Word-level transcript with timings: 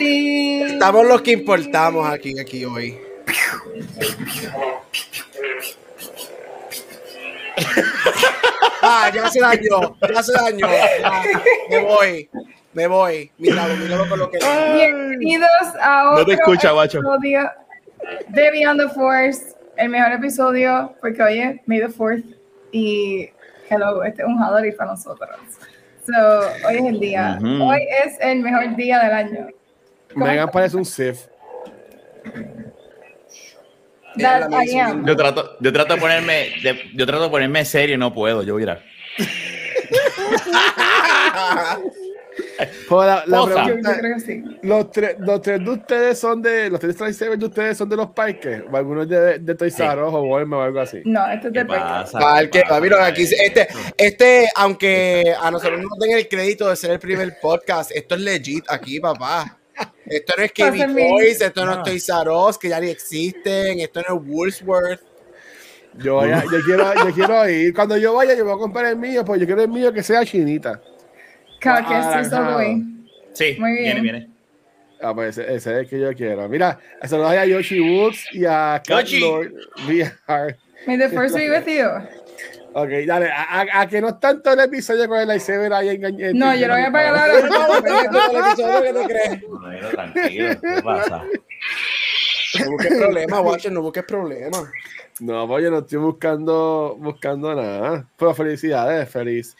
Estamos 0.00 1.06
los 1.06 1.22
que 1.22 1.32
importamos 1.32 2.08
aquí, 2.08 2.38
aquí 2.38 2.64
hoy. 2.64 2.98
ah, 8.82 9.10
ya 9.14 9.28
se 9.30 9.40
dañó, 9.40 9.96
ya 10.12 10.22
se 10.22 10.32
dañó. 10.32 10.66
Ya, 10.68 11.22
me 11.70 11.78
voy, 11.78 12.30
me 12.72 12.86
voy. 12.86 13.30
Míralo, 13.38 13.76
míralo 13.76 14.08
con 14.08 14.18
lo 14.18 14.30
que. 14.30 14.38
Bienvenidos 14.74 15.48
a 15.80 16.10
otro 16.10 16.18
No 16.20 16.26
te 16.26 16.32
escucha, 16.34 16.70
guacho. 16.72 16.98
episodio 16.98 17.50
de 18.28 18.50
Beyond 18.50 18.80
the 18.80 18.88
Force, 18.90 19.54
el 19.76 19.88
mejor 19.88 20.12
episodio, 20.12 20.94
porque 21.00 21.22
oye, 21.22 21.62
May 21.66 21.80
the 21.80 21.88
Fourth 21.88 22.24
y 22.72 23.28
hello, 23.70 24.02
este 24.04 24.22
es 24.22 24.28
un 24.28 24.40
holiday 24.42 24.72
para 24.72 24.92
nosotros. 24.92 25.30
So, 26.06 26.66
hoy 26.68 26.76
es 26.76 26.84
el 26.84 27.00
día. 27.00 27.38
Ujú. 27.40 27.62
Hoy 27.64 27.80
es 28.04 28.18
el 28.20 28.40
mejor 28.40 28.76
día 28.76 28.98
del 29.00 29.12
año. 29.12 29.46
¿Cómo 30.14 30.26
Megan 30.26 30.50
parece 30.50 30.76
un 30.76 30.84
Sith. 30.84 31.16
Yo 35.04 35.16
trato, 35.16 35.56
yo 35.60 35.72
trato 35.72 35.94
de 35.94 36.00
ponerme, 36.00 36.50
de- 36.62 36.90
yo 36.94 37.04
trato 37.06 37.24
de 37.24 37.30
ponerme 37.30 37.64
serio 37.64 37.96
y 37.96 37.98
no 37.98 38.14
puedo. 38.14 38.42
Yo 38.44 38.54
mira. 38.56 38.80
Pues 42.88 43.06
la, 43.06 43.24
la 43.26 43.38
Cosa. 43.38 43.54
Yo, 43.54 43.58
yo 43.58 43.64
pregunta, 43.64 43.98
creo 43.98 44.14
que 44.14 44.20
sí. 44.20 44.44
los, 44.62 44.90
tres, 44.92 45.16
los 45.18 45.42
tres 45.42 45.64
de 45.64 45.70
ustedes 45.70 46.18
son 46.18 46.40
de 46.42 46.70
los 46.70 46.78
tres 46.78 47.00
lightsabers 47.00 47.38
de 47.40 47.46
ustedes 47.46 47.76
son 47.78 47.88
de 47.88 47.96
los 47.96 48.10
parques 48.10 48.62
o 48.70 48.76
algunos 48.76 49.08
de, 49.08 49.38
de 49.40 49.54
Toys 49.54 49.78
R 49.80 50.02
Us 50.04 50.12
o 50.14 50.22
Walmart 50.22 50.60
o 50.60 50.62
algo 50.64 50.80
así. 50.80 51.00
No, 51.04 51.26
esto 51.30 51.48
es 51.48 51.52
¿Qué 51.52 51.58
de 51.60 51.64
pasa? 51.64 52.18
Al 52.36 52.50
que, 52.50 52.60
¿Qué 52.60 52.64
pasa? 52.68 52.80
mira, 52.80 53.06
aquí, 53.06 53.22
este, 53.22 53.66
este, 53.96 54.46
aunque 54.56 55.34
a 55.40 55.50
nosotros 55.50 55.80
no 55.80 55.88
nos 55.88 55.98
den 55.98 56.16
el 56.18 56.28
crédito 56.28 56.68
de 56.68 56.76
ser 56.76 56.92
el 56.92 56.98
primer 57.00 57.36
podcast, 57.40 57.90
esto 57.92 58.14
es 58.14 58.20
legit 58.20 58.64
aquí, 58.70 59.00
papá. 59.00 59.58
Esto 60.06 60.34
no 60.36 60.42
es 60.44 60.52
Pásenme. 60.52 61.08
Toys, 61.08 61.40
esto 61.40 61.64
no 61.64 61.72
es 61.72 61.78
No. 61.78 61.82
Toys 61.84 62.08
R 62.08 62.30
Us, 62.30 62.58
que 62.58 62.68
ya 62.68 62.80
ni 62.80 62.88
existen, 62.90 63.80
esto 63.80 64.02
no 64.08 64.16
es 64.16 64.22
Woolworth. 64.62 65.00
Yo, 65.96 66.14
voy 66.16 66.30
a- 66.30 66.42
yo, 66.44 66.60
quiero, 66.64 66.92
yo 66.94 67.14
quiero 67.14 67.48
ir. 67.48 67.72
Cuando 67.72 67.96
yo 67.96 68.14
vaya, 68.14 68.34
yo 68.34 68.44
voy 68.44 68.54
a 68.54 68.58
comprar 68.58 68.86
el 68.86 68.96
mío, 68.96 69.24
pues 69.24 69.40
yo 69.40 69.46
quiero 69.46 69.62
el 69.62 69.68
mío 69.68 69.92
que 69.92 70.02
sea 70.02 70.24
chinita. 70.24 70.80
Claro 71.60 71.88
que 71.88 71.94
Ah, 71.94 72.24
sí, 72.24 72.30
voy. 72.34 72.84
Sí, 73.32 73.56
Muy 73.58 73.72
bien. 73.72 73.84
viene, 73.84 74.00
viene. 74.00 74.30
Ah, 75.00 75.14
pues 75.14 75.38
ese, 75.38 75.54
ese 75.54 75.70
es 75.72 75.78
el 75.80 75.88
que 75.88 76.00
yo 76.00 76.14
quiero. 76.14 76.48
Mira, 76.48 76.78
saludos 77.04 77.32
a 77.32 77.44
Yoshi 77.46 77.80
Woods 77.80 78.24
y 78.32 78.44
a 78.44 78.82
Yoshi. 78.86 79.20
Lord 79.20 79.52
VR. 79.86 80.56
May 80.86 80.98
the 80.98 81.08
Force 81.10 81.34
be 81.34 81.48
with 81.50 81.66
you. 81.66 81.88
Ok, 82.76 82.88
dale, 83.06 83.30
a, 83.30 83.60
a- 83.60 83.80
a 83.82 83.86
que 83.88 84.00
no 84.00 84.08
es 84.08 84.18
tanto 84.20 84.52
el 84.52 84.58
episodio 84.60 85.06
con 85.08 85.18
el 85.20 85.28
lightsaber 85.28 85.72
ahí 85.72 85.90
engañé. 85.90 86.32
No, 86.34 86.54
yo 86.56 86.66
lo 86.66 86.74
voy 86.74 86.82
a 86.82 86.90
pagar 86.92 87.30
ahora. 87.30 87.48
Bueno, 89.48 89.88
tranquilo, 89.90 90.48
¿qué 90.60 90.82
pasa? 90.82 91.24
No 92.60 92.70
busques 92.70 92.96
problemas, 92.98 93.40
Watcher, 93.40 93.72
no 93.72 93.82
busques 93.82 94.04
problemas. 94.04 94.64
No, 95.20 95.46
pues 95.46 95.64
yo 95.64 95.70
no 95.70 95.78
estoy 95.78 95.98
buscando, 95.98 96.96
buscando 96.98 97.54
nada. 97.54 98.06
Pero 98.16 98.34
felicidades, 98.34 99.08
feliz. 99.08 99.56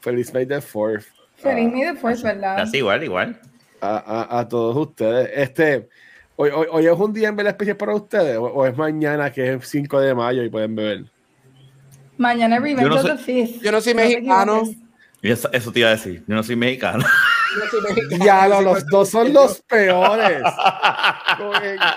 Feliz 0.00 0.32
May 0.34 0.46
the 0.46 0.56
4th. 0.58 1.04
Feliz 1.36 1.72
May 1.72 1.82
the 1.82 1.94
Force, 1.94 2.22
¿verdad? 2.22 2.56
Casi 2.56 2.78
igual, 2.78 3.02
igual. 3.04 3.40
A, 3.80 3.96
a- 4.30 4.38
a 4.40 4.48
todos 4.48 4.76
ustedes. 4.76 5.30
Este, 5.34 5.88
hoy, 6.36 6.50
hoy, 6.50 6.66
hoy 6.70 6.86
es 6.86 6.92
un 6.98 7.12
día 7.12 7.28
en 7.28 7.36
vela 7.36 7.50
especial 7.50 7.76
para 7.76 7.94
ustedes, 7.94 8.36
o, 8.38 8.44
o 8.44 8.66
es 8.66 8.76
mañana 8.76 9.32
que 9.32 9.54
es 9.54 9.68
5 9.68 10.00
de 10.00 10.14
mayo 10.14 10.42
y 10.44 10.50
pueden 10.50 10.74
beber. 10.76 11.04
Mañana 12.18 12.58
Revenge 12.58 12.82
Yo 12.82 12.88
no 12.88 12.96
of 12.96 13.02
soy- 13.02 13.10
the 13.16 13.18
Fifth. 13.22 13.62
yo 13.62 13.72
no 13.72 13.80
soy 13.80 13.94
mexicano. 13.94 14.62
eso, 15.22 15.50
eso 15.52 15.72
te 15.72 15.80
iba 15.80 15.88
a 15.88 15.92
decir. 15.92 16.22
Yo 16.26 16.34
no 16.34 16.42
soy 16.42 16.56
mexicano. 16.56 17.04
Yo 17.04 17.66
soy 17.70 17.80
mexicano, 17.94 18.24
Ya, 18.24 18.48
soy 18.48 18.64
los 18.64 18.86
dos 18.86 19.08
son 19.08 19.32
los 19.32 19.62
peores. 19.62 20.42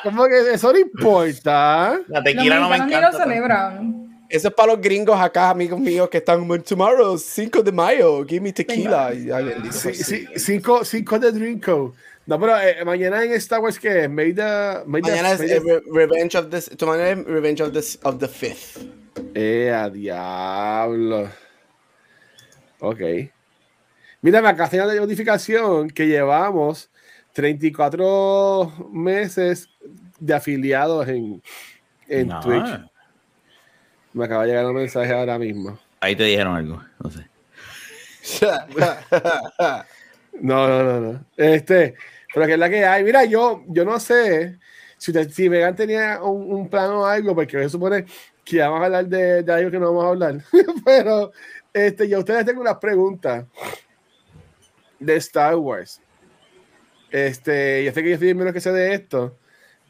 Como 0.04 0.26
que, 0.26 0.54
eso 0.54 0.72
no 0.72 0.80
importa. 0.80 2.00
La 2.08 2.20
Los 2.20 2.24
tequila 2.24 2.60
no 2.60 2.70
me 2.70 2.78
ni 2.80 2.84
encanta. 2.94 3.12
lo 3.12 3.18
celebran. 3.18 4.02
Eso 4.28 4.48
es 4.48 4.54
para 4.56 4.74
los 4.74 4.82
gringos 4.82 5.20
acá, 5.20 5.52
amigos 5.52 5.80
míos, 5.80 6.10
que 6.10 6.18
están 6.18 6.48
tomorrow, 6.64 7.16
5 7.18 7.62
de 7.62 7.72
mayo, 7.72 8.26
give 8.26 8.42
me 8.42 8.52
tequila. 8.52 9.14
Y, 9.14 9.30
ay, 9.32 9.44
bendito 9.46 9.74
Sí, 9.76 9.90
de 11.20 11.32
Drinko. 11.32 11.94
No, 12.26 12.40
pero 12.40 12.60
eh, 12.60 12.84
mañana 12.84 13.24
en 13.24 13.34
Star 13.34 13.60
Wars, 13.60 13.78
Mañana 14.88 15.32
es 15.32 15.38
the- 15.40 15.58
eh, 15.58 15.82
Revenge 15.94 16.36
mañana 16.88 17.10
es 17.10 17.24
Revenge 17.26 17.62
of 17.62 18.18
the 18.18 18.28
Fifth. 18.28 18.80
Eh, 19.38 19.70
a 19.70 19.90
diablo. 19.90 21.30
Ok. 22.80 23.02
Mira, 24.22 24.42
me 24.42 24.48
acá 24.48 24.70
de 24.70 24.96
notificación 24.96 25.90
que 25.90 26.08
llevamos 26.08 26.90
34 27.34 28.90
meses 28.94 29.70
de 30.20 30.34
afiliados 30.34 31.10
en, 31.10 31.44
en 32.08 32.30
No. 32.30 32.40
Twitch. 32.40 32.80
Me 34.14 34.24
acaba 34.24 34.44
de 34.44 34.52
llegar 34.52 34.66
un 34.68 34.76
mensaje 34.76 35.12
ahora 35.14 35.38
mismo. 35.38 35.78
Ahí 36.00 36.16
te 36.16 36.24
dijeron 36.24 36.56
algo. 36.56 36.82
No 37.04 37.12
sé. 37.12 37.28
No, 40.42 40.68
no, 40.68 40.84
no, 40.84 41.00
no. 41.00 41.26
Este, 41.38 41.96
pero 42.34 42.46
que 42.46 42.54
es 42.54 42.60
la 42.60 42.70
que 42.70 42.84
hay. 42.84 43.06
Mira, 43.06 43.24
yo, 43.24 43.64
yo 43.68 43.86
no 43.86 43.98
sé 44.02 44.60
si, 44.98 45.12
usted, 45.12 45.30
si 45.30 45.50
Megan 45.50 45.78
tenía 45.78 46.22
un, 46.22 46.54
un 46.54 46.70
plan 46.70 46.90
o 46.92 47.06
algo, 47.06 47.34
porque 47.34 47.58
se 47.58 47.70
supone 47.70 48.06
que 48.46 48.58
ya 48.58 48.70
vamos 48.70 48.84
a 48.84 48.86
hablar 48.86 49.08
de, 49.08 49.44
de 49.44 49.54
algo 49.54 49.72
que 49.72 49.80
no 49.80 49.88
vamos 49.88 50.06
a 50.06 50.10
hablar. 50.10 50.44
pero 50.86 51.32
este, 51.74 52.08
yo 52.08 52.18
a 52.18 52.20
ustedes 52.20 52.46
tengo 52.46 52.62
unas 52.62 52.78
preguntas 52.78 53.46
de 55.00 55.16
Star 55.16 55.56
Wars. 55.56 56.00
Este, 57.10 57.84
yo 57.84 57.92
sé 57.92 58.04
que 58.04 58.12
yo 58.12 58.18
soy 58.18 58.30
el 58.30 58.36
menos 58.36 58.54
que 58.54 58.62
sé 58.62 58.72
de 58.72 58.94
esto, 58.94 59.38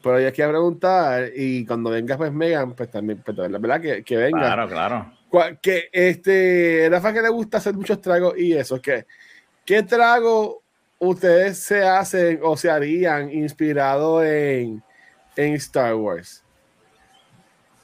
pero 0.02 0.20
yo 0.20 0.32
quiero 0.32 0.50
preguntar 0.50 1.30
y 1.34 1.66
cuando 1.66 1.90
venga 1.90 2.16
pues 2.16 2.32
Megan, 2.32 2.74
pues 2.74 2.90
también, 2.90 3.22
pues, 3.24 3.36
la 3.36 3.58
verdad 3.58 3.80
que, 3.80 4.02
que 4.02 4.16
venga. 4.16 4.38
Claro, 4.38 4.68
claro. 4.68 5.12
Que 5.60 5.90
este 5.92 6.88
Rafa 6.90 7.12
que 7.12 7.20
le 7.20 7.28
gusta 7.28 7.58
hacer 7.58 7.74
muchos 7.74 8.00
tragos 8.00 8.38
y 8.38 8.54
eso 8.54 8.80
que 8.80 9.06
qué 9.66 9.82
trago 9.82 10.62
ustedes 10.98 11.58
se 11.58 11.82
hacen 11.82 12.40
o 12.42 12.56
se 12.56 12.70
harían 12.70 13.30
inspirado 13.30 14.24
en, 14.24 14.82
en 15.36 15.54
Star 15.54 15.94
Wars 15.94 16.45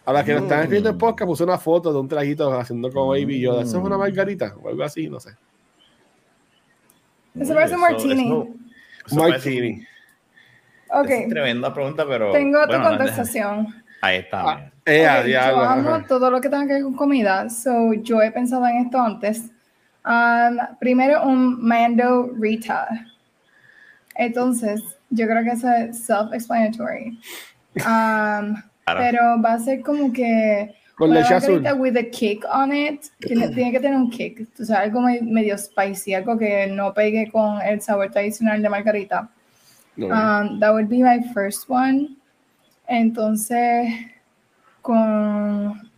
a 0.05 0.13
la 0.13 0.25
que 0.25 0.35
nos 0.35 0.43
están 0.45 0.69
viendo 0.69 0.89
en 0.91 0.99
podcast 0.99 1.27
puse 1.29 1.45
una 1.45 1.59
foto 1.59 1.93
de 1.93 1.99
un 2.01 2.09
traguito 2.09 2.53
haciendo 2.59 2.91
como 2.93 3.09
Baby 3.09 3.41
Yoda 3.41 3.63
eso 3.63 3.79
es 3.79 3.85
una 3.85 3.97
margarita 3.99 4.55
o 4.63 4.69
algo 4.69 4.83
así 4.83 5.09
no 5.09 5.21
sé 5.21 5.31
Eso 7.39 7.55
parece 7.55 7.77
martini. 7.77 8.25
eso- 8.27 8.49
eso 9.07 9.17
parece 9.17 9.31
martini 9.51 9.71
un- 9.71 9.87
Ok, 10.95 11.09
es 11.09 11.29
tremenda 11.31 11.73
pregunta, 11.73 12.05
pero. 12.07 12.33
tengo 12.33 12.61
tu 12.63 12.67
bueno, 12.67 12.83
no, 12.85 12.89
contestación. 12.99 13.67
Ahí 14.03 14.19
está. 14.19 14.43
Ah, 14.51 14.71
eh, 14.85 15.07
a 15.07 15.21
Ok, 15.21 15.25
diablo, 15.25 15.63
yo 15.63 15.69
amo 15.71 15.89
ajá. 15.95 16.07
todo 16.07 16.31
lo 16.31 16.39
que 16.39 16.51
tenga 16.51 16.67
que 16.67 16.75
ver 16.75 16.83
con 16.83 16.95
comida, 16.95 17.49
so 17.49 17.95
yo 17.95 18.21
he 18.21 18.31
pensado 18.31 18.67
en 18.67 18.77
esto 18.85 19.01
antes. 19.01 19.45
Um, 20.05 20.59
primero, 20.81 21.23
un 21.23 21.67
Mando 21.67 22.31
Rita. 22.39 22.89
Entonces, 24.17 24.83
yo 25.09 25.27
creo 25.27 25.43
que 25.45 25.51
eso 25.53 25.73
es 25.73 26.07
self-explanatory. 26.07 27.19
Um, 27.87 28.57
Claro. 28.85 29.01
Pero 29.01 29.43
va 29.43 29.53
a 29.55 29.59
ser 29.61 29.81
como 29.83 30.13
que 30.13 30.75
Con 30.97 31.11
una 31.11 31.21
leche 31.21 31.35
azul. 31.35 31.61
margarita 31.63 31.75
with 31.75 31.97
a 31.97 32.11
kick 32.11 32.45
on 32.53 32.73
it. 32.75 33.03
Tiene, 33.21 33.49
tiene 33.51 33.73
que 33.73 33.81
tener 33.81 33.97
un 33.97 34.11
kick. 34.11 34.49
O 34.61 34.65
sea, 34.65 34.81
algo 34.81 35.01
me- 35.01 35.21
medio 35.23 35.57
spicy, 35.57 36.15
algo 36.15 36.37
que 36.37 36.67
no 36.67 36.93
pegue 36.93 37.31
con 37.31 37.61
el 37.63 37.81
sabor 37.81 38.11
tradicional 38.11 38.61
de 38.63 38.69
margarita. 38.69 39.29
No. 39.97 40.07
Um, 40.07 40.59
that 40.61 40.73
would 40.73 40.89
be 40.89 41.03
my 41.03 41.23
first 41.35 41.69
one. 41.69 42.17
Entonces, 42.89 43.89
con 44.81 45.91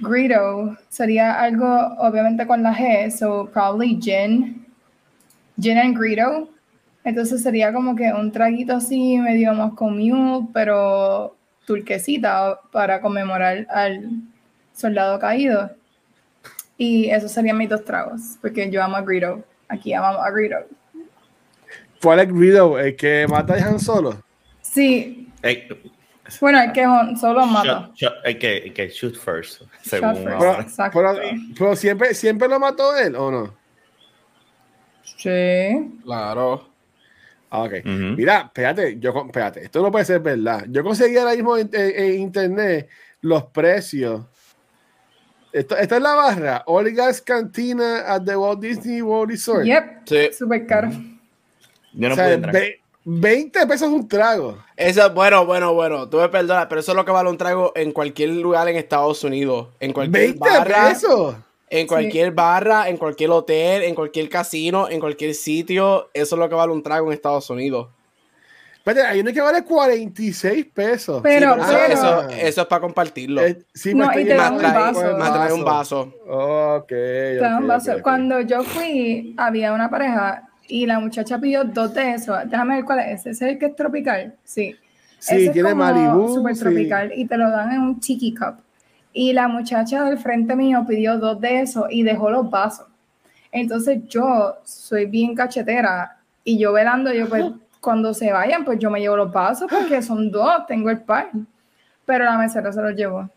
Greedo 0.00 0.76
sería 0.88 1.40
algo, 1.40 1.66
obviamente, 1.98 2.46
con 2.46 2.62
la 2.62 2.74
G, 2.74 3.10
so 3.10 3.48
probably 3.52 3.98
gin. 4.00 4.66
Gin 5.58 5.78
and 5.78 5.96
Greedo. 5.96 6.48
Entonces 7.04 7.42
sería 7.42 7.72
como 7.72 7.94
que 7.94 8.12
un 8.12 8.32
traguito 8.32 8.74
así, 8.76 9.18
medio 9.18 9.54
Moscow 9.54 9.90
Mule, 9.90 10.48
pero 10.52 11.36
turquesita 11.66 12.60
para 12.72 13.00
conmemorar 13.00 13.66
al 13.70 14.08
soldado 14.74 15.18
caído. 15.18 15.70
Y 16.76 17.08
esos 17.10 17.30
serían 17.30 17.56
mis 17.56 17.68
dos 17.68 17.84
tragos, 17.84 18.20
porque 18.40 18.68
yo 18.70 18.82
amo 18.82 18.96
a 18.96 19.02
Greedo. 19.02 19.44
Aquí 19.68 19.92
amamos 19.94 20.20
a 20.24 20.30
Greedo. 20.30 20.66
¿Cuál 22.02 22.20
es 22.20 22.28
Greedo? 22.32 22.78
¿El 22.78 22.96
que 22.96 23.26
mata 23.28 23.54
a 23.54 23.56
Han 23.58 23.78
Solo? 23.80 24.22
Sí. 24.60 25.28
Bueno, 26.40 26.60
el 26.60 26.72
que 26.72 26.86
hon- 26.86 27.16
solo 27.16 27.46
mata. 27.46 27.90
shot- 27.94 27.94
shot- 27.94 28.14
hay, 28.24 28.38
que, 28.38 28.48
hay 28.64 28.70
que 28.72 28.88
shoot 28.88 29.14
first. 29.14 29.60
Shot 29.60 29.68
Según 29.82 30.16
first. 30.16 30.28
ahora. 30.30 30.60
Exacto. 30.62 30.98
Pero, 30.98 31.18
pero 31.56 31.76
siempre, 31.76 32.14
siempre 32.14 32.48
lo 32.48 32.58
mató 32.58 32.96
él, 32.96 33.14
¿o 33.14 33.30
no? 33.30 33.54
Sí. 35.16 35.98
Claro. 36.02 36.68
Ah, 37.56 37.62
ok. 37.62 37.84
Mira, 37.84 38.40
espérate, 38.46 38.98
yo, 38.98 39.12
espérate, 39.26 39.62
esto 39.64 39.80
no 39.80 39.92
puede 39.92 40.04
ser 40.04 40.18
verdad. 40.20 40.64
Yo 40.68 40.82
conseguí 40.82 41.16
ahora 41.16 41.34
mismo 41.34 41.56
en, 41.56 41.70
en- 41.72 41.92
en 42.04 42.14
internet 42.20 42.88
los 43.20 43.44
precios. 43.44 44.22
Esto, 45.52 45.76
esta 45.76 45.96
es 45.96 46.02
la 46.02 46.14
barra. 46.16 46.62
Olga's 46.66 47.20
Cantina 47.22 48.00
at 48.12 48.22
the 48.24 48.36
Walt 48.36 48.60
Disney 48.60 49.00
World 49.02 49.30
Resort. 49.30 49.64
Yep. 49.64 49.84
Sí. 50.04 50.28
Súper 50.36 50.66
caro. 50.66 50.90
Yo 50.90 52.08
no 52.08 52.14
O 52.14 52.16
sea, 52.16 52.24
puedo 52.24 52.34
entrar. 52.34 52.52
ve- 52.54 52.80
20 53.04 53.66
pesos 53.68 53.88
un 53.88 54.08
trago. 54.08 54.58
Eso, 54.76 55.08
bueno, 55.14 55.46
bueno, 55.46 55.72
bueno, 55.74 56.08
tú 56.08 56.16
me 56.16 56.28
perdonas, 56.28 56.66
pero 56.66 56.80
eso 56.80 56.90
es 56.90 56.96
lo 56.96 57.04
que 57.04 57.12
vale 57.12 57.30
un 57.30 57.36
trago 57.38 57.70
en 57.76 57.92
cualquier 57.92 58.30
lugar 58.30 58.66
en 58.68 58.74
Estados 58.76 59.22
Unidos. 59.22 59.68
En 59.78 59.92
cualquier 59.92 60.22
20 60.30 60.40
barra, 60.40 60.88
pesos. 60.88 61.36
En 61.80 61.86
cualquier 61.86 62.30
barra, 62.32 62.88
en 62.88 62.96
cualquier 62.96 63.30
hotel, 63.30 63.82
en 63.82 63.94
cualquier 63.94 64.28
casino, 64.28 64.88
en 64.88 65.00
cualquier 65.00 65.34
sitio. 65.34 66.08
Eso 66.14 66.34
es 66.36 66.38
lo 66.38 66.48
que 66.48 66.54
vale 66.54 66.72
un 66.72 66.82
trago 66.82 67.06
en 67.08 67.12
Estados 67.14 67.48
Unidos. 67.50 67.88
Espérate, 68.76 69.06
hay 69.06 69.20
uno 69.20 69.32
que 69.32 69.40
vale 69.40 69.64
46 69.64 70.66
pesos. 70.74 71.20
Pero, 71.22 71.54
Sí, 71.54 71.60
eso, 71.60 71.72
pero- 71.72 71.92
eso- 71.94 72.28
eso 72.30 72.60
es 72.60 72.66
para 72.66 72.80
compartirlo. 72.82 73.40
Eh, 73.44 73.58
sí, 73.72 73.94
No, 73.94 74.04
pues, 74.12 74.24
y 74.24 74.28
te 74.28 74.34
dan 74.34 74.54
un 74.56 74.62
vaso. 74.62 75.16
Me 75.16 75.30
trae 75.30 75.52
un 75.54 75.64
vaso. 75.64 76.00
Ok. 76.28 76.88
Te 76.88 77.36
dan 77.38 77.62
ok, 77.62 77.68
vaso. 77.68 77.90
ok, 77.92 77.96
ok. 77.96 78.02
Cuando 78.02 78.40
yo 78.42 78.62
fui, 78.62 79.34
había 79.38 79.72
una 79.72 79.88
pareja 79.88 80.48
y 80.68 80.84
la 80.86 81.00
muchacha 81.00 81.38
pidió 81.38 81.64
dos 81.64 81.94
de 81.94 82.12
esos. 82.12 82.36
Déjame 82.44 82.76
ver 82.76 82.84
cuál 82.84 82.98
es. 83.00 83.20
¿Ese 83.20 83.30
es 83.30 83.42
el 83.42 83.58
que 83.58 83.66
es 83.66 83.76
tropical? 83.76 84.34
Sí. 84.44 84.76
Sí, 85.18 85.34
Ese 85.36 85.46
es 85.46 85.52
tiene 85.52 85.70
como 85.70 85.82
Malibu, 85.84 86.34
Super 86.34 86.54
sí. 86.54 86.60
tropical 86.60 87.12
y 87.16 87.26
te 87.26 87.38
lo 87.38 87.50
dan 87.50 87.72
en 87.72 87.80
un 87.80 87.98
tiki 88.00 88.34
cup. 88.34 88.56
Y 89.14 89.32
la 89.32 89.46
muchacha 89.48 90.04
del 90.04 90.18
frente 90.18 90.54
mío 90.56 90.84
pidió 90.86 91.16
dos 91.18 91.40
de 91.40 91.60
esos 91.60 91.86
y 91.88 92.02
dejó 92.02 92.30
los 92.30 92.50
vasos. 92.50 92.86
Entonces 93.52 94.00
yo 94.08 94.56
soy 94.64 95.06
bien 95.06 95.34
cachetera 95.36 96.18
y 96.42 96.58
yo 96.58 96.72
velando, 96.72 97.12
yo 97.12 97.28
pues 97.28 97.44
cuando 97.80 98.12
se 98.12 98.32
vayan, 98.32 98.64
pues 98.64 98.78
yo 98.80 98.90
me 98.90 98.98
llevo 99.00 99.16
los 99.16 99.32
vasos 99.32 99.70
porque 99.70 100.02
son 100.02 100.30
dos, 100.30 100.66
tengo 100.66 100.90
el 100.90 101.00
par. 101.00 101.30
Pero 102.04 102.24
la 102.24 102.36
mesera 102.36 102.72
se 102.72 102.82
los 102.82 102.94
llevó. 102.96 103.30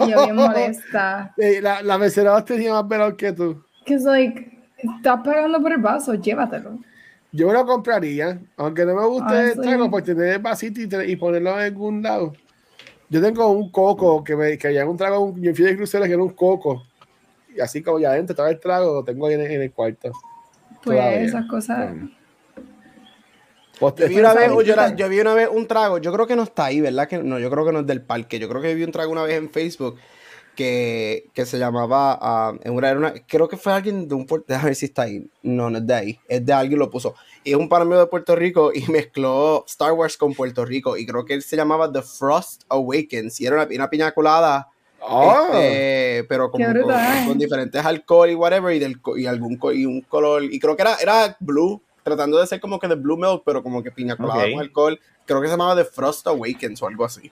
Y 0.00 0.10
yo 0.10 0.24
bien 0.24 0.36
molesta. 0.36 1.32
La, 1.62 1.82
la 1.82 1.98
mesera 1.98 2.44
tenía 2.44 2.72
más 2.72 2.88
velado 2.88 3.16
que 3.16 3.32
tú. 3.32 3.62
Que 3.84 3.94
es 3.94 4.02
like, 4.02 4.58
estás 4.78 5.20
pagando 5.22 5.60
por 5.60 5.72
el 5.72 5.78
vaso, 5.78 6.14
llévatelo. 6.14 6.78
Yo 7.32 7.48
me 7.48 7.52
lo 7.52 7.66
compraría, 7.66 8.38
aunque 8.56 8.84
no 8.86 8.94
me 8.94 9.06
guste 9.06 9.34
Ah, 9.34 9.42
el 9.42 9.62
sí. 9.62 9.88
por 9.90 10.02
tener 10.02 10.28
el 10.28 10.38
vasito 10.38 10.80
y, 10.80 11.10
y 11.12 11.16
ponerlo 11.16 11.50
en 11.60 11.66
algún 11.66 12.02
lado. 12.02 12.32
Yo 13.08 13.20
tengo 13.22 13.48
un 13.48 13.70
coco 13.70 14.22
que 14.24 14.34
me 14.36 14.58
que 14.58 14.72
ya 14.74 14.84
un 14.86 14.96
trago, 14.96 15.20
un, 15.20 15.40
yo 15.40 15.54
fui 15.54 15.64
de 15.64 15.76
crucero 15.76 16.04
que 16.04 16.12
era 16.12 16.22
un 16.22 16.30
coco. 16.30 16.82
Y 17.54 17.60
así 17.60 17.82
como 17.82 17.98
ya 17.98 18.10
adentro 18.10 18.32
estaba 18.32 18.50
el 18.50 18.58
trago, 18.60 18.94
lo 18.94 19.04
tengo 19.04 19.26
ahí 19.26 19.34
en, 19.34 19.40
en 19.42 19.62
el 19.62 19.72
cuarto. 19.72 20.10
Pues 20.82 20.98
Todavía. 20.98 21.20
esas 21.20 21.46
cosas. 21.46 21.94
Pues, 23.78 23.94
Yo 23.96 24.08
vi, 24.08 24.18
una 24.18 24.32
vez, 24.32 24.44
Exacto. 24.44 24.62
yo, 24.62 24.76
la- 24.76 24.96
yo 24.96 25.08
vi 25.08 25.20
una 25.20 25.34
vez 25.34 25.48
un 25.52 25.66
trago, 25.66 25.98
yo 25.98 26.12
creo 26.12 26.26
que 26.26 26.34
no 26.34 26.44
está 26.44 26.64
ahí, 26.66 26.80
¿verdad? 26.80 27.06
Que 27.08 27.18
no, 27.18 27.38
yo 27.38 27.50
creo 27.50 27.64
que 27.66 27.72
no 27.72 27.80
es 27.80 27.86
del 27.86 28.00
parque. 28.00 28.38
Yo 28.38 28.48
creo 28.48 28.62
que 28.62 28.74
vi 28.74 28.82
un 28.84 28.90
trago 28.92 29.12
una 29.12 29.22
vez 29.22 29.36
en 29.36 29.50
Facebook 29.50 29.96
que, 30.56 31.30
que 31.34 31.46
se 31.46 31.58
llamaba, 31.58 32.18
ah, 32.20 32.54
en 32.64 32.72
una, 32.74 32.90
era 32.90 32.98
una- 32.98 33.14
creo 33.28 33.46
que 33.48 33.56
fue 33.56 33.72
alguien 33.72 34.08
de 34.08 34.14
un 34.16 34.26
puerto, 34.26 34.46
déjame 34.48 34.70
ver 34.70 34.74
si 34.76 34.86
está 34.86 35.02
ahí. 35.02 35.30
No, 35.42 35.70
no 35.70 35.78
es 35.78 35.86
de 35.86 35.94
ahí, 35.94 36.18
es 36.26 36.44
de 36.44 36.52
alguien 36.52 36.78
lo 36.80 36.90
puso. 36.90 37.14
Y 37.44 37.50
es 37.52 37.56
un 37.56 37.68
pana 37.68 37.84
mío 37.84 37.98
de 38.00 38.06
Puerto 38.06 38.34
Rico 38.34 38.72
y 38.74 38.80
mezcló 38.90 39.64
Star 39.68 39.92
Wars 39.92 40.16
con 40.16 40.34
Puerto 40.34 40.64
Rico. 40.64 40.96
Y 40.96 41.06
creo 41.06 41.24
que 41.24 41.34
él 41.34 41.42
se 41.42 41.56
llamaba 41.56 41.92
The 41.92 42.02
Frost 42.02 42.62
Awakens. 42.68 43.40
Y 43.40 43.46
era 43.46 43.56
una, 43.62 43.68
una 43.72 43.88
piña 43.90 44.10
colada, 44.12 44.68
Ah, 45.08 45.46
este, 45.52 46.24
pero 46.28 46.50
como 46.50 46.72
Qué 46.72 46.80
con, 46.80 47.24
con 47.26 47.38
diferentes 47.38 47.84
alcohol 47.84 48.28
y 48.28 48.34
whatever, 48.34 48.74
y, 48.74 48.80
del, 48.80 49.00
co- 49.00 49.16
y 49.16 49.26
algún 49.26 49.56
y 49.74 49.86
un 49.86 50.00
color. 50.00 50.42
Y 50.42 50.58
creo 50.58 50.74
que 50.74 50.82
era, 50.82 50.96
era 50.96 51.36
blue, 51.38 51.80
tratando 52.02 52.40
de 52.40 52.46
ser 52.48 52.60
como 52.60 52.80
que 52.80 52.88
de 52.88 52.96
blue 52.96 53.16
milk, 53.16 53.42
pero 53.44 53.62
como 53.62 53.82
que 53.84 53.92
piña 53.92 54.16
colada 54.16 54.42
Ok. 54.44 54.50
con 54.52 54.60
alcohol. 54.60 55.00
Creo 55.24 55.40
que 55.40 55.46
se 55.46 55.52
llamaba 55.52 55.76
The 55.76 55.84
Frost 55.84 56.26
Awakens 56.26 56.82
o 56.82 56.88
algo 56.88 57.04
así. 57.04 57.30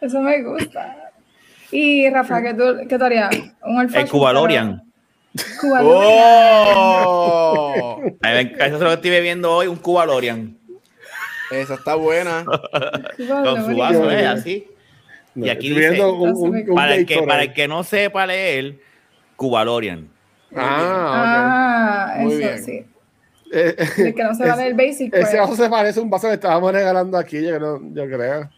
Eso 0.00 0.20
me 0.20 0.42
gusta. 0.44 1.01
Y 1.72 2.08
Rafa, 2.10 2.40
¿qué, 2.42 2.54
tú, 2.54 2.64
qué 2.88 2.94
harías? 2.96 3.30
Un 3.64 3.94
El 3.94 4.08
Cubalorian. 4.08 4.82
¡Oh! 6.74 8.00
A 8.22 8.40
Eso 8.40 8.56
es 8.60 8.72
lo 8.80 8.88
que 8.88 8.94
estoy 8.94 9.10
bebiendo 9.10 9.50
hoy, 9.52 9.66
un 9.66 9.76
Cubalorian. 9.76 10.56
Esa 11.50 11.74
está 11.74 11.94
buena. 11.96 12.44
Con 12.44 13.64
su 13.64 13.76
vaso, 13.76 14.10
¿eh? 14.10 14.26
Así. 14.26 14.66
no, 15.34 15.46
y 15.46 15.50
aquí 15.50 15.70
dice- 15.70 16.02
un, 16.04 16.30
un, 16.36 16.54
un 16.68 16.74
Para 16.74 16.94
el, 16.94 17.06
que, 17.06 17.22
para 17.22 17.42
el 17.44 17.52
que 17.54 17.66
no 17.68 17.82
sepa 17.84 18.26
leer, 18.26 18.76
Cubalorian. 19.36 20.08
Ah, 20.54 22.12
Ah, 22.14 22.18
Muy 22.20 22.32
eso 22.34 22.38
bien. 22.38 22.62
sí. 22.64 22.84
Eh, 23.54 23.74
El 23.98 24.14
que 24.14 24.24
no 24.24 24.34
se 24.34 24.44
va 24.46 24.54
ese- 24.54 24.62
del 24.64 24.74
basic. 24.74 25.10
Pues. 25.10 25.28
Ese 25.28 25.38
vaso 25.38 25.56
se 25.56 25.68
parece 25.70 26.00
a 26.00 26.02
un 26.02 26.10
vaso 26.10 26.28
que 26.28 26.34
estábamos 26.34 26.72
regalando 26.72 27.16
aquí, 27.18 27.42
yo, 27.42 27.58
no- 27.58 27.80
yo 27.94 28.06
creo. 28.06 28.50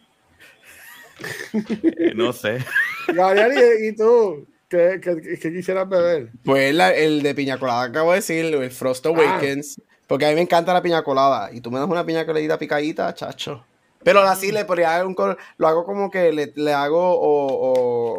Eh, 1.82 2.12
no 2.16 2.32
sé. 2.32 2.58
Gabriel, 3.08 3.52
¿y, 3.82 3.88
y 3.88 3.92
tú? 3.96 4.46
¿Qué, 4.68 5.00
qué, 5.02 5.38
qué 5.38 5.52
quisieras 5.52 5.88
beber? 5.88 6.30
Pues 6.44 6.74
la- 6.74 6.94
el 6.94 7.22
de 7.22 7.34
piña 7.34 7.58
colada 7.58 7.82
acabo 7.82 8.10
de 8.10 8.16
decir, 8.16 8.44
el 8.46 8.70
Frost 8.70 9.06
Awakens. 9.06 9.80
Porque 10.06 10.26
a 10.26 10.28
mí 10.30 10.34
me 10.34 10.42
encanta 10.42 10.72
la 10.74 10.82
piña 10.82 11.02
colada. 11.02 11.50
Y 11.52 11.60
tú 11.60 11.70
me 11.70 11.78
das 11.78 11.88
una 11.88 12.04
piña 12.04 12.26
coladita 12.26 12.58
picadita, 12.58 13.14
chacho. 13.14 13.64
Pero 14.02 14.20
así 14.20 14.52
le 14.52 14.64
podría 14.66 14.90
dar 14.90 15.06
un 15.06 15.14
color. 15.14 15.38
Lo 15.56 15.66
hago 15.66 15.84
como 15.84 16.10
que 16.10 16.30
le, 16.32 16.52
le 16.56 16.72
hago 16.74 17.00
o, 17.00 17.46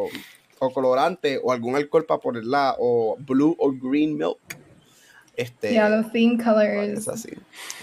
o, 0.06 0.10
o 0.60 0.74
colorante 0.74 1.40
o 1.44 1.52
algún 1.52 1.76
alcohol 1.76 2.06
para 2.06 2.20
ponerla. 2.20 2.76
O 2.80 3.18
blue 3.20 3.56
o 3.60 3.72
green 3.72 4.18
milk. 4.18 4.40
Este. 5.36 5.74
Ya, 5.74 5.90
los 5.90 6.12
theme 6.12 6.38
es 6.40 6.44
colors. 6.44 7.08
así. 7.10 7.30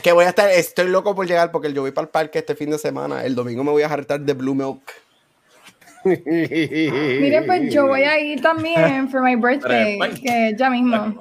Que 0.03 0.11
voy 0.13 0.25
a 0.25 0.31
estar. 0.31 0.51
Estoy 0.51 0.89
loco 0.89 1.15
por 1.15 1.27
llegar 1.29 1.53
porque 1.53 1.73
yo 1.73 1.83
voy 1.83 1.93
para 1.93 2.07
el 2.07 2.11
parque 2.11 2.41
este 2.41 2.57
fin 2.57 2.71
de 2.71 2.79
semana. 2.79 3.25
El 3.25 3.35
domingo 3.37 3.63
me 3.63 3.71
voy 3.71 3.83
a 3.83 3.87
hartar 3.87 4.21
de 4.21 4.33
blue 4.33 4.55
milk. 4.55 4.81
Mire, 6.05 7.43
pues 7.47 7.73
yo 7.73 7.87
voy 7.87 8.03
a 8.03 8.19
ir 8.19 8.43
también 8.43 9.09
for 9.09 9.23
my 9.23 9.37
birthday, 9.37 9.99
que 10.23 10.55
ya 10.57 10.69
mismo. 10.71 11.19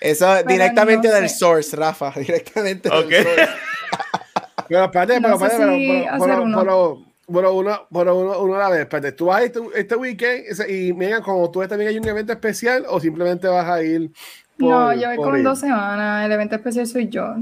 Eso 0.00 0.26
Pero 0.36 0.48
directamente 0.48 1.08
no 1.08 1.14
del 1.14 1.28
sé. 1.28 1.36
source, 1.36 1.76
Rafa. 1.76 2.10
Directamente 2.16 2.88
Ok. 2.88 3.08
del 3.08 3.24
source. 3.24 3.48
Pero 4.68 4.84
espérate, 4.84 5.20
No 5.20 5.28
pero 5.28 5.38
sé 5.38 5.46
espérate, 5.46 5.76
si 5.78 5.88
pero, 5.88 6.10
hacer 6.14 6.28
pero, 6.28 6.42
uno. 6.44 6.58
pero, 6.60 7.04
pero 7.32 7.54
uno, 7.54 7.86
pero 7.92 8.16
uno, 8.18 8.38
uno 8.40 8.54
a 8.56 8.58
la 8.58 8.68
vez. 8.70 8.80
Espérate, 8.80 9.12
¿tú 9.12 9.26
vas 9.26 9.38
a 9.38 9.44
ir 9.44 9.52
este, 9.54 9.60
este 9.80 9.96
weekend 9.96 10.44
y 10.70 10.92
Megan, 10.94 11.22
como 11.22 11.50
tú 11.50 11.58
ves, 11.60 11.68
también 11.68 11.90
hay 11.90 11.98
un 11.98 12.08
evento 12.08 12.32
especial 12.32 12.84
o 12.88 12.98
simplemente 12.98 13.46
vas 13.48 13.68
a 13.68 13.82
ir? 13.82 14.10
por- 14.58 14.68
no, 14.70 14.92
yo 14.94 15.08
voy 15.08 15.16
con 15.16 15.36
ir? 15.38 15.44
dos 15.44 15.60
semanas. 15.60 16.24
El 16.24 16.32
evento 16.32 16.54
especial 16.56 16.86
soy 16.86 17.08
yo. 17.08 17.34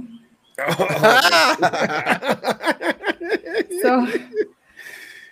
so, 3.82 4.06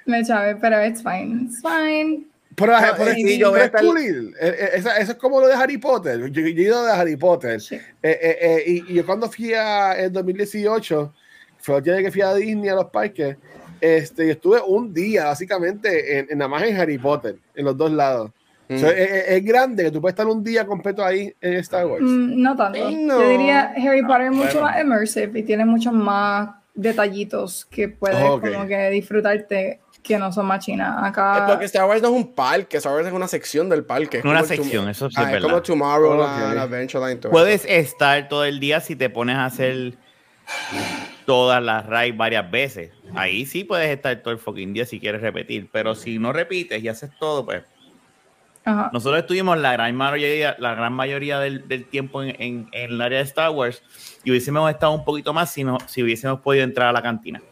me 0.09 0.25
chave, 0.25 0.57
pero 0.57 0.85
it's 0.85 1.03
fine. 1.03 1.45
It's 1.45 1.61
fine. 1.63 2.27
Pero, 2.57 2.73
No, 2.73 2.79
pero 2.97 3.11
eh, 3.11 3.15
sí, 3.15 3.39
yo 3.39 3.51
voy 3.51 3.61
a 3.61 3.65
estar-. 3.67 3.85
Eh, 3.85 4.33
eh, 4.41 4.71
Eso, 4.75 4.91
eso 4.91 5.13
es 5.13 5.19
como 5.19 5.41
lo 5.41 5.47
de 5.47 5.55
Harry 5.55 5.79
Potter. 5.79 6.19
Yo, 6.19 6.27
yo 6.29 6.47
he 6.47 6.51
ido 6.51 6.85
de 6.85 6.91
Harry 6.93 7.17
Potter. 7.17 7.61
Sí. 7.61 7.77
Eh, 7.77 7.81
eh, 8.03 8.39
eh, 8.41 8.65
y, 8.67 8.93
y 8.93 8.95
yo 8.95 9.07
cuando 9.07 9.31
fui 9.31 9.53
a, 9.55 9.97
en 10.03 10.13
2018, 10.13 11.13
fue 11.59 11.77
el 11.79 11.83
día 11.85 11.99
que 12.03 12.11
fui 12.11 12.21
a 12.23 12.35
Disney 12.35 12.69
a 12.69 12.75
los 12.75 12.87
parques, 12.87 13.37
este, 13.81 14.27
yo 14.27 14.33
estuve 14.33 14.61
un 14.67 14.93
día 14.93 15.27
básicamente 15.27 16.19
en, 16.19 16.27
en 16.31 16.39
nada 16.39 16.49
más 16.49 16.65
en 16.65 16.77
Harry 16.77 16.99
Potter, 16.99 17.37
en 17.55 17.65
los 17.65 17.77
dos 17.77 17.93
lados. 17.93 18.33
Mm. 18.69 18.75
O 18.75 18.79
sea, 18.79 18.91
es, 18.91 19.11
es- 19.11 19.29
es 19.29 19.45
grande 19.45 19.85
que 19.85 19.91
tú 19.93 20.01
puedes 20.01 20.15
estar 20.15 20.27
un 20.27 20.43
día 20.43 20.67
completo 20.67 21.05
ahí 21.05 21.33
en 21.41 21.55
Star 21.55 21.87
Wars. 21.87 22.03
Mm, 22.03 22.43
no 22.43 22.57
tanto. 22.57 22.77
Eh, 22.89 22.93
no. 22.93 23.21
Yo 23.21 23.29
diría 23.29 23.73
Harry 23.77 24.03
Potter 24.03 24.23
es 24.23 24.33
mucho 24.33 24.61
Bueno. 24.61 24.63
más 24.63 24.81
immersive 24.83 25.39
y 25.39 25.43
tiene 25.45 25.65
muchos 25.65 25.93
más 25.93 26.51
detallitos 26.75 27.65
que 27.67 27.89
puedes 27.89 28.19
Ok. 28.29 28.51
como 28.53 28.67
que 28.67 28.91
disfrutarte 28.91 29.81
que 30.03 30.19
no 30.19 30.33
son 30.33 30.47
machinas. 30.47 30.97
Es 31.03 31.09
Acá 31.09 31.45
porque 31.49 31.67
Star 31.67 31.87
Wars 31.87 32.01
no 32.01 32.09
es 32.09 32.15
un 32.15 32.35
parque, 32.35 32.79
Star 32.79 32.95
Wars 32.95 33.07
es 33.07 33.13
una 33.13 33.29
sección 33.29 33.69
del 33.69 33.85
parque. 33.85 34.21
Una 34.25 34.43
sección, 34.45 34.89
eso 34.89 35.09
sí 35.11 35.17
Ah, 35.19 35.25
es 35.25 35.33
verdad. 35.33 35.49
como 35.49 35.63
Tomorrowland, 35.63 36.53
Ok. 36.53 36.59
Adventureland. 36.59 37.27
Puedes 37.31 37.65
estar 37.67 38.29
todo 38.29 38.45
el 38.45 38.59
día 38.61 38.81
si 38.81 38.97
te 38.97 39.11
pones 39.11 39.37
a 39.37 39.45
hacer 39.47 39.95
todas 41.27 41.63
las 41.63 41.85
rides 41.87 42.17
varias 42.17 42.51
veces. 42.51 42.93
Ahí 43.15 43.45
sí 43.45 43.65
puedes 43.65 43.91
estar 43.91 44.17
todo 44.23 44.33
el 44.33 44.39
fucking 44.39 44.73
día 44.73 44.87
si 44.87 44.99
quieres 44.99 45.21
repetir. 45.21 45.69
Pero 45.71 45.95
si 45.95 46.19
no 46.19 46.33
repites 46.33 46.83
y 46.83 46.89
haces 46.89 47.11
todo, 47.19 47.45
pues. 47.45 47.65
ajá. 48.65 48.91
Nosotros 48.93 49.21
estuvimos 49.21 49.59
la 49.59 49.73
gran 49.73 49.95
mayoría, 49.95 50.57
la 50.59 50.75
gran 50.75 50.93
mayoría 50.95 51.39
del, 51.41 51.69
del 51.69 51.85
tiempo 51.87 52.23
en, 52.23 52.31
en- 52.41 52.69
en 52.73 52.93
el 52.93 53.01
área 53.01 53.19
de 53.19 53.25
Star 53.25 53.51
Wars 53.51 53.83
y 54.25 54.31
hubiésemos 54.31 54.71
estado 54.71 54.93
un 54.93 55.05
poquito 55.05 55.33
más 55.35 55.51
si, 55.53 55.65
no, 55.65 55.77
si 55.87 56.03
hubiésemos 56.03 56.41
podido 56.41 56.65
entrar 56.65 56.89
a 56.89 56.93
la 56.93 57.03
cantina. 57.03 57.43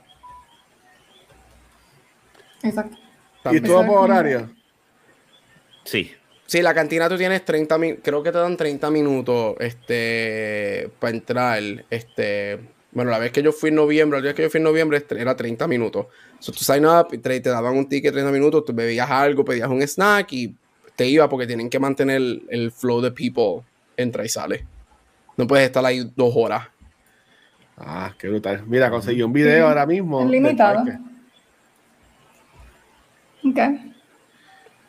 Exacto. 2.63 2.97
y 2.97 3.43
También. 3.43 3.65
todo 3.65 3.87
por 3.87 3.99
horario. 3.99 4.51
Sí. 5.85 6.13
Sí, 6.47 6.63
la 6.63 6.75
cantina 6.75 7.09
tú 7.09 7.17
tienes 7.17 7.45
30 7.45 7.77
minutos, 7.79 8.03
creo 8.05 8.23
que 8.23 8.31
te 8.31 8.39
dan 8.39 8.57
30 8.57 8.91
minutos 8.91 9.57
este, 9.59 10.89
para 11.01 11.15
entrar. 11.17 11.63
Este, 11.91 12.61
Bueno, 12.93 13.11
la 13.11 13.19
vez 13.19 13.33
que 13.33 13.43
yo 13.43 13.53
fui 13.53 13.69
en 13.71 13.75
noviembre, 13.77 14.19
el 14.19 14.23
día 14.25 14.35
que 14.35 14.43
yo 14.43 14.51
fui 14.51 14.59
en 14.59 14.65
noviembre 14.65 15.05
era 15.11 15.37
30 15.37 15.67
minutos. 15.69 16.07
So, 16.39 16.53
tú 16.53 16.59
sign 16.65 16.87
up 16.87 17.09
y 17.13 17.19
te, 17.19 17.41
te 17.41 17.51
daban 17.51 17.77
un 17.77 17.89
ticket 17.89 18.13
30 18.13 18.31
minutos, 18.31 18.65
tú 18.65 18.73
bebías 18.73 19.11
algo, 19.11 19.45
pedías 19.45 19.69
un 19.69 19.83
snack 19.83 20.33
y 20.33 20.55
te 20.95 21.07
iba 21.07 21.29
porque 21.29 21.47
tienen 21.47 21.69
que 21.69 21.79
mantener 21.79 22.17
el, 22.17 22.43
el 22.49 22.73
flow 22.73 23.01
de 23.01 23.11
people 23.11 23.67
entra 23.97 24.25
y 24.25 24.29
sale. 24.29 24.65
No 25.37 25.47
puedes 25.47 25.67
estar 25.67 25.85
ahí 25.85 26.11
dos 26.15 26.33
horas. 26.37 26.69
Ah, 27.77 28.15
qué 28.19 28.29
brutal. 28.29 28.63
Mira, 28.67 28.89
conseguí 28.89 29.23
un 29.23 29.33
video 29.33 29.69
ahora 29.69 29.85
mismo. 29.85 30.25
Limitado. 30.25 30.85
Parque. 33.55 33.79
Ok. 33.79 33.93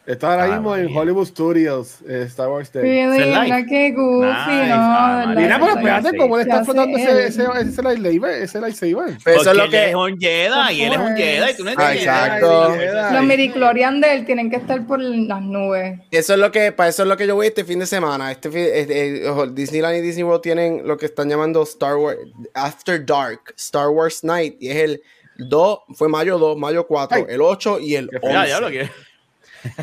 Está 0.07 0.31
ahora 0.31 0.45
Ah, 0.45 0.55
mismo 0.55 0.73
en 0.73 0.85
bien. 0.87 0.97
Hollywood 0.97 1.27
Studios, 1.27 1.97
eh, 2.07 2.23
Star 2.27 2.47
Wars 2.47 2.71
Day. 2.71 2.81
Really, 2.81 3.25
mira 3.29 3.65
qué 3.65 3.91
goofy, 3.91 4.25
Nice. 4.25 4.67
no. 4.69 4.75
Ah, 4.77 5.25
¿verdad? 5.27 5.41
Mira, 5.41 5.55
pero 5.59 5.71
Sí, 5.73 5.77
espérate. 5.79 6.17
¿cómo 6.17 6.37
le 6.37 6.43
¿Qué 6.45 6.49
está 6.49 6.63
flotando 6.63 6.97
ese, 6.97 7.27
ese, 7.27 7.43
ese 7.59 7.83
lightsaber? 7.83 8.41
Ese 8.41 8.61
lightsaber. 8.61 9.17
Pero 9.25 9.41
eso 9.41 9.51
es 9.51 9.57
lo 9.57 9.69
que. 9.69 9.89
es 9.89 9.95
un 9.95 10.17
Jedi 10.17 10.73
y 10.75 10.81
él 10.83 10.93
es 10.93 10.97
un 10.99 11.03
Pues- 11.07 11.17
Jedi. 11.17 11.57
Tú 11.57 11.63
no 11.65 11.71
Ah, 11.75 11.93
exacto. 11.93 12.73
Jedi. 12.77 13.13
Los 13.15 13.23
midichlorian 13.25 13.99
de 13.99 14.13
él 14.13 14.25
tienen 14.25 14.49
que 14.49 14.55
estar 14.55 14.87
por 14.87 15.01
las 15.01 15.41
nubes. 15.41 15.99
Eso 16.11 16.33
es 16.35 16.39
lo 16.39 16.53
que, 16.53 16.71
para 16.71 16.87
eso 16.87 17.03
es 17.03 17.09
lo 17.09 17.17
que 17.17 17.27
yo 17.27 17.35
voy 17.35 17.47
este 17.47 17.65
fin 17.65 17.79
de 17.79 17.85
semana. 17.85 18.31
Este 18.31 18.47
eh, 18.47 18.87
eh, 18.89 19.47
Disneyland 19.51 19.97
y 19.97 20.01
Disney 20.01 20.23
World 20.23 20.41
tienen 20.41 20.87
lo 20.87 20.95
que 20.95 21.07
están 21.07 21.27
llamando 21.29 21.61
Star 21.63 21.97
Wars 21.97 22.17
After 22.53 23.05
Dark, 23.05 23.41
Star 23.57 23.89
Wars 23.89 24.23
Night. 24.23 24.55
Y 24.61 24.69
es 24.69 24.77
el 24.77 25.01
2, 25.37 25.79
fue 25.95 26.07
mayo 26.09 26.37
2, 26.37 26.57
mayo 26.57 26.85
4, 26.87 27.17
Ay. 27.17 27.25
el 27.29 27.41
8 27.41 27.79
y 27.79 27.95
el 27.95 28.09
Qué 28.09 28.17
11. 28.17 28.29
Ya, 28.33 28.47
ya 28.47 28.59
lo 28.59 28.69
que. 28.69 28.89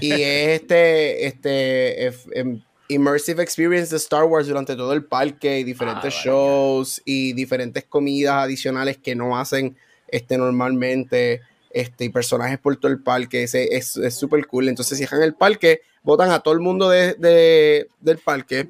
Y 0.01 0.13
es 0.13 0.61
este, 0.61 1.27
este 1.27 2.07
em, 2.39 2.63
immersive 2.89 3.43
experience 3.43 3.91
de 3.91 3.97
Star 3.97 4.25
Wars 4.25 4.47
durante 4.47 4.77
todo 4.77 4.93
el 4.93 5.05
parque 5.05 5.59
y 5.59 5.65
diferentes 5.65 6.15
Ah, 6.15 6.17
vaya. 6.19 6.23
shows 6.25 7.03
y 7.05 7.33
diferentes 7.33 7.85
comidas 7.85 8.35
adicionales 8.45 8.99
que 8.99 9.15
no 9.15 9.39
hacen 9.39 9.77
este, 10.09 10.39
normalmente 10.39 11.41
este, 11.71 12.05
y 12.05 12.09
personajes 12.11 12.59
por 12.59 12.77
todo 12.77 12.91
el 12.93 13.03
parque. 13.03 13.43
Ese, 13.43 13.75
es 13.77 13.97
es 13.97 14.15
súper 14.17 14.47
cool. 14.47 14.69
Entonces 14.69 14.97
cierran 14.97 15.23
el 15.23 15.35
parque, 15.35 15.81
votan 16.03 16.31
a 16.31 16.39
todo 16.41 16.55
el 16.55 16.61
mundo 16.61 16.89
de, 16.89 17.15
de- 17.15 17.89
del 18.01 18.19
parque 18.19 18.69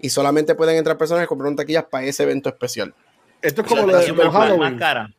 y 0.00 0.08
solamente 0.10 0.54
pueden 0.54 0.76
entrar 0.76 0.96
personas 0.96 1.22
que 1.24 1.28
compraron 1.28 1.54
taquillas 1.56 1.84
para 1.84 2.06
ese 2.06 2.22
evento 2.22 2.48
especial. 2.48 2.94
Esto 3.42 3.60
es 3.62 3.68
como 3.68 3.82
Como 3.82 3.92
lo 3.92 3.98
de 3.98 4.12
más 4.14 4.32
Halloween. 4.32 4.78
cara. 4.78 5.12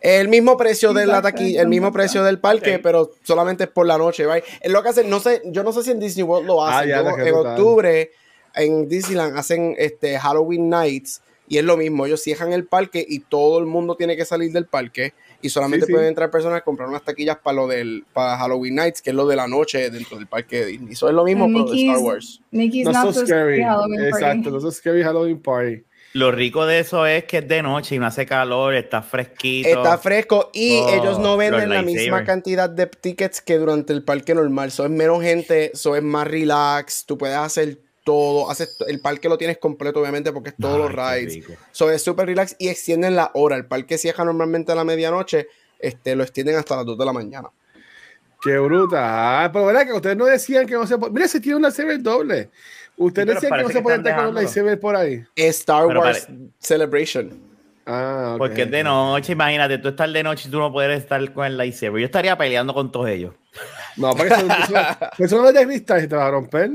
El 0.00 0.28
mismo 0.28 0.56
precio 0.56 0.92
de 0.94 1.06
la 1.06 1.20
taquilla, 1.22 1.60
el 1.62 1.68
mismo 1.68 1.92
precio 1.92 2.22
del 2.24 2.38
parque, 2.38 2.78
pero 2.78 3.10
solamente 3.22 3.64
es 3.64 3.70
por 3.70 3.86
la 3.86 3.98
noche, 3.98 4.26
right? 4.26 4.44
Es 4.60 4.70
lo 4.72 4.82
que 4.82 4.88
hacen, 4.88 5.10
no 5.10 5.20
sé, 5.20 5.42
yo 5.46 5.62
no 5.62 5.72
sé 5.72 5.82
si 5.82 5.90
en 5.90 6.00
Disney 6.00 6.22
World 6.24 6.46
lo 6.46 6.64
Ah, 6.64 6.78
hacen. 6.78 6.88
ya, 6.88 7.02
Yo- 7.04 7.16
qué 7.16 7.28
en 7.28 7.34
octubre, 7.34 8.10
en 8.54 8.88
Disneyland 8.88 9.36
hacen 9.36 9.74
este 9.78 10.18
Halloween 10.18 10.68
Nights 10.70 11.20
y 11.48 11.58
es 11.58 11.64
lo 11.64 11.76
mismo, 11.76 12.06
ellos 12.06 12.22
cierran 12.22 12.52
el 12.52 12.64
parque 12.66 13.04
y 13.06 13.18
todo 13.20 13.58
el 13.58 13.66
mundo 13.66 13.94
tiene 13.96 14.16
que 14.16 14.24
salir 14.24 14.52
del 14.52 14.66
parque 14.66 15.12
y 15.42 15.48
solamente 15.50 15.84
Sí, 15.86 15.90
sí. 15.90 15.92
pueden 15.94 16.08
entrar 16.08 16.30
personas 16.30 16.58
a 16.58 16.64
comprar 16.64 16.88
unas 16.88 17.02
taquillas 17.04 17.36
para 17.38 17.56
lo 17.56 17.66
del 17.66 18.04
para 18.12 18.36
Halloween 18.38 18.74
Nights, 18.76 19.02
que 19.02 19.10
es 19.10 19.16
lo 19.16 19.26
de 19.26 19.36
la 19.36 19.48
noche 19.48 19.90
dentro 19.90 20.16
del 20.16 20.26
parque 20.26 20.60
de 20.60 20.66
Disney. 20.66 20.92
Eso 20.92 21.08
es 21.08 21.14
lo 21.14 21.24
mismo, 21.24 21.46
pero 21.46 21.64
de 21.70 21.76
Star 21.78 21.96
Mickey's- 21.96 22.02
Wars. 22.02 22.40
Niki's 22.50 22.84
No 22.86 22.92
not 22.92 23.12
so 23.14 23.26
scary. 23.26 23.62
Halloween 23.62 24.10
party. 24.10 24.24
Exacto, 24.24 24.50
no 24.50 24.60
so 24.60 24.70
scary 24.70 25.02
Halloween 25.02 25.40
party. 25.42 25.82
Lo 26.12 26.32
rico 26.32 26.66
de 26.66 26.80
eso 26.80 27.06
es 27.06 27.24
que 27.24 27.38
es 27.38 27.48
de 27.48 27.62
noche 27.62 27.94
y 27.94 27.98
no 27.98 28.06
hace 28.06 28.26
calor, 28.26 28.74
está 28.74 29.00
fresquito. 29.00 29.68
Está 29.68 29.96
fresco 29.96 30.50
y 30.52 30.78
Oh, 30.80 30.88
ellos 30.90 31.18
no 31.20 31.36
venden 31.36 31.70
la 31.70 31.82
misma 31.82 32.24
cantidad 32.24 32.68
de 32.68 32.86
tickets 32.86 33.40
que 33.40 33.58
durante 33.58 33.92
el 33.92 34.02
parque 34.02 34.34
normal. 34.34 34.72
So 34.72 34.84
es 34.84 34.90
menos 34.90 35.22
gente, 35.22 35.70
so 35.74 35.94
es 35.94 36.02
más 36.02 36.26
relax. 36.26 37.04
Tú 37.06 37.16
puedes 37.16 37.36
hacer 37.36 37.78
todo. 38.02 38.50
Haces, 38.50 38.76
el 38.88 39.00
parque 39.00 39.28
lo 39.28 39.38
tienes 39.38 39.58
completo, 39.58 40.00
obviamente, 40.00 40.32
porque 40.32 40.50
es 40.50 40.56
todos 40.56 40.78
los 40.78 40.92
rides. 40.92 41.44
So 41.70 41.90
es 41.90 42.02
súper 42.02 42.26
relax 42.26 42.56
y 42.58 42.68
extienden 42.68 43.14
la 43.14 43.30
hora. 43.34 43.54
El 43.54 43.66
parque 43.66 43.96
cierra 43.96 44.24
normalmente 44.24 44.72
a 44.72 44.74
la 44.74 44.84
medianoche. 44.84 45.46
Este, 45.78 46.16
lo 46.16 46.24
extienden 46.24 46.56
hasta 46.56 46.76
las 46.76 46.86
2 46.86 46.98
de 46.98 47.04
la 47.04 47.12
mañana. 47.12 47.48
Qué 48.42 48.58
bruta. 48.58 49.44
Ah, 49.44 49.52
pero 49.52 49.66
verdad 49.66 49.86
que 49.86 49.92
ustedes 49.92 50.16
no 50.16 50.24
decían 50.24 50.66
que 50.66 50.74
no 50.74 50.86
se 50.86 50.98
puede. 50.98 51.12
Mira, 51.12 51.28
se 51.28 51.40
tiene 51.40 51.56
un 51.56 51.62
lightsaber 51.62 52.02
doble. 52.02 52.50
Ustedes 53.00 53.26
pero 53.26 53.40
decían 53.40 53.58
que 53.58 53.62
no 53.62 53.68
se 53.70 53.80
puede 53.80 53.96
entrar 53.96 54.16
con 54.16 54.26
un 54.26 54.34
lightsaber 54.34 54.78
por 54.78 54.94
ahí. 54.94 55.24
Es 55.34 55.60
Star 55.60 55.86
Pero 55.86 56.00
Wars 56.00 56.28
Celebration. 56.58 57.30
Ah. 57.86 58.34
Porque 58.36 58.62
es 58.62 58.70
de 58.70 58.84
noche, 58.84 59.32
imagínate, 59.32 59.78
tú 59.78 59.88
estás 59.88 60.12
de 60.12 60.22
noche 60.22 60.48
y 60.48 60.50
tú 60.50 60.58
no 60.58 60.70
puedes 60.70 61.00
estar 61.00 61.32
con 61.32 61.46
el 61.46 61.56
lightsaber. 61.56 61.98
Yo 61.98 62.04
estaría 62.04 62.36
peleando 62.36 62.74
con 62.74 62.92
todos 62.92 63.08
ellos. 63.08 63.34
No, 63.96 64.14
porque 64.14 64.34
eso, 64.34 64.46
eso, 64.46 64.74
eso 65.18 65.42
no 65.42 65.48
es 65.48 65.54
de 65.54 65.66
cristal, 65.66 66.00
se 66.02 66.08
te 66.08 66.14
va 66.14 66.26
a 66.26 66.30
romper. 66.30 66.72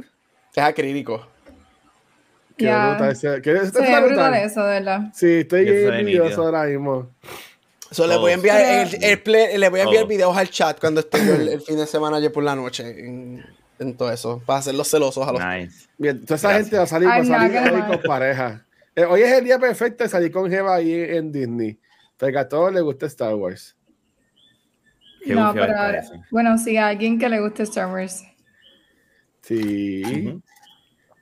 Es 0.55 0.63
acrílico. 0.63 1.27
Qué 2.58 2.65
bruta 2.65 3.12
ese. 3.12 3.41
¿Qué, 3.44 3.53
está 3.53 3.82
ve 3.82 4.08
brutal 4.08 4.34
eso, 4.34 4.63
de 4.63 4.79
verdad. 4.79 5.01
Sí, 5.13 5.32
estoy 5.41 5.67
es 5.70 6.03
nítido. 6.03 6.44
ahora 6.44 6.63
mismo. 6.63 7.08
So, 7.91 8.08
le 8.08 8.17
voy 8.17 8.32
a 8.32 8.34
enviar, 8.34 8.88
el, 9.00 9.22
play- 9.22 9.60
le 9.60 9.70
voy 9.70 9.82
a 9.82 9.84
enviar 9.84 10.08
videos 10.08 10.36
al 10.36 10.50
chat 10.50 10.79
cuando 10.79 11.01
esté 11.01 11.24
yo 11.24 11.36
el, 11.36 11.50
el 11.50 11.62
fin 11.62 11.77
de 11.77 11.86
semana 11.86 12.17
ayer 12.17 12.32
por 12.32 12.44
la 12.44 12.55
noche 12.55 12.84
en, 13.05 13.46
en 13.79 13.96
todo 13.98 14.12
eso. 14.12 14.41
Para 14.46 14.60
hacerlos 14.60 14.89
celosos 14.89 15.27
a 15.27 15.32
los 15.32 15.41
Nice. 15.46 15.88
Bien, 15.98 16.22
toda 16.24 16.36
esa 16.36 16.50
Gracias. 16.50 16.65
gente 16.65 16.77
va 16.77 16.84
a 16.84 16.88
salir, 16.88 17.08
va 17.10 17.15
a 17.15 17.25
salir 17.25 17.74
hoy 17.74 17.82
con 17.82 18.01
pareja. 18.03 18.65
Eh, 18.96 19.03
hoy 19.05 19.22
es 19.22 19.32
el 19.34 19.44
día 19.46 19.60
perfecto 19.60 20.03
de 20.03 20.10
salir 20.10 20.32
con 20.32 20.50
Jeva 20.50 20.75
ahí 20.75 20.94
en 20.94 21.32
Disney. 21.32 21.79
Porque 22.17 22.38
a 22.38 22.48
todos 22.48 22.74
les 22.74 22.82
gusta 22.84 23.05
Star 23.08 23.36
Wars. 23.36 23.75
Qué 25.24 25.34
no, 25.34 25.51
pero 25.53 25.77
ahora- 25.77 26.03
bueno, 26.32 26.58
sí, 26.58 26.77
a 26.77 26.88
alguien 26.88 27.17
que 27.20 27.27
le 27.27 27.41
guste 27.41 27.63
Star 27.63 27.91
Wars. 27.91 28.24
Sí. 29.41 30.03
Ujú. 30.29 30.41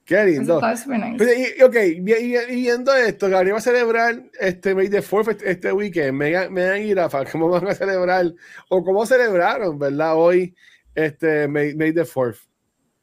Qué 0.06 0.24
lindo. 0.26 0.56
está 0.56 0.76
súper 0.76 1.00
nice. 1.00 1.16
Pero, 1.18 1.32
y, 1.34 1.62
ok, 1.64 1.76
y 1.98 2.56
viendo 2.62 2.94
esto, 2.94 3.30
Gabriel 3.30 3.54
va 3.56 3.60
a 3.60 3.62
celebrar 3.62 4.22
este 4.40 4.76
May 4.76 4.90
the 4.90 5.02
Fourth 5.02 5.30
este, 5.30 5.50
este 5.52 5.72
weekend. 5.72 6.14
Megan, 6.14 6.52
Megan 6.52 6.82
y 6.82 6.94
Rafa, 6.94 7.24
¿cómo 7.26 7.48
van 7.50 7.68
a 7.70 7.74
celebrar? 7.74 8.26
O 8.70 8.84
cómo 8.84 9.06
celebraron, 9.06 9.80
¿verdad? 9.80 10.16
Hoy, 10.18 10.54
este 10.96 11.48
May, 11.48 11.76
May 11.76 11.94
the 11.94 12.06
Fourth. 12.06 12.40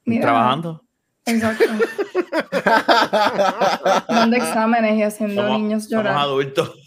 Mira, 0.04 0.22
Trabajando. 0.22 0.84
Exacto. 1.26 1.64
Dando 4.08 4.36
exámenes 4.36 4.96
y 4.98 5.02
haciendo 5.02 5.42
Somos, 5.42 5.58
niños 5.60 5.84
somos 5.88 6.04
llorar. 6.04 6.18
adultos. 6.18 6.76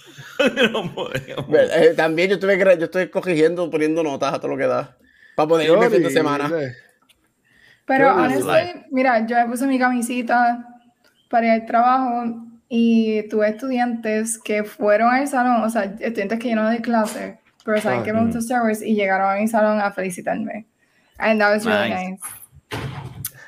No. 0.72 1.10
Eh, 1.14 1.94
también 1.96 2.28
yo 2.28 2.36
estuve, 2.36 2.58
gra- 2.60 2.78
yo 2.78 2.86
estoy 2.86 3.08
corrigiendo, 3.10 3.70
poniendo 3.70 4.02
notas 4.04 4.34
a 4.34 4.40
todo 4.40 4.50
lo 4.50 4.58
que 4.58 4.66
da. 4.66 4.98
Para 5.36 5.48
poder 5.48 5.70
irme 5.70 5.86
el 5.86 5.92
fin 5.92 6.04
de 6.04 6.10
semana. 6.10 6.52
Pero 7.86 8.16
honestly, 8.16 8.84
mira, 8.92 9.26
yo 9.28 9.36
me 9.38 9.46
puse 9.46 9.68
mi 9.68 9.78
camisita 9.80 10.68
para 11.30 11.46
ir 11.46 11.52
al 11.62 11.66
trabajo 11.68 12.24
y 12.68 13.28
tuve 13.30 13.50
estudiantes 13.50 14.40
que 14.40 14.64
fueron 14.64 15.14
al 15.14 15.28
salón, 15.28 15.62
o 15.64 15.70
sea, 15.70 15.84
estudiantes 16.00 16.40
que 16.40 16.50
yo 16.50 16.56
no 16.56 16.64
doy 16.66 16.80
clase, 16.80 17.40
pero 17.64 17.80
saben 17.80 18.00
Ah, 18.00 18.04
que 18.04 18.12
me 18.14 18.22
gusta 18.24 18.40
Star 18.40 18.64
Wars 18.64 18.82
y 18.82 18.96
llegaron 18.96 19.30
a 19.32 19.36
mi 19.40 19.48
salón 19.48 19.80
a 19.80 19.92
felicitarme. 19.92 20.66
And 21.24 21.40
that 21.42 21.54
was 21.56 21.66
really 21.66 21.90
Nice. 21.90 22.10
nice. 22.12 22.22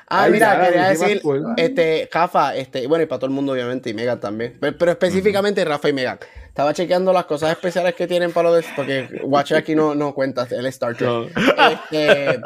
Ah, 0.08 0.22
Ay, 0.22 0.30
mira, 0.32 0.54
ya, 0.56 0.64
quería 0.68 0.88
decir, 0.90 1.20
cool. 1.22 1.44
este, 1.56 2.08
Rafa, 2.12 2.54
este, 2.54 2.86
bueno, 2.86 3.02
y 3.02 3.06
para 3.06 3.18
todo 3.18 3.26
el 3.26 3.34
mundo, 3.34 3.52
obviamente, 3.52 3.90
y 3.90 3.94
Megan 3.94 4.20
también, 4.20 4.56
pero, 4.60 4.78
pero 4.78 4.92
específicamente 4.92 5.64
Rafa 5.64 5.88
y 5.88 5.92
Megan. 5.92 6.20
Estaba 6.46 6.72
chequeando 6.72 7.12
las 7.12 7.24
cosas 7.24 7.50
especiales 7.50 7.94
que 7.96 8.06
tienen 8.06 8.30
para 8.32 8.50
lo 8.50 8.54
de, 8.54 8.64
porque 8.76 9.08
Watcher 9.24 9.56
aquí 9.58 9.74
no, 9.74 9.96
no 9.96 10.14
cuenta, 10.14 10.44
es 10.44 10.52
Star 10.52 10.94
Trek. 10.96 11.10
No. 11.10 11.24
Este, 11.26 12.40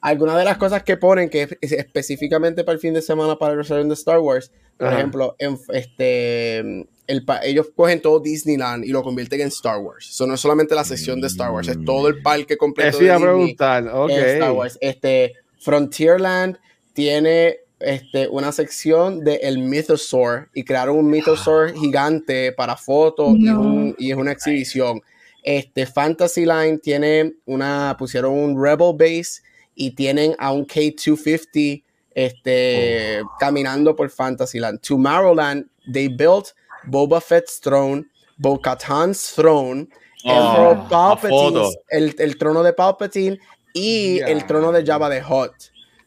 algunas 0.00 0.36
de 0.38 0.44
las 0.44 0.56
cosas 0.58 0.84
que 0.84 0.96
ponen 0.96 1.28
que 1.28 1.48
es 1.60 1.72
específicamente 1.72 2.62
para 2.62 2.74
el 2.74 2.78
fin 2.80 2.94
de 2.94 3.02
semana 3.02 3.34
para 3.36 3.48
el 3.50 3.58
aniversario 3.58 3.84
de 3.84 3.94
Star 3.94 4.20
Wars, 4.20 4.52
por 4.78 4.86
Ajá. 4.86 4.96
ejemplo, 4.98 5.34
en, 5.40 5.58
este, 5.70 6.86
el, 7.12 7.24
pa- 7.24 7.40
ellos 7.44 7.68
cogen 7.76 8.00
todo 8.00 8.20
Disneyland 8.20 8.84
y 8.84 8.88
lo 8.88 9.02
convierten 9.02 9.40
en 9.42 9.48
Star 9.48 9.78
Wars. 9.78 10.08
Eso 10.10 10.26
no 10.26 10.34
es 10.34 10.40
solamente 10.40 10.74
la 10.74 10.84
sección 10.84 11.20
de 11.20 11.26
Star 11.28 11.50
Wars, 11.50 11.68
es 11.68 11.76
todo 11.84 12.08
el 12.08 12.22
parque 12.22 12.56
completo 12.56 12.88
Eso 12.90 12.98
de 13.00 13.04
iba 13.06 13.16
a 13.16 13.20
preguntar. 13.20 13.88
Ok. 13.92 14.10
Star 14.10 14.52
Wars. 14.52 14.78
Este, 14.80 15.34
Frontierland 15.60 16.58
tiene 16.94 17.56
este, 17.80 18.28
una 18.28 18.52
sección 18.52 19.24
de 19.24 19.36
el 19.42 19.58
Mythosaur 19.58 20.48
y 20.54 20.62
crearon 20.64 20.96
un 20.96 21.10
Mythosaur 21.10 21.74
gigante 21.78 22.52
para 22.52 22.76
fotos 22.76 23.34
y, 23.36 23.42
No. 23.44 23.60
un- 23.60 23.96
y 23.98 24.10
es 24.10 24.16
una 24.16 24.32
exhibición. 24.32 25.00
Este, 25.42 25.86
Fantasyline 25.86 26.78
tiene 26.78 27.32
una, 27.46 27.96
pusieron 27.98 28.32
un 28.32 28.62
Rebel 28.62 28.94
Base 28.96 29.42
y 29.74 29.90
tienen 29.90 30.36
a 30.38 30.52
un 30.52 30.64
K250 30.66 31.82
este, 32.14 33.22
caminando 33.40 33.96
por 33.96 34.08
Fantasyland. 34.10 34.80
Tomorrowland, 34.80 35.66
they 35.92 36.08
built 36.08 36.48
Boba 36.84 37.20
Fett's 37.20 37.60
throne, 37.60 38.04
Bo-Katan's 38.38 39.32
throne, 39.34 39.88
Oh, 40.24 40.30
Emperor 40.30 40.76
a 40.76 40.88
Palpatine's- 40.88 41.30
foto. 41.30 41.70
el, 41.90 42.14
el 42.18 42.38
trono 42.38 42.62
de 42.62 42.72
Palpatine 42.72 43.40
y 43.74 44.20
el 44.20 44.46
trono 44.46 44.70
de 44.70 44.84
Jabba 44.84 45.10
the 45.10 45.20
Hutt. 45.22 45.52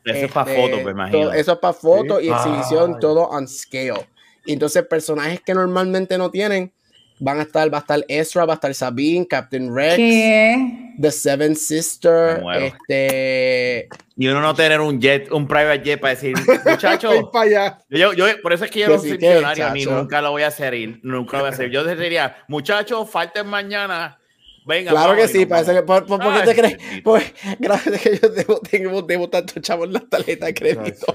Eso 0.05 0.25
es 0.27 0.31
para 0.31 0.51
Este, 0.51 0.61
fotos, 0.61 0.83
me 0.85 0.91
imagino. 0.91 1.19
todo- 1.19 1.33
eso 1.33 1.51
es 1.53 1.57
para 1.57 1.73
fotos 1.73 2.19
Sí. 2.21 2.27
y 2.27 2.29
exhibición, 2.31 2.93
Ay. 2.93 2.99
todo 3.01 3.23
on 3.27 3.47
scale. 3.47 4.07
Y 4.45 4.53
entonces 4.53 4.85
personajes 4.87 5.41
que 5.41 5.53
normalmente 5.53 6.17
no 6.17 6.29
tienen 6.31 6.71
van 7.19 7.39
a 7.39 7.41
estar, 7.43 7.73
va 7.73 7.79
a 7.79 7.81
estar 7.81 8.05
Ezra, 8.07 8.45
va 8.45 8.53
a 8.53 8.55
estar 8.55 8.73
Sabine, 8.73 9.27
Captain 9.27 9.73
Rex. 9.75 9.95
¿Qué? 9.97 10.84
The 11.01 11.11
Seven 11.11 11.49
Me 11.51 11.55
Sister, 11.55 12.41
muero. 12.41 12.65
este... 12.65 13.89
Y 14.17 14.27
uno 14.27 14.39
no 14.41 14.53
tener 14.55 14.79
un 14.79 15.01
jet, 15.01 15.31
un 15.31 15.47
private 15.47 15.83
jet 15.83 15.99
para 15.99 16.15
decir, 16.15 16.35
muchacho, 16.65 17.29
para 17.33 17.45
allá. 17.45 17.77
yo, 17.89 18.13
yo, 18.13 18.25
por 18.41 18.53
eso 18.53 18.65
es 18.65 18.71
que 18.71 18.79
yo 18.79 18.87
no 18.87 18.97
soy 18.99 19.17
millonario 19.17 19.69
ni 19.71 19.85
nunca 19.85 20.21
lo 20.21 20.31
voy 20.31 20.43
a 20.43 20.47
hacer 20.47 20.73
y 20.73 20.99
nunca 21.03 21.37
lo 21.37 21.43
voy 21.43 21.51
a 21.51 21.53
hacer. 21.53 21.69
Yo 21.69 21.83
diría, 21.83 22.37
muchachos, 22.47 23.09
falten 23.09 23.47
mañana. 23.47 24.17
Venga, 24.65 24.91
Claro 24.91 25.09
vamos", 25.09 25.25
que 25.25 25.27
sí, 25.37 25.45
parece 25.45 25.73
que... 25.73 25.83
¿Por, 25.83 26.05
por, 26.07 26.19
por 26.19 26.33
qué 26.33 26.41
te 26.41 26.55
crees? 26.55 26.77
Pues, 27.03 27.33
gracias 27.59 27.95
a 27.95 27.99
que 27.99 28.17
yo 28.17 28.29
debo, 28.29 28.59
tengo, 28.61 29.01
debo 29.01 29.29
tanto 29.29 29.59
chavo 29.59 29.83
en 29.85 29.93
la 29.93 29.99
tarjeta 29.99 30.47
de 30.47 30.53
crédito. 30.55 31.05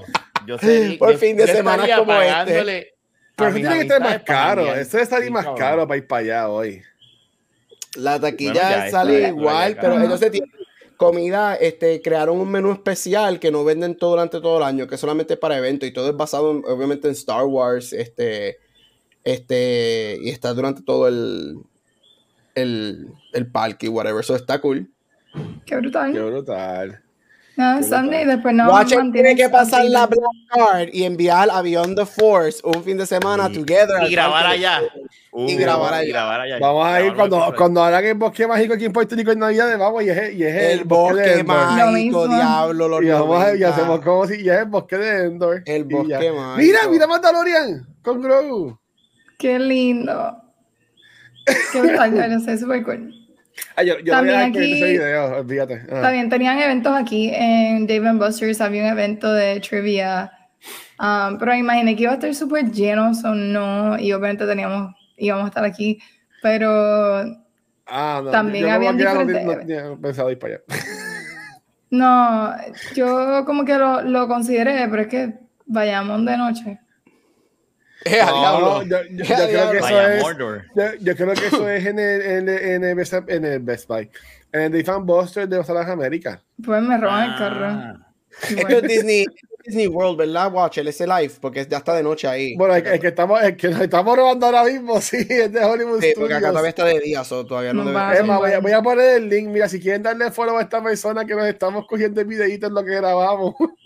Yo 0.47 0.57
sería- 0.57 0.97
Por 0.99 1.11
yo- 1.13 1.17
fin 1.17 1.35
de 1.35 1.47
semana 1.47 1.85
como 1.97 2.13
este. 2.21 2.93
Pero 3.35 3.49
eso 3.49 3.57
tiene 3.57 3.75
que 3.75 3.81
estar 3.81 3.99
más 4.01 4.23
caro. 4.23 4.75
Eso 4.75 4.97
debe 4.97 5.09
salir 5.09 5.31
más 5.31 5.47
caro 5.57 5.87
para 5.87 5.97
ir 5.97 6.05
para 6.07 6.19
allá 6.21 6.49
hoy. 6.49 6.83
La 7.97 8.19
taquilla 8.19 8.53
Bueno, 8.77 8.91
sale 8.91 9.27
igual, 9.27 9.77
pero 9.81 9.93
entonces 10.03 10.31
tienen 10.31 10.51
comida, 10.97 11.55
este, 11.55 12.01
crearon 12.01 12.39
un 12.39 12.49
menú 12.49 12.71
especial 12.71 13.39
que 13.39 13.51
no 13.51 13.63
venden 13.63 13.97
todo 13.97 14.11
durante 14.11 14.39
todo 14.39 14.57
el 14.57 14.63
año, 14.63 14.87
que 14.87 14.97
solamente 14.97 15.33
es 15.33 15.39
para 15.39 15.57
eventos 15.57 15.89
y 15.89 15.91
todo 15.91 16.09
es 16.09 16.15
basado 16.15 16.51
en- 16.51 16.63
obviamente 16.67 17.07
en 17.07 17.13
Star 17.13 17.43
Wars, 17.45 17.91
este, 17.91 18.59
este, 19.23 20.17
y 20.21 20.29
está 20.29 20.53
durante 20.53 20.83
todo 20.83 21.07
el, 21.07 21.57
el, 22.55 23.07
el 23.33 23.47
parque 23.51 23.87
y 23.87 23.89
whatever, 23.89 24.21
eso 24.21 24.35
está 24.35 24.61
cool. 24.61 24.89
Qué 25.65 25.75
brutal. 25.77 26.13
Qué 26.13 26.19
brutal. 26.19 27.01
No, 27.61 27.83
Sunday, 27.83 28.25
después 28.25 28.55
no 28.55 28.71
Watcher 28.71 29.03
tiene 29.13 29.35
que 29.35 29.47
pasar 29.47 29.85
la 29.85 30.07
Black 30.07 30.21
Card 30.49 30.89
y 30.91 31.03
enviar 31.03 31.47
a 31.51 31.61
Beyond 31.61 31.95
the 31.95 32.05
Force 32.07 32.59
un 32.63 32.83
fin 32.83 32.97
de 32.97 33.05
semana 33.05 33.49
Y- 33.51 33.53
together. 33.59 34.01
Y 34.07 34.11
grabar 34.11 34.47
allá. 34.47 34.81
Uh, 35.31 35.47
grabar 35.57 35.93
allá. 35.93 36.03
y 36.03 36.09
grabar 36.11 36.41
allá. 36.41 36.57
Vamos 36.59 36.87
a 36.87 37.01
ir 37.03 37.13
cuando, 37.13 37.53
cuando 37.55 37.83
hagan 37.83 38.03
el 38.03 38.15
bosque 38.15 38.47
mágico 38.47 38.73
aquí 38.73 38.85
en 38.85 38.93
Puerto 38.93 39.15
Rico 39.15 39.31
en 39.31 39.39
Navidad, 39.39 39.77
vamos, 39.77 40.03
y 40.03 40.09
es, 40.09 40.33
y 40.33 40.43
es 40.43 40.55
El 40.55 40.85
bosque 40.85 41.43
mágico, 41.43 42.27
diablo, 42.27 42.87
los 42.87 43.03
Y, 43.03 43.09
vamos 43.09 43.37
a- 43.43 43.49
y 43.55 43.59
90. 43.59 43.67
hacemos 43.69 44.01
como 44.01 44.25
si 44.25 44.43
ya 44.43 44.55
es 44.55 44.59
el 44.61 44.65
bosque 44.65 44.97
de 44.97 45.25
Endor. 45.27 45.61
El 45.67 45.81
Y 45.81 45.93
bosque 45.93 46.31
mágico. 46.31 46.55
Mira, 46.57 46.79
mira 46.89 47.05
Mandalorian 47.07 47.85
con 48.01 48.21
Grogu. 48.23 48.77
Qué 49.37 49.59
lindo. 49.59 50.35
Qué 51.71 51.81
no 52.29 52.39
sé, 52.39 52.57
súper 52.57 52.83
cool. 52.83 53.13
Ay, 53.75 53.87
yo, 53.87 53.99
yo 53.99 54.11
También 54.13 54.39
aquí- 54.39 54.73
ese 54.73 54.91
video, 54.91 55.37
olvídate. 55.39 55.73
Ajá. 55.91 56.01
También 56.01 56.29
tenían 56.29 56.59
eventos 56.59 56.93
aquí 56.95 57.31
en 57.33 57.85
Dave 57.87 58.07
and 58.09 58.19
Buster's, 58.23 58.61
había 58.61 58.83
un 58.83 58.89
evento 58.89 59.31
de 59.33 59.59
trivia, 59.59 60.31
um, 60.99 61.37
pero 61.37 61.53
imaginé 61.55 61.95
que 61.95 62.03
iba 62.03 62.11
a 62.11 62.15
estar 62.15 62.33
súper 62.33 62.71
lleno, 62.71 63.11
o 63.11 63.35
no, 63.35 63.99
y 63.99 64.11
obviamente 64.13 64.45
teníamos, 64.45 64.93
íbamos 65.17 65.45
a 65.45 65.47
estar 65.49 65.63
aquí, 65.65 65.99
pero 66.41 67.23
Ah, 67.87 68.21
no, 68.23 68.31
también 68.31 68.65
yo 68.65 68.79
no, 68.79 68.93
diferentes- 68.93 69.45
no 69.45 69.57
tenía 69.57 69.95
pensado 70.01 70.31
ir 70.31 70.39
para 70.39 70.55
allá. 70.55 70.63
no, 71.89 72.53
yo 72.95 73.43
como 73.45 73.65
que 73.65 73.77
lo, 73.77 74.01
lo 74.01 74.27
consideré, 74.27 74.87
pero 74.89 75.01
es 75.03 75.07
que 75.07 75.33
vayamos 75.65 76.25
de 76.25 76.37
noche. 76.37 76.79
Eh. 78.05 78.19
No, 78.25 78.83
yo, 78.83 79.03
yo- 79.03 79.23
yo 79.23 79.25
creo 79.25 79.71
que 79.71 79.77
eso 79.77 80.01
es. 80.07 80.23
Yo, 80.75 80.83
yo 81.01 81.15
creo 81.15 81.33
que 81.33 81.45
eso 81.47 81.69
es 81.69 81.85
en 81.85 81.99
el, 81.99 82.21
en 82.21 82.49
el, 82.49 82.57
en 82.57 82.83
el, 82.83 82.95
Best, 82.95 83.13
en 83.27 83.45
el 83.45 83.59
Best 83.59 83.87
Buy. 83.87 84.09
En 84.51 84.73
el 84.75 84.89
and 84.89 85.05
Buster 85.05 85.47
de 85.47 85.57
las 85.57 85.69
Américas. 85.69 86.39
Pues 86.63 86.81
me 86.81 86.97
roban 86.97 87.31
el 87.31 87.37
carro. 87.37 87.65
Ah. 87.67 88.07
Esto 88.49 88.67
es 88.77 88.83
Disney, 88.83 89.25
Disney 89.65 89.87
World, 89.87 90.17
¿verdad? 90.17 90.51
Watch, 90.53 90.77
el 90.77 90.87
ese 90.87 91.05
live, 91.05 91.33
porque 91.41 91.65
ya 91.69 91.77
está 91.77 91.93
de 91.93 92.01
noche 92.01 92.27
ahí. 92.27 92.55
Bueno, 92.55 92.75
el, 92.75 92.85
el 92.87 92.99
que 92.99 93.07
estamos, 93.09 93.41
el 93.43 93.55
que 93.57 93.67
nos 93.69 93.81
estamos 93.81 94.15
robando 94.15 94.45
ahora 94.45 94.63
mismo, 94.63 94.99
sí, 95.01 95.17
es 95.29 95.51
de 95.51 95.63
Hollywood 95.63 96.01
Sí, 96.01 96.13
porque 96.15 96.33
acá 96.33 96.47
Studios. 96.47 96.51
todavía 96.51 96.69
está 96.69 96.85
de 96.85 96.99
día, 96.99 97.23
so 97.23 97.45
todavía 97.45 97.73
no 97.73 97.83
No 97.83 97.89
debe 97.91 98.23
más, 98.23 98.39
voy 98.39 98.51
a, 98.53 98.59
voy 98.59 98.71
a 98.71 98.81
poner 98.81 99.17
el 99.17 99.29
link. 99.29 99.49
Mira, 99.49 99.67
si 99.69 99.79
quieren 99.79 100.01
darle 100.01 100.31
follow 100.31 100.57
a 100.57 100.61
esta 100.61 100.81
persona 100.81 101.25
que 101.25 101.35
nos 101.35 101.45
estamos 101.45 101.85
cogiendo 101.87 102.21
el 102.21 102.27
videíto 102.27 102.67
en 102.67 102.73
lo 102.73 102.83
que 102.83 102.95
grabamos, 102.95 103.55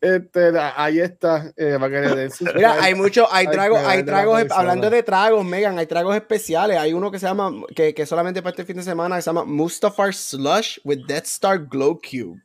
este, 0.00 0.52
ahí 0.76 1.00
está, 1.00 1.52
eh, 1.56 1.76
para 1.78 1.90
que 1.90 2.08
le 2.08 2.16
den 2.16 2.30
sus 2.30 2.48
Mira, 2.54 2.76
hay 2.80 2.94
muchos, 2.94 3.28
hay 3.30 3.46
Ay, 3.46 3.52
tragos, 3.52 3.80
hay 3.84 4.02
tragos, 4.04 4.44
hablando 4.50 4.88
de 4.90 5.02
tragos, 5.02 5.44
Megan, 5.44 5.78
hay 5.78 5.86
tragos 5.86 6.14
especiales. 6.14 6.78
Hay 6.78 6.92
uno 6.92 7.10
que 7.10 7.18
se 7.18 7.26
llama, 7.26 7.50
que, 7.74 7.94
que 7.94 8.06
solamente 8.06 8.42
para 8.42 8.50
este 8.50 8.64
fin 8.64 8.76
de 8.76 8.82
semana, 8.82 9.16
que 9.16 9.22
se 9.22 9.26
llama 9.30 9.44
Mustafar 9.44 10.14
Slush 10.14 10.78
with 10.84 11.06
Death 11.06 11.24
Star 11.26 11.58
Glow 11.58 11.98
Cube. 12.00 12.40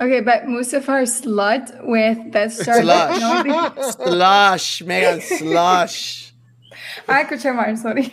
Okay, 0.00 0.20
but 0.20 0.44
Mustafar 0.46 1.06
slut 1.06 1.70
with 1.84 2.32
Death 2.32 2.52
Star. 2.60 2.82
Slush. 2.82 3.20
No, 3.20 3.72
Slush, 4.04 4.82
Megan, 4.82 5.20
slush. 5.20 6.32
ah, 7.06 7.20
escuché 7.22 7.52
mal, 7.54 7.76
sorry. 7.76 8.10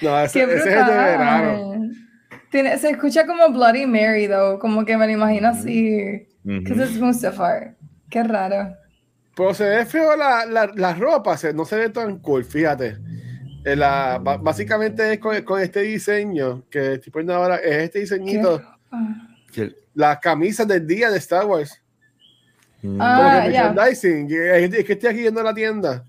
No, 0.00 0.18
ese, 0.20 0.40
Qué 0.40 0.44
ese 0.44 0.56
es 0.56 0.66
el 0.66 0.86
de 0.86 0.92
verano. 0.92 1.68
brutal. 1.70 1.90
Tiene, 2.50 2.78
se 2.78 2.90
escucha 2.90 3.26
como 3.26 3.48
Bloody 3.50 3.86
Mary, 3.86 4.26
though, 4.28 4.58
como 4.58 4.84
que 4.84 4.96
me 4.96 5.06
lo 5.06 5.12
imagino 5.12 5.48
así. 5.48 6.26
Que 6.44 6.72
es 6.82 6.98
Mustafar. 7.00 7.74
Qué 8.10 8.22
raro. 8.22 8.76
Pero 9.34 9.54
se 9.54 9.64
ve 9.68 9.86
feo 9.86 10.16
la, 10.16 10.44
la, 10.46 10.66
la 10.74 10.94
ropa, 10.94 11.36
se- 11.36 11.52
no 11.54 11.64
se 11.64 11.76
ve 11.76 11.88
tan 11.90 12.18
cool, 12.20 12.44
fíjate. 12.44 12.98
Eh, 13.64 13.74
la- 13.74 14.18
básicamente 14.18 15.14
es 15.14 15.18
con, 15.18 15.40
con 15.42 15.60
este 15.60 15.80
diseño 15.80 16.64
que 16.70 16.94
estoy 16.94 17.10
poniendo 17.10 17.34
ahora, 17.34 17.56
es 17.56 17.76
este 17.84 17.92
Qué 17.98 18.00
diseñito, 18.00 18.58
ropa. 18.58 18.78
las 19.94 20.18
camisas 20.18 20.68
del 20.68 20.86
día 20.86 21.10
de 21.10 21.18
Star 21.18 21.46
Wars. 21.46 21.80
Como 22.82 22.98
Ah, 23.02 23.46
que- 23.48 24.64
Es 24.66 24.84
que 24.84 24.92
estoy 24.92 25.08
aquí 25.10 25.22
yendo 25.22 25.40
a 25.40 25.44
la 25.44 25.54
tienda. 25.54 26.04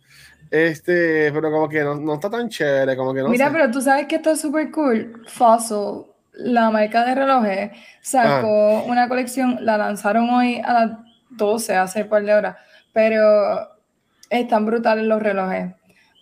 Este, 0.51 1.31
pero 1.33 1.49
como 1.51 1.67
que 1.67 1.81
no, 1.83 1.95
no 1.95 2.15
está 2.15 2.29
tan 2.29 2.47
chévere, 2.49 2.95
como 2.95 3.13
que 3.13 3.21
no 3.21 3.29
Mira, 3.29 3.47
sé. 3.47 3.51
pero 3.53 3.71
tú 3.71 3.81
sabes 3.81 4.05
que 4.07 4.17
está 4.17 4.35
súper 4.35 4.69
cool. 4.71 5.23
Fossil, 5.27 6.05
la 6.37 6.69
marca 6.71 7.05
de 7.05 7.15
relojes, 7.15 7.71
sacó 8.01 8.77
Ah. 8.79 8.83
una 8.87 9.07
colección, 9.07 9.57
la 9.61 9.77
lanzaron 9.77 10.29
hoy 10.29 10.61
a 10.63 10.73
las 10.73 10.91
12, 11.29 11.75
hace 11.75 12.03
un 12.03 12.09
par 12.09 12.23
de 12.23 12.33
horas, 12.33 12.57
pero 12.93 13.21
están 14.29 14.65
brutales 14.65 15.05
los 15.05 15.21
relojes. 15.21 15.73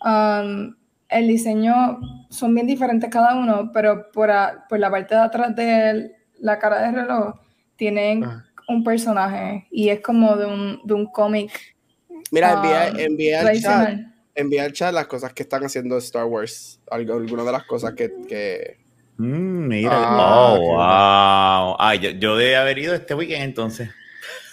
Um, 0.03 0.75
el 1.09 1.27
diseño 1.27 1.99
son 2.29 2.53
bien 2.55 2.67
diferentes 2.67 3.09
cada 3.09 3.35
uno, 3.35 3.71
pero 3.73 4.11
por, 4.11 4.31
a- 4.31 4.65
por 4.67 4.79
la 4.79 4.89
parte 4.91 5.15
de 5.15 5.21
atrás 5.21 5.55
de 5.55 6.11
la 6.39 6.59
cara 6.59 6.81
del 6.81 6.95
reloj 6.95 7.35
tienen 7.75 8.23
Ah. 8.23 8.43
un 8.67 8.83
personaje 8.83 9.67
y 9.71 9.89
es 9.89 10.01
como 10.01 10.35
de 10.35 10.45
un, 10.45 10.79
de 10.83 10.93
un 10.93 11.05
cómic 11.11 11.51
Mira, 12.31 12.59
um, 12.59 12.99
envía 12.99 13.41
al 13.41 13.61
chat, 13.61 13.99
envía 14.35 14.71
chat 14.71 14.93
las 14.93 15.05
cosas 15.07 15.33
que 15.33 15.43
están 15.43 15.63
haciendo 15.63 15.97
Star 15.97 16.25
Wars. 16.25 16.81
Algunas 16.89 17.45
de 17.45 17.51
las 17.51 17.63
cosas 17.65 17.93
que, 17.93 18.11
que... 18.27 18.82
Mm, 19.17 19.67
mira. 19.67 19.91
Ah, 19.93 20.53
oh, 20.53 20.59
wow. 20.59 21.75
Ay, 21.79 21.99
yo, 21.99 22.09
yo 22.11 22.35
debí 22.35 22.53
haber 22.53 22.77
ido 22.79 22.93
este 22.95 23.13
weekend 23.13 23.43
entonces. 23.43 23.89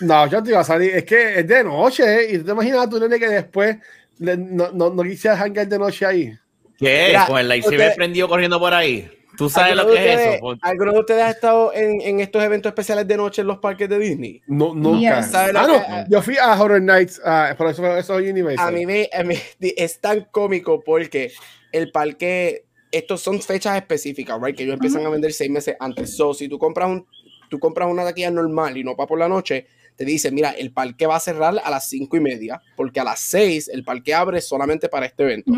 No, 0.00 0.26
yo 0.26 0.42
te 0.42 0.50
iba 0.50 0.60
a 0.60 0.64
salir, 0.64 0.94
es 0.94 1.04
que 1.04 1.40
es 1.40 1.46
de 1.46 1.62
noche, 1.64 2.02
¿eh? 2.04 2.32
y 2.34 2.38
tú 2.38 2.44
te 2.46 2.50
imaginas 2.52 2.86
a 2.86 2.88
tu 2.90 2.98
nene 2.98 3.18
que 3.18 3.28
después 3.28 3.76
le- 4.18 4.36
no, 4.36 4.70
no, 4.72 4.90
no 4.90 5.02
quisiera 5.02 5.38
hangar 5.40 5.66
de 5.68 5.78
noche 5.78 6.06
ahí. 6.06 6.32
¿Qué? 6.78 7.04
Mira, 7.08 7.26
Con 7.26 7.38
el 7.38 7.48
lightsaber 7.48 7.78
ustedes- 7.78 7.96
prendido 7.96 8.28
corriendo 8.28 8.58
por 8.58 8.72
ahí. 8.72 9.10
¿Tú 9.36 9.48
sabes 9.48 9.72
¿Alguno 9.72 9.88
lo 9.88 9.94
que 9.94 10.00
de 10.00 10.08
es 10.12 10.18
ustedes- 10.18 10.36
eso? 10.36 10.58
¿Alguno 10.62 10.92
de 10.92 10.98
ustedes 10.98 11.22
ha 11.22 11.30
estado 11.30 11.72
en, 11.74 12.00
en 12.02 12.20
estos 12.20 12.42
eventos 12.42 12.68
especiales 12.70 13.06
de 13.06 13.16
noche 13.16 13.40
en 13.42 13.46
los 13.48 13.58
parques 13.58 13.88
de 13.88 13.98
Disney? 13.98 14.42
No, 14.46 14.74
nunca. 14.74 15.20
Yes. 15.20 15.30
¿Sabe 15.30 15.52
lo 15.52 15.58
Ah, 15.60 15.66
no, 15.66 16.04
yo 16.08 16.20
fui 16.22 16.36
a 16.36 16.60
Horror 16.60 16.82
Nights, 16.82 17.20
ah, 17.24 17.54
por 17.56 17.68
eso, 17.68 17.96
eso 17.96 18.18
es 18.18 18.30
Universal. 18.30 18.68
A 18.68 18.70
mí 18.70 18.84
me, 18.86 19.08
a 19.12 19.22
mí- 19.22 19.36
es 19.76 20.00
tan 20.00 20.26
cómico 20.30 20.80
porque 20.84 21.32
el 21.72 21.90
parque, 21.90 22.64
estos 22.90 23.20
son 23.20 23.40
fechas 23.40 23.76
específicas, 23.76 24.38
right? 24.42 24.56
Que 24.56 24.64
ellos 24.64 24.74
empiezan 24.74 25.04
a 25.06 25.08
vender 25.10 25.32
seis 25.32 25.50
meses 25.50 25.76
antes. 25.80 26.16
So, 26.16 26.34
si 26.34 26.48
tú 26.48 26.58
compras 26.58 26.88
un, 26.88 27.06
tú 27.48 27.58
compras 27.58 27.88
una 27.90 28.04
taquilla 28.04 28.30
normal 28.30 28.76
y 28.76 28.84
no 28.84 28.96
para 28.96 29.06
por 29.06 29.18
la 29.18 29.28
noche, 29.28 29.66
te 29.96 30.04
dice, 30.06 30.30
mira, 30.30 30.50
el 30.52 30.72
parque 30.72 31.06
va 31.06 31.16
a 31.16 31.20
cerrar 31.20 31.54
a 31.62 31.70
las 31.70 31.88
cinco 31.88 32.16
y 32.16 32.20
media, 32.20 32.62
porque 32.74 33.00
a 33.00 33.04
las 33.04 33.20
seis 33.20 33.68
el 33.68 33.84
parque 33.84 34.14
abre 34.14 34.40
solamente 34.40 34.88
para 34.88 35.04
este 35.06 35.24
evento. 35.24 35.52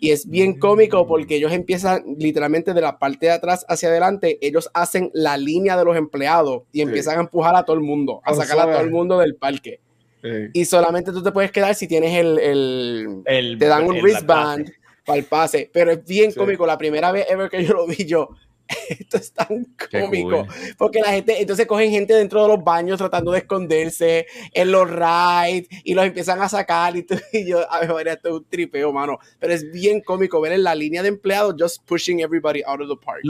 Y 0.00 0.10
es 0.10 0.28
bien 0.28 0.58
cómico 0.58 1.06
porque 1.06 1.36
ellos 1.36 1.52
empiezan 1.52 2.02
literalmente 2.18 2.74
de 2.74 2.80
la 2.80 2.98
parte 2.98 3.26
de 3.26 3.32
atrás 3.32 3.64
hacia 3.68 3.88
adelante, 3.88 4.38
ellos 4.40 4.68
hacen 4.74 5.10
la 5.14 5.36
línea 5.36 5.76
de 5.76 5.84
los 5.84 5.96
empleados 5.96 6.62
y 6.72 6.80
empiezan 6.80 7.18
a 7.18 7.20
empujar 7.20 7.54
a 7.54 7.64
todo 7.64 7.76
el 7.76 7.82
mundo, 7.82 8.20
a 8.24 8.30
Con 8.32 8.40
sacar 8.40 8.58
a 8.68 8.72
todo 8.72 8.80
el 8.82 8.90
mundo 8.90 9.18
del 9.18 9.36
parque. 9.36 9.80
Sí. 10.22 10.28
Y 10.52 10.64
solamente 10.64 11.12
tú 11.12 11.22
te 11.22 11.30
puedes 11.30 11.52
quedar 11.52 11.76
si 11.76 11.86
tienes 11.86 12.12
el, 12.18 12.38
el, 12.40 13.22
el- 13.26 13.58
te 13.58 13.66
dan 13.66 13.84
un 13.86 13.94
el- 13.96 14.02
wristband 14.02 14.72
para 15.08 15.18
el 15.18 15.24
pase, 15.24 15.70
pero 15.72 15.90
es 15.90 16.04
bien 16.04 16.30
Sí. 16.30 16.38
cómico. 16.38 16.66
La 16.66 16.78
primera 16.78 17.10
vez 17.10 17.26
ever 17.28 17.48
que 17.50 17.64
yo 17.64 17.72
lo 17.72 17.86
vi 17.86 18.04
yo, 18.04 18.28
esto 18.90 19.16
es 19.16 19.32
tan 19.32 19.64
cómico, 19.90 20.44
cool. 20.44 20.74
porque 20.76 21.00
la 21.00 21.12
gente, 21.12 21.40
entonces 21.40 21.66
cogen 21.66 21.90
gente 21.90 22.12
dentro 22.12 22.42
de 22.42 22.48
los 22.48 22.62
baños 22.62 22.98
tratando 22.98 23.32
de 23.32 23.38
esconderse 23.38 24.26
en 24.52 24.70
los 24.70 24.88
rides 24.90 25.66
y 25.84 25.94
los 25.94 26.04
empiezan 26.04 26.40
a 26.42 26.48
sacar 26.50 26.94
y, 26.96 27.02
tú, 27.04 27.14
y 27.32 27.46
yo, 27.48 27.60
a 27.72 27.80
ver, 27.92 28.08
esto 28.08 28.28
es 28.28 28.34
un 28.34 28.44
tripeo, 28.44 28.92
mano, 28.92 29.18
pero 29.40 29.54
es 29.54 29.72
bien 29.72 30.02
cómico 30.02 30.40
ver 30.42 30.52
en 30.52 30.62
la 30.62 30.74
línea 30.74 31.02
de 31.02 31.08
empleados 31.08 31.54
just 31.58 31.82
pushing 31.86 32.20
everybody 32.20 32.62
out 32.66 32.80
of 32.82 32.88
the 32.88 33.04
park. 33.04 33.22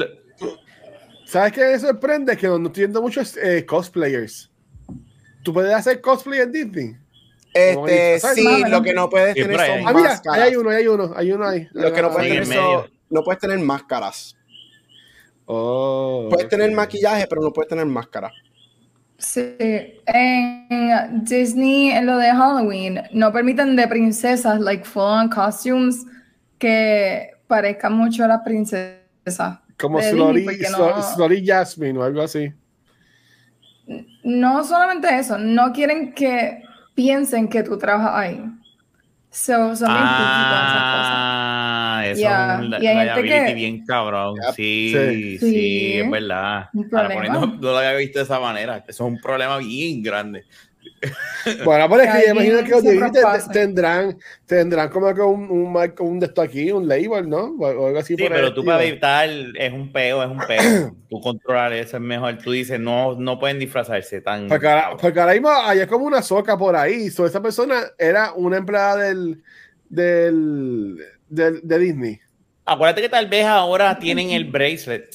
¿Sabes 1.24 1.52
qué 1.52 1.60
me 1.64 1.78
sorprende? 1.78 2.36
Que 2.36 2.46
no, 2.48 2.58
no 2.58 2.68
estoy 2.68 2.82
viendo 2.84 3.02
muchos 3.02 3.36
eh, 3.36 3.64
cosplayers. 3.66 4.50
¿Tú 5.44 5.52
puedes 5.52 5.72
hacer 5.74 6.00
cosplay 6.00 6.40
en 6.40 6.50
Disney? 6.52 6.96
Este, 7.58 8.20
sí, 8.34 8.64
lo 8.68 8.82
que 8.82 8.92
no 8.94 9.08
puedes 9.10 9.34
tener 9.34 9.56
son 9.60 9.86
Ah, 9.88 9.92
mira, 9.92 10.20
ahí 10.32 10.40
hay 10.42 10.56
uno, 10.56 10.70
ahí 10.70 10.76
hay 10.76 10.86
uno, 10.88 11.12
hay 11.16 11.32
uno 11.32 11.46
ahí. 11.46 11.68
Lo 11.72 11.92
que 11.92 12.02
no 12.02 12.10
puedes 12.10 12.28
tener 12.30 12.46
son- 12.46 12.90
no 13.10 13.22
puedes 13.22 13.40
tener 13.40 13.58
máscaras. 13.58 14.34
Oh, 15.46 16.26
Puedes 16.30 16.48
tener 16.48 16.70
maquillaje, 16.72 17.26
pero 17.26 17.40
no 17.40 17.52
puedes 17.52 17.68
tener 17.70 17.86
máscara. 17.86 18.30
Sí, 19.16 19.56
en 20.06 21.24
Disney, 21.24 21.90
en 21.90 22.06
lo 22.06 22.18
de 22.18 22.30
Halloween, 22.30 23.00
no 23.12 23.32
permiten 23.32 23.74
de 23.74 23.88
princesas, 23.88 24.60
like 24.60 24.84
full 24.84 25.02
on 25.02 25.28
costumes, 25.28 26.04
que 26.58 27.30
parezcan 27.46 27.94
mucho 27.94 28.24
a 28.24 28.28
las 28.28 28.42
princesas. 28.42 29.58
Como 29.78 30.00
Slori- 30.00 30.44
no- 30.70 31.46
Jasmine 31.46 31.98
o 31.98 32.02
algo 32.02 32.20
así. 32.22 32.52
No 34.22 34.62
solamente 34.64 35.08
eso, 35.18 35.38
no 35.38 35.72
quieren 35.72 36.12
que 36.12 36.62
piensen 37.02 37.46
que 37.46 37.62
tú 37.62 37.78
trabajas 37.78 38.10
ahí. 38.12 38.40
So, 39.30 39.76
son. 39.76 39.86
Ah, 39.88 42.02
eso 42.06 42.20
Yeah, 42.22 42.54
es 42.54 42.58
un 42.60 42.70
liability 42.70 43.28
que- 43.46 43.54
bien 43.54 43.84
cabrón. 43.86 44.34
Yep. 44.34 44.54
Sí, 44.56 44.92
Sí. 44.92 45.38
sí, 45.38 45.50
Sí. 45.50 45.92
es 46.00 46.10
verdad. 46.10 46.70
Ahora 46.92 47.14
poniendo- 47.14 47.46
no 47.46 47.56
lo 47.60 47.78
había 47.78 47.92
visto 47.94 48.18
de 48.18 48.24
esa 48.24 48.40
manera. 48.40 48.78
Eso 48.78 48.90
es 49.06 49.12
un 49.12 49.20
problema 49.20 49.58
bien 49.58 50.02
grande. 50.02 50.42
Bueno, 51.64 51.88
pero 51.88 52.02
es 52.02 52.10
que 52.14 52.26
yo 52.26 52.32
imagino 52.32 52.64
que 52.64 52.70
los 53.00 53.22
pasa. 53.22 53.50
tendrán, 53.50 54.18
tendrán 54.46 54.88
como 54.90 55.14
que 55.14 55.20
un, 55.20 55.50
un, 55.50 55.72
marco- 55.72 56.04
un 56.04 56.18
de 56.20 56.26
esto 56.26 56.42
aquí, 56.42 56.70
un 56.72 56.86
label, 56.88 57.28
¿no? 57.28 57.54
O, 57.58 57.66
algo 57.86 57.98
así 57.98 58.16
Sí, 58.16 58.22
por 58.22 58.32
pero 58.32 58.52
tú 58.52 58.64
para 58.64 58.84
evitar 58.84 59.28
es 59.28 59.72
un 59.72 59.92
peo, 59.92 60.22
es 60.22 60.28
un 60.30 60.38
peo. 60.38 60.92
tú 61.08 61.20
controlar 61.20 61.72
eso 61.72 61.96
es 61.96 62.02
mejor. 62.02 62.36
Tú 62.38 62.50
dices, 62.52 62.78
no, 62.78 63.14
no 63.14 63.38
pueden 63.38 63.58
disfrazarse 63.58 64.20
tan. 64.20 64.48
Porque 64.48 64.66
ahora, 64.66 64.96
porque 65.00 65.20
ahora 65.20 65.32
mismo 65.32 65.50
hay 65.50 65.86
como 65.86 66.04
una 66.04 66.20
soca 66.22 66.58
por 66.58 66.74
ahí. 66.76 67.08
So, 67.10 67.24
esa 67.26 67.40
persona 67.40 67.82
era 67.98 68.32
una 68.34 68.56
empleada 68.58 68.96
del, 68.96 69.42
del, 69.88 70.96
del- 71.28 71.60
de 71.62 71.78
Disney. 71.78 72.20
Acuérdate 72.64 73.00
que 73.00 73.08
tal 73.08 73.26
vez 73.28 73.46
ahora 73.46 73.98
tienen 73.98 74.30
el 74.30 74.44
bracelet, 74.44 75.08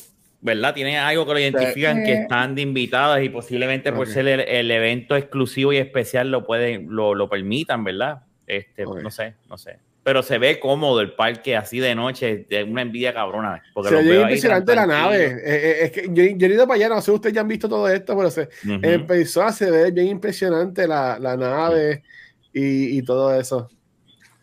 ¿verdad? 0.44 0.74
Tienen 0.74 0.98
algo 0.98 1.26
que 1.26 1.32
lo 1.34 1.40
identifican 1.40 2.00
Sí. 2.00 2.04
que 2.04 2.14
están 2.14 2.54
de 2.54 2.62
invitadas 2.62 3.24
y 3.24 3.30
posiblemente 3.30 3.92
por 3.94 4.08
Ok. 4.08 4.14
ser 4.14 4.28
el, 4.28 4.40
el 4.42 4.70
evento 4.72 5.16
exclusivo 5.16 5.72
y 5.72 5.78
especial 5.78 6.30
lo 6.30 6.46
pueden, 6.46 6.88
lo, 6.90 7.16
lo 7.16 7.30
permitan, 7.30 7.84
¿verdad? 7.86 8.24
Este, 8.46 8.84
no 8.84 9.10
sé, 9.10 9.36
no 9.50 9.58
sé. 9.58 9.80
Pero 10.04 10.22
se 10.22 10.38
ve 10.38 10.60
cómodo 10.60 11.00
el 11.00 11.14
parque 11.14 11.56
así 11.56 11.80
de 11.80 11.96
noche, 11.96 12.46
de 12.50 12.66
una 12.66 12.82
envidia 12.82 13.14
cabrona. 13.14 13.64
Porque 13.74 13.90
Se 13.92 13.96
ve 14.04 14.20
impresionante 14.20 14.76
la 14.76 14.86
nave. 14.86 15.28
Eh, 15.28 15.42
eh, 15.46 15.78
es 15.84 15.92
que 15.94 16.02
yo, 16.10 16.24
yo 16.36 16.48
he 16.48 16.54
ido 16.54 16.68
para 16.68 16.76
allá, 16.76 16.90
no 16.90 17.00
sé 17.00 17.06
si 17.06 17.12
ustedes 17.12 17.34
ya 17.34 17.40
han 17.40 17.48
visto 17.48 17.70
todo 17.70 17.88
esto, 17.88 18.18
pero 18.18 18.30
se, 18.30 18.50
Ujú. 18.66 18.80
en 18.82 19.08
persona 19.08 19.54
se 19.54 19.72
ve 19.72 19.92
bien 19.92 20.08
impresionante 20.08 20.86
la, 20.90 21.18
la 21.20 21.38
nave 21.38 22.04
y, 22.52 22.98
y 22.98 23.02
todo 23.02 23.34
eso. 23.40 23.70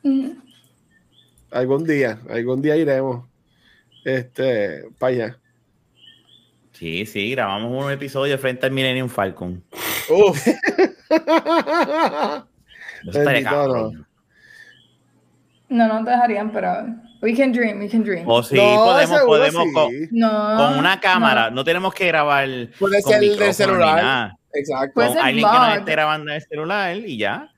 Mm. 0.03 0.31
Algún 1.51 1.85
día, 1.85 2.21
algún 2.31 2.63
día 2.63 2.77
iremos 2.77 3.29
este, 4.03 4.85
para 4.99 5.13
allá. 5.13 5.37
Sí, 6.81 7.05
sí, 7.05 7.31
grabamos 7.33 7.85
un 7.85 7.93
episodio 7.93 8.39
frente 8.39 8.65
al 8.65 8.73
Millennium 8.73 9.11
Falcon. 9.11 9.63
Uf, 10.09 10.47
Eso. 13.07 13.93
No, 15.69 15.87
no 15.89 16.05
te 16.05 16.11
dejarían, 16.11 16.51
pero 16.51 16.73
we 17.21 17.37
can 17.37 17.53
dream, 17.53 17.81
we 17.81 17.89
can 17.91 18.03
dream. 18.03 18.25
O 18.27 18.43
sí, 18.43 18.57
No, 18.57 18.77
podemos, 18.87 19.19
seguro 19.19 19.27
podemos 19.39 19.63
sí. 19.65 19.73
con, 19.75 19.93
no, 20.13 20.57
con 20.57 20.79
una 20.79 20.99
cámara, 21.01 21.51
no. 21.51 21.57
no, 21.57 21.65
tenemos 21.65 21.93
que 21.93 22.07
grabar 22.07 22.49
puede 22.79 23.03
con 23.03 23.13
ser 23.13 23.21
del 23.21 23.31
micrófono 23.31 23.49
ni 23.49 23.55
celular. 23.55 24.33
Exacto. 24.55 24.95
Puede 24.95 25.07
Con 25.09 25.17
ser 25.19 25.27
alguien 25.27 25.47
que 25.47 25.59
nos 25.59 25.77
esté 25.77 25.93
grabando 25.93 26.31
en 26.31 26.37
el 26.37 26.43
celular 26.43 26.97
y 26.97 27.19
ya. 27.19 27.51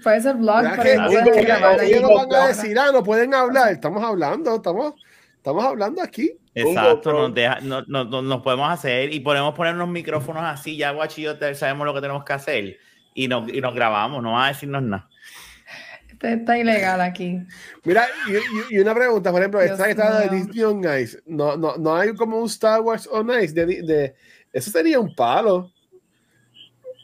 Puede 0.00 0.20
ser 0.20 0.36
vlog, 0.36 0.62
Ya 0.62 0.70
pero 0.70 0.82
que 0.84 0.96
no 0.96 1.06
ellos- 1.10 1.82
ellos- 1.82 2.02
no 2.02 2.14
van 2.14 2.32
a 2.34 2.46
decir, 2.46 2.78
ah, 2.78 2.90
no 2.92 3.02
pueden 3.02 3.34
hablar. 3.34 3.72
Estamos 3.72 4.02
hablando, 4.04 4.54
estamos, 4.54 4.94
estamos 5.38 5.64
hablando 5.64 6.00
aquí. 6.02 6.30
Exacto, 6.54 7.12
nos, 7.12 7.34
deja, 7.34 7.58
no, 7.62 7.82
no- 7.86 8.04
no- 8.04 8.22
nos 8.22 8.42
podemos 8.42 8.70
hacer 8.70 9.12
y 9.12 9.20
podemos 9.20 9.54
poner 9.54 9.74
unos 9.74 9.88
micrófonos 9.88 10.42
así, 10.44 10.76
ya 10.76 10.92
Guachi 10.92 11.20
y 11.22 11.24
yo 11.24 11.38
te- 11.38 11.54
sabemos 11.54 11.86
lo 11.86 11.94
que 11.94 12.00
tenemos 12.00 12.24
que 12.24 12.32
hacer 12.32 12.78
y 13.14 13.28
nos, 13.28 13.48
y 13.52 13.60
nos 13.60 13.74
grabamos, 13.74 14.22
no 14.22 14.32
va 14.32 14.46
a 14.46 14.48
decirnos 14.48 14.82
nada. 14.82 15.08
Esto 16.08 16.28
está 16.28 16.56
ilegal 16.58 17.00
aquí. 17.00 17.40
Mira, 17.82 18.06
y, 18.28 18.32
y- 18.34 18.76
y 18.76 18.78
una 18.78 18.94
pregunta, 18.94 19.32
por 19.32 19.40
ejemplo, 19.40 19.60
Dios 19.60 19.72
esta 19.72 19.84
que 19.84 19.90
está 19.90 20.20
de. 20.20 20.28
Disney 20.36 20.62
on 20.62 20.82
Ice, 21.00 21.18
no, 21.26 21.56
no, 21.56 21.76
no 21.76 21.96
hay 21.96 22.14
como 22.14 22.38
un 22.38 22.46
Star 22.46 22.80
Wars 22.80 23.08
on 23.10 23.30
Ice, 23.42 23.52
de, 23.52 23.66
de- 23.82 24.14
eso 24.52 24.70
sería 24.70 25.00
un 25.00 25.12
palo. 25.14 25.72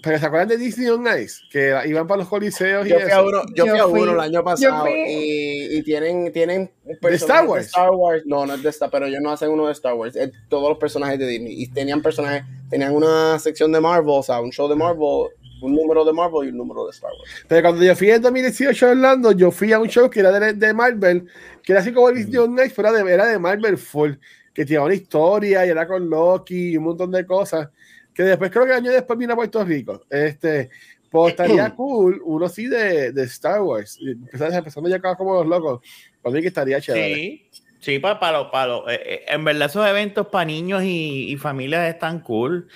Pero 0.02 0.18
¿se 0.18 0.26
acuerdan 0.26 0.48
de 0.48 0.56
Disney 0.56 0.88
on 0.88 1.04
Ice? 1.20 1.42
Que 1.50 1.74
iban 1.86 2.06
para 2.06 2.20
los 2.20 2.28
coliseos 2.28 2.86
y 2.86 2.90
Yo 2.90 2.96
fui 3.00 3.10
a 3.10 3.14
eso. 3.14 3.24
uno, 3.26 3.42
yo 3.54 3.66
Yo 3.66 3.70
fui 3.72 3.78
a 3.80 3.84
fui- 3.86 4.00
uno 4.00 4.12
el 4.12 4.20
año 4.20 4.42
pasado 4.44 4.82
fui- 4.82 4.92
y, 5.08 5.76
y 5.78 5.82
tienen, 5.82 6.32
tienen 6.32 6.70
personajes 7.00 7.22
Star 7.22 7.46
Wars? 7.46 7.66
Star 7.66 7.90
Wars. 7.90 8.22
No, 8.26 8.46
no 8.46 8.54
es 8.54 8.62
de 8.62 8.70
Star, 8.70 8.90
pero 8.90 9.06
ellos 9.06 9.20
no 9.22 9.30
hacen 9.30 9.50
uno 9.50 9.66
de 9.66 9.72
Star 9.72 9.94
Wars. 9.94 10.16
Es 10.16 10.30
todos 10.48 10.68
los 10.70 10.78
personajes 10.78 11.18
de 11.18 11.26
Disney. 11.26 11.62
Y 11.62 11.68
tenían 11.68 12.00
personajes, 12.02 12.44
tenían 12.70 12.94
una 12.94 13.38
sección 13.38 13.70
de 13.72 13.80
Marvel, 13.80 14.08
o 14.10 14.22
sea, 14.22 14.40
un 14.40 14.50
show 14.50 14.68
de 14.68 14.76
Marvel, 14.76 15.28
un 15.62 15.74
número 15.74 16.04
de 16.06 16.12
Marvel 16.14 16.48
y 16.48 16.50
un 16.52 16.56
número 16.56 16.86
de 16.86 16.92
Star 16.92 17.10
Wars. 17.10 17.30
Pero 17.46 17.60
cuando 17.62 17.84
yo 17.84 17.94
fui 17.94 18.10
en 18.10 18.22
2018 18.22 18.86
a 18.86 18.90
Orlando, 18.92 19.32
yo 19.32 19.50
fui 19.50 19.72
a 19.74 19.78
un 19.78 19.88
show 19.88 20.08
que 20.08 20.20
era 20.20 20.32
de, 20.38 20.54
de 20.54 20.72
Marvel, 20.72 21.26
que 21.62 21.72
era 21.72 21.82
así 21.82 21.92
como 21.92 22.10
Disney 22.10 22.38
on 22.38 22.54
Ice, 22.54 22.72
pero 22.74 22.88
era 22.88 23.04
de, 23.04 23.12
era 23.12 23.26
de 23.26 23.38
Marvel 23.38 23.76
full, 23.76 24.12
que 24.54 24.64
tenía 24.64 24.80
una 24.82 24.94
historia 24.94 25.66
y 25.66 25.68
era 25.68 25.86
con 25.86 26.08
Loki 26.08 26.70
y 26.70 26.76
un 26.78 26.84
montón 26.84 27.10
de 27.10 27.26
cosas. 27.26 27.68
Que 28.14 28.22
después, 28.24 28.50
creo 28.50 28.64
que 28.64 28.72
el 28.72 28.78
año 28.78 28.92
después 28.92 29.18
vino 29.18 29.32
a 29.32 29.36
Puerto 29.36 29.64
Rico. 29.64 30.02
Este, 30.10 30.70
pues 31.10 31.30
estaría 31.30 31.70
cool, 31.74 32.20
uno 32.24 32.48
sí 32.48 32.66
de, 32.66 33.12
de 33.12 33.22
Star 33.24 33.62
Wars. 33.62 33.98
Empezando, 34.00 34.56
empezando 34.56 34.88
ya 34.88 35.00
como 35.00 35.34
los 35.34 35.46
locos. 35.46 35.80
Para 36.22 36.34
mí 36.34 36.42
que 36.42 36.48
estaría 36.48 36.80
chévere. 36.80 37.14
Sí, 37.14 37.50
sí, 37.78 37.98
para, 37.98 38.20
para, 38.20 38.50
para, 38.50 38.76
eh, 38.92 39.00
eh, 39.04 39.24
en 39.28 39.44
verdad 39.44 39.68
esos 39.68 39.86
eventos 39.86 40.26
para 40.28 40.44
niños 40.44 40.82
y, 40.82 41.32
y 41.32 41.36
familias 41.36 41.88
están 41.88 42.20
cool. 42.20 42.68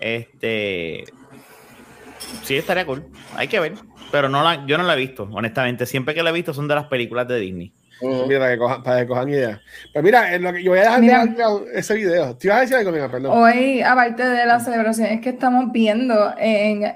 Este, 0.00 1.04
sí, 2.44 2.56
estaría 2.56 2.86
cool. 2.86 3.04
Hay 3.34 3.48
que 3.48 3.60
ver, 3.60 3.74
pero 4.12 4.28
no 4.28 4.42
la, 4.42 4.66
yo 4.66 4.78
no 4.78 4.84
la 4.84 4.94
he 4.94 4.98
visto, 4.98 5.28
honestamente. 5.32 5.86
Siempre 5.86 6.14
que 6.14 6.22
la 6.22 6.30
he 6.30 6.34
visto 6.34 6.54
son 6.54 6.68
de 6.68 6.74
las 6.74 6.86
películas 6.86 7.26
de 7.28 7.40
Disney. 7.40 7.72
Mira, 8.02 8.50
que 8.50 8.58
cojan, 8.58 8.82
para 8.82 9.00
que 9.00 9.06
cojan 9.06 9.28
ideas. 9.28 9.60
Pero 9.92 10.02
mira, 10.02 10.34
en 10.34 10.42
lo 10.42 10.52
que 10.52 10.62
yo 10.62 10.70
voy 10.70 10.80
a 10.80 10.82
dejar 10.82 11.00
Mira. 11.00 11.24
ese 11.74 11.94
video. 11.94 12.36
¿Te 12.36 12.48
ibas 12.48 12.58
a 12.58 12.60
decir 12.62 12.76
algo, 12.76 12.92
mira, 12.92 13.10
perdón? 13.10 13.36
Hoy, 13.36 13.82
aparte 13.82 14.24
de 14.24 14.46
las 14.46 14.64
celebraciones 14.64 15.20
que 15.20 15.30
estamos 15.30 15.70
viendo 15.72 16.34
en 16.38 16.92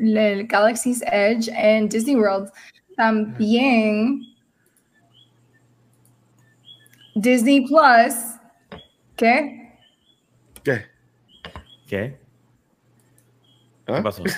el 0.00 0.46
Galaxy's 0.46 1.02
Edge 1.10 1.50
en 1.54 1.88
Disney 1.88 2.16
World, 2.16 2.50
también 2.96 4.20
Disney 7.14 7.66
Plus, 7.66 8.14
¿qué? 9.16 9.78
¿Qué? 10.62 10.86
¿Qué? 11.86 12.18
¿Ah? 13.86 13.96
¿Qué 13.96 14.02
pasó? 14.02 14.22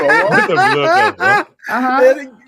Ajá. 1.68 2.00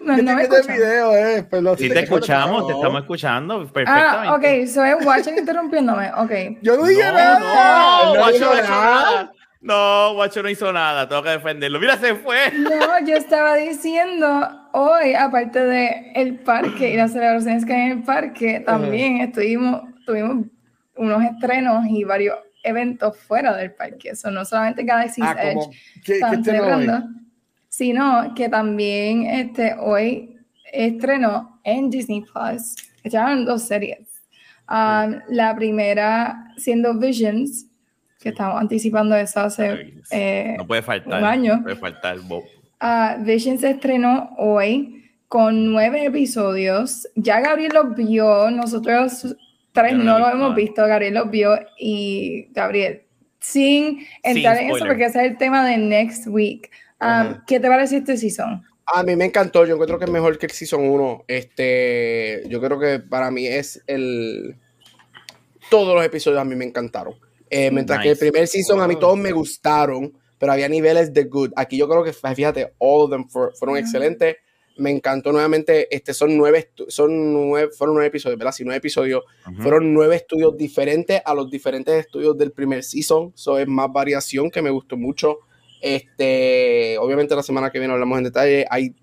No, 0.06 0.34
me 0.36 0.42
escuchan. 0.42 0.76
video, 0.76 1.12
eh, 1.16 1.46
si 1.76 1.88
te 1.88 2.00
escuchamos, 2.00 2.60
no. 2.62 2.66
te 2.68 2.72
estamos 2.74 3.00
escuchando 3.02 3.58
perfectamente. 3.58 4.28
Ah, 4.28 4.34
ok, 4.34 4.66
so 4.66 4.84
es 4.84 5.04
Watcher 5.04 5.36
interrumpiéndome, 5.36 6.10
ok. 6.16 6.58
Yo 6.62 6.76
no 6.76 6.84
dije 6.84 7.04
No, 7.04 7.12
nada. 7.12 7.38
no, 7.40 8.14
No 8.14 8.20
Guacho 8.20 8.32
dijo 8.38 8.54
no 8.54 8.60
hizo 8.60 8.70
nada. 8.70 9.32
No, 9.60 10.14
Guacho 10.14 10.42
no 10.42 10.48
hizo 10.48 10.72
nada, 10.72 11.08
tengo 11.08 11.22
que 11.22 11.30
defenderlo. 11.30 11.80
Mira, 11.80 11.96
se 11.96 12.14
fue. 12.14 12.52
No, 12.52 13.04
yo 13.04 13.16
estaba 13.16 13.56
diciendo 13.56 14.48
hoy, 14.72 15.14
aparte 15.14 15.64
de 15.64 16.12
el 16.14 16.38
parque 16.38 16.90
y 16.92 16.96
las 16.96 17.12
celebraciones 17.12 17.64
que 17.64 17.72
hay 17.74 17.90
en 17.90 17.98
el 17.98 18.04
parque, 18.04 18.60
también 18.64 19.18
estuvimos, 19.22 19.82
tuvimos 20.06 20.46
unos 20.96 21.24
estrenos 21.24 21.84
y 21.88 22.04
varios 22.04 22.38
eventos 22.62 23.16
fuera 23.18 23.56
del 23.56 23.72
parque. 23.72 24.10
Eso 24.10 24.30
no 24.30 24.44
solamente 24.44 24.84
Galaxy's 24.84 25.24
Ah, 25.26 25.36
Edge 25.40 25.58
¿qué, 25.96 26.02
qué 26.04 26.14
están 26.14 26.42
tema 26.42 26.76
hoy? 26.76 26.86
Sino 27.76 28.32
que 28.34 28.48
también 28.48 29.26
este, 29.26 29.74
hoy 29.78 30.34
estrenó 30.72 31.60
en 31.62 31.90
Disney 31.90 32.22
Plus, 32.22 32.74
echaron 33.04 33.44
dos 33.44 33.64
series. 33.64 34.08
Um, 34.66 35.20
la 35.28 35.54
primera 35.54 36.54
siendo 36.56 36.98
Visions, 36.98 37.66
que 38.18 38.30
estamos 38.30 38.62
anticipando 38.62 39.14
eso 39.14 39.40
hace 39.40 39.92
eh, 40.10 40.54
No 40.56 40.66
puede 40.66 40.80
faltar. 40.80 41.18
un 41.20 41.28
año. 41.28 41.56
No 41.58 41.64
puede 41.64 41.76
faltar, 41.76 42.18
Bob. 42.20 42.44
Ah, 42.80 43.18
Vision 43.20 43.58
se 43.58 43.72
estrenó 43.72 44.30
hoy 44.38 45.10
con 45.28 45.70
nueve 45.70 46.06
episodios. 46.06 47.06
Ya 47.14 47.40
Gabriel 47.40 47.72
los 47.74 47.94
vio, 47.94 48.50
nosotros 48.52 49.36
tres 49.72 49.92
no 49.92 50.02
no, 50.02 50.18
lo 50.18 50.30
hemos 50.30 50.54
visto, 50.54 50.86
Gabriel 50.86 51.12
los 51.12 51.30
vio 51.30 51.50
y 51.78 52.48
Gabriel, 52.52 53.02
sin 53.38 53.98
entrar 54.22 54.56
en 54.56 54.70
eso 54.70 54.86
porque 54.86 55.04
ese 55.04 55.26
es 55.26 55.30
el 55.32 55.36
tema 55.36 55.62
de 55.68 55.76
next 55.76 56.26
week. 56.26 56.70
Ah. 57.00 57.42
¿Qué 57.46 57.60
te 57.60 57.68
parece 57.68 57.98
este 57.98 58.16
season? 58.16 58.62
A 58.86 59.02
mí 59.02 59.16
me 59.16 59.24
encantó, 59.24 59.64
yo 59.66 59.74
encuentro 59.74 59.98
que 59.98 60.04
es 60.04 60.10
mejor 60.10 60.38
que 60.38 60.46
el 60.46 60.52
Season 60.52 60.80
1. 60.88 61.24
Este, 61.26 62.44
yo 62.48 62.60
creo 62.60 62.78
que 62.78 63.00
para 63.00 63.30
mí 63.32 63.46
es 63.46 63.82
el... 63.88 64.56
Todos 65.70 65.94
los 65.96 66.04
episodios 66.04 66.40
a 66.40 66.44
mí 66.44 66.54
me 66.54 66.64
encantaron. 66.64 67.14
Eh, 67.50 67.70
mientras 67.72 67.98
que 68.00 68.10
el 68.10 68.14
Nice. 68.14 68.30
primer 68.30 68.46
Season 68.48 68.80
a 68.80 68.86
mí 68.86 68.96
todos 68.96 69.18
me 69.18 69.32
gustaron, 69.32 70.16
pero 70.38 70.52
había 70.52 70.68
niveles 70.68 71.12
de 71.12 71.24
good. 71.24 71.52
Aquí 71.56 71.76
yo 71.76 71.88
creo 71.88 72.04
que, 72.04 72.12
fíjate, 72.12 72.74
all 72.78 73.02
of 73.04 73.10
them 73.10 73.28
fu- 73.28 73.50
fueron 73.58 73.76
excelentes. 73.76 74.36
me 74.78 74.90
encantó 74.90 75.32
nuevamente. 75.32 75.88
Este 75.94 76.12
son 76.14 76.36
nueve, 76.36 76.70
son 76.88 77.32
nueve, 77.32 77.70
fueron 77.76 77.94
nueve 77.96 78.08
episodios, 78.08 78.38
¿verdad? 78.38 78.52
Sí, 78.52 78.62
nueve 78.62 78.78
episodios. 78.78 79.24
Fueron 79.60 79.92
nueve 79.94 80.14
estudios 80.16 80.56
diferentes 80.56 81.20
a 81.24 81.34
los 81.34 81.50
diferentes 81.50 81.94
estudios 81.94 82.36
del 82.38 82.52
primer 82.52 82.84
season. 82.84 83.32
Eso 83.34 83.58
es 83.58 83.66
más 83.66 83.90
variación 83.92 84.48
que 84.50 84.62
me 84.62 84.70
gustó 84.70 84.96
mucho. 84.96 85.38
Este, 85.86 86.98
obviamente 86.98 87.36
la 87.36 87.44
semana 87.44 87.70
que 87.70 87.78
viene 87.78 87.94
hablamos 87.94 88.18
en 88.18 88.24
detalle. 88.24 88.66
Hay 88.70 88.96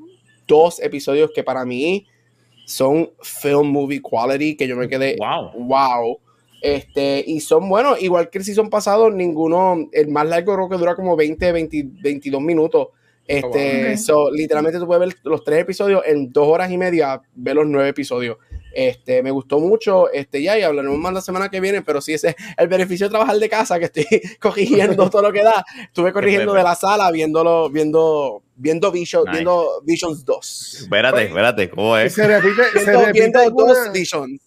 dos 0.46 0.82
episodios 0.82 1.32
que 1.34 1.42
para 1.42 1.64
mí 1.64 2.06
son 2.66 3.10
film 3.22 3.68
movie 3.68 4.02
quality, 4.02 4.58
que 4.58 4.68
yo 4.68 4.76
me 4.76 4.90
quedé 4.90 5.16
Wow. 5.18 5.52
wow. 5.64 6.20
Este, 6.62 7.24
y 7.26 7.40
son 7.40 7.70
buenos, 7.70 8.02
igual 8.02 8.30
que 8.30 8.40
el 8.40 8.44
season 8.44 8.70
pasado, 8.70 9.10
ninguno, 9.10 9.88
el 9.94 10.10
más 10.10 10.28
largo 10.28 10.56
creo 10.56 10.68
que 10.68 10.76
dura 10.76 10.96
como 10.96 11.16
20, 11.16 11.54
20 11.54 11.86
22 12.02 12.42
minutos. 12.42 12.90
Este, 13.26 13.88
wow. 13.88 13.98
so, 13.98 14.32
literalmente 14.32 14.78
tú 14.78 14.86
puedes 14.86 15.08
ver 15.08 15.18
los 15.24 15.42
tres 15.46 15.62
episodios 15.62 16.04
en 16.06 16.34
dos 16.34 16.50
horas 16.50 16.70
y 16.70 16.78
media, 16.78 17.22
ver 17.34 17.56
los 17.56 17.66
nueve 17.66 17.88
episodios. 17.88 18.36
Este, 18.74 19.22
me 19.22 19.32
gustó 19.32 19.60
mucho, 19.60 20.12
este, 20.12 20.42
ya, 20.42 20.58
y 20.58 20.64
hablaremos 20.64 20.98
más 20.98 21.14
la 21.14 21.22
semana 21.22 21.50
que 21.50 21.60
viene, 21.60 21.82
pero 21.82 22.02
sí, 22.02 22.14
ese 22.14 22.30
es 22.30 22.36
el 22.58 22.68
beneficio 22.68 23.06
de 23.08 23.12
trabajar 23.12 23.38
de 23.38 23.50
casa, 23.50 23.78
que 23.80 23.86
estoy 23.86 24.06
corrigiendo 24.40 25.10
todo 25.10 25.22
lo 25.22 25.32
que 25.32 25.44
da. 25.44 25.64
Estuve 25.84 26.12
corrigiendo 26.12 26.54
de 26.54 26.64
la 26.64 26.76
sala, 26.76 27.12
viéndolo, 27.12 27.70
viendo, 27.70 28.42
viendo, 28.56 28.92
Vision, 28.92 29.24
Nice. 29.26 29.32
viendo 29.34 29.82
Visions 29.84 30.26
2. 30.26 30.78
Espérate, 30.82 31.24
espérate, 31.26 31.70
¿cómo 31.70 31.98
es? 31.98 32.14
Se 32.14 32.28
repite, 32.28 32.64
se 32.74 32.80
Viendo, 32.80 33.00
repite, 33.06 33.20
viendo 33.20 33.40
alguna, 33.40 33.74
dos 33.74 33.92
Visions. 33.94 34.42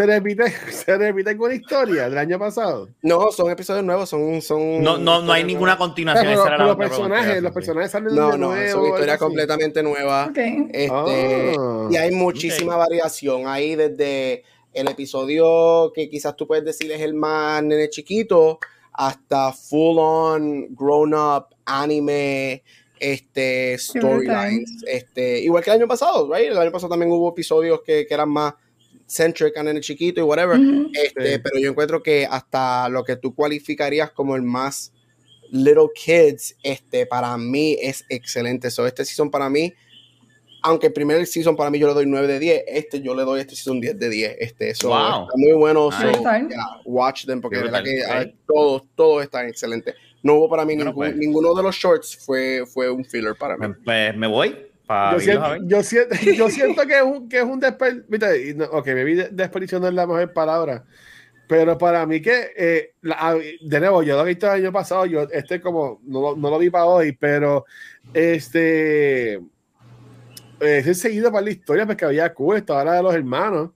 Se 0.00 0.06
repite, 0.06 0.44
se 0.72 0.96
repite 0.96 1.30
alguna 1.30 1.54
historia 1.54 2.08
del 2.08 2.16
año 2.16 2.38
pasado. 2.38 2.88
No, 3.02 3.30
son 3.30 3.50
episodios 3.50 3.84
nuevos, 3.84 4.08
son... 4.08 4.40
son 4.40 4.82
No, 4.82 4.96
no, 4.96 5.20
no 5.20 5.32
hay 5.32 5.44
ninguna 5.44 5.76
continuación. 5.76 6.26
Pero, 6.26 6.48
la 6.48 6.64
los 6.64 6.76
personajes, 6.76 7.42
los 7.42 7.52
personajes 7.52 7.90
salen 7.90 8.14
No, 8.14 8.32
de 8.32 8.38
no, 8.38 8.48
nuevo. 8.48 8.96
son 8.96 9.08
así. 9.10 9.18
completamente 9.18 9.82
nuevas. 9.82 10.30
Ok. 10.30 10.38
Este, 10.38 10.88
Ah. 10.90 11.88
Y 11.90 11.96
hay 11.96 12.10
muchísima 12.12 12.76
variación 12.76 13.46
ahí 13.46 13.74
desde 13.76 14.42
el 14.72 14.88
episodio 14.88 15.92
que 15.94 16.08
quizás 16.08 16.34
tú 16.36 16.46
puedes 16.46 16.64
decir 16.64 16.90
es 16.92 17.00
el 17.00 17.12
más 17.12 17.62
nene 17.62 17.90
chiquito 17.90 18.58
hasta 18.92 19.52
full 19.52 19.96
on 19.98 20.74
grown 20.74 21.12
up 21.12 21.46
anime 21.66 22.62
este 22.98 23.76
storylines 23.78 24.84
este 24.86 25.40
igual 25.40 25.64
que 25.64 25.70
el 25.70 25.76
año 25.78 25.88
pasado 25.88 26.32
right? 26.32 26.50
el 26.52 26.58
año 26.58 26.70
pasado 26.70 26.90
también 26.90 27.10
hubo 27.10 27.30
episodios 27.30 27.80
que, 27.84 28.06
que 28.06 28.14
eran 28.14 28.28
más 28.28 28.54
centric 29.10 29.56
a 29.56 29.62
nene 29.62 29.80
chiquito 29.80 30.20
y 30.20 30.22
whatever 30.24 30.58
este, 30.94 31.34
Sí. 31.34 31.40
pero 31.42 31.58
yo 31.58 31.70
encuentro 31.70 32.02
que 32.02 32.26
hasta 32.30 32.88
lo 32.88 33.02
que 33.04 33.16
tú 33.16 33.34
cualificarías 33.34 34.10
como 34.12 34.36
el 34.36 34.42
más 34.42 34.92
little 35.50 35.88
kids, 35.94 36.56
este, 36.62 37.06
para 37.06 37.36
mí 37.36 37.76
es 37.80 38.04
excelente. 38.08 38.70
So, 38.70 38.86
este 38.86 39.04
season 39.04 39.30
para 39.30 39.50
mí, 39.50 39.74
aunque 40.62 40.86
el 40.88 40.92
primer 40.92 41.26
season 41.26 41.56
para 41.56 41.70
mí 41.70 41.78
yo 41.80 41.88
le 41.88 41.94
doy 41.94 42.06
9 42.06 42.28
de 42.28 42.38
10, 42.38 42.62
este 42.68 43.00
yo 43.02 43.14
le 43.16 43.24
doy 43.24 43.40
este 43.40 43.56
season 43.56 43.80
10 43.80 43.98
de 43.98 44.08
10. 44.08 44.36
Este, 44.38 44.74
so, 44.76 44.88
Wow. 44.90 45.22
está 45.24 45.32
muy 45.36 45.52
bueno. 45.52 45.90
So, 45.90 46.10
yeah, 46.12 46.48
watch 46.84 47.24
them, 47.26 47.40
porque 47.40 47.56
de 47.56 47.62
verdad 47.64 47.82
que 47.82 48.02
ok. 48.04 48.34
todos, 48.46 48.82
todos 48.94 49.22
están 49.24 49.48
excelentes. 49.48 49.94
No 50.22 50.34
hubo 50.34 50.48
para 50.50 50.64
mí 50.64 50.74
Bueno, 50.76 50.90
ningún- 50.92 51.04
pues. 51.06 51.16
ninguno 51.16 51.54
de 51.54 51.62
los 51.64 51.74
shorts 51.74 52.16
fue, 52.24 52.64
fue 52.66 52.90
un 52.90 53.04
filler 53.04 53.34
para 53.36 53.56
mí. 53.56 53.66
Me, 53.68 53.74
pues, 53.74 54.16
me 54.16 54.26
voy 54.28 54.54
para 54.90 55.12
Yo 55.12 55.20
siento, 55.20 55.56
yo, 55.68 55.82
siento, 55.84 56.16
yo 56.36 56.48
siento 56.48 56.84
que 56.84 56.96
es 56.96 57.02
un, 57.02 57.28
que 57.28 57.36
es 57.38 57.44
un 57.44 57.60
desperdicio. 57.60 58.56
No, 58.56 58.64
ok, 58.64 58.86
me 58.88 59.04
vi 59.04 59.14
de- 59.14 59.28
desperdicio 59.30 59.78
no 59.78 59.86
es 59.86 59.94
la 59.94 60.04
mejor 60.04 60.32
palabra. 60.32 60.84
Pero 61.46 61.78
para 61.78 62.04
mí 62.06 62.20
que, 62.20 62.50
eh, 62.56 62.94
la- 63.02 63.36
de 63.60 63.80
nuevo, 63.80 64.02
yo 64.02 64.16
lo 64.16 64.22
he 64.24 64.30
visto 64.30 64.46
el 64.46 64.60
año 64.64 64.72
pasado, 64.72 65.06
yo 65.06 65.22
este 65.30 65.60
como, 65.60 66.00
no, 66.02 66.20
lo- 66.20 66.36
no 66.36 66.50
lo 66.50 66.58
vi 66.58 66.70
para 66.70 66.86
hoy, 66.86 67.12
pero 67.12 67.66
este, 68.12 69.34
eh, 69.34 69.40
he 70.58 70.94
seguido 70.94 71.30
para 71.30 71.44
la 71.44 71.50
historia 71.52 71.86
porque 71.86 72.04
había 72.04 72.34
cool, 72.34 72.56
estaba 72.56 72.84
la 72.84 72.94
de 72.94 73.02
los 73.04 73.14
hermanos, 73.14 73.70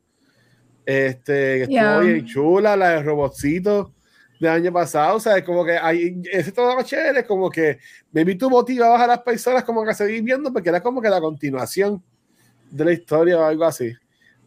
este, 0.85 1.33
que 1.33 1.63
estuvo 1.63 1.77
Yeah. 1.77 1.99
bien 2.01 2.27
chula, 2.27 2.77
la 2.77 2.89
de 2.91 3.03
Robotcito 3.05 3.94
del 4.41 4.51
año 4.51 4.73
pasado, 4.73 5.17
o 5.17 5.21
sea, 5.21 5.43
como 5.45 5.65
que 5.65 5.73
hay, 5.73 6.21
ese 6.31 6.53
todo 6.53 6.81
chévere, 6.83 7.25
como 7.25 7.51
que 7.51 7.79
maybe 8.13 8.35
tú 8.35 8.51
motivabas 8.51 9.01
a 9.01 9.07
las 9.07 9.21
personas 9.21 9.65
como 9.65 9.85
que 9.85 9.91
a 9.91 9.95
seguir 9.95 10.23
viendo 10.23 10.53
porque 10.53 10.69
era 10.69 10.81
como 10.81 11.01
que 11.01 11.09
la 11.09 11.21
continuación 11.21 12.03
de 12.71 12.85
la 12.85 12.93
historia 12.93 13.39
o 13.39 13.45
algo 13.45 13.65
así. 13.65 13.93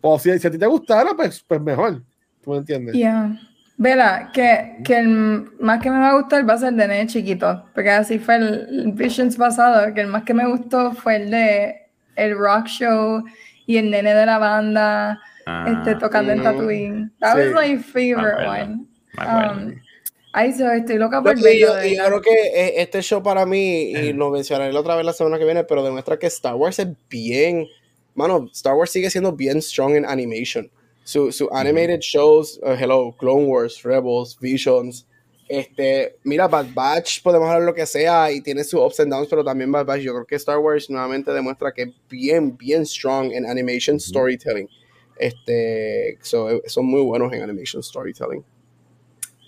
Pues 0.01 0.21
si, 0.21 0.37
si 0.39 0.47
a 0.47 0.51
ti 0.51 0.57
te 0.57 0.67
gustara, 0.67 1.11
pues, 1.15 1.43
pues 1.47 1.61
mejor. 1.61 2.01
¿Tú 2.43 2.51
me 2.51 2.57
entiendes? 2.57 2.95
Yeah. 2.95 3.39
Vela, 3.77 4.31
que, 4.33 4.77
que 4.83 4.97
el 4.97 5.51
más 5.59 5.81
que 5.81 5.91
me 5.91 5.99
va 5.99 6.09
a 6.09 6.19
gustar 6.19 6.49
va 6.49 6.53
a 6.53 6.57
ser 6.57 6.73
de 6.73 6.87
nene 6.87 7.07
chiquito, 7.07 7.65
porque 7.75 7.91
así 7.91 8.17
fue 8.17 8.37
el, 8.37 8.67
el 8.69 8.91
Visions 8.93 9.37
pasado, 9.37 9.93
que 9.93 10.01
el 10.01 10.07
más 10.07 10.23
que 10.23 10.33
me 10.33 10.47
gustó 10.47 10.93
fue 10.93 11.17
el 11.17 11.31
de 11.31 11.75
el 12.15 12.35
rock 12.35 12.65
show 12.65 13.23
y 13.67 13.77
el 13.77 13.91
nene 13.91 14.15
de 14.15 14.25
la 14.25 14.39
banda 14.39 15.19
Ah, 15.49 15.65
este, 15.65 15.95
tocando 15.95 16.33
en 16.33 16.39
mm, 16.39 16.43
Tatooine. 16.43 17.11
That 17.21 17.37
sí. 17.37 17.39
was 17.39 17.53
my 17.53 17.77
favorite 17.77 18.35
Me 18.35 18.43
acuerdo, 18.43 18.73
one. 18.73 18.87
Me 19.17 19.23
acuerdo. 19.23 19.67
Um, 19.67 19.81
ay, 20.33 20.53
so, 20.53 20.71
estoy 20.71 20.97
loca 20.97 21.21
por 21.21 21.41
verlo. 21.41 21.49
yo, 21.49 21.83
yo 21.83 22.05
creo 22.05 22.21
que 22.21 22.31
eh, 22.31 22.81
este 22.81 23.01
show 23.01 23.21
para 23.21 23.45
mí, 23.45 23.91
y 23.91 24.13
lo 24.13 24.29
mencionaré 24.29 24.71
la 24.71 24.79
otra 24.79 24.95
vez 24.95 25.05
la 25.05 25.13
semana 25.13 25.37
que 25.37 25.45
viene, 25.45 25.63
pero 25.63 25.83
demuestra 25.83 26.17
que 26.17 26.27
Star 26.27 26.55
Wars 26.55 26.79
es 26.79 26.87
bien, 27.09 27.67
mano, 28.15 28.49
Star 28.53 28.75
Wars 28.75 28.91
sigue 28.91 29.09
siendo 29.09 29.31
bien 29.31 29.61
strong 29.61 29.95
en 29.95 30.05
animation. 30.05 30.69
Su, 31.03 31.31
su 31.31 31.49
animated 31.53 31.99
shows, 32.01 32.59
uh, 32.63 32.71
hello, 32.71 33.15
Clone 33.17 33.45
Wars, 33.45 33.81
Rebels, 33.83 34.37
Visions, 34.39 35.07
este, 35.47 36.17
mira, 36.23 36.47
Bad 36.47 36.67
Batch, 36.73 37.21
podemos 37.21 37.47
hablar 37.47 37.63
lo 37.63 37.73
que 37.73 37.85
sea 37.85 38.31
y 38.31 38.41
tiene 38.41 38.65
sus 38.65 38.81
ups 38.81 38.99
and 38.99 39.11
downs, 39.11 39.29
pero 39.29 39.43
también 39.43 39.71
Bad 39.71 39.85
Batch, 39.85 40.01
yo 40.01 40.13
creo 40.13 40.25
que 40.25 40.35
Star 40.35 40.57
Wars 40.57 40.89
nuevamente 40.89 41.31
demuestra 41.31 41.71
que 41.71 41.83
es 41.83 41.89
bien, 42.09 42.57
bien 42.57 42.85
strong 42.85 43.31
en 43.31 43.45
animation 43.45 43.99
storytelling. 43.99 44.67
Este, 45.17 46.17
so, 46.21 46.49
eh, 46.49 46.61
son 46.65 46.85
muy 46.85 47.01
buenos 47.01 47.31
en 47.31 47.41
animation 47.41 47.81
storytelling. 47.81 48.43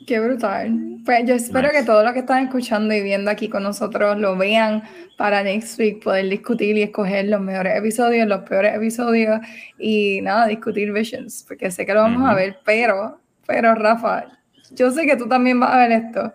Qué 0.09 0.19
brutal. 0.19 0.97
Pues 1.05 1.23
yo 1.27 1.35
espero 1.35 1.67
Nice. 1.67 1.81
que 1.81 1.85
todos 1.85 2.03
los 2.03 2.13
que 2.13 2.19
están 2.21 2.43
escuchando 2.45 2.95
y 2.95 3.01
viendo 3.03 3.29
aquí 3.29 3.47
con 3.47 3.61
nosotros 3.61 4.17
lo 4.17 4.35
vean 4.35 4.81
para 5.17 5.43
next 5.43 5.77
week, 5.79 6.03
poder 6.03 6.27
discutir 6.27 6.75
y 6.77 6.81
escoger 6.81 7.25
los 7.25 7.39
mejores 7.39 7.77
episodios, 7.77 8.27
los 8.27 8.39
peores 8.41 8.75
episodios 8.75 9.39
y 9.77 10.19
nada, 10.23 10.47
discutir 10.47 10.91
Visions, 10.91 11.45
porque 11.47 11.69
sé 11.69 11.85
que 11.85 11.93
lo 11.93 12.01
vamos 12.01 12.27
a 12.27 12.33
ver, 12.33 12.57
pero, 12.65 13.19
pero 13.45 13.75
Rafa, 13.75 14.25
yo 14.71 14.89
sé 14.89 15.05
que 15.05 15.15
tú 15.15 15.27
también 15.27 15.59
vas 15.59 15.75
a 15.75 15.77
ver 15.77 15.91
esto. 15.91 16.33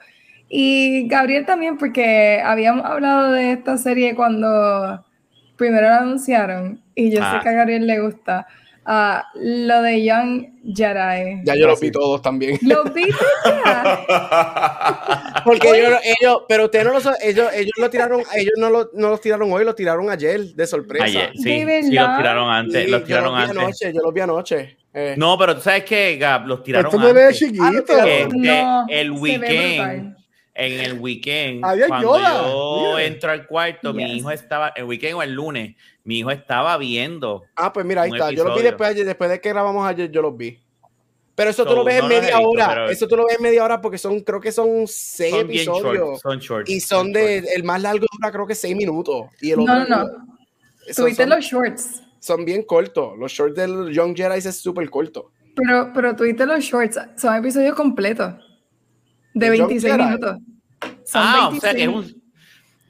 Y 0.49 1.09
Gabriel 1.09 1.45
también, 1.45 1.77
porque 1.77 2.41
habíamos 2.45 2.85
hablado 2.85 3.33
de 3.33 3.51
esta 3.53 3.77
serie 3.77 4.15
cuando 4.15 5.05
primero 5.57 5.89
la 5.89 5.99
anunciaron 5.99 6.81
y 6.95 7.11
yo 7.11 7.19
Ah. 7.25 7.33
sé 7.39 7.43
que 7.43 7.49
a 7.49 7.53
Gabriel 7.55 7.89
le 7.89 7.99
gusta. 7.99 8.47
Ah, 8.87 9.27
lo 9.35 9.83
de 9.83 10.05
Young 10.05 10.47
Jedi. 10.75 11.41
Ya 11.45 11.55
yo 11.57 11.67
los 11.67 11.81
vi 11.81 11.91
todos 11.91 12.23
también. 12.23 12.59
¿Lo 12.63 12.85
viste 12.85 13.13
ya? 13.45 14.05
Porque 15.45 15.69
ellos, 15.71 16.01
ellos, 16.21 16.43
pero 16.49 16.65
ustedes 16.65 16.85
no 16.87 16.93
lo 16.93 16.99
ellos, 17.23 17.53
ellos 17.55 17.73
lo 17.79 17.91
tiraron, 17.91 18.23
ellos 18.35 18.55
no 18.57 18.71
lo, 18.71 18.91
no 18.95 19.11
los 19.11 19.21
tiraron 19.21 19.53
hoy, 19.53 19.65
los 19.65 19.77
tiraron 19.77 20.09
ayer, 20.11 20.41
de 20.55 20.67
sorpresa. 20.67 21.05
Ayer, 21.05 21.31
sí, 21.35 21.65
¿De 21.65 21.83
sí, 21.83 21.93
los 21.93 22.17
tiraron 22.17 22.51
antes. 22.51 22.85
Sí, 22.85 22.91
los 22.91 23.01
yo 23.01 23.07
tiraron 23.07 23.27
los 23.33 23.37
vi 23.37 23.43
antes. 23.43 23.59
anoche, 23.59 23.93
yo 23.93 24.01
los 24.03 24.15
vi 24.15 24.21
anoche. 24.21 24.77
Eh, 24.95 25.15
No, 25.19 25.37
pero 25.39 25.55
tú 25.57 25.61
sabes 25.63 25.85
que, 25.85 26.17
Gab, 26.17 26.47
los 26.47 26.63
tiraron 26.63 26.93
Esto 26.95 27.07
antes. 27.09 27.39
chiquito. 27.39 27.63
Ah, 27.65 28.29
No, 28.33 28.87
el 28.89 29.11
weekend, 29.11 30.17
en 30.55 30.81
el 30.81 30.99
weekend, 31.01 31.65
Había 31.65 31.89
cuando 31.89 32.17
Yoda, 32.17 32.43
yo 32.47 32.93
mira. 32.95 33.05
entro 33.05 33.31
al 33.33 33.47
cuarto, 33.47 33.93
mi 33.93 34.07
Yes. 34.07 34.17
hijo 34.19 34.31
estaba, 34.31 34.69
el 34.77 34.85
weekend 34.85 35.15
o 35.17 35.23
el 35.23 35.33
lunes, 35.33 35.75
mi 36.05 36.19
hijo 36.19 36.31
estaba 36.31 36.77
viendo. 36.79 37.45
ah, 37.57 37.73
pues 37.73 37.85
mira, 37.87 38.03
ahí 38.03 38.11
está. 38.13 38.31
Yo 38.31 38.45
los 38.45 38.57
vi 38.57 38.63
después, 38.63 38.91
ayer, 38.91 39.05
después 39.07 39.31
de 39.31 39.41
que 39.41 39.49
grabamos 39.49 39.87
ayer, 39.87 40.11
yo 40.11 40.23
los 40.23 40.37
vi. 40.37 40.61
Pero 41.35 41.51
eso 41.51 41.65
tú 41.67 41.75
lo 41.75 41.83
ves 41.83 41.97
no 41.99 42.03
en 42.05 42.09
media 42.21 42.37
visto, 42.39 42.49
hora. 42.51 42.69
pero- 42.69 42.91
Eso 42.91 43.09
tú 43.09 43.17
lo 43.17 43.25
ves 43.27 43.37
en 43.39 43.43
media 43.43 43.65
hora 43.65 43.81
porque 43.81 43.99
son, 43.99 44.21
creo 44.21 44.41
que 44.41 44.53
son 44.53 44.87
seis 44.87 45.35
Son 45.35 45.49
bien 45.49 45.63
episodios. 45.63 45.97
short, 45.97 46.21
son 46.23 46.39
short. 46.39 46.69
y 46.69 46.79
son 46.81 47.13
de, 47.13 47.41
short. 47.41 47.49
el 47.57 47.65
más 47.65 47.83
largo 47.83 48.07
dura 48.13 48.31
creo 48.31 48.47
que 48.47 48.55
seis 48.55 48.77
minutos. 48.77 49.27
Y 49.41 49.51
el 49.51 49.57
No, 49.59 49.65
otro, 49.65 49.97
no, 49.97 50.05
no. 50.05 50.11
Tuviste 50.95 51.27
los 51.27 51.45
shorts. 51.45 52.03
son 52.21 52.45
bien 52.45 52.63
cortos. 52.63 53.19
Los 53.19 53.33
shorts 53.33 53.57
del 53.57 53.91
Young 53.93 54.15
Jedi 54.17 54.39
es 54.39 54.57
súper 54.61 54.89
corto. 54.91 55.33
Pero, 55.57 55.91
pero 55.93 56.15
tuviste 56.15 56.47
los 56.47 56.61
shorts. 56.63 56.99
Son 57.17 57.35
episodios 57.35 57.75
completos. 57.75 58.35
De 59.33 59.51
¿De 59.51 59.59
Young 59.59 59.69
26 59.69 59.93
Jedi? 59.93 60.05
minutos. 60.05 60.37
Son 61.05 61.23
Ah, 61.25 61.49
o 61.49 61.57
sea, 61.61 61.71
es 61.73 61.77
26. 61.79 61.89
un. 61.89 62.23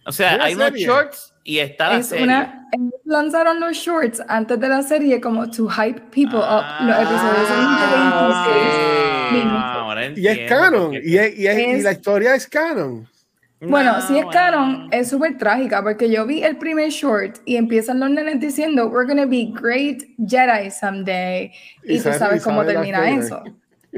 O 0.06 0.12
sea, 0.12 0.42
hay 0.44 0.54
unos 0.54 0.66
serie. 0.68 0.86
shorts 0.86 1.34
y 1.44 1.58
está 1.60 1.88
la 1.92 1.98
Es 2.00 2.06
serie. 2.08 2.24
una, 2.24 2.63
lanzaron 3.04 3.60
los 3.60 3.76
shorts 3.76 4.22
antes 4.28 4.58
de 4.60 4.68
la 4.68 4.82
serie 4.82 5.20
como 5.20 5.50
to 5.50 5.68
hype 5.68 6.00
people 6.10 6.38
up. 6.38 6.64
Los 6.80 6.96
episodios 6.96 7.48
son 7.48 7.76
de 7.80 7.96
26 7.96 9.32
minutos. 9.32 9.62
Ah, 9.64 9.74
ahora 9.80 10.06
Y 10.14 10.26
es 10.28 10.48
canon. 10.48 10.94
Y, 10.94 11.16
es- 11.16 11.38
y 11.38 11.46
es- 11.46 11.58
y 11.58 11.64
Es- 11.64 11.84
la 11.84 11.92
historia 11.92 12.34
es 12.34 12.46
canon. 12.46 13.08
Bueno, 13.60 13.94
No, 13.94 14.00
si 14.02 14.18
es 14.18 14.24
bueno. 14.24 14.30
canon, 14.30 14.88
es 14.90 15.08
súper 15.08 15.38
trágica 15.38 15.82
porque 15.82 16.10
yo 16.10 16.26
vi 16.26 16.42
el 16.42 16.56
primer 16.58 16.90
short 16.90 17.36
y 17.46 17.56
empiezan 17.56 17.98
los 17.98 18.10
nenes 18.10 18.38
diciendo, 18.38 18.88
we're 18.88 19.06
gonna 19.08 19.24
be 19.24 19.48
great 19.54 20.02
Jedi 20.18 20.70
someday. 20.70 21.50
Y 21.82 21.94
Y, 21.94 21.96
tú 21.96 22.02
sabe- 22.04 22.18
sabes 22.18 22.44
cómo 22.44 22.62
termina 22.64 23.08
eso. 23.08 23.42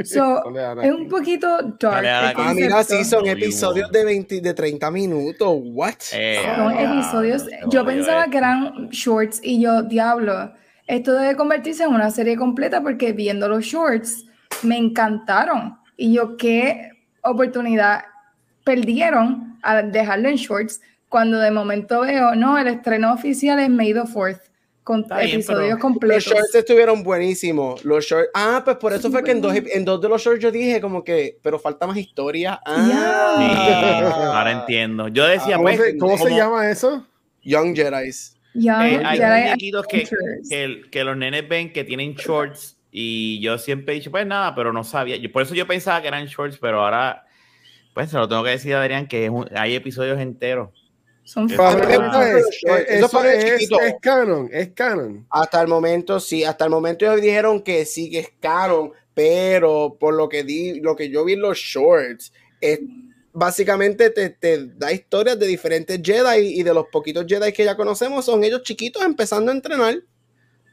So, 0.05 0.43
es 0.83 0.93
un 0.93 1.09
poquito 1.09 1.49
dark. 1.81 2.37
Ah, 2.37 2.53
mira, 2.55 2.83
sí, 2.85 3.05
son 3.05 3.27
episodios 3.27 3.91
de 3.91 4.05
20, 4.05 4.41
de 4.41 4.55
30 4.55 4.91
minutos. 4.91 5.49
What? 5.51 5.95
Eh, 6.13 6.41
Son 6.57 6.73
ah, 6.73 6.83
episodios. 6.83 7.45
Yo 7.69 7.85
pensaba 7.85 8.21
esto. 8.21 8.31
que 8.31 8.39
eran 8.39 8.89
shorts 8.91 9.41
y 9.43 9.61
yo, 9.61 9.83
diablo, 9.83 10.53
esto 10.87 11.15
debe 11.15 11.37
convertirse 11.37 11.85
en 11.85 11.95
una 11.95 12.11
serie 12.11 12.37
completa 12.37 12.83
porque 12.83 13.13
viendo 13.13 13.49
los 13.49 13.65
shorts 13.65 14.27
me 14.63 14.77
encantaron. 14.77 15.79
Y 15.97 16.13
yo, 16.13 16.37
qué 16.37 16.91
oportunidad 17.23 18.05
perdieron 18.65 19.59
al 19.63 19.93
dejarlo 19.93 20.29
en 20.29 20.37
shorts 20.37 20.81
cuando 21.09 21.39
de 21.39 21.51
momento 21.51 22.01
veo, 22.01 22.35
no, 22.35 22.59
el 22.59 22.67
estreno 22.67 23.13
oficial 23.13 23.59
es 23.59 23.71
May 23.71 23.93
the 23.95 24.01
4th 24.01 24.41
con 24.87 25.01
episodios 25.01 25.45
pero- 25.47 25.69
Los 25.71 25.79
completos. 25.81 26.25
shorts 26.27 26.55
estuvieron 26.55 27.03
buenísimos. 27.03 27.85
Los 27.85 28.05
shorts. 28.07 28.31
Ah, 28.33 28.63
pues 28.65 28.77
por 28.77 28.93
eso 28.93 29.11
fue 29.11 29.25
que 29.25 29.33
en 29.33 29.41
dos, 29.41 29.53
en 29.57 29.85
dos 29.85 30.01
de 30.01 30.09
los 30.09 30.23
shorts 30.23 30.41
yo 30.41 30.53
dije 30.53 30.81
como 30.81 31.03
que, 31.03 31.39
pero 31.43 31.59
falta 31.59 31.89
más 31.89 31.97
historia. 31.97 32.61
Sí, 32.65 32.73
Ah. 32.77 34.33
ahora 34.39 34.53
entiendo. 34.53 35.09
Yo 35.09 35.27
decía, 35.27 35.57
¿Cómo, 35.57 35.69
pues, 35.69 35.81
se, 35.81 35.99
cómo 35.99 36.17
se 36.17 36.23
como- 36.25 36.37
llama 36.37 36.71
eso? 36.71 37.05
Young 37.43 37.75
Jedi's. 37.75 38.37
Young 38.55 38.83
Eh, 38.83 39.03
hay 39.05 39.19
Jedi 39.19 39.73
que, 39.91 40.09
que, 40.49 40.81
que 40.91 41.05
los 41.05 41.17
nenes 41.17 41.49
ven 41.49 41.73
que 41.73 41.83
tienen 41.85 42.15
shorts 42.15 42.79
y 42.93 43.41
yo 43.41 43.59
siempre 43.59 43.93
he 43.95 43.99
dicho, 43.99 44.11
pues 44.13 44.25
nada, 44.27 44.55
pero 44.55 44.73
no 44.73 44.85
sabía. 44.85 45.17
Yo- 45.17 45.33
por 45.33 45.43
eso 45.43 45.55
yo 45.55 45.67
pensaba 45.67 46.01
que 46.01 46.09
eran 46.09 46.27
shorts, 46.27 46.59
pero 46.59 46.81
ahora, 46.85 47.27
pues 47.93 48.09
se 48.11 48.17
lo 48.17 48.29
tengo 48.29 48.45
que 48.45 48.51
decir 48.51 48.75
a 48.75 48.81
Adrián 48.83 49.09
que 49.09 49.25
es 49.25 49.31
un- 49.31 49.49
hay 49.57 49.75
episodios 49.75 50.21
enteros. 50.21 50.71
Son 51.27 51.51
Eso 51.51 52.23
es, 52.23 52.89
Eso 52.89 53.25
es, 53.25 53.61
es 53.61 53.95
canon, 54.01 54.49
es 54.53 54.71
canon. 54.71 55.27
Hasta 55.29 55.61
el 55.61 55.67
momento, 55.67 56.21
sí, 56.21 56.45
hasta 56.45 56.65
el 56.67 56.71
momento 56.71 57.05
ellos 57.05 57.21
dijeron 57.21 57.63
que 57.63 57.85
sí, 57.85 58.09
que 58.09 58.21
es 58.21 58.29
canon, 58.41 58.93
pero 59.13 59.97
por 59.99 60.15
lo 60.15 60.29
que 60.29 60.45
di, 60.45 60.79
lo 60.81 60.95
que 60.95 61.11
yo 61.11 61.25
vi 61.25 61.33
en 61.33 61.41
los 61.41 61.59
shorts, 61.59 62.33
es, 62.61 62.79
básicamente 63.33 64.11
te, 64.11 64.31
te 64.31 64.69
da 64.77 64.93
historias 64.93 65.37
de 65.37 65.49
diferentes 65.49 66.01
Jedi 66.01 66.61
y 66.61 66.63
de 66.63 66.73
los 66.73 66.87
poquitos 66.93 67.27
Jedi 67.27 67.53
que 67.53 67.65
ya 67.65 67.77
conocemos 67.77 68.25
son 68.25 68.45
ellos 68.45 68.63
chiquitos 68.63 69.03
empezando 69.03 69.51
a 69.51 69.55
entrenar. 69.57 69.97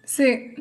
Sí. 0.06 0.54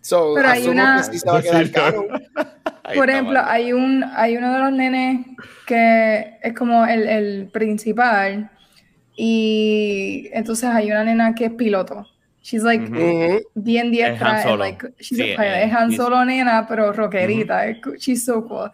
So, 0.00 0.32
Pero 0.34 0.48
hay 0.48 0.66
una- 0.68 0.96
que 1.06 1.12
sí 1.12 1.18
se 1.18 1.30
va 1.30 1.38
a 1.38 1.42
quedar 1.42 1.66
Sí, 1.66 1.72
canon. 1.72 2.06
Ahí 2.82 2.96
Por 2.98 3.10
ejemplo, 3.10 3.40
hay 3.44 3.72
un 3.74 4.04
hay 4.14 4.36
uno 4.38 4.52
de 4.54 4.58
los 4.58 4.72
nenes 4.72 5.26
que 5.66 6.38
es 6.42 6.54
como 6.54 6.86
el, 6.86 7.08
el 7.08 7.48
principal 7.50 8.50
y 9.16 10.28
entonces 10.32 10.64
hay 10.70 10.90
una 10.90 11.04
nena 11.04 11.34
que 11.34 11.46
es 11.46 11.52
piloto. 11.52 12.06
She's 12.42 12.62
like 12.62 12.84
Ujú. 12.84 12.94
Ujú. 12.94 13.40
bien 13.54 13.86
Han 13.86 13.92
diestra, 13.92 14.30
and, 14.36 14.42
Solo. 14.42 14.56
like 14.58 14.86
she's 14.98 15.16
Sí, 15.18 15.32
a 15.32 15.36
pilot. 15.36 15.40
eh, 15.56 15.64
es 15.64 15.72
Han 15.72 15.92
Solo 15.92 16.24
nena, 16.24 16.66
pero 16.68 16.92
rockerita. 16.92 17.66
es 17.66 17.80
co- 17.80 17.94
She's 17.96 18.24
so 18.24 18.46
cool. 18.46 18.70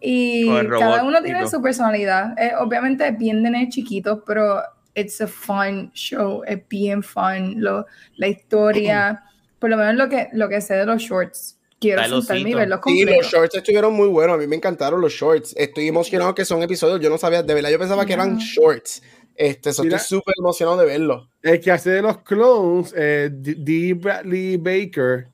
Y 0.00 0.46
cada 0.78 1.02
uno 1.02 1.20
tiene 1.22 1.48
su 1.48 1.60
personalidad. 1.60 2.38
Eh, 2.38 2.52
obviamente 2.60 3.08
es 3.08 3.18
bien 3.18 3.42
de 3.42 3.50
nenes 3.50 3.74
chiquitos, 3.74 4.20
pero 4.24 4.60
it's 4.94 5.20
a 5.20 5.26
fun 5.26 5.90
show. 5.92 6.42
Es 6.46 6.60
bien 6.68 7.02
fun. 7.02 7.54
Lo, 7.56 7.84
la 8.16 8.28
historia, 8.28 9.24
por 9.58 9.68
lo 9.70 9.76
menos 9.76 9.96
lo 9.96 10.08
que, 10.08 10.28
lo 10.32 10.48
que 10.48 10.60
sé 10.60 10.74
de 10.74 10.86
los 10.86 11.02
shorts. 11.02 11.56
Quiero 11.80 12.02
el 12.02 12.10
sentarme 12.10 12.50
y 12.50 12.54
verlos 12.54 12.78
Sí, 12.78 12.82
completos. 12.82 13.16
los 13.16 13.32
shorts 13.32 13.54
estuvieron 13.56 13.92
muy 13.94 14.08
buenos. 14.08 14.34
A 14.34 14.38
mí 14.38 14.46
me 14.48 14.56
encantaron 14.56 15.00
los 15.00 15.12
shorts. 15.12 15.54
Estoy 15.56 15.86
emocionado 15.88 16.34
que 16.34 16.44
son 16.44 16.60
episodios. 16.62 17.00
Yo 17.00 17.08
no 17.10 17.18
sabía, 17.18 17.42
de 17.42 17.54
verdad, 17.54 17.70
yo 17.70 17.78
pensaba 17.78 18.04
que 18.06 18.12
eran 18.14 18.36
shorts. 18.38 19.00
Este, 19.40 19.72
so 19.72 19.84
Mira. 19.84 19.98
estoy 19.98 20.18
súper 20.18 20.34
emocionado 20.36 20.78
de 20.78 20.86
verlos. 20.86 21.28
El 21.42 21.60
que 21.60 21.70
hace 21.70 21.90
de 21.90 22.02
los 22.02 22.18
clones, 22.22 22.92
eh, 22.96 23.30
D. 23.32 23.94
Bradley 23.94 24.56
Baker, 24.56 25.28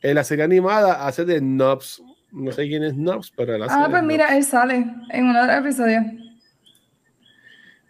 en 0.00 0.14
la 0.14 0.24
serie 0.24 0.42
animada 0.44 1.06
hace 1.06 1.26
de 1.26 1.38
Nubs. 1.42 2.02
No 2.30 2.50
sé 2.50 2.66
quién 2.66 2.82
es 2.82 2.94
Nubs, 2.94 3.30
pero 3.36 3.54
él 3.54 3.62
hace 3.62 3.74
Ah, 3.76 3.88
pues 3.90 4.02
mira, 4.04 4.34
él 4.38 4.42
sale 4.42 4.86
en 5.10 5.24
uno 5.26 5.38
de 5.42 5.46
los 5.48 5.56
episodios. 5.66 6.02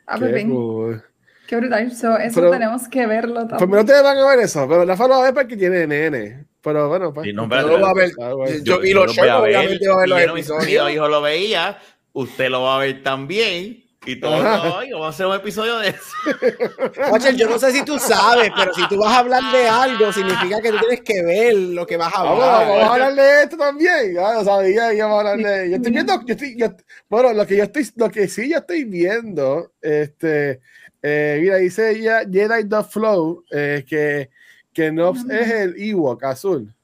Ah, 0.05 0.17
pues 0.19 0.31
Qué 0.31 0.35
bien, 0.35 0.51
cool. 0.51 1.03
qué 1.47 1.57
brutal. 1.57 1.93
So, 1.95 2.17
eso 2.19 2.41
Pero- 2.41 2.51
tenemos 2.51 2.89
que 2.89 3.07
verlo 3.07 3.47
Pues 3.47 3.61
también. 3.61 3.71
no 3.71 3.85
te 3.85 4.03
van 4.03 4.19
a 4.19 4.27
ver 4.31 4.41
eso, 4.41 4.67
pero 4.69 4.85
la 4.85 4.97
lo 4.97 5.09
va 5.09 5.21
a 5.21 5.23
ver 5.31 5.35
porque 5.35 5.57
tiene 5.57 5.87
nene. 5.87 6.45
Pero 6.61 6.89
bueno, 6.89 7.13
pues. 7.15 7.27
Sí, 7.29 7.33
no, 7.33 7.49
Yo 7.49 7.69
lo 7.69 7.79
voy 7.79 7.89
a 7.89 7.95
ver. 7.95 8.11
Ah, 8.21 8.35
bueno. 8.35 8.57
Yo- 8.65 8.83
y 8.83 8.93
lo 8.93 9.07
shorts, 9.07 9.17
voy 9.17 9.29
a 9.29 9.39
ver, 9.41 9.57
obviamente, 9.57 9.89
voy 9.89 9.95
a 9.95 10.15
ver 10.17 10.25
y 10.25 10.27
los 10.27 10.47
yo 10.49 10.85
Mi 10.87 10.93
hijo 10.93 11.09
lo 11.09 11.23
veía, 11.23 11.79
usted 12.15 12.51
lo 12.51 12.63
va 12.63 12.77
a 12.77 12.79
ver 12.81 13.03
también. 13.05 13.82
Y 14.05 14.17
todo, 14.19 14.79
ay, 14.79 14.91
vamos 14.91 15.07
a 15.07 15.11
hacer 15.11 15.27
un 15.27 15.35
episodio 15.37 15.79
de 15.79 15.91
eso. 15.91 16.01
Watcher, 17.13 17.37
yo 17.37 17.49
no 17.49 17.57
sé 17.57 17.71
si 17.71 17.85
tú 17.85 18.01
sabes, 18.01 18.51
pero 18.57 18.75
si 18.75 18.89
tú 18.89 18.97
vas 18.99 19.13
a 19.13 19.19
hablar 19.21 19.53
de 19.53 19.69
algo, 19.69 20.13
significa 20.13 20.61
que 20.61 20.73
tú 20.73 20.79
tienes 20.81 21.01
que 21.03 21.23
ver 21.23 21.55
lo 21.55 21.87
que 21.87 21.97
vas 21.97 22.13
a 22.13 22.25
Vamos, 22.25 22.43
hablar. 22.43 22.69
vamos 22.69 22.85
a 22.85 22.93
hablar 22.95 23.15
de 23.15 23.43
esto 23.45 23.57
también. 23.57 24.15
Ya 24.15 24.35
lo 24.35 24.45
sabía, 24.45 24.93
ya 24.93 25.07
vamos 25.07 25.25
a 25.25 25.31
hablar 25.31 25.47
de. 25.47 25.71
Yo 25.71 25.77
estoy 25.77 25.93
viendo, 25.93 26.15
yo 26.27 26.33
estoy, 26.35 26.57
yo- 26.59 26.75
bueno, 27.09 27.33
lo 27.33 27.47
que 27.47 27.57
yo 27.57 27.63
estoy, 27.63 27.89
lo 27.95 28.11
que 28.11 28.27
sí 28.27 28.51
yo 28.51 28.59
estoy 28.59 28.83
viendo, 28.85 29.71
este, 29.81 30.61
eh, 31.01 31.39
mira, 31.41 31.57
dice 31.59 32.01
ya 32.01 32.23
Jedi 32.29 32.69
The 32.69 32.83
Flow, 32.83 33.45
eh, 33.53 33.85
que, 33.89 34.31
que 34.73 34.91
Nobs 34.91 35.25
es 35.31 35.49
el 35.49 35.75
Ewok 35.81 36.25
azul. 36.25 36.75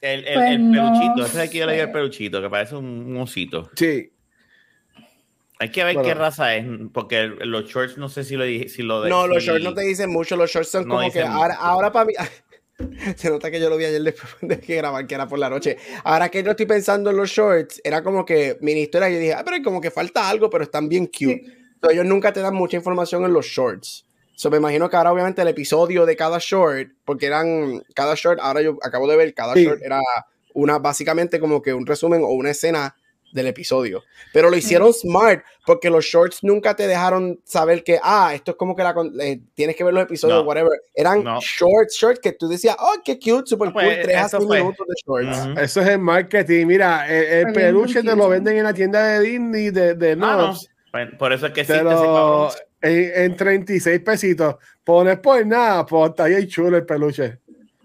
El, 0.00 0.26
el, 0.26 0.34
Pues 0.34 0.50
el 0.50 0.70
no 0.72 0.72
peluchito, 0.92 1.26
ese 1.26 1.38
de 1.38 1.44
aquí 1.44 1.58
yo 1.58 1.66
le 1.66 1.72
digo 1.74 1.84
el 1.86 1.92
peluchito, 1.92 2.42
que 2.42 2.50
parece 2.50 2.74
un, 2.74 2.86
un 2.86 3.16
osito. 3.18 3.70
Sí. 3.76 4.10
Hay 5.58 5.70
que 5.70 5.84
ver 5.84 5.94
Bueno. 5.94 6.08
qué 6.08 6.14
raza 6.14 6.54
es, 6.54 6.66
porque 6.92 7.26
los 7.28 7.64
shorts 7.66 7.96
no 7.96 8.08
sé 8.08 8.24
si 8.24 8.36
lo 8.36 8.44
dije, 8.44 8.68
si 8.68 8.82
lo 8.82 9.00
de- 9.02 9.08
No, 9.10 9.26
los 9.26 9.42
si- 9.42 9.48
shorts 9.48 9.64
no 9.64 9.72
te 9.74 9.82
dicen 9.82 10.10
mucho, 10.10 10.36
los 10.36 10.50
shorts 10.50 10.68
son 10.70 10.86
No 10.86 10.96
como 10.96 11.10
que 11.10 11.22
ahora, 11.22 11.54
ahora 11.54 11.90
para 11.92 12.04
mí. 12.04 12.12
Se 13.16 13.30
nota 13.30 13.50
que 13.50 13.58
yo 13.58 13.70
lo 13.70 13.78
vi 13.78 13.86
ayer 13.86 14.02
después 14.02 14.28
de 14.42 14.60
que 14.60 14.76
grabar, 14.76 15.06
que 15.06 15.14
era 15.14 15.26
por 15.26 15.38
la 15.38 15.48
noche. 15.48 15.78
Ahora 16.04 16.28
que 16.28 16.42
yo 16.42 16.50
estoy 16.50 16.66
pensando 16.66 17.08
en 17.10 17.16
los 17.16 17.30
shorts, 17.30 17.80
era 17.82 18.02
como 18.02 18.24
que 18.26 18.58
mi 18.60 18.72
historia, 18.72 19.08
yo 19.08 19.18
dije, 19.18 19.32
ah, 19.32 19.42
pero 19.44 19.56
como 19.64 19.80
que 19.80 19.90
falta 19.90 20.28
algo, 20.28 20.50
pero 20.50 20.64
están 20.64 20.88
bien 20.88 21.06
cute. 21.06 21.42
So, 21.82 21.90
ellos 21.90 22.04
nunca 22.04 22.32
te 22.34 22.40
dan 22.40 22.54
mucha 22.54 22.76
información 22.76 23.24
en 23.24 23.32
los 23.32 23.46
shorts. 23.46 24.04
So, 24.34 24.50
me 24.50 24.58
imagino 24.58 24.90
que 24.90 24.96
ahora, 24.96 25.12
obviamente, 25.12 25.40
el 25.40 25.48
episodio 25.48 26.04
de 26.04 26.16
cada 26.16 26.36
short, 26.38 26.90
porque 27.06 27.24
eran 27.26 27.82
cada 27.94 28.14
short, 28.14 28.38
ahora 28.42 28.60
yo 28.60 28.76
acabo 28.82 29.08
de 29.08 29.16
ver, 29.16 29.32
cada 29.32 29.54
Sí. 29.54 29.64
short 29.64 29.80
era 29.82 30.00
una, 30.52 30.78
básicamente 30.78 31.40
como 31.40 31.62
que 31.62 31.72
un 31.72 31.86
resumen 31.86 32.20
o 32.22 32.28
una 32.28 32.50
escena 32.50 32.94
del 33.32 33.46
episodio. 33.48 34.02
Pero 34.32 34.48
lo 34.50 34.56
hicieron 34.56 34.92
smart, 34.94 35.44
porque 35.66 35.90
los 35.90 36.04
shorts 36.04 36.42
nunca 36.42 36.74
te 36.74 36.86
dejaron 36.86 37.38
saber 37.44 37.84
que, 37.84 37.98
ah, 38.02 38.32
esto 38.34 38.52
es 38.52 38.56
como 38.56 38.74
que 38.74 38.82
la, 38.82 38.94
con- 38.94 39.12
eh, 39.20 39.40
tienes 39.54 39.76
que 39.76 39.84
ver 39.84 39.92
los 39.92 40.04
episodios, 40.04 40.38
No. 40.38 40.44
whatever. 40.48 40.70
Eran 40.94 41.22
No. 41.24 41.38
shorts, 41.40 41.96
shorts 41.96 42.20
que 42.20 42.32
tú 42.32 42.48
decías, 42.48 42.76
oh, 42.78 42.94
qué 43.04 43.18
cute, 43.18 43.46
super 43.46 43.72
Pues, 43.72 43.86
cool, 43.86 44.02
3 44.04 44.16
a 44.16 44.26
eso 44.26 44.36
6 44.38 44.46
fue. 44.46 44.58
minutos 44.60 44.86
de 44.86 44.94
shorts. 45.06 45.38
Ujú. 45.50 45.60
Eso 45.60 45.80
es 45.82 45.88
el 45.88 45.98
marketing. 45.98 46.66
Mira, 46.66 47.06
el, 47.08 47.24
el 47.24 47.44
bien 47.46 47.52
peluche 47.54 48.02
te 48.02 48.16
lo 48.16 48.28
venden 48.28 48.56
en 48.56 48.64
la 48.64 48.72
tienda 48.74 49.06
de 49.06 49.20
Disney 49.20 49.70
de, 49.70 49.94
de 49.94 50.12
Ah, 50.12 50.16
no. 50.16 50.36
Nobs. 50.48 50.68
Pues, 50.90 51.08
Por 51.18 51.32
eso 51.32 51.46
es 51.46 51.52
que 51.52 51.60
existe 51.60 51.82
Te 51.82 51.88
ese 51.88 52.04
lo, 52.04 52.14
cabrón. 52.14 52.50
en, 52.80 53.24
en 53.24 53.36
36 53.36 54.00
pesitos. 54.00 54.54
Pones 54.82 55.18
por 55.18 55.44
nada, 55.44 55.84
pues 55.84 56.10
está 56.10 56.24
ahí 56.24 56.46
chulo 56.46 56.76
el 56.76 56.86
peluche. 56.86 57.38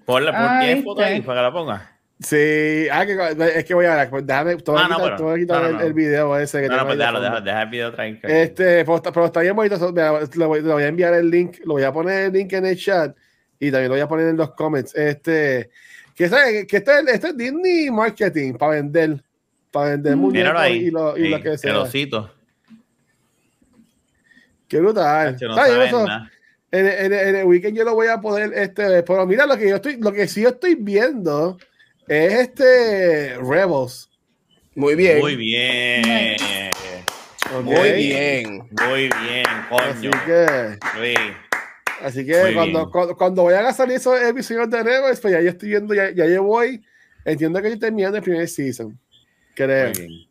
Ponle, 0.06 0.32
pon 0.32 0.40
Ah, 0.42 0.62
10 0.64 0.84
fotos 0.84 1.04
ahí 1.04 1.22
para 1.22 1.40
que 1.40 1.44
la 1.44 1.52
ponga. 1.52 1.91
Sí, 2.24 2.88
ah, 2.92 3.04
que, 3.04 3.36
es 3.58 3.66
que 3.66 3.74
voy 3.74 3.88
a 3.88 3.96
ver, 3.96 4.10
pues 4.12 4.28
déjame, 4.28 4.52
a 4.52 4.54
Ah, 4.54 4.88
no, 4.88 4.96
quitar, 4.98 5.14
a 5.34 5.38
quitar 5.38 5.58
no, 5.58 5.64
no, 5.64 5.68
el, 5.70 5.74
no. 5.74 5.82
el 5.82 5.94
video 5.94 6.38
ese 6.38 6.62
que 6.62 6.68
No, 6.68 6.78
no, 6.78 6.86
pues 6.86 6.98
déjalo, 7.00 7.42
deja 7.42 7.62
el 7.64 7.70
video 7.70 7.92
tranquilo. 7.92 8.32
Este, 8.34 8.86
pero 8.86 8.96
está, 8.98 9.12
pero 9.12 9.26
está 9.26 9.40
bien 9.40 9.56
bonito. 9.56 9.92
Le 9.92 10.46
voy, 10.46 10.84
a 10.84 10.88
enviar 10.88 11.16
el 11.16 11.32
link, 11.32 11.58
lo 11.66 11.74
voy 11.74 11.84
a 11.84 11.92
poner 11.92 12.26
el 12.26 12.34
link 12.34 12.54
en 12.54 12.68
el 12.68 12.78
chat 12.78 13.16
y 13.60 13.72
también 13.72 13.90
lo 13.90 13.96
voy 13.96 14.02
a 14.02 14.08
poner 14.08 14.28
en 14.28 14.38
los 14.38 14.52
comments. 14.52 14.94
Este, 14.96 15.72
que, 16.16 16.30
sabe, 16.30 16.68
que 16.68 16.78
esto, 16.78 16.92
es, 16.92 17.08
esto 17.08 17.28
es 17.28 17.38
Disney 17.38 17.90
Marketing 17.90 18.54
para 18.54 18.74
vender, 18.74 19.24
para 19.72 19.90
vender 19.92 20.16
Mm. 20.16 20.20
muñecos 20.20 20.34
Míralo 20.44 20.60
ahí. 20.60 20.78
y 20.78 20.92
lo, 20.92 21.18
y 21.18 21.24
Sí, 21.24 21.30
lo 21.30 21.42
que 21.42 21.50
el 21.50 21.58
sea. 21.58 21.80
osito. 21.80 22.32
Qué 24.68 24.80
brutal. 24.80 25.38
No 25.42 25.66
eso. 25.66 26.06
en 26.72 27.36
el 27.36 27.46
weekend 27.46 27.76
yo 27.76 27.84
lo 27.84 27.96
voy 27.96 28.08
a 28.08 28.22
poder, 28.22 28.54
este, 28.56 29.02
pero 29.04 29.26
mira 29.26 29.46
lo 29.48 29.58
que 29.58 29.68
yo 29.68 29.78
estoy, 29.78 29.98
lo 29.98 30.14
que 30.14 30.28
sí 30.28 30.44
yo 30.44 30.50
estoy 30.50 30.76
viendo 30.76 31.58
es 32.12 32.34
este 32.34 33.38
Rebels. 33.38 34.10
Muy 34.76 34.96
bien. 34.96 35.20
Muy 35.20 35.36
bien. 35.36 36.04
¿ok? 37.56 37.64
Muy 37.64 37.92
bien. 37.94 38.58
Muy 38.88 39.02
bien, 39.02 39.46
Así 39.70 40.10
coño. 40.10 40.12
que, 40.26 40.78
Sí. 40.96 41.14
así 42.02 42.26
que 42.26 42.54
cuando, 42.54 42.90
cuando, 42.90 43.16
cuando 43.18 43.44
vayan 43.46 43.66
a 43.66 43.74
salir 43.74 43.98
esos 43.98 44.22
episodios 44.22 44.70
de 44.70 44.84
Rebels, 44.84 45.20
pues 45.20 45.34
ya 45.34 45.42
yo 45.42 45.50
estoy 45.50 45.70
viendo, 45.70 45.94
ya, 45.94 46.12
ya 46.12 46.26
yo 46.28 46.44
voy, 46.44 46.82
entiendo 47.26 47.62
que 47.62 47.68
estoy 47.68 47.80
terminando 47.80 48.18
el 48.18 48.24
primer 48.24 48.48
season. 48.48 48.98
Creo. 49.56 49.92
Muy 49.94 50.00
bien. 50.08 50.28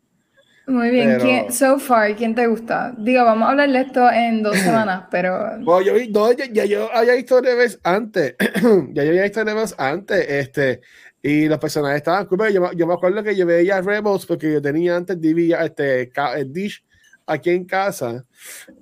Muy 0.67 0.89
bien. 0.89 1.07
Pero- 1.09 1.23
¿Quién- 1.23 1.51
so 1.51 1.77
far, 1.79 2.15
¿quién 2.15 2.33
te 2.33 2.47
gusta? 2.47 2.93
Digo, 2.97 3.23
vamos 3.25 3.47
a 3.47 3.51
hablar 3.51 3.69
de 3.71 3.81
esto 3.81 4.09
en 4.11 4.41
dos 4.41 4.55
semanas, 4.57 5.03
pero 5.11 5.59
Bueno, 5.59 5.81
yo, 5.81 5.93
vi- 5.95 6.07
no, 6.09 6.31
ya, 6.31 6.45
ya 6.45 6.65
yo 6.65 6.89
había 6.93 7.13
visto 7.13 7.41
Rebels 7.41 7.79
antes, 7.83 8.35
ya 8.93 9.03
yo 9.03 9.09
había 9.09 9.23
visto 9.23 9.43
Rebels 9.43 9.75
antes, 9.77 10.25
este, 10.29 10.81
y 11.23 11.47
los 11.47 11.59
personajes 11.59 11.97
estaban 11.97 12.25
cool, 12.25 12.51
yo, 12.51 12.61
me- 12.61 12.75
yo 12.75 12.87
me 12.87 12.93
acuerdo 12.93 13.21
que 13.23 13.35
yo 13.35 13.45
veía 13.45 13.81
Rebels 13.81 14.25
porque 14.25 14.51
yo 14.51 14.61
tenía 14.61 14.95
antes 14.95 15.19
DV, 15.21 15.53
este, 15.65 16.11
el 16.35 16.51
Dish 16.51 16.83
aquí 17.25 17.51
en 17.51 17.65
casa, 17.65 18.25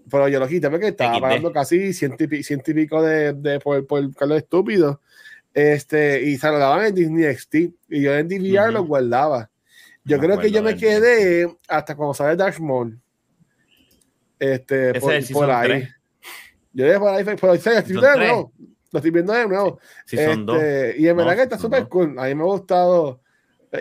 pero 0.10 0.28
yo 0.30 0.40
lo 0.40 0.48
quité 0.48 0.70
porque 0.70 0.88
estaba 0.88 1.20
pagando 1.22 1.52
casi 1.52 1.94
ciento 1.94 2.24
y, 2.24 2.42
ciento 2.44 2.72
y 2.72 2.74
pico 2.74 3.02
de, 3.02 3.34
de 3.34 3.60
por, 3.60 3.86
por 3.86 4.16
Carlos 4.16 4.38
Estúpido, 4.38 5.02
este, 5.54 6.24
y 6.24 6.38
se 6.38 6.48
lo 6.48 6.58
daban 6.60 6.86
en 6.86 6.96
Disney 6.96 7.26
XD, 7.36 7.56
y 7.90 8.02
yo 8.04 8.16
en 8.16 8.28
DVR 8.28 8.66
Ujú. 8.66 8.72
lo 8.74 8.84
guardaba. 8.86 9.50
Yo 10.06 10.18
Me 10.18 10.26
creo 10.26 10.40
que 10.40 10.50
yo 10.50 10.64
me 10.64 10.76
quedé 10.76 11.56
hasta 11.68 11.96
cuando 11.96 12.14
sale 12.14 12.36
Dark 12.36 12.60
Maul. 12.62 13.00
Este, 14.40 14.94
por, 15.00 15.14
por 15.34 15.52
ahí. 15.52 15.68
tres. 15.70 15.90
Yo 16.72 16.86
llegué 16.86 17.00
por 17.00 17.10
ahí, 17.10 17.24
pero 17.26 17.54
estoy 17.54 17.74
Season 17.74 17.84
viendo 17.86 18.02
de 18.02 18.14
tres. 18.16 18.32
Lo 18.92 19.00
estoy 19.00 19.12
viendo 19.12 19.34
de 19.34 19.48
nuevo. 19.48 19.80
Si 20.06 20.18
son 20.18 20.46
dos. 20.46 20.58
Este, 20.62 21.00
Y 21.02 21.08
en 21.08 21.18
verdad 21.18 21.32
No, 21.32 21.38
que 21.38 21.44
está 21.44 21.58
súper 21.58 21.82
dos. 21.82 21.90
cool. 21.90 22.16
A 22.18 22.26
mí 22.26 22.36
me 22.36 22.42
ha 22.42 22.46
gustado. 22.46 23.22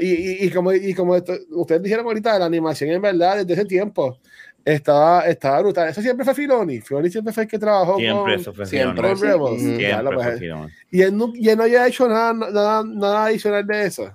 Y, 0.01 0.07
y, 0.07 0.45
y 0.47 0.51
como, 0.51 0.73
y 0.73 0.93
como 0.93 1.17
esto- 1.17 1.33
ustedes 1.53 1.83
dijeron 1.83 2.05
ahorita, 2.05 2.39
la 2.39 2.45
animación 2.45 2.91
en 2.91 3.01
verdad 3.01 3.39
desde 3.39 3.55
ese 3.55 3.65
tiempo 3.65 4.19
estaba, 4.63 5.23
estaba 5.23 5.61
brutal. 5.63 5.89
Eso 5.89 6.03
siempre 6.03 6.27
fue 6.27 6.35
Filoni. 6.35 6.83
Filoni 6.83 7.09
siempre 7.09 7.33
fue 7.33 7.45
el 7.45 7.49
que 7.49 7.59
trabajó 7.59 7.97
Siempre 7.97 8.21
con, 8.21 8.31
eso 8.33 8.53
fue 8.53 8.67
siempre. 8.67 9.01
Rebels. 9.15 9.21
Siempre 9.61 10.03
fue 10.03 10.13
pues, 10.15 10.39
Filoni. 10.41 10.73
y, 10.91 11.01
él 11.03 11.17
no, 11.17 11.33
y 11.35 11.49
él 11.49 11.57
no 11.57 11.63
había 11.63 11.87
hecho 11.87 12.07
nada, 12.07 12.35
nada, 12.35 12.85
nada 12.85 13.25
adicional 13.25 13.67
de 13.67 13.87
eso. 13.87 14.15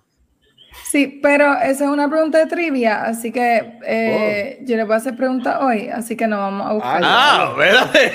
Sí, 0.83 1.19
pero 1.21 1.53
esa 1.53 1.85
es 1.85 1.89
una 1.89 2.09
pregunta 2.09 2.39
de 2.39 2.45
trivia, 2.47 3.03
así 3.03 3.31
que 3.31 3.77
eh, 3.85 4.59
yo 4.63 4.75
le 4.75 4.83
voy 4.83 4.93
a 4.93 4.97
hacer 4.97 5.15
preguntas 5.15 5.57
hoy, 5.61 5.89
así 5.89 6.15
que 6.15 6.27
no 6.27 6.37
vamos 6.37 6.67
a 6.69 6.73
buscar. 6.73 7.01
Ah, 7.03 7.49
espérate. 7.51 8.11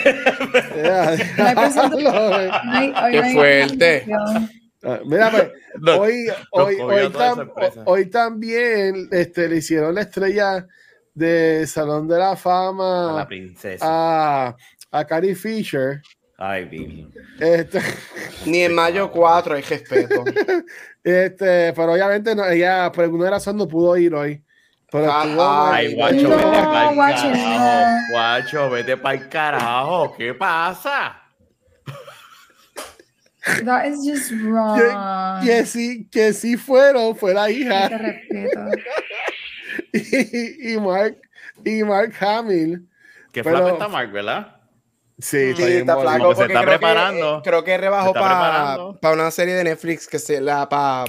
Qué 3.11 3.23
fuerte. 3.33 4.07
Ah, 4.85 5.01
Mira, 5.05 5.31
pues, 5.31 5.51
No, 5.81 5.97
hoy, 5.99 6.27
hoy, 6.53 6.77
hoy, 6.81 7.09
tam- 7.09 8.11
también 8.11 9.09
este, 9.11 9.49
le 9.49 9.57
hicieron 9.57 9.95
la 9.95 10.03
estrella 10.03 10.67
de 11.15 11.67
Salón 11.67 12.07
de 12.09 12.19
la 12.19 12.33
A 12.33 12.37
Fama 12.37 13.13
la 13.17 13.27
princesa. 13.27 13.85
a, 13.89 14.57
a 14.93 15.05
Carrie 15.05 15.35
Fisher. 15.35 16.01
Ay, 16.41 16.65
Virgen. 16.67 17.13
Este, 17.41 17.81
Ni 18.47 18.63
en 18.63 18.73
mayo 18.75 19.11
4 19.11 19.57
hay 19.57 19.63
respeto. 19.63 20.25
este, 21.05 21.73
pero 21.73 21.93
obviamente 21.93 22.35
no, 22.35 22.47
ella 22.47 22.93
por 22.93 23.05
alguna 23.05 23.31
razón 23.31 23.57
no 23.57 23.67
pudo 23.67 23.97
ir 23.97 24.15
hoy. 24.15 24.43
Pero 24.91 25.13
Ah, 25.13 25.25
estuvo- 25.25 25.67
ay, 25.73 25.95
guacho, 25.95 26.29
No, 26.29 26.37
vete 26.37 26.63
pa'l 26.63 26.95
guacho, 26.95 27.23
carajo. 27.23 27.59
no. 27.59 27.99
Guacho, 28.13 28.71
vete 28.71 28.97
para 28.97 29.15
el 29.17 29.29
carajo. 29.29 30.15
¿Qué 30.17 30.35
pasa? 30.35 31.23
That 33.65 33.87
is 33.87 33.99
just 34.05 34.31
wrong. 34.43 35.43
que 35.43 35.65
sí, 35.65 36.07
que 36.11 36.33
sí 36.35 36.57
fueron, 36.57 37.17
fue 37.17 37.33
la 37.35 37.47
Te 37.47 37.53
hija 37.53 37.89
respeto. 37.89 38.61
y, 39.93 40.73
y 40.75 40.79
Mark 40.79 41.17
y 41.65 41.83
Mark 41.83 42.13
Hamill. 42.21 42.87
Que 43.33 43.43
Pero- 43.43 43.57
flaco 43.59 43.73
está 43.75 43.89
Mark, 43.89 44.13
¿verdad? 44.13 44.58
Sí, 45.19 45.55
Sí, 45.55 45.65
bien 45.65 45.79
está 45.81 45.95
bonito. 45.97 46.17
flaco 46.17 46.25
Porque 46.25 46.35
se 46.35 46.41
porque 46.43 46.53
está 46.55 46.65
creo 46.65 46.79
preparando. 46.79 47.43
Que, 47.43 47.51
creo 47.51 47.65
que 47.65 47.79
rebajó 47.79 48.13
para 48.13 48.77
preparando. 48.97 48.99
una 49.15 49.31
serie 49.31 49.55
de 49.55 49.65
Netflix 49.65 50.07
que 50.07 50.19
se 50.19 50.41
la 50.41 50.69
para 50.69 51.05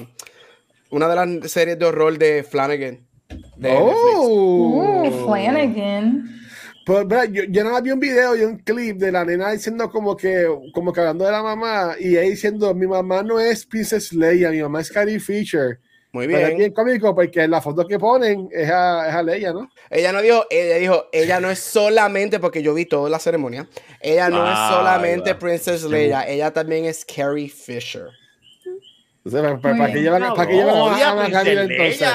una 0.89 1.07
de 1.07 1.15
las 1.15 1.51
series 1.51 1.77
de 1.77 1.85
horror 1.85 2.17
de 2.17 2.43
Flanagan. 2.43 3.07
De 3.57 3.69
Netflix. 3.69 3.95
Oh. 4.17 5.01
Uh, 5.03 5.25
Flanagan. 5.25 6.29
Pues, 6.85 7.05
mira, 7.05 7.25
yo, 7.25 7.43
yo 7.43 7.63
nada 7.63 7.75
más 7.75 7.83
vi 7.83 7.91
un 7.91 7.99
video 7.99 8.35
y 8.35 8.41
un 8.41 8.57
clip 8.57 8.97
de 8.97 9.11
la 9.11 9.23
nena 9.23 9.51
diciendo 9.51 9.91
como 9.91 10.17
que, 10.17 10.47
como 10.73 10.91
que 10.91 10.99
hablando 11.01 11.23
de 11.25 11.31
la 11.31 11.43
mamá 11.43 11.95
y 11.99 12.09
ella 12.17 12.21
diciendo, 12.21 12.73
mi 12.73 12.87
mamá 12.87 13.21
no 13.21 13.39
es 13.39 13.65
Princess 13.65 14.11
Leia, 14.13 14.49
mi 14.49 14.61
mamá 14.61 14.81
es 14.81 14.91
Carrie 14.91 15.19
Fisher. 15.19 15.79
Muy 16.11 16.25
Pero 16.25 16.39
es 16.39 16.45
bien. 16.47 16.57
bien 16.57 16.73
cómico 16.73 17.13
porque 17.13 17.47
la 17.47 17.61
foto 17.61 17.85
que 17.87 17.99
ponen 17.99 18.49
es 18.51 18.67
a, 18.69 19.07
es 19.09 19.13
a 19.15 19.21
Leia, 19.21 19.53
¿no? 19.53 19.69
Ella 19.91 20.11
no 20.11 20.21
dijo, 20.23 20.43
ella 20.49 20.75
dijo, 20.77 21.05
ella 21.11 21.39
no 21.39 21.51
es 21.51 21.59
solamente, 21.59 22.39
porque 22.39 22.63
yo 22.63 22.73
vi 22.73 22.85
toda 22.85 23.09
la 23.11 23.19
ceremonia, 23.19 23.67
ella 24.01 24.29
no 24.29 24.41
Ah, 24.43 24.53
es 24.53 24.75
solamente 24.75 25.33
va. 25.33 25.39
Princess 25.39 25.83
Leia, 25.83 26.27
ella 26.27 26.51
también 26.51 26.85
es 26.85 27.05
Carrie 27.05 27.47
Fisher. 27.49 28.07
Entonces, 29.23 29.41
¿para, 29.41 29.61
para, 29.61 29.73
Muy 29.75 29.81
para 29.81 29.93
qué 29.93 29.99
bien. 29.99 30.03
llevan, 30.05 30.33
para 30.33 30.47
qué 30.49 30.55
llevan 30.55 30.75
a, 30.75 30.83
Odia 30.83 31.09
Hamill 31.11 31.57
entonces? 31.59 32.07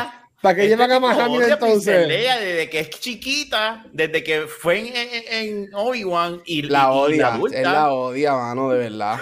¿Para 0.42 0.54
qué 0.56 0.62
Este 0.64 0.76
llevan 0.76 0.90
a 0.92 0.98
odia 0.98 1.24
a 1.24 1.28
Princess 1.28 1.52
entonces? 1.52 2.08
Leia 2.08 2.38
desde 2.38 2.70
que 2.70 2.80
es 2.80 2.90
chiquita, 2.90 3.86
desde 3.92 4.24
que 4.24 4.40
fue 4.42 4.78
en, 4.80 4.86
en, 4.96 5.64
en 5.66 5.74
Obi-Wan 5.74 6.42
y 6.44 6.62
La 6.62 6.80
y- 6.80 6.82
y 6.82 6.98
odia, 6.98 7.28
adulta. 7.28 7.56
él 7.56 7.62
la 7.62 7.92
odia, 7.92 8.32
mano, 8.34 8.70
de 8.70 8.78
verdad. 8.78 9.18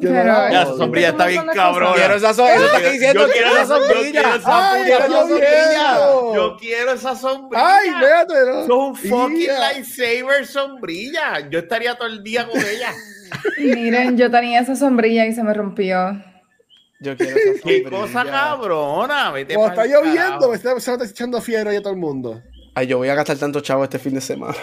Odio. 0.00 0.60
esa 0.60 0.66
sombrilla 0.76 1.08
está 1.08 1.26
bien 1.26 1.40
¿Cómo 1.46 1.54
son 1.54 1.74
cosas? 1.80 1.94
Quiero 1.96 2.14
esa 2.14 2.34
so- 2.34 2.46
eso 2.48 2.60
Yo 2.60 2.66
estoy 2.66 2.92
diciendo, 2.92 3.26
yo 3.26 3.32
quiero 3.32 3.48
esa 3.50 3.66
sombrilla. 3.66 4.10
quiero 4.22 4.34
esa 4.36 4.72
¡Ay, 4.72 4.90
sombrilla. 4.92 5.08
sombrilla. 5.20 5.98
Yo 6.34 6.56
quiero 6.58 6.92
esa 6.92 7.16
sombrilla. 7.16 7.76
¡Ay. 7.76 7.88
Eso 8.24 8.62
es 8.62 8.68
un 8.68 8.96
fucking 8.96 9.46
lightsaber 9.60 10.46
sombrilla. 10.46 11.48
Yo 11.50 11.58
estaría 11.60 11.94
todo 11.94 12.08
el 12.08 12.22
día 12.22 12.46
con 12.48 12.58
ella. 12.60 12.92
Miren, 13.58 14.16
yo 14.16 14.30
tenía 14.30 14.60
esa 14.60 14.76
sombrilla 14.76 15.26
y 15.26 15.32
se 15.32 15.42
me 15.42 15.54
rompió. 15.54 16.12
Yo 17.00 17.16
quiero 17.16 17.36
esa 17.36 17.52
Qué 17.64 17.82
sombrilla. 17.82 17.90
cosa 17.90 18.24
cabrona. 18.24 19.30
Vete 19.32 19.54
Cuando 19.54 19.82
está 19.82 19.86
lloviendo, 19.86 20.48
me 20.50 20.56
está, 20.56 20.80
se 20.80 20.90
me 20.90 20.94
está 20.96 21.04
echando 21.10 21.40
fiebre 21.40 21.70
ahí 21.70 21.76
a 21.76 21.82
todo 21.82 21.92
el 21.92 21.98
mundo. 21.98 22.42
Ay, 22.74 22.86
yo 22.88 22.98
voy 22.98 23.08
a 23.08 23.14
gastar 23.14 23.36
tanto 23.36 23.60
chavo 23.60 23.84
este 23.84 23.98
fin 23.98 24.14
de 24.14 24.20
semana. 24.20 24.56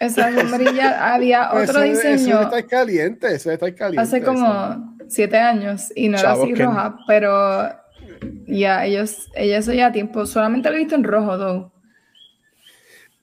Esa 0.00 0.32
sombrilla 0.34 1.14
había 1.14 1.48
Pues 1.52 1.70
otro 1.70 1.82
eso, 1.82 2.00
Eso 2.00 2.08
diseño 2.08 2.40
está 2.42 2.66
caliente, 2.66 3.34
eso 3.34 3.52
está 3.52 3.72
caliente. 3.74 4.00
hace 4.02 4.16
eso. 4.16 4.26
como 4.26 4.96
siete 5.08 5.38
años 5.38 5.92
y 5.94 6.08
no 6.08 6.18
era 6.18 6.30
Chavos 6.30 6.44
así 6.44 6.54
roja, 6.54 6.96
pero 7.06 7.68
ya 8.46 8.84
ellos, 8.84 9.28
ella 9.34 9.58
eso 9.58 9.72
ya 9.72 9.92
tiempo, 9.92 10.26
solamente 10.26 10.68
lo 10.70 10.74
he 10.76 10.78
visto 10.80 10.94
en 10.96 11.04
rojo, 11.04 11.38
though. 11.38 11.72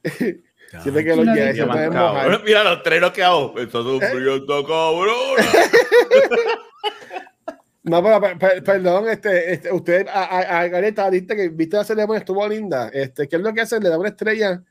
Siempre 0.84 1.04
que 1.04 1.16
los 1.16 1.26
No, 1.26 1.34
cabrón. 1.94 2.42
Mira 2.46 2.64
los 2.64 2.84
trenos 2.84 3.12
que 3.12 3.24
hago. 3.24 3.58
Esta 3.58 3.80
sombrilla 3.82 4.36
está 4.36 4.54
cabrona. 4.68 5.44
No, 7.84 8.04
pero 8.04 8.20
per- 8.20 8.38
per- 8.38 8.64
perdón, 8.66 9.08
este, 9.08 9.54
este, 9.54 9.72
usted, 9.72 10.08
a, 10.10 10.24
a, 10.26 10.60
a 10.60 10.68
Gareta, 10.68 11.10
viste 11.10 11.38
que 11.38 11.48
viste 11.48 11.78
la 11.78 11.86
ceremonia, 11.86 12.20
estuvo 12.20 12.46
linda. 12.46 12.90
Este, 12.90 13.30
¿Qué 13.30 13.38
es 13.38 13.42
lo 13.42 13.54
que 13.54 13.62
hacen? 13.62 13.82
Le 13.82 13.88
dan 13.88 14.00
una 14.02 14.10
estrella 14.10 14.62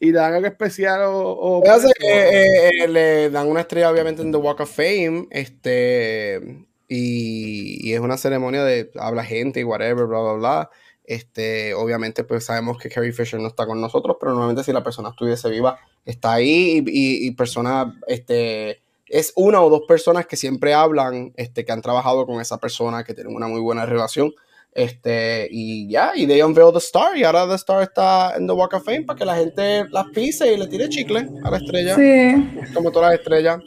y 0.00 0.12
dan 0.12 0.32
algo 0.32 0.46
especial 0.46 1.02
o. 1.02 1.32
o 1.32 1.62
eh, 1.64 2.70
eh, 2.82 2.88
le 2.88 3.28
dan 3.28 3.46
una 3.46 3.60
estrella, 3.60 3.90
obviamente, 3.90 4.22
en 4.22 4.32
The 4.32 4.38
Walk 4.38 4.60
of 4.60 4.74
Fame. 4.74 5.28
Este. 5.30 6.66
Y, 6.88 7.86
y 7.88 7.92
es 7.92 8.00
una 8.00 8.16
ceremonia 8.16 8.64
de 8.64 8.90
habla 8.96 9.22
gente 9.22 9.60
y 9.60 9.64
whatever, 9.64 10.06
bla, 10.06 10.20
bla, 10.20 10.32
bla. 10.32 10.70
Este, 11.04 11.74
obviamente, 11.74 12.24
pues 12.24 12.44
sabemos 12.44 12.78
que 12.78 12.88
Carrie 12.88 13.12
Fisher 13.12 13.38
no 13.38 13.48
está 13.48 13.66
con 13.66 13.80
nosotros, 13.80 14.16
pero 14.18 14.32
normalmente 14.32 14.64
si 14.64 14.72
la 14.72 14.82
persona 14.82 15.10
estuviese 15.10 15.50
viva, 15.50 15.78
está 16.04 16.32
ahí 16.32 16.82
y, 16.84 16.90
y, 16.90 17.26
y 17.26 17.30
persona, 17.32 18.00
este, 18.06 18.82
es 19.06 19.32
una 19.36 19.60
o 19.62 19.68
dos 19.70 19.82
personas 19.86 20.26
que 20.26 20.36
siempre 20.36 20.72
hablan, 20.72 21.32
este, 21.36 21.64
que 21.64 21.72
han 21.72 21.82
trabajado 21.82 22.26
con 22.26 22.40
esa 22.40 22.58
persona, 22.58 23.04
que 23.04 23.12
tienen 23.12 23.34
una 23.34 23.48
muy 23.48 23.60
buena 23.60 23.84
relación. 23.86 24.32
Este, 24.72 25.48
y 25.50 25.88
ya, 25.88 26.12
y 26.14 26.26
they 26.28 26.40
unveiled 26.42 26.72
the 26.72 26.78
star, 26.78 27.16
y 27.16 27.24
ahora 27.24 27.46
the 27.48 27.56
star 27.56 27.82
está 27.82 28.34
en 28.36 28.46
the 28.46 28.52
Walk 28.52 28.72
of 28.74 28.84
Fame 28.84 29.02
para 29.02 29.18
que 29.18 29.24
la 29.24 29.34
gente 29.36 29.84
las 29.90 30.06
pise 30.14 30.52
y 30.52 30.56
le 30.56 30.68
tire 30.68 30.88
chicle 30.88 31.28
a 31.42 31.50
la 31.50 31.56
estrella, 31.56 31.96
Sí. 31.96 32.70
como 32.72 32.92
todas 32.92 33.10
las 33.10 33.18
estrellas 33.20 33.58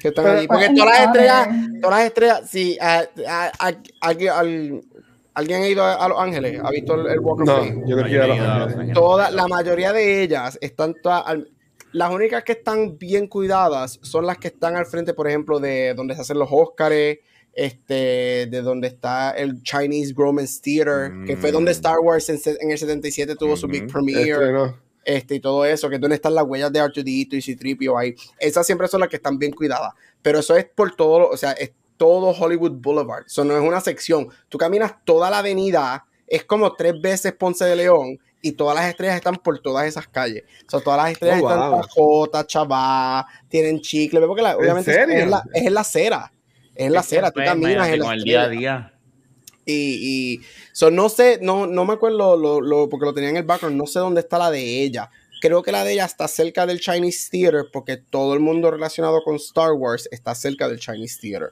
que 0.00 0.08
están 0.08 0.24
Pero- 0.24 0.38
allí. 0.38 0.46
Porque 0.48 0.68
todas 0.70 0.86
las 0.98 1.06
estrellas, 1.06 1.48
todas 1.82 1.98
las 1.98 2.06
estrellas, 2.06 2.42
sí, 2.50 2.78
a- 2.80 3.04
a- 3.28 3.52
a- 3.58 3.72
alguien- 4.00 4.32
al- 4.32 4.82
¿alguien 5.34 5.62
ha 5.62 5.68
ido 5.68 5.82
a, 5.84 5.94
a 5.94 6.08
Los 6.08 6.18
Ángeles? 6.20 6.60
¿Ha 6.64 6.70
visto 6.70 6.94
el, 6.94 7.06
el 7.06 7.20
Walk 7.20 7.40
of 7.40 7.46
No, 7.46 7.56
Fame? 7.58 7.82
yo 7.86 7.96
no 7.96 8.02
quiero 8.04 8.24
a 8.24 8.26
los 8.28 8.38
Ángeles. 8.40 8.94
Toda, 8.94 9.30
la 9.30 9.46
mayoría 9.48 9.92
de 9.92 10.22
ellas 10.22 10.58
están 10.62 10.94
todas. 11.02 11.22
al- 11.26 11.50
las 11.92 12.10
únicas 12.10 12.42
que 12.42 12.52
están 12.52 12.98
bien 12.98 13.28
cuidadas 13.28 14.00
son 14.02 14.26
las 14.26 14.38
que 14.38 14.48
están 14.48 14.74
al 14.76 14.86
frente, 14.86 15.14
por 15.14 15.28
ejemplo, 15.28 15.60
de 15.60 15.94
donde 15.94 16.14
se 16.16 16.22
hacen 16.22 16.38
los 16.40 16.48
Óscares, 16.50 17.18
este, 17.54 18.46
de 18.50 18.62
donde 18.62 18.88
está 18.88 19.30
el 19.32 19.62
Chinese 19.62 20.12
Gromans 20.12 20.60
Theater, 20.60 21.12
que 21.26 21.36
fue 21.36 21.52
donde 21.52 21.70
Mm. 21.70 21.74
Star 21.76 21.98
Wars 22.00 22.28
en, 22.28 22.40
en 22.60 22.70
el 22.70 22.78
77 22.78 23.36
tuvo 23.36 23.56
su 23.56 23.66
big 23.68 23.86
premiere, 23.90 24.30
Este, 24.32 24.52
no. 24.52 24.76
este, 25.04 25.34
y 25.36 25.40
todo 25.40 25.64
eso, 25.64 25.88
que 25.88 25.94
es 25.96 26.00
donde 26.00 26.16
están 26.16 26.34
las 26.34 26.44
huellas 26.44 26.72
de 26.72 26.80
R2D2 26.80 27.34
y 27.34 27.42
C-3PO 27.42 27.98
ahí. 27.98 28.14
Esas 28.38 28.66
siempre 28.66 28.88
son 28.88 29.00
las 29.00 29.08
que 29.08 29.16
están 29.16 29.38
bien 29.38 29.52
cuidadas. 29.52 29.92
Pero 30.22 30.38
eso 30.40 30.56
es 30.56 30.64
por 30.64 30.94
todo, 30.96 31.28
o 31.28 31.36
sea, 31.36 31.52
es 31.52 31.72
todo 31.96 32.30
Hollywood 32.30 32.72
Boulevard. 32.72 33.24
Eso 33.26 33.44
no 33.44 33.56
es 33.56 33.62
una 33.62 33.80
sección. 33.80 34.28
Tú 34.48 34.58
caminas 34.58 34.94
toda 35.04 35.30
la 35.30 35.38
avenida, 35.38 36.06
es 36.26 36.44
como 36.44 36.72
tres 36.74 37.00
veces 37.00 37.32
Ponce 37.34 37.64
de 37.66 37.76
León, 37.76 38.18
y 38.42 38.52
todas 38.52 38.74
las 38.76 38.86
estrellas 38.90 39.16
están 39.16 39.36
por 39.36 39.58
todas 39.60 39.86
esas 39.86 40.06
calles. 40.08 40.42
O 40.66 40.70
sea, 40.70 40.80
todas 40.80 41.02
las 41.02 41.12
estrellas 41.12 41.40
Oh, 41.42 41.48
están 41.50 41.70
wow. 41.70 41.80
pajotas, 41.80 42.46
chavá, 42.46 43.26
tienen 43.48 43.80
chicle, 43.80 44.20
porque 44.26 44.42
la- 44.42 44.56
obviamente 44.56 44.92
serio? 44.92 45.14
Es, 45.16 45.28
la, 45.30 45.42
es 45.54 45.66
en 45.66 45.72
la 45.74 45.80
acera. 45.80 46.30
Es 46.74 46.86
en 46.86 46.92
la 46.92 47.00
acera, 47.00 47.30
tú 47.30 47.40
caminas 47.46 47.88
en 47.88 48.00
la 48.00 48.14
el 48.14 48.22
día 48.24 48.42
a 48.42 48.48
día. 48.48 48.94
Y, 49.66 50.34
y 50.34 50.40
so, 50.72 50.90
no 50.90 51.08
sé, 51.08 51.38
no, 51.40 51.66
no 51.66 51.84
me 51.84 51.94
acuerdo 51.94 52.36
lo, 52.36 52.60
lo- 52.60 52.88
porque 52.88 53.06
lo 53.06 53.14
tenía 53.14 53.30
en 53.30 53.36
el 53.38 53.44
background, 53.44 53.76
no 53.76 53.86
sé 53.86 53.98
dónde 53.98 54.20
está 54.20 54.38
la 54.38 54.50
de 54.50 54.82
ella. 54.82 55.10
Creo 55.40 55.62
que 55.62 55.72
la 55.72 55.84
de 55.84 55.92
ella 55.94 56.04
está 56.04 56.26
cerca 56.28 56.66
del 56.66 56.80
Chinese 56.80 57.28
Theater 57.30 57.66
porque 57.72 57.96
todo 57.98 58.34
el 58.34 58.40
mundo 58.40 58.70
relacionado 58.70 59.22
con 59.22 59.36
Star 59.36 59.72
Wars 59.72 60.08
está 60.10 60.34
cerca 60.34 60.68
del 60.68 60.78
Chinese 60.80 61.18
Theater. 61.20 61.50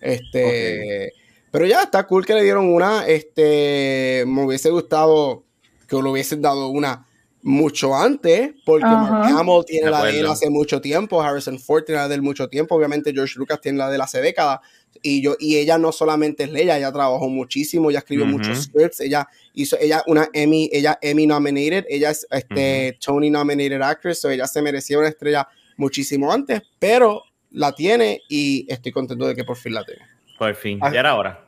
Este, 0.00 1.12
pero 1.50 1.66
ya 1.66 1.82
está 1.82 2.06
cool 2.06 2.24
que 2.26 2.34
le 2.34 2.42
dieron 2.42 2.66
una. 2.72 3.06
Este, 3.06 4.24
me 4.26 4.44
hubiese 4.44 4.70
gustado 4.70 5.44
que 5.88 5.96
le 5.96 6.08
hubiesen 6.08 6.40
dado 6.42 6.68
una 6.68 7.06
mucho 7.46 7.94
antes, 7.94 8.52
porque 8.64 8.86
Mark. 8.86 9.26
Hamill 9.38 9.64
tiene 9.66 9.90
la 9.90 10.02
de 10.02 10.18
él 10.18 10.26
hace 10.26 10.48
mucho 10.48 10.80
tiempo, 10.80 11.20
Harrison 11.20 11.58
Ford 11.58 11.84
tiene 11.84 12.00
la 12.00 12.08
de 12.08 12.14
él 12.14 12.22
mucho 12.22 12.48
tiempo, 12.48 12.74
obviamente 12.74 13.12
George 13.12 13.34
Lucas 13.38 13.60
tiene 13.60 13.76
la 13.76 13.90
de 13.90 13.96
él 13.96 14.00
hace 14.00 14.22
décadas. 14.22 14.60
y 15.02 15.20
yo 15.20 15.36
y 15.38 15.56
ella 15.56 15.76
no 15.76 15.92
solamente 15.92 16.44
es 16.44 16.50
Leia, 16.50 16.78
ella 16.78 16.90
trabajó 16.90 17.28
muchísimo, 17.28 17.90
ella 17.90 17.98
escribió 17.98 18.24
muchos 18.24 18.62
scripts, 18.62 19.00
ella 19.00 19.28
hizo 19.52 19.76
ella 19.78 20.02
una 20.06 20.26
Emmy, 20.32 20.70
ella 20.72 20.98
Emmy 21.02 21.26
nominated, 21.26 21.84
ella 21.90 22.10
es 22.10 22.26
este 22.30 22.96
Tony 23.04 23.28
nominated 23.28 23.82
actress, 23.82 24.20
so 24.22 24.30
ella 24.30 24.46
se 24.46 24.62
merecía 24.62 24.98
una 24.98 25.08
estrella 25.08 25.46
muchísimo 25.76 26.32
antes, 26.32 26.62
pero 26.78 27.24
la 27.50 27.72
tiene 27.72 28.22
y 28.28 28.64
estoy 28.72 28.90
contento 28.92 29.26
de 29.26 29.34
que 29.34 29.44
por 29.44 29.56
fin 29.58 29.74
la 29.74 29.84
tenga. 29.84 30.08
Por 30.38 30.54
fin, 30.54 30.78
Ah. 30.80 30.90
ya 30.90 31.00
era 31.00 31.14
hora. 31.14 31.46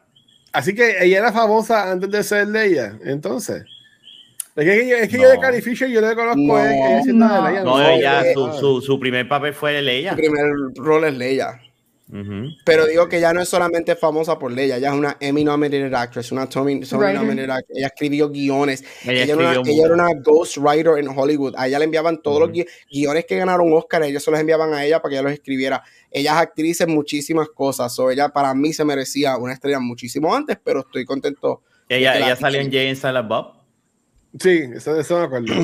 Así 0.52 0.74
que 0.74 1.02
ella 1.02 1.18
era 1.18 1.32
famosa 1.32 1.90
antes 1.90 2.10
de 2.10 2.22
ser 2.22 2.48
Leia, 2.48 2.98
entonces. 3.02 3.64
Es 4.56 4.64
que, 4.64 5.00
es 5.02 5.08
que 5.08 5.18
yo 5.20 5.28
de. 5.30 5.38
Carrie 5.38 5.60
Fisher 5.62 5.88
yo 5.88 6.00
le 6.00 6.14
conozco 6.14 6.40
No. 6.40 6.58
ella 6.58 7.02
siendo 7.02 7.26
de 7.28 7.34
No. 7.34 7.48
Leia. 7.48 7.62
No, 7.64 7.78
No, 7.78 7.88
ella, 7.90 8.22
eh, 8.26 8.32
su, 8.34 8.52
su, 8.54 8.80
su 8.80 8.98
primer 8.98 9.28
papel 9.28 9.52
fue 9.54 9.80
Leia. 9.82 10.10
Su 10.12 10.16
primer 10.16 10.44
rol 10.76 11.04
es 11.04 11.14
Leia. 11.14 11.60
Pero 12.64 12.86
digo 12.86 13.08
que 13.08 13.20
ya 13.20 13.32
no 13.32 13.42
es 13.42 13.48
solamente 13.48 13.96
famosa 13.96 14.38
por 14.38 14.52
Leia, 14.52 14.76
ella 14.76 14.90
es 14.90 14.94
una 14.94 15.16
Emmy 15.18 15.42
nominated 15.42 15.92
actress, 15.92 16.30
una 16.30 16.48
Tony 16.48 16.76
Writer. 16.76 17.14
nominated 17.14 17.50
actress. 17.50 17.76
Ella 17.78 17.86
escribió 17.88 18.30
guiones. 18.30 18.84
Ella 19.04 19.24
Ella, 19.24 19.24
era 19.24 19.36
una, 19.36 19.50
ella 19.52 19.60
era 19.60 19.64
mucho. 19.64 19.92
una 19.94 20.20
ghost 20.22 20.56
writer 20.58 20.98
en 20.98 21.08
Hollywood. 21.08 21.54
A 21.58 21.66
ella 21.66 21.80
le 21.80 21.86
enviaban 21.86 22.22
todos 22.22 22.38
los 22.40 22.50
gui- 22.50 22.66
guiones 22.92 23.24
que 23.26 23.36
ganaron 23.36 23.72
Oscar, 23.72 24.04
ellos 24.04 24.22
se 24.22 24.30
los 24.30 24.38
enviaban 24.38 24.72
a 24.72 24.84
ella 24.84 25.02
para 25.02 25.10
que 25.10 25.14
ella 25.16 25.22
los 25.24 25.32
escribiera. 25.32 25.82
Ella 26.12 26.30
es 26.34 26.38
actriz 26.38 26.80
en 26.80 26.94
muchísimas 26.94 27.48
cosas. 27.48 27.92
So 27.92 28.08
ella 28.10 28.28
para 28.28 28.54
mí 28.54 28.72
se 28.72 28.84
merecía 28.84 29.36
una 29.36 29.52
estrella 29.54 29.80
muchísimo 29.80 30.32
antes, 30.32 30.56
pero 30.62 30.80
estoy 30.80 31.04
contento. 31.04 31.62
Ella, 31.88 32.16
ella 32.16 32.36
salió 32.36 32.60
en. 32.60 32.70
Jay 32.70 32.86
and 32.88 32.96
Silent 32.98 33.26
Bob. 33.28 33.55
Sí, 34.40 34.64
eso, 34.74 34.98
eso 34.98 35.18
me 35.18 35.24
acuerdo. 35.24 35.54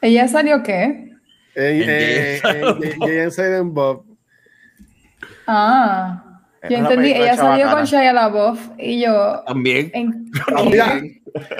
¿Ella 0.00 0.28
salió 0.28 0.62
qué? 0.62 1.12
En, 1.54 1.82
En 1.82 1.84
eh, 1.88 2.40
Jay- 2.42 2.60
en- 2.62 3.00
Jay 3.00 3.18
and 3.20 3.30
Silent 3.32 3.72
Bob. 3.72 4.04
Ah, 5.46 6.40
yo 6.62 6.68
Es 6.68 6.78
una 6.80 6.88
entendí, 6.90 7.12
ella 7.12 7.36
salió 7.36 7.70
con 7.70 7.84
Shia 7.84 8.12
LaBeouf 8.12 8.70
y 8.78 9.02
yo... 9.02 9.42
También. 9.46 9.90
En, 9.94 10.30
Mira, 10.70 11.00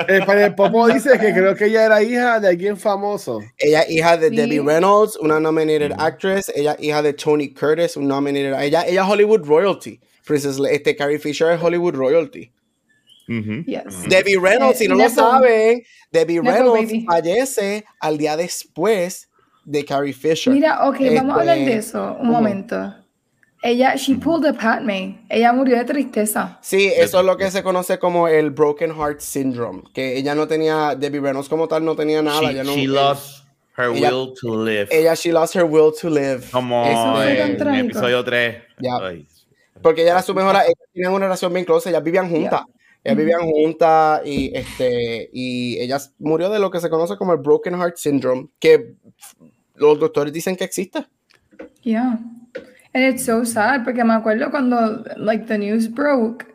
eh, 0.09 0.21
para 0.27 0.47
el 0.47 0.55
Popo 0.55 0.89
dice 0.89 1.11
que 1.19 1.33
creo 1.33 1.55
que 1.55 1.67
ella 1.67 1.85
era 1.87 2.03
hija 2.03 2.41
de 2.41 2.49
alguien 2.49 2.77
famoso. 2.77 3.41
Ella 3.59 3.83
es 3.83 3.91
hija 3.91 4.17
de 4.17 4.31
Sí. 4.31 4.37
Debbie 4.37 4.63
Reynolds, 4.63 5.17
una 5.17 5.39
nominated 5.39 5.93
actress. 5.99 6.51
Ella 6.55 6.73
es 6.79 6.85
hija 6.85 7.03
de 7.03 7.13
Tony 7.13 7.53
Curtis, 7.53 7.97
un 7.97 8.09
nominated. 8.09 8.59
Ella, 8.63 8.85
ella 8.87 9.03
es 9.05 9.09
Hollywood 9.09 9.45
royalty. 9.47 10.01
Princess 10.27 10.59
este 10.71 10.97
Carrie 10.97 11.19
Fisher 11.19 11.51
es 11.53 11.63
Hollywood 11.63 11.95
royalty. 11.95 12.51
Yes. 13.27 14.05
Debbie 14.09 14.39
Reynolds, 14.39 14.79
si 14.79 14.89
no 14.89 14.95
lo 14.97 15.09
saben, 15.09 15.83
Debbie 16.11 16.41
Nepo 16.41 16.51
Reynolds 16.51 16.91
baby. 16.93 17.05
fallece 17.07 17.85
al 18.01 18.19
día 18.19 18.37
después 18.37 19.29
de 19.65 19.85
Carrie 19.85 20.13
Fisher. 20.13 20.53
Mira, 20.53 20.87
ok, 20.89 20.97
vamos 21.15 21.37
a 21.37 21.41
hablar 21.41 21.57
de 21.57 21.63
Este, 21.65 21.77
eso 21.77 22.13
un 22.13 22.19
¿cómo? 22.19 22.33
momento. 22.33 22.95
Ella, 23.63 23.95
she 23.97 24.17
pulled 24.17 24.45
a 24.47 24.53
Padme. 24.53 25.25
Ella 25.31 25.51
murió 25.55 25.79
de 25.79 25.87
tristeza. 25.87 26.59
Sí, 26.61 26.93
eso 26.95 27.21
es 27.21 27.25
lo 27.25 27.39
que 27.39 27.51
se 27.51 27.63
conoce 27.63 27.99
como 27.99 28.29
el 28.29 28.51
Broken 28.51 28.95
Heart 28.95 29.21
Syndrome, 29.21 29.85
que 29.95 30.19
ella 30.19 30.35
no 30.35 30.47
tenía, 30.47 30.95
Debbie 30.95 31.21
Reynolds 31.21 31.49
como 31.49 31.67
tal 31.67 31.83
no 31.83 31.97
tenía 31.97 32.21
nada. 32.21 32.41
She, 32.43 32.51
ella, 32.51 32.65
no, 32.65 32.75
she 32.75 32.87
lost 32.87 33.45
her 33.79 33.87
ella- 33.97 34.11
will 34.15 34.35
to 34.39 34.63
live. 34.65 34.89
ella, 34.91 35.15
she 35.15 35.33
lost 35.33 35.55
her 35.57 35.65
will 35.65 35.91
to 35.99 36.11
live. 36.11 36.43
Como 36.53 36.85
Eso 36.85 37.23
en 37.23 37.75
episodio 37.87 38.23
3. 38.23 38.57
Ya. 38.81 38.99
Porque 39.81 40.03
ella 40.03 40.11
era 40.13 40.23
su 40.23 40.35
mejor, 40.35 40.57
ellas 40.57 40.75
tenían 40.93 41.13
una 41.15 41.25
relación 41.25 41.51
bien 41.53 41.65
close, 41.65 41.89
ellas 41.89 42.05
vivían 42.05 42.29
juntas. 42.29 42.65
Ellas 43.05 43.19
vivían 43.19 43.43
juntas 43.43 44.23
y, 44.25 44.51
este, 44.55 45.29
y 45.31 45.79
ella 45.79 45.99
murió 46.19 46.49
de 46.49 46.59
lo 46.59 46.71
que 46.71 46.81
se 46.81 46.89
conoce 46.89 47.19
como 47.19 47.35
el 47.35 47.39
Broken 47.39 47.75
Heart 47.75 47.97
Syndrome, 47.97 48.49
que 48.59 48.95
los 49.75 50.01
doctores 50.01 50.33
dicen 50.33 50.57
que 50.57 50.65
existe. 50.65 51.05
Yeah. 51.83 52.19
And 52.95 53.05
it's 53.05 53.25
so 53.25 53.45
sad 53.45 53.85
porque 53.85 54.03
me 54.05 54.15
acuerdo 54.15 54.51
cuando 54.51 55.05
like 55.17 55.47
the 55.47 55.59
news 55.59 55.93
broke 55.93 56.47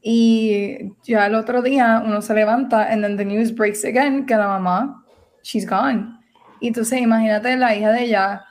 y 0.00 0.92
ya 1.02 1.26
el 1.26 1.34
otro 1.34 1.60
día 1.62 2.02
uno 2.04 2.22
se 2.22 2.34
levanta 2.34 2.92
and 2.92 3.02
then 3.02 3.16
the 3.16 3.24
news 3.24 3.52
breaks 3.52 3.84
again 3.84 4.26
que 4.26 4.36
la 4.36 4.46
mamá 4.46 5.02
she's 5.42 5.68
gone. 5.68 6.20
Y 6.60 6.68
entonces 6.68 7.00
imagínate 7.00 7.56
la 7.56 7.74
hija 7.74 7.90
de 7.90 8.04
ella 8.04 8.44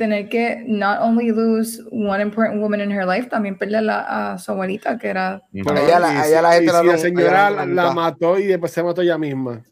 tener 0.00 0.30
que 0.30 0.64
not 0.66 0.98
only 1.02 1.30
lose 1.30 1.78
one 1.92 2.22
important 2.22 2.58
woman 2.62 2.80
in 2.80 2.90
her 2.90 3.04
life, 3.04 3.28
también 3.28 3.58
perder 3.58 3.82
la- 3.82 4.32
a 4.32 4.38
su 4.38 4.50
abuelita 4.50 4.96
que 4.98 5.08
era 5.08 5.42
Ujú. 5.52 5.70
A 5.70 5.80
ella 5.82 5.98
la- 5.98 6.20
a 6.22 6.26
ella 6.26 6.40
la 6.40 6.52
gente 6.54 6.72
la- 6.72 6.82
la 6.82 6.94
a 6.94 6.96
señora 6.96 7.50
la, 7.50 7.66
la- 7.66 7.84
la 7.84 7.92
mató 7.92 8.38
y 8.38 8.46
después 8.46 8.72
se 8.72 8.82
mató 8.82 9.02
ella 9.02 9.18
misma. 9.18 9.62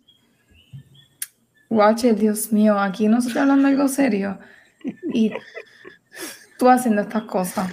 Watch 1.71 2.05
it, 2.05 2.17
Dios 2.19 2.53
mío, 2.53 2.79
aquí 2.79 3.09
no 3.09 3.23
se 3.23 3.29
está 3.29 3.41
hablando 3.43 3.69
algo 3.69 3.89
serio. 3.89 4.39
Y 5.15 5.33
tú 6.59 6.69
haciendo 6.69 7.01
estas 7.03 7.23
cosas. 7.23 7.71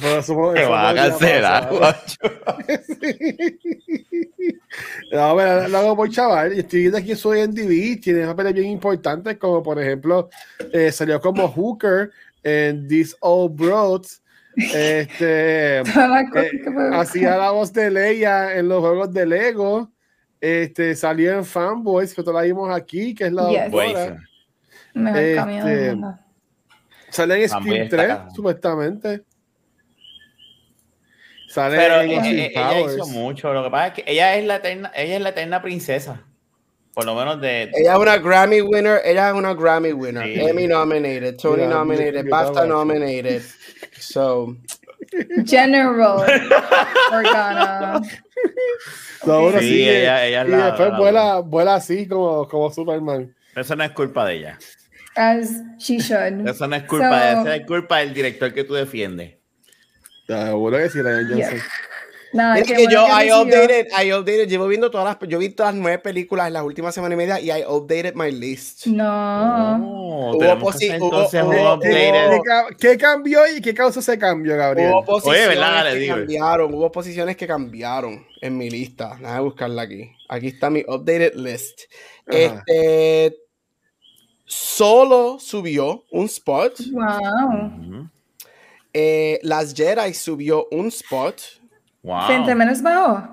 Te 0.00 0.64
va 0.64 0.88
a 0.88 0.94
cancelar, 0.94 1.68
pasar. 1.68 1.78
guacho. 1.78 2.18
No, 5.12 5.36
pero 5.36 5.68
lo 5.68 5.78
hago 5.78 5.96
por 5.96 6.10
chaval. 6.10 6.52
Estoy 6.52 6.80
viendo 6.80 6.96
aquí 6.96 7.14
su 7.14 7.34
IMDb. 7.34 8.00
Tiene 8.00 8.26
papeles 8.26 8.54
bien 8.54 8.70
importantes, 8.70 9.36
como 9.36 9.62
por 9.62 9.78
ejemplo, 9.78 10.30
eh, 10.72 10.90
salió 10.90 11.20
como 11.20 11.46
Hooker 11.48 12.10
en 12.42 12.88
These 12.88 13.14
Old 13.20 13.54
Broads. 13.54 14.22
Este, 14.56 15.80
eh, 15.80 15.82
hacía 16.94 17.36
la 17.36 17.50
voz 17.50 17.72
de 17.74 17.90
Leia 17.90 18.56
en 18.56 18.68
los 18.68 18.80
juegos 18.80 19.12
de 19.12 19.26
Lego. 19.26 19.92
Este, 20.40 20.96
salió 20.96 21.34
en 21.34 21.44
Fanboys, 21.44 22.14
que 22.14 22.22
todos 22.22 22.34
la 22.34 22.42
vimos 22.42 22.74
aquí, 22.74 23.14
que 23.14 23.26
es 23.26 23.32
la 23.32 23.48
Yes. 23.50 23.70
doctora. 23.70 24.18
Este. 24.94 25.96
Sale 27.10 27.34
en 27.34 27.40
está 27.42 27.60
3, 27.60 27.90
cabrón. 27.90 28.34
supuestamente. 28.34 29.22
Sale 31.52 31.76
Pero 31.76 32.00
eh, 32.00 32.14
eh, 32.46 32.52
ella 32.54 32.80
hizo 32.80 33.06
mucho. 33.08 33.52
Lo 33.52 33.62
que 33.62 33.70
pasa 33.70 33.86
es 33.88 33.92
que 33.92 34.04
ella 34.10 34.36
es 34.36 34.44
la 34.46 34.56
eterna, 34.56 34.90
ella 34.94 35.16
es 35.16 35.20
la 35.20 35.28
eterna 35.28 35.60
princesa. 35.60 36.22
Por 36.94 37.04
lo 37.04 37.14
menos 37.14 37.40
de. 37.42 37.64
Ella 37.74 37.92
es 37.92 37.98
una 37.98 38.16
Grammy 38.16 38.62
winner, 38.62 39.02
ella 39.04 39.28
es 39.28 39.34
una 39.34 39.52
Grammy 39.54 39.92
winner, 39.92 40.24
Sí. 40.24 40.40
Emmy 40.40 40.66
nominated, 40.66 41.36
Tony 41.36 41.62
Mira, 41.64 41.74
nominated, 41.74 42.26
BAFTA 42.28 42.64
nominated. 42.66 43.42
So, 43.98 44.56
General 45.46 46.24
Organa. 47.12 48.00
Bueno, 49.24 49.60
Sí, 49.60 49.68
sí, 49.68 49.88
ella- 49.88 50.26
ella 50.26 50.42
es 50.42 50.48
y 50.48 50.50
la- 50.50 50.66
después 50.66 50.88
la- 50.90 50.98
vuela, 50.98 51.38
vuela 51.40 51.74
así 51.76 52.08
como, 52.08 52.48
como 52.48 52.70
Superman. 52.72 53.32
Eso 53.54 53.76
no 53.76 53.84
es 53.84 53.92
culpa 53.92 54.26
de 54.26 54.34
ella. 54.34 54.58
As 55.14 55.48
she 55.78 55.98
should. 55.98 56.48
Eso 56.48 56.66
no 56.66 56.74
es 56.74 56.82
culpa 56.84 57.26
de 57.26 57.32
So- 57.34 57.40
ella. 57.42 57.56
Es 57.56 57.66
culpa 57.66 57.98
del 57.98 58.14
director 58.14 58.52
que 58.52 58.64
tú 58.64 58.74
defiendes. 58.74 59.34
Seguro 60.26 60.78
que 60.78 60.88
sí, 60.90 61.02
Ryan 61.02 61.28
Yeah. 61.36 61.50
Johnson. 61.50 61.66
Nada, 62.34 62.62
qué 62.62 62.74
que 62.74 62.86
yo, 62.90 63.04
que 63.04 63.26
I 63.26 63.30
updated, 63.30 63.86
I 64.02 64.12
updated, 64.14 64.48
llevo 64.48 64.66
viendo 64.66 64.90
todas 64.90 65.04
las, 65.20 65.28
yo 65.28 65.38
vi 65.38 65.50
todas 65.50 65.74
las 65.74 65.82
nueve 65.82 65.98
películas 65.98 66.46
en 66.46 66.54
las 66.54 66.62
últimas 66.62 66.94
semanas 66.94 67.14
y 67.14 67.16
media 67.18 67.38
y 67.40 67.50
I 67.50 67.62
updated 67.68 68.14
my 68.14 68.32
list. 68.32 68.86
No. 68.86 69.76
Oh, 69.84 70.36
Hubo 70.36 70.38
que 70.38 70.98
hubo- 70.98 71.08
hubo-. 71.44 71.78
¿Qué, 72.80 72.96
cambió 72.96 73.40
y 73.54 73.60
qué 73.60 73.74
causó 73.74 74.00
ese 74.00 74.18
cambio, 74.18 74.56
Gabriel? 74.56 74.92
Hubo 74.92 75.04
posiciones 75.04 75.48
¿verdad? 75.48 75.92
Le 75.92 76.00
que 76.00 76.06
cambiaron, 76.08 76.74
hubo 76.74 76.90
posiciones 76.90 77.36
que 77.36 77.46
cambiaron 77.46 78.26
en 78.40 78.56
mi 78.56 78.70
lista. 78.70 79.16
Déjame 79.20 79.40
buscarla 79.40 79.82
aquí. 79.82 80.10
Aquí 80.30 80.46
está 80.48 80.70
mi 80.70 80.80
updated 80.88 81.34
list. 81.34 81.82
Ajá. 82.26 82.62
Este 82.66 83.36
solo 84.46 85.38
subió 85.38 86.04
un 86.10 86.24
spot. 86.26 86.78
Wow. 86.92 88.08
Eh, 88.92 89.38
Las 89.42 89.74
Jedi 89.74 90.12
subió 90.14 90.66
un 90.70 90.88
spot. 90.88 91.40
Wow. 92.02 92.26
Frente 92.26 92.54
menos 92.54 92.82
bajo. 92.82 93.28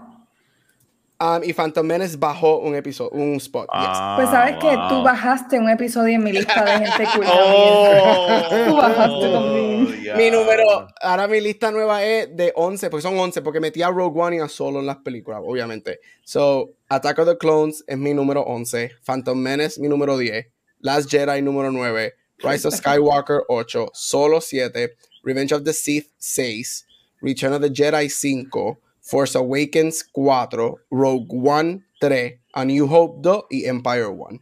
um, 1.21 1.43
y 1.43 1.51
Phantom 1.53 1.85
Menace 1.85 2.15
bajó 2.17 2.59
un 2.59 2.75
episodio, 2.75 3.11
un 3.11 3.35
spot. 3.35 3.63
yes. 3.63 3.71
Ah, 3.73 4.13
Pues 4.17 4.29
sabes 4.29 4.53
que 4.57 4.69
tú 4.87 4.95
wow. 4.95 5.03
bajaste 5.03 5.59
un 5.59 5.69
episodio 5.69 6.15
en 6.15 6.23
mi 6.23 6.31
lista 6.31 6.63
de 6.63 6.71
gente 6.87 7.03
cool. 7.15 7.25
Oh, 7.27 8.41
Tú 8.67 8.75
bajaste 8.77 9.31
también. 9.31 10.03
ya. 10.03 10.15
Mi 10.15 10.31
número, 10.31 10.87
ahora 11.01 11.27
mi 11.27 11.41
lista 11.41 11.71
nueva 11.71 12.03
es 12.05 12.33
de 12.37 12.53
11, 12.55 12.89
porque 12.89 13.01
son 13.01 13.17
11, 13.19 13.41
porque 13.41 13.59
metí 13.59 13.81
a 13.81 13.89
Rogue 13.89 14.21
One 14.21 14.37
y 14.37 14.39
a 14.39 14.47
Solo 14.47 14.79
en 14.79 14.85
las 14.85 14.97
películas, 14.97 15.41
obviamente. 15.43 15.99
So, 16.23 16.69
Attack 16.87 17.19
of 17.19 17.27
the 17.27 17.37
Clones 17.37 17.83
es 17.87 17.97
mi 17.97 18.13
número 18.13 18.41
11, 18.43 18.91
Phantom 19.03 19.37
Menace 19.37 19.81
mi 19.81 19.89
número 19.89 20.17
10, 20.17 20.47
Last 20.79 21.09
Jedi 21.11 21.41
número 21.41 21.71
9, 21.71 22.13
Rise 22.37 22.67
of 22.67 22.73
Skywalker 22.77 23.41
8, 23.49 23.89
Solo 23.93 24.39
7, 24.39 24.95
Revenge 25.23 25.51
of 25.51 25.63
the 25.63 25.73
Sith 25.73 26.09
6, 26.17 26.85
Return 27.21 27.53
of 27.53 27.61
the 27.61 27.69
Jedi 27.69 28.09
5, 28.09 28.77
Force 29.01 29.35
Awakens 29.35 30.03
4, 30.13 30.75
Rogue 30.91 31.31
One 31.31 31.83
3, 32.01 32.39
A 32.55 32.65
New 32.65 32.87
Hope 32.87 33.21
2 33.21 33.43
y 33.51 33.65
Empire 33.65 34.07
1. 34.07 34.39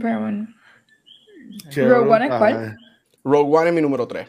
Pero 0.00 0.20
bueno. 0.20 0.48
Qué 1.72 1.84
Rogue 1.84 2.10
One 2.10 2.26
es 2.26 2.30
cuál? 2.30 2.76
Rogue 3.24 3.56
One 3.56 3.68
es 3.68 3.74
mi 3.74 3.80
número 3.80 4.06
3. 4.06 4.28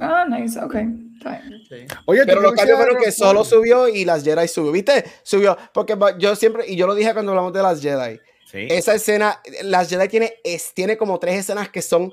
Ah, 0.00 0.24
nice, 0.28 0.58
ok. 0.58 0.74
Bien. 0.74 1.88
Oye, 2.06 2.22
Pero 2.24 2.38
¿tú 2.38 2.42
los 2.42 2.52
cambios 2.54 2.78
fueron 2.78 3.02
que 3.02 3.12
solo 3.12 3.44
subió 3.44 3.88
y 3.88 4.04
las 4.04 4.24
Jedi 4.24 4.48
subió. 4.48 4.72
¿Viste? 4.72 5.04
Subió. 5.22 5.56
Porque 5.72 5.96
yo 6.18 6.34
siempre, 6.36 6.64
y 6.66 6.76
yo 6.76 6.86
lo 6.86 6.94
dije 6.94 7.12
cuando 7.12 7.32
hablamos 7.32 7.52
de 7.52 7.62
las 7.62 7.82
Jedi. 7.82 8.18
Sí. 8.50 8.66
Esa 8.70 8.94
escena, 8.94 9.40
las 9.62 9.88
Jedi 9.90 10.08
tiene, 10.08 10.34
es, 10.44 10.72
tiene 10.74 10.96
como 10.96 11.18
tres 11.18 11.38
escenas 11.38 11.68
que 11.68 11.82
son 11.82 12.12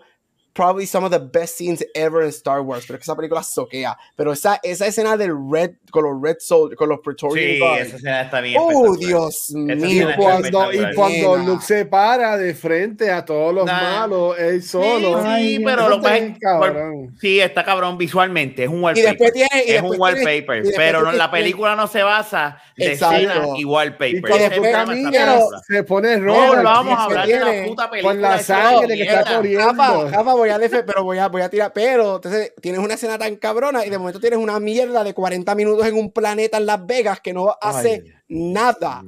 probably 0.58 0.86
some 0.88 1.06
of 1.06 1.12
the 1.12 1.20
best 1.20 1.56
scenes 1.56 1.86
ever 1.94 2.24
in 2.24 2.30
Star 2.30 2.62
Wars, 2.62 2.84
pero 2.88 2.98
es 2.98 3.02
que 3.02 3.04
esa 3.12 3.16
película 3.16 3.44
soquea. 3.44 3.96
Pero 4.16 4.32
esa, 4.34 4.60
esa 4.64 4.88
escena 4.88 5.16
del 5.16 5.34
Red, 5.52 5.76
con 5.92 6.04
los 6.04 6.20
Red 6.22 6.38
Soldiers, 6.40 6.76
con 6.78 6.90
los 6.90 7.00
Praetorian 7.02 7.48
Sí, 7.54 7.60
Guard. 7.60 7.80
esa 7.82 7.96
escena 7.98 8.22
está 8.24 8.42
bien. 8.42 8.58
Oh. 8.60 8.96
Dios 8.98 9.52
mío. 9.52 10.10
Y 10.10 10.16
cuando, 10.16 10.74
y 10.74 10.96
cuando. 10.96 11.38
Luke 11.38 11.64
se 11.64 11.86
para 11.86 12.36
de 12.38 12.56
frente 12.56 13.12
a 13.12 13.24
todos 13.24 13.54
los 13.54 13.66
Nah. 13.66 14.00
malos, 14.00 14.38
él 14.40 14.64
solo. 14.64 15.22
Sí, 15.22 15.28
Ay, 15.28 15.58
sí, 15.58 15.64
pero 15.64 15.88
lo 15.90 15.98
está 15.98 16.14
que 16.14 16.26
es- 16.26 16.40
cabrón. 16.40 17.16
Sí, 17.22 17.40
está 17.40 17.64
cabrón 17.64 17.98
visualmente, 17.98 18.64
es 18.64 18.70
un 18.70 18.80
Y 18.80 18.84
wallpaper. 18.84 19.10
después 19.12 19.34
tiene. 19.34 19.50
Y 19.54 19.58
es 19.60 19.66
después 19.68 19.84
un 19.84 19.90
tiene- 19.98 20.02
wallpaper, 20.02 20.56
y 20.58 20.62
después 20.62 20.76
pero 20.76 21.02
no, 21.04 21.12
la 21.12 21.30
película 21.30 21.76
no 21.76 21.86
se 21.88 22.02
basa 22.02 22.58
de 22.78 22.94
Exacto. 22.94 23.16
escenas 23.16 23.48
y 23.58 23.66
wallpaper. 23.66 24.16
Y 24.16 24.22
cuando 24.22 25.60
se 25.68 25.84
pone 25.84 26.18
No, 26.18 26.26
rojo. 26.26 26.56
lo 26.58 26.64
vamos 26.64 26.98
a 27.00 27.04
hablar 27.06 27.28
de 27.28 27.40
la 27.40 27.66
puta 27.68 27.90
película. 27.90 28.14
con 28.14 28.22
la 28.22 28.40
sangre 28.40 28.96
que 28.96 29.04
está 29.04 29.36
corriendo. 29.36 29.66
Rafa, 29.68 30.10
Rafa, 30.12 30.34
voy 30.36 30.50
a 30.50 30.58
defe- 30.60 30.84
pero 30.86 31.04
voy 31.04 31.18
a, 31.18 31.28
voy 31.28 31.42
a 31.42 31.50
tirar. 31.50 31.74
Pero 31.74 32.18
entonces 32.18 32.54
tienes 32.62 32.80
una 32.80 32.94
escena 32.94 33.18
tan 33.18 33.36
cabrona 33.38 33.84
y 33.86 33.90
de 33.90 33.98
momento 33.98 34.20
tienes 34.20 34.38
una 34.40 34.60
mierda 34.60 35.04
de 35.04 35.14
40 35.14 35.56
minutos 35.56 35.88
en 35.88 35.96
un 35.96 36.12
planeta 36.12 36.58
en 36.58 36.68
Las 36.68 36.86
Vegas 36.86 37.20
que 37.20 37.34
no 37.34 37.56
hace 37.60 38.04
Ay, 38.06 38.14
nada, 38.30 39.04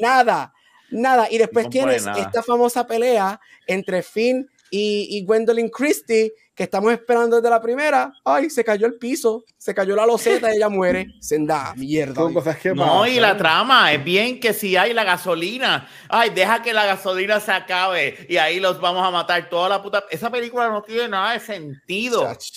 nada, 0.00 0.52
nada. 0.90 1.26
Y 1.30 1.38
después 1.38 1.64
No 1.66 1.70
tienes 1.70 2.04
nada. 2.06 2.20
esta 2.20 2.42
famosa 2.42 2.86
pelea 2.86 3.40
entre 3.66 4.02
Finn 4.02 4.48
y, 4.70 5.08
y 5.10 5.24
Gwendolyn 5.24 5.70
Christie 5.70 6.32
que 6.58 6.64
estamos 6.64 6.92
esperando 6.92 7.36
desde 7.36 7.48
la 7.48 7.62
primera. 7.62 8.12
Ay, 8.24 8.50
se 8.50 8.64
cayó 8.64 8.88
el 8.88 8.94
piso, 8.94 9.44
se 9.56 9.72
cayó 9.72 9.94
la 9.94 10.04
loseta 10.04 10.52
y 10.52 10.56
ella 10.56 10.68
muere. 10.68 11.14
Senda, 11.20 11.72
mierda. 11.76 12.16
Son 12.16 12.34
cosas 12.34 12.58
que 12.58 12.74
No, 12.74 13.06
y 13.06 13.20
la 13.20 13.36
trama 13.36 13.92
es 13.92 14.02
bien 14.02 14.40
que 14.40 14.52
si 14.52 14.76
hay 14.76 14.92
la 14.92 15.04
gasolina, 15.04 15.88
ay, 16.08 16.30
deja 16.30 16.60
que 16.60 16.72
la 16.72 16.84
gasolina 16.84 17.38
se 17.38 17.52
acabe 17.52 18.26
y 18.28 18.38
ahí 18.38 18.58
los 18.58 18.80
vamos 18.80 19.06
a 19.06 19.12
matar 19.12 19.48
toda 19.48 19.68
la 19.68 19.80
puta. 19.80 20.02
Esa 20.10 20.32
película 20.32 20.68
no 20.68 20.82
tiene 20.82 21.06
nada 21.06 21.34
de 21.34 21.38
sentido. 21.38 22.24
Chach. 22.24 22.50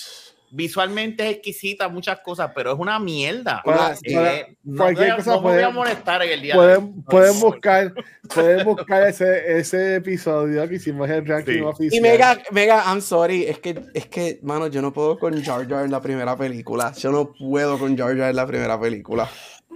Visualmente 0.53 1.23
es 1.29 1.35
exquisita, 1.35 1.87
muchas 1.87 2.19
cosas, 2.19 2.51
pero 2.53 2.73
es 2.73 2.79
una 2.79 2.99
mierda. 2.99 3.61
Para- 3.63 3.93
Eh, 4.03 4.13
para 4.13 4.45
no 4.63 4.77
cualquier 4.83 5.07
voy 5.07 5.11
a- 5.11 5.15
cosa 5.15 5.31
no 5.31 5.35
me 5.37 5.41
voy 5.41 5.51
a 5.51 5.55
pueden- 5.61 5.75
molestar 5.75 6.21
en 6.23 6.29
el 6.31 6.41
día 6.41 6.53
de 6.53 6.59
Pueden, 6.59 7.03
pueden 7.03 7.39
buscar, 7.39 7.93
pueden 8.33 8.65
buscar 8.65 9.07
ese, 9.07 9.57
ese 9.59 9.95
episodio 9.95 10.67
que 10.67 10.75
hicimos 10.75 11.09
el 11.09 11.25
ranking 11.25 11.53
Sí. 11.53 11.61
oficial. 11.61 11.93
Y 11.97 12.01
Mega, 12.01 12.37
Mega, 12.51 12.83
I'm 12.85 13.01
sorry, 13.01 13.45
es 13.45 13.59
que, 13.59 13.81
es 13.93 14.07
que, 14.07 14.39
mano, 14.43 14.67
yo 14.67 14.81
no 14.81 14.91
puedo 14.91 15.17
con 15.17 15.41
Jar 15.41 15.67
Jar 15.69 15.85
en 15.85 15.91
la 15.91 16.01
primera 16.01 16.35
película. 16.35 16.91
Yo 16.97 17.11
no 17.11 17.31
puedo 17.33 17.79
con 17.79 17.97
Jar 17.97 18.17
Jar 18.17 18.29
en 18.29 18.35
la 18.35 18.45
primera 18.45 18.79
película. 18.79 19.29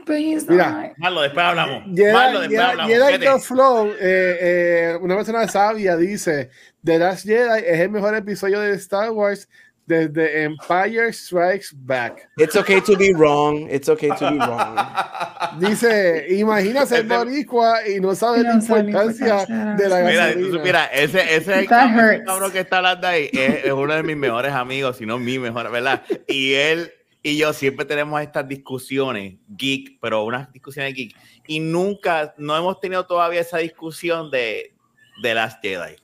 Mira. 0.08 0.94
Marlo, 0.98 1.22
después 1.22 1.46
hablamos. 1.46 1.84
Jedi, 1.96 2.14
Marlo, 2.14 2.40
después 2.42 2.60
Jedi- 2.60 2.70
hablamos. 2.70 2.94
Jedi 2.94 3.40
Flow, 3.40 3.88
eh, 4.00 4.38
eh, 4.42 4.98
una 5.02 5.16
persona 5.16 5.48
sabia 5.48 5.98
dice, 5.98 6.52
The 6.84 7.00
Last 7.00 7.26
Jedi 7.26 7.64
es 7.66 7.80
el 7.80 7.90
mejor 7.90 8.14
episodio 8.16 8.60
de 8.60 8.74
Star 8.76 9.10
Wars 9.10 9.50
desde 9.86 10.44
Empire 10.44 11.12
Strikes 11.14 11.74
Back. 11.74 12.30
It's 12.38 12.56
okay 12.56 12.82
to 12.82 12.98
be 12.98 13.14
wrong. 13.14 13.68
It's 13.70 13.88
okay 13.88 14.10
to 14.10 14.32
be 14.32 14.38
wrong. 14.38 14.78
Dice, 15.60 16.26
imagina 16.30 16.86
ser 16.86 17.06
boricua 17.06 17.88
y 17.88 18.00
no 18.00 18.16
saber 18.16 18.44
la 18.44 18.56
No 18.56 18.76
la 18.76 18.80
importancia 18.80 19.46
de 19.46 19.90
la 19.90 20.00
Mira, 20.02 20.28
gasolina. 20.28 20.48
tú 20.48 20.54
supieras, 20.58 20.90
ese, 20.94 21.36
ese 21.36 21.66
cabrón, 21.66 22.52
que 22.52 22.60
está 22.60 22.78
hablando 22.78 23.08
ahí 23.08 23.30
es, 23.32 23.66
es 23.66 23.72
uno 23.72 23.94
de 23.94 24.04
mis 24.04 24.18
mejores 24.18 24.52
amigos, 24.52 24.98
si 24.98 25.06
no 25.06 25.18
mi 25.20 25.40
mejor, 25.40 25.72
¿verdad? 25.72 26.04
Y 26.28 26.54
él 26.54 26.92
y 27.28 27.38
yo 27.38 27.54
siempre 27.54 27.86
tenemos 27.86 28.22
estas 28.22 28.48
discusiones 28.48 29.34
geek, 29.48 29.98
pero 30.00 30.24
unas 30.24 30.52
discusiones 30.54 30.94
geek, 30.94 31.16
y 31.48 31.60
nunca, 31.60 32.36
no 32.38 32.56
hemos 32.56 32.80
tenido 32.80 33.04
todavía 33.08 33.42
esa 33.42 33.58
discusión 33.58 34.30
de, 34.30 34.76
de 35.24 35.34
las 35.34 35.60
Jedi. 35.60 35.96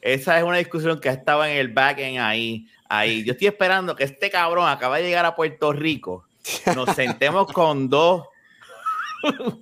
Esa 0.00 0.36
es 0.36 0.42
una 0.42 0.56
discusión 0.56 1.00
que 1.00 1.10
estaba 1.10 1.48
en 1.48 1.58
el 1.58 1.68
backend 1.68 2.18
ahí, 2.18 2.66
ahí. 2.98 3.24
Yo 3.24 3.32
estoy 3.32 3.48
esperando 3.48 3.94
que 3.96 4.04
este 4.04 4.30
cabrón 4.30 4.68
acaba 4.68 4.96
de 4.98 5.04
llegar 5.04 5.24
a 5.24 5.34
Puerto 5.36 5.72
Rico, 5.72 6.24
nos 6.74 6.94
sentemos 6.94 7.50
con 7.52 7.88
dos 7.88 8.24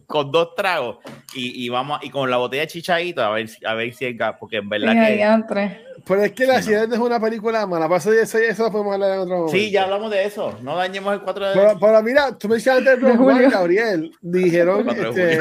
con 0.08 0.32
dos 0.32 0.56
tragos 0.56 0.98
y, 1.34 1.64
y 1.64 1.68
vamos 1.68 2.00
y 2.02 2.10
con 2.10 2.28
la 2.28 2.36
botella 2.36 2.62
de 2.62 2.66
chichadito 2.66 3.22
a 3.22 3.30
ver 3.30 3.46
si- 3.48 3.64
a 3.64 3.74
ver 3.74 3.94
si 3.94 4.06
es 4.06 4.16
gas 4.18 4.34
porque 4.40 4.56
en 4.56 4.68
verdad 4.68 4.92
Mira, 4.92 5.46
que. 5.46 5.80
Pero 6.04 6.24
es 6.24 6.32
que 6.32 6.46
La 6.46 6.60
Sí. 6.60 6.68
Ciudad 6.70 6.88
no 6.88 6.94
es 6.94 7.00
una 7.00 7.20
película 7.20 7.64
mala. 7.64 7.88
Pasa 7.88 8.10
de 8.10 8.22
eso, 8.22 8.38
eso 8.38 8.64
lo 8.64 8.72
podemos 8.72 8.94
hablar 8.94 9.12
en 9.12 9.18
otro 9.20 9.34
momento. 9.36 9.52
sí 9.56 9.70
ya 9.70 9.84
hablamos 9.84 10.10
de 10.10 10.24
eso 10.24 10.58
no 10.62 10.74
dañemos 10.76 11.14
el 11.14 11.20
4 11.20 11.46
de 11.50 11.54
Pero, 11.54 11.78
pero 11.78 12.02
mira, 12.02 12.36
tú 12.36 12.48
mencionaste 12.48 12.90
el 12.94 13.00
Rogue 13.00 13.16
julio. 13.16 13.36
One, 13.36 13.50
Gabriel. 13.50 14.12
Dijeron, 14.20 14.88
este, 14.90 15.40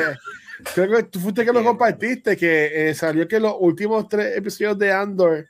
creo 0.75 0.97
que 0.97 1.03
tú 1.03 1.19
fuiste 1.19 1.43
que 1.43 1.51
lo 1.51 1.63
compartiste, 1.63 2.37
que 2.37 2.89
eh, 2.89 2.93
salió 2.93 3.27
que 3.27 3.39
los 3.39 3.55
últimos 3.59 4.07
tres 4.07 4.37
episodios 4.37 4.77
de 4.77 4.91
Andor 4.91 5.47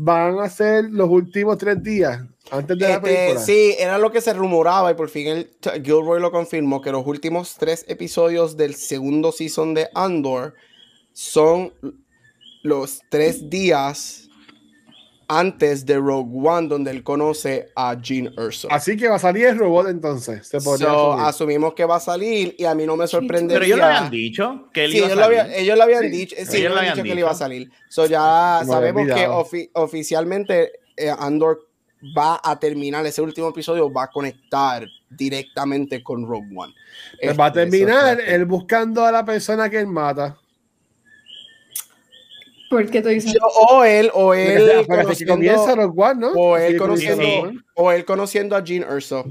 van 0.00 0.38
a 0.38 0.48
ser 0.48 0.84
los 0.90 1.08
últimos 1.10 1.58
tres 1.58 1.82
días 1.82 2.22
antes 2.52 2.78
de 2.78 2.88
la 2.88 2.94
Este, 2.94 3.00
película. 3.00 3.40
sí, 3.40 3.74
era 3.78 3.98
lo 3.98 4.10
que 4.12 4.20
se 4.20 4.32
rumoraba 4.32 4.90
y 4.92 4.94
por 4.94 5.08
fin 5.10 5.26
el 5.26 5.50
Gilroy 5.84 6.20
lo 6.20 6.30
confirmó 6.30 6.80
que 6.80 6.92
los 6.92 7.04
últimos 7.04 7.56
tres 7.58 7.84
episodios 7.88 8.56
del 8.56 8.74
segundo 8.76 9.32
season 9.32 9.74
de 9.74 9.88
Andor 9.94 10.54
son 11.12 11.74
los 12.62 13.00
tres 13.10 13.50
días 13.50 14.27
antes 15.28 15.84
de 15.84 15.96
Rogue 15.98 16.48
One 16.48 16.68
donde 16.68 16.90
él 16.90 17.02
conoce 17.02 17.68
a 17.76 17.96
Gene 18.02 18.30
Erso. 18.38 18.66
Así 18.70 18.96
que 18.96 19.08
va 19.08 19.16
a 19.16 19.18
salir 19.18 19.44
el 19.46 19.58
robot 19.58 19.88
entonces. 19.88 20.46
Se 20.46 20.58
So, 20.58 21.12
asumimos 21.12 21.74
que 21.74 21.84
va 21.84 21.96
a 21.96 22.00
salir 22.00 22.54
y 22.58 22.64
a 22.64 22.74
mí 22.74 22.86
no 22.86 22.96
me 22.96 23.06
sorprende. 23.06 23.52
pero 23.54 23.64
ellos 23.66 23.78
lo 23.78 23.84
habían 23.84 24.10
dicho 24.10 24.68
que 24.72 24.86
él 24.86 24.90
Sí, 24.92 24.96
iba 24.98 25.06
a 25.06 25.08
ellos 25.10 25.18
lo, 25.18 25.24
habían, 25.26 25.46
salir. 25.46 25.60
ellos 25.60 25.76
lo 25.76 25.82
habían 25.84 26.02
Sí, 26.02 26.08
dicho, 26.08 26.36
sí, 26.38 26.56
ellos 26.56 26.62
lo 26.70 26.74
lo 26.74 26.78
habían 26.80 26.94
dicho 26.94 27.04
que 27.04 27.12
él 27.12 27.18
iba 27.18 27.30
a 27.30 27.34
salir. 27.34 27.70
So 27.88 28.06
ya 28.06 28.58
Me 28.62 28.66
sabemos 28.66 29.06
que 29.06 29.28
ofi- 29.28 29.70
oficialmente 29.74 30.72
eh, 30.96 31.10
Andor 31.18 31.60
va 32.16 32.40
a 32.42 32.58
terminar 32.58 33.04
ese 33.06 33.20
último 33.20 33.48
episodio, 33.50 33.92
va 33.92 34.04
a 34.04 34.10
conectar 34.10 34.86
directamente 35.10 36.02
con 36.02 36.26
Rogue 36.26 36.48
One. 36.56 36.72
Pues 37.22 37.38
va 37.38 37.44
a 37.46 37.48
Este, 37.48 37.60
terminar 37.60 38.20
él 38.20 38.44
buscando 38.46 39.04
a 39.04 39.12
la 39.12 39.24
persona 39.24 39.68
que 39.68 39.78
él 39.80 39.86
mata. 39.88 40.38
¿Por 42.68 42.90
qué 42.90 43.00
tú 43.02 43.08
dices? 43.08 43.32
Yo- 43.32 43.40
o 43.46 43.84
él, 43.84 44.10
o 44.14 44.34
él, 44.34 44.84
conociendo, 44.86 45.36
¿no? 46.16 46.32
o 46.34 46.56
él 46.56 46.76
conociendo, 46.76 47.52
o 47.74 47.92
él 47.92 48.04
conociendo 48.04 48.56
a 48.56 48.62
Gene 48.64 48.86
Erso. 48.88 49.24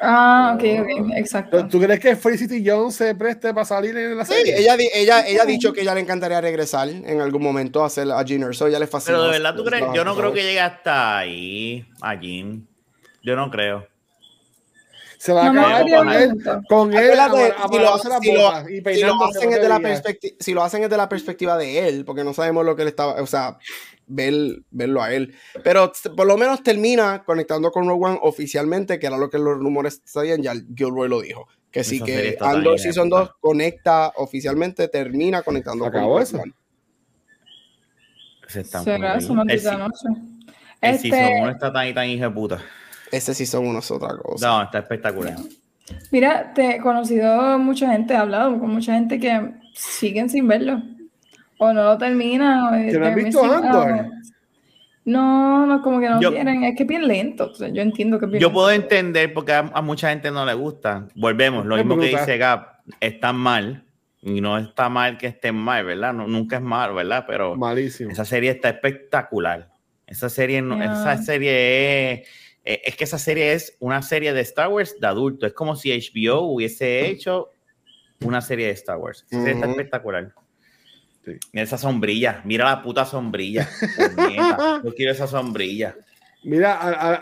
Ah, 0.00 0.54
ok, 0.56 0.64
ok, 0.80 1.12
exacto. 1.16 1.68
¿Tú 1.68 1.80
crees 1.80 2.00
que 2.00 2.16
Felicity 2.16 2.62
Jones 2.68 2.96
se 2.96 3.14
preste 3.14 3.54
para 3.54 3.64
salir 3.64 3.96
en 3.96 4.16
la 4.18 4.24
Sí, 4.24 4.34
serie? 4.34 4.58
ella, 4.58 4.76
di- 4.76 4.90
ella, 4.92 5.26
ella 5.26 5.42
ha 5.42 5.46
dicho 5.46 5.72
que 5.72 5.82
ella 5.82 5.94
le 5.94 6.00
encantaría 6.00 6.40
regresar 6.40 6.88
en 6.88 7.20
algún 7.20 7.42
momento 7.42 7.82
a 7.82 7.86
hacer 7.86 8.10
a 8.10 8.24
Gene 8.24 8.46
Erso, 8.46 8.66
ella 8.66 8.78
le 8.80 8.86
fascina. 8.86 9.18
pero 9.18 9.24
de 9.24 9.30
verdad 9.38 9.54
tú 9.56 9.64
crees 9.64 9.84
yo 9.94 10.04
no 10.04 10.16
creo 10.16 10.32
que 10.32 10.42
llegue 10.42 10.60
hasta 10.60 11.18
ahí 11.18 11.86
a 12.00 12.16
Jim 12.18 12.66
yo 13.22 13.36
no 13.36 13.50
creo 13.50 13.86
Se 15.24 15.32
va 15.32 15.46
a 15.46 15.52
No 15.54 15.66
acabar 15.66 15.90
con 15.90 16.12
él, 16.12 16.42
con 16.68 16.92
él 16.92 17.18
Acuérdate, 17.18 17.54
si 17.54 17.78
lo, 17.78 17.88
amarrándose 17.94 18.08
las 18.10 18.20
si 18.20 18.32
lo- 18.34 18.70
y 18.92 18.94
si 18.94 19.00
lo 19.06 19.24
hacen 19.24 19.50
desde 19.50 19.68
la 19.70 20.02
si 20.38 20.52
lo 20.52 20.62
hacen 20.62 20.82
desde 20.82 20.96
la 20.98 21.08
perspectiva 21.08 21.56
de 21.56 21.88
él, 21.88 22.04
porque 22.04 22.24
no 22.24 22.34
sabemos 22.34 22.66
lo 22.66 22.76
que 22.76 22.82
él 22.82 22.88
estaba, 22.88 23.14
o 23.22 23.26
sea, 23.26 23.56
ver, 24.06 24.34
verlo 24.70 25.02
a 25.02 25.14
él. 25.14 25.34
Pero 25.62 25.90
por 26.14 26.26
lo 26.26 26.36
menos 26.36 26.62
termina 26.62 27.22
conectando 27.24 27.70
con 27.70 27.88
Rogue 27.88 28.04
One 28.04 28.18
oficialmente, 28.20 28.98
que 28.98 29.06
era 29.06 29.16
lo 29.16 29.30
que 29.30 29.38
los 29.38 29.56
rumores 29.58 30.02
sabían, 30.04 30.42
ya 30.42 30.52
Gilroy 30.76 31.08
lo 31.08 31.22
dijo. 31.22 31.48
Que 31.70 31.84
sí, 31.84 31.96
Esa 31.96 32.04
que 32.04 32.36
Andor 32.42 32.78
Season 32.78 33.08
puta. 33.08 33.20
2 33.22 33.30
conecta 33.40 34.12
oficialmente, 34.16 34.88
termina 34.88 35.40
conectando 35.40 35.86
con 35.86 35.94
¿Acabó 35.94 36.18
Rogue 36.18 36.22
eso? 36.24 36.36
One. 36.36 36.52
Ese 38.46 38.60
está 38.60 38.82
Será 38.82 39.14
muy 39.14 39.22
su 39.22 39.28
bien. 39.34 39.40
el, 39.40 39.46
maldita 39.46 39.70
si- 39.72 39.76
noche. 39.78 40.20
el 40.82 40.94
Este, 40.96 41.08
season 41.10 41.40
uno 41.42 41.50
está 41.50 41.72
tan 41.72 41.88
y 41.88 41.94
tan 41.94 42.08
hija 42.10 42.26
de 43.04 43.10
puta 43.10 43.16
Ese 43.16 43.34
Season 43.34 43.66
1 43.66 43.78
es 43.78 43.90
otra 43.90 44.16
cosa. 44.16 44.46
no 44.48 44.62
está 44.62 44.78
espectacular 44.80 45.36
mira, 46.10 46.52
te 46.54 46.76
he 46.76 46.78
conocido 46.80 47.58
mucha 47.58 47.90
gente, 47.92 48.14
he 48.14 48.16
hablado 48.16 48.58
con 48.58 48.70
mucha 48.70 48.94
gente 48.94 49.20
que 49.20 49.50
siguen 49.74 50.30
sin 50.30 50.48
verlo. 50.48 50.80
O 51.58 51.72
no 51.74 51.84
lo 51.84 51.98
terminan. 51.98 52.66
O 52.66 52.70
¿Que 52.90 52.98
no 52.98 53.06
han 53.06 53.14
visto 53.14 53.44
Andor? 53.44 54.06
No, 55.04 55.66
no, 55.66 55.82
como 55.82 56.00
que 56.00 56.08
no 56.08 56.20
Yo- 56.20 56.30
quieren. 56.32 56.64
Es 56.64 56.76
que 56.76 56.84
es 56.84 56.88
bien 56.88 57.06
lento. 57.06 57.50
o 57.50 57.54
sea, 57.54 57.68
yo 57.68 57.82
entiendo 57.82 58.18
que 58.18 58.24
es 58.24 58.30
bien 58.30 58.40
Yo 58.40 58.48
lento. 58.48 58.54
puedo 58.58 58.70
entender 58.70 59.32
porque 59.34 59.52
a, 59.52 59.70
a 59.74 59.82
mucha 59.82 60.08
gente 60.08 60.30
no 60.30 60.46
le 60.46 60.54
gusta. 60.54 61.06
Volvemos, 61.14 61.66
lo 61.66 61.76
Es 61.76 61.84
mismo 61.84 62.00
que 62.00 62.08
brutal. 62.08 62.24
dice 62.26 62.38
Gap, 62.38 62.66
están 63.00 63.36
mal 63.36 63.84
y 64.22 64.40
no 64.40 64.56
está 64.56 64.88
mal 64.88 65.18
que 65.18 65.26
estén 65.26 65.54
mal, 65.54 65.84
¿verdad? 65.84 66.14
No, 66.14 66.26
nunca 66.26 66.56
es 66.56 66.62
mal, 66.62 66.94
¿verdad? 66.94 67.24
Pero 67.26 67.54
Malísimo. 67.56 68.10
esa 68.10 68.24
serie 68.24 68.50
está 68.52 68.70
espectacular. 68.70 69.68
Esa 70.06 70.30
serie, 70.30 70.62
no, 70.62 70.78
Ya. 70.78 70.84
esa 70.94 71.18
serie 71.18 72.12
es, 72.12 72.28
eh, 72.64 72.82
es 72.84 72.96
que 72.96 73.04
esa 73.04 73.18
serie 73.18 73.52
es 73.52 73.76
una 73.80 74.02
serie 74.02 74.32
de 74.32 74.40
Star 74.40 74.68
Wars 74.68 74.96
de 74.98 75.06
adulto. 75.06 75.46
Es 75.46 75.52
como 75.52 75.76
si 75.76 75.90
HBO 75.92 76.40
hubiese 76.42 77.06
hecho 77.06 77.50
una 78.20 78.40
serie 78.40 78.66
de 78.66 78.72
Star 78.72 78.96
Wars. 78.98 79.24
Serie 79.28 79.52
está 79.52 79.66
espectacular. 79.70 80.32
Sí. 81.24 81.32
Mira 81.52 81.64
esa 81.64 81.78
sombrilla, 81.78 82.42
mira 82.44 82.64
la 82.66 82.82
puta 82.82 83.04
sombrilla. 83.06 83.68
Yo 84.84 84.94
quiero 84.94 85.12
esa 85.12 85.26
sombrilla. 85.26 85.96
Mira, 86.42 86.74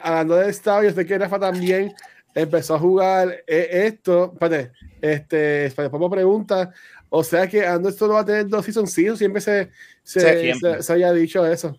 hablando 0.03 0.37
de 0.37 0.51
Star, 0.51 0.83
yo 0.83 0.91
sé 0.91 1.07
que 1.07 1.17
Rafa 1.19 1.39
también 1.39 1.93
empezó 2.35 2.75
a 2.75 2.79
jugar 2.79 3.45
eh, 3.47 3.69
esto. 3.87 4.31
Espérate, 4.33 4.73
este, 5.01 5.67
espérate, 5.67 5.97
pregunta. 6.11 6.73
O 7.09 7.23
sea 7.23 7.47
que 7.47 7.65
Andor 7.67 7.93
solo 7.93 8.15
va 8.15 8.21
a 8.21 8.25
tener 8.25 8.49
dos 8.49 8.65
seasons, 8.65 8.93
sí, 8.93 9.07
siempre 9.17 9.41
se, 9.43 9.71
se, 10.03 10.21
Sí, 10.21 10.41
siempre. 10.41 10.77
se- 10.79 10.83
se 10.83 10.93
había 10.95 11.13
dicho 11.13 11.47
eso. 11.47 11.79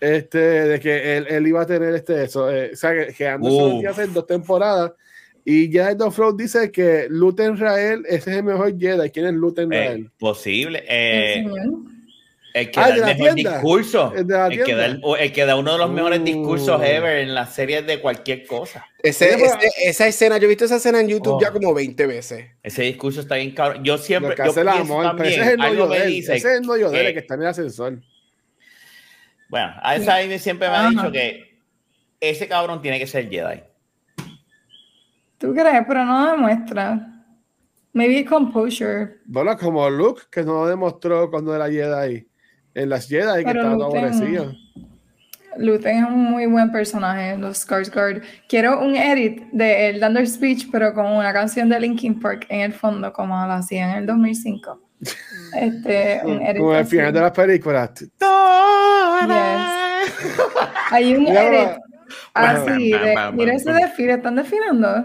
Este, 0.00 0.38
de 0.38 0.80
que 0.80 1.16
él, 1.18 1.26
él 1.28 1.46
iba 1.46 1.62
a 1.62 1.66
tener 1.66 1.94
este 1.94 2.24
eso. 2.24 2.50
eh, 2.50 2.70
o 2.72 2.76
sea, 2.76 2.92
que, 2.94 3.12
que 3.12 3.28
Anderson 3.28 3.72
Uh. 3.72 3.80
iba 3.80 3.90
a 3.90 3.92
hacer 3.92 4.12
dos 4.12 4.26
temporadas. 4.26 4.92
Y 5.44 5.70
ya 5.70 5.94
Don 5.94 6.12
Flow 6.12 6.36
dice 6.36 6.70
que 6.70 7.06
Luthen 7.08 7.56
Rael 7.58 8.04
ese 8.06 8.30
es 8.30 8.36
el 8.38 8.44
mejor 8.44 8.78
Jedi. 8.78 9.10
¿Quién 9.10 9.26
es 9.26 9.32
Luthen 9.34 9.72
Eh, 9.72 9.86
Rael? 9.88 10.10
posible. 10.18 10.84
El 10.86 11.46
Eh, 11.46 11.50
el 12.52 12.70
que 12.70 12.80
Ah, 12.80 12.88
da 12.88 12.94
el 12.96 13.04
mejor 13.18 13.34
tienda. 13.34 13.52
discurso. 13.54 14.12
El 14.16 14.26
de 14.26 14.34
la 14.34 14.46
El 14.48 14.64
que, 14.64 14.74
da 14.74 14.86
el, 14.86 15.00
el 15.20 15.32
que 15.32 15.44
da 15.46 15.56
uno 15.56 15.72
de 15.72 15.78
los 15.78 15.90
mejores 15.90 16.18
Uh. 16.20 16.24
discursos 16.24 16.82
ever 16.84 17.18
en 17.20 17.32
las 17.34 17.54
series 17.54 17.86
de 17.86 18.00
cualquier 18.00 18.44
cosa. 18.46 18.84
Ese- 19.02 19.34
ese- 19.34 19.56
esa 19.86 20.06
escena, 20.08 20.36
yo 20.38 20.44
he 20.44 20.48
visto 20.48 20.64
esa 20.66 20.76
escena 20.76 21.00
en 21.00 21.08
YouTube 21.08 21.34
Oh. 21.36 21.40
ya 21.40 21.52
como 21.52 21.72
20 21.72 22.06
veces. 22.06 22.46
Ese 22.62 22.82
discurso 22.82 23.20
está 23.20 23.36
bien 23.36 23.52
cabrón. 23.52 23.82
Yo 23.84 23.96
siempre 23.98 24.30
Lo 24.30 24.36
que 24.36 24.42
yo 24.44 24.50
hace 24.50 24.60
el 24.62 24.68
amor, 24.68 25.02
pero 25.16 25.16
también, 25.16 25.40
ese 25.40 25.40
es 25.42 25.48
el 25.48 25.56
novio 25.58 25.86
de 25.88 25.96
él. 26.04 26.18
Ese 26.18 26.34
es 26.36 26.44
el 26.44 26.62
novio 26.62 26.90
de 26.90 27.00
él, 27.00 27.06
el 27.06 27.12
que 27.14 27.18
está 27.20 27.34
en 27.34 27.40
el 27.42 27.46
ascensor. 27.46 27.98
Bueno, 29.50 29.72
a 29.82 29.96
esa 29.96 30.14
ahí 30.14 30.38
siempre 30.38 30.68
me 30.68 30.74
ha 30.76 30.80
Ajá. 30.80 30.90
dicho 30.90 31.12
que 31.12 31.58
ese 32.20 32.48
cabrón 32.48 32.80
tiene 32.80 32.98
que 32.98 33.06
ser 33.06 33.28
Jedi. 33.28 33.62
¿Tú 35.38 35.52
crees? 35.54 35.84
Pero 35.86 36.04
no 36.04 36.30
demuestra. 36.32 37.06
Maybe 37.92 38.24
composure. 38.24 39.16
Bueno, 39.24 39.56
como 39.58 39.88
Luke, 39.90 40.22
que 40.30 40.42
no 40.42 40.52
lo 40.62 40.66
demostró 40.68 41.30
cuando 41.30 41.54
era 41.54 41.66
Jedi. 41.68 42.26
En 42.74 42.88
las 42.88 43.08
Jedi, 43.08 43.38
que 43.38 43.44
Pero 43.44 43.60
estaba 43.62 43.76
todo 43.78 43.90
Luthen- 43.90 43.98
aborrecido. 43.98 44.52
Luthen 45.56 45.96
es 46.04 46.08
un 46.08 46.24
muy 46.30 46.46
buen 46.46 46.70
personaje, 46.70 47.36
los 47.36 47.66
Skarsgård. 47.66 48.22
Quiero 48.48 48.80
un 48.80 48.94
edit 48.94 49.42
de 49.50 49.88
él 49.88 49.98
dando 50.00 50.20
el 50.20 50.28
speech, 50.28 50.68
pero 50.70 50.94
con 50.94 51.06
una 51.06 51.32
canción 51.32 51.68
de 51.68 51.80
Linkin 51.80 52.20
Park 52.20 52.46
en 52.48 52.60
el 52.60 52.72
fondo, 52.72 53.12
como 53.12 53.34
lo 53.34 53.52
hacía 53.54 53.90
en 53.90 53.98
el 53.98 54.06
2005. 54.06 54.80
Este, 55.56 56.20
un 56.24 56.40
edit 56.42 56.58
Como 56.58 56.70
al 56.70 56.82
así. 56.82 56.90
final 56.96 57.12
de 57.12 57.20
las 57.20 57.32
películas. 57.32 57.90
Hay 60.90 61.14
un 61.14 61.26
edit 61.28 61.68
de, 62.34 63.14
bam, 63.14 63.36
mira 63.36 63.54
ese 63.54 63.72
desfile, 63.72 64.14
están 64.14 64.36
desfilando. 64.36 65.04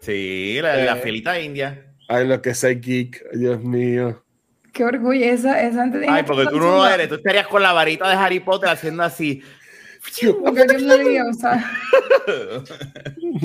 Sí, 0.00 0.58
la, 0.60 0.76
la 0.76 0.92
Eh. 0.96 1.00
filita 1.02 1.38
india. 1.40 1.86
Ay, 2.08 2.26
lo 2.26 2.42
que 2.42 2.50
es 2.50 2.64
el 2.64 2.80
geek, 2.80 3.30
Dios 3.32 3.62
mío. 3.62 4.22
Qué 4.72 4.84
orgullo, 4.84 5.24
esa, 5.24 5.60
esa 5.62 5.90
tiene 5.90 6.06
Ay, 6.08 6.22
que 6.22 6.28
porque 6.28 6.46
tú 6.50 6.58
no 6.58 6.76
lo 6.76 6.86
eres. 6.86 7.08
Tú 7.08 7.14
estarías 7.16 7.46
con 7.46 7.62
la 7.62 7.72
varita 7.72 8.08
de 8.08 8.14
Harry 8.16 8.40
Potter 8.40 8.70
haciendo 8.70 9.02
así. 9.02 9.42
Porque 10.42 10.66
yo 10.68 10.78
no 10.86 10.96
digo, 10.98 11.28
o 11.30 11.34
sea, 11.34 11.64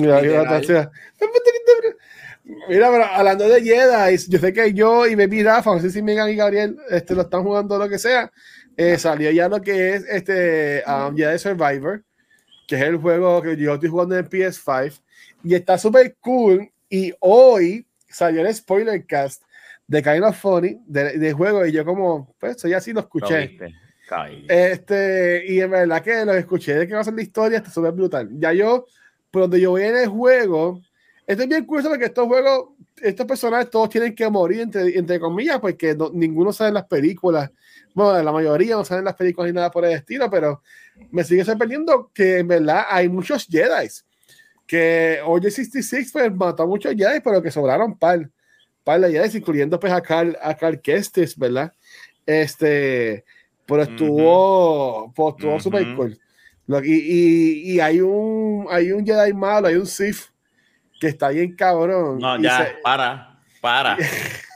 Mira, 2.68 2.90
pero 2.90 3.04
hablando 3.04 3.48
de 3.48 3.60
Jedi, 3.62 4.16
yo 4.28 4.38
sé 4.38 4.52
que 4.52 4.72
yo 4.72 5.06
y 5.06 5.14
Baby 5.14 5.42
Rafa, 5.42 5.74
no 5.74 5.80
sé 5.80 5.90
si 5.90 6.02
Megan 6.02 6.30
y 6.30 6.36
Gabriel 6.36 6.78
este, 6.90 7.14
lo 7.14 7.22
están 7.22 7.42
jugando 7.42 7.74
o 7.74 7.78
lo 7.78 7.88
que 7.88 7.98
sea. 7.98 8.30
Eh, 8.78 8.96
salió 8.98 9.30
ya 9.30 9.48
lo 9.48 9.60
que 9.60 9.94
es 9.94 10.04
este 10.08 10.82
um, 10.86 11.16
Jedi 11.16 11.38
Survivor, 11.38 12.02
que 12.66 12.76
es 12.76 12.82
el 12.82 12.96
juego 12.96 13.42
que 13.42 13.56
yo 13.56 13.74
estoy 13.74 13.88
jugando 13.90 14.16
en 14.16 14.24
PS5 14.28 15.00
y 15.44 15.54
está 15.54 15.76
súper 15.76 16.16
cool. 16.20 16.70
Y 16.88 17.12
hoy 17.20 17.86
salió 18.08 18.40
el 18.46 18.54
spoiler 18.54 19.04
cast 19.04 19.42
de 19.86 20.02
Kind 20.02 20.24
of 20.24 20.36
Funny 20.38 20.78
de, 20.86 21.18
de 21.18 21.32
juego 21.32 21.66
y 21.66 21.72
yo 21.72 21.84
como, 21.84 22.34
pues, 22.38 22.56
eso 22.56 22.68
ya 22.68 22.80
sí 22.80 22.92
lo 22.92 23.00
escuché. 23.00 23.34
Este, 24.48 25.44
y 25.52 25.60
en 25.60 25.70
verdad 25.70 26.02
que 26.02 26.24
lo 26.24 26.32
escuché 26.34 26.74
de 26.74 26.86
que 26.86 26.94
va 26.94 27.00
a 27.00 27.04
ser 27.04 27.14
la 27.14 27.22
historia, 27.22 27.58
está 27.58 27.70
súper 27.70 27.92
brutal. 27.92 28.28
Ya 28.38 28.52
yo, 28.52 28.86
por 29.30 29.42
donde 29.42 29.60
yo 29.60 29.70
voy 29.70 29.82
en 29.82 29.96
el 29.96 30.08
juego, 30.08 30.80
esto 31.26 31.42
es 31.42 31.48
bien 31.48 31.64
curioso 31.66 31.90
porque 31.90 32.06
estos 32.06 32.26
juegos, 32.26 32.70
estos 33.02 33.26
personajes 33.26 33.68
todos 33.70 33.88
tienen 33.90 34.14
que 34.14 34.28
morir, 34.30 34.60
entre, 34.60 34.96
entre 34.98 35.20
comillas, 35.20 35.58
porque 35.60 35.94
no- 35.94 36.10
ninguno 36.12 36.52
sale 36.52 36.68
en 36.68 36.74
las 36.74 36.86
películas. 36.86 37.50
Bueno, 37.98 38.22
la 38.22 38.30
mayoría 38.30 38.76
no 38.76 38.84
salen 38.84 39.00
en 39.00 39.06
las 39.06 39.16
películas 39.16 39.50
ni 39.50 39.56
nada 39.56 39.72
por 39.72 39.84
el 39.84 39.90
estilo, 39.92 40.30
pero 40.30 40.62
me 41.10 41.24
sigue 41.24 41.44
sorprendiendo 41.44 42.12
que 42.14 42.38
en 42.38 42.46
verdad 42.46 42.84
hay 42.88 43.08
muchos 43.08 43.44
Jedi. 43.50 43.88
Que 44.68 45.20
Oye 45.26 45.50
66 45.50 46.12
pues 46.12 46.32
mató 46.32 46.62
a 46.62 46.66
muchos 46.66 46.94
Jedi, 46.94 47.18
pero 47.24 47.42
que 47.42 47.50
sobraron 47.50 47.98
par, 47.98 48.30
par 48.84 49.00
de 49.00 49.10
Jedi, 49.10 49.38
incluyendo 49.38 49.80
pues 49.80 49.92
a 49.92 50.00
Carl, 50.00 50.38
a 50.40 50.54
Carl 50.54 50.80
Kestis, 50.80 51.36
¿verdad? 51.36 51.72
Este, 52.24 53.24
pero 53.66 53.82
estuvo, 53.82 55.12
pues, 55.12 55.34
estuvo 55.34 55.52
Ujú. 55.54 55.60
super 55.60 55.94
cool. 55.96 56.20
Y, 56.84 56.92
y, 56.94 57.72
y 57.72 57.80
hay 57.80 58.00
un 58.00 58.66
hay 58.70 58.92
un 58.92 59.04
Jedi 59.04 59.32
malo, 59.32 59.66
hay 59.66 59.74
un 59.74 59.86
Sith 59.86 60.18
que 61.00 61.08
está 61.08 61.30
bien 61.30 61.56
cabrón. 61.56 62.18
No, 62.20 62.40
ya, 62.40 62.58
se- 62.64 62.74
para, 62.80 63.40
para. 63.60 63.96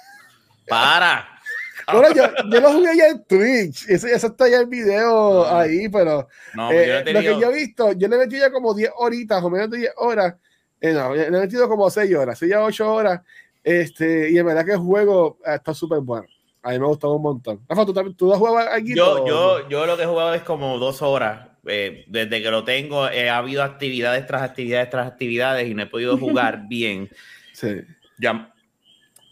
para. 0.68 1.31
Bueno, 1.90 2.14
yo, 2.14 2.22
yo 2.50 2.60
lo 2.60 2.72
jugué 2.72 2.96
ya 2.96 3.08
en 3.08 3.24
Twitch. 3.24 3.88
Eso, 3.88 4.06
eso 4.06 4.26
está 4.28 4.48
ya 4.48 4.58
el 4.60 4.66
video 4.66 5.44
Ah. 5.44 5.60
ahí, 5.62 5.88
pero 5.88 6.28
No, 6.54 6.70
eh, 6.70 6.86
yo 6.86 6.92
no 7.04 7.10
he 7.10 7.12
lo 7.12 7.20
que 7.20 7.40
yo 7.40 7.50
he 7.50 7.54
visto, 7.54 7.92
yo 7.92 8.08
le 8.08 8.16
he 8.16 8.18
metido 8.18 8.46
ya 8.46 8.52
como 8.52 8.74
10 8.74 8.90
horitas 8.96 9.42
o 9.42 9.50
menos 9.50 9.70
de 9.70 9.78
10 9.78 9.92
horas. 9.96 10.34
Eh, 10.80 10.92
no, 10.92 11.14
le 11.14 11.26
he 11.26 11.30
metido 11.30 11.68
como 11.68 11.88
6 11.90 12.14
horas, 12.14 12.38
6 12.38 12.52
a 12.52 12.62
8 12.64 12.92
horas. 12.92 13.20
Este, 13.64 14.30
y 14.30 14.38
en 14.38 14.46
verdad 14.46 14.64
que 14.64 14.72
el 14.72 14.78
juego 14.78 15.38
eh, 15.46 15.54
está 15.54 15.72
súper 15.74 16.00
bueno. 16.00 16.26
A 16.64 16.70
mí 16.70 16.78
me 16.78 16.84
ha 16.84 16.88
gustado 16.88 17.14
un 17.14 17.22
montón. 17.22 17.60
Rafa, 17.68 17.84
¿tú, 17.86 17.92
también- 17.92 18.16
tú 18.16 18.32
has 18.32 18.38
jugado 18.38 18.58
aquí? 18.70 18.94
Yo, 18.94 19.26
yo, 19.26 19.68
yo 19.68 19.86
lo 19.86 19.96
que 19.96 20.04
he 20.04 20.06
jugado 20.06 20.34
es 20.34 20.42
como 20.42 20.78
dos 20.78 21.02
horas. 21.02 21.48
Eh, 21.66 22.04
desde 22.08 22.42
que 22.42 22.50
lo 22.50 22.64
tengo, 22.64 23.08
eh, 23.08 23.30
ha 23.30 23.38
habido 23.38 23.62
actividades 23.62 24.26
tras 24.26 24.42
actividades 24.42 24.90
tras 24.90 25.06
actividades 25.06 25.68
y 25.68 25.74
no 25.74 25.82
he 25.82 25.86
podido 25.86 26.18
jugar 26.18 26.62
bien. 26.68 27.08
Sí. 27.52 27.82
Ya, 28.18 28.51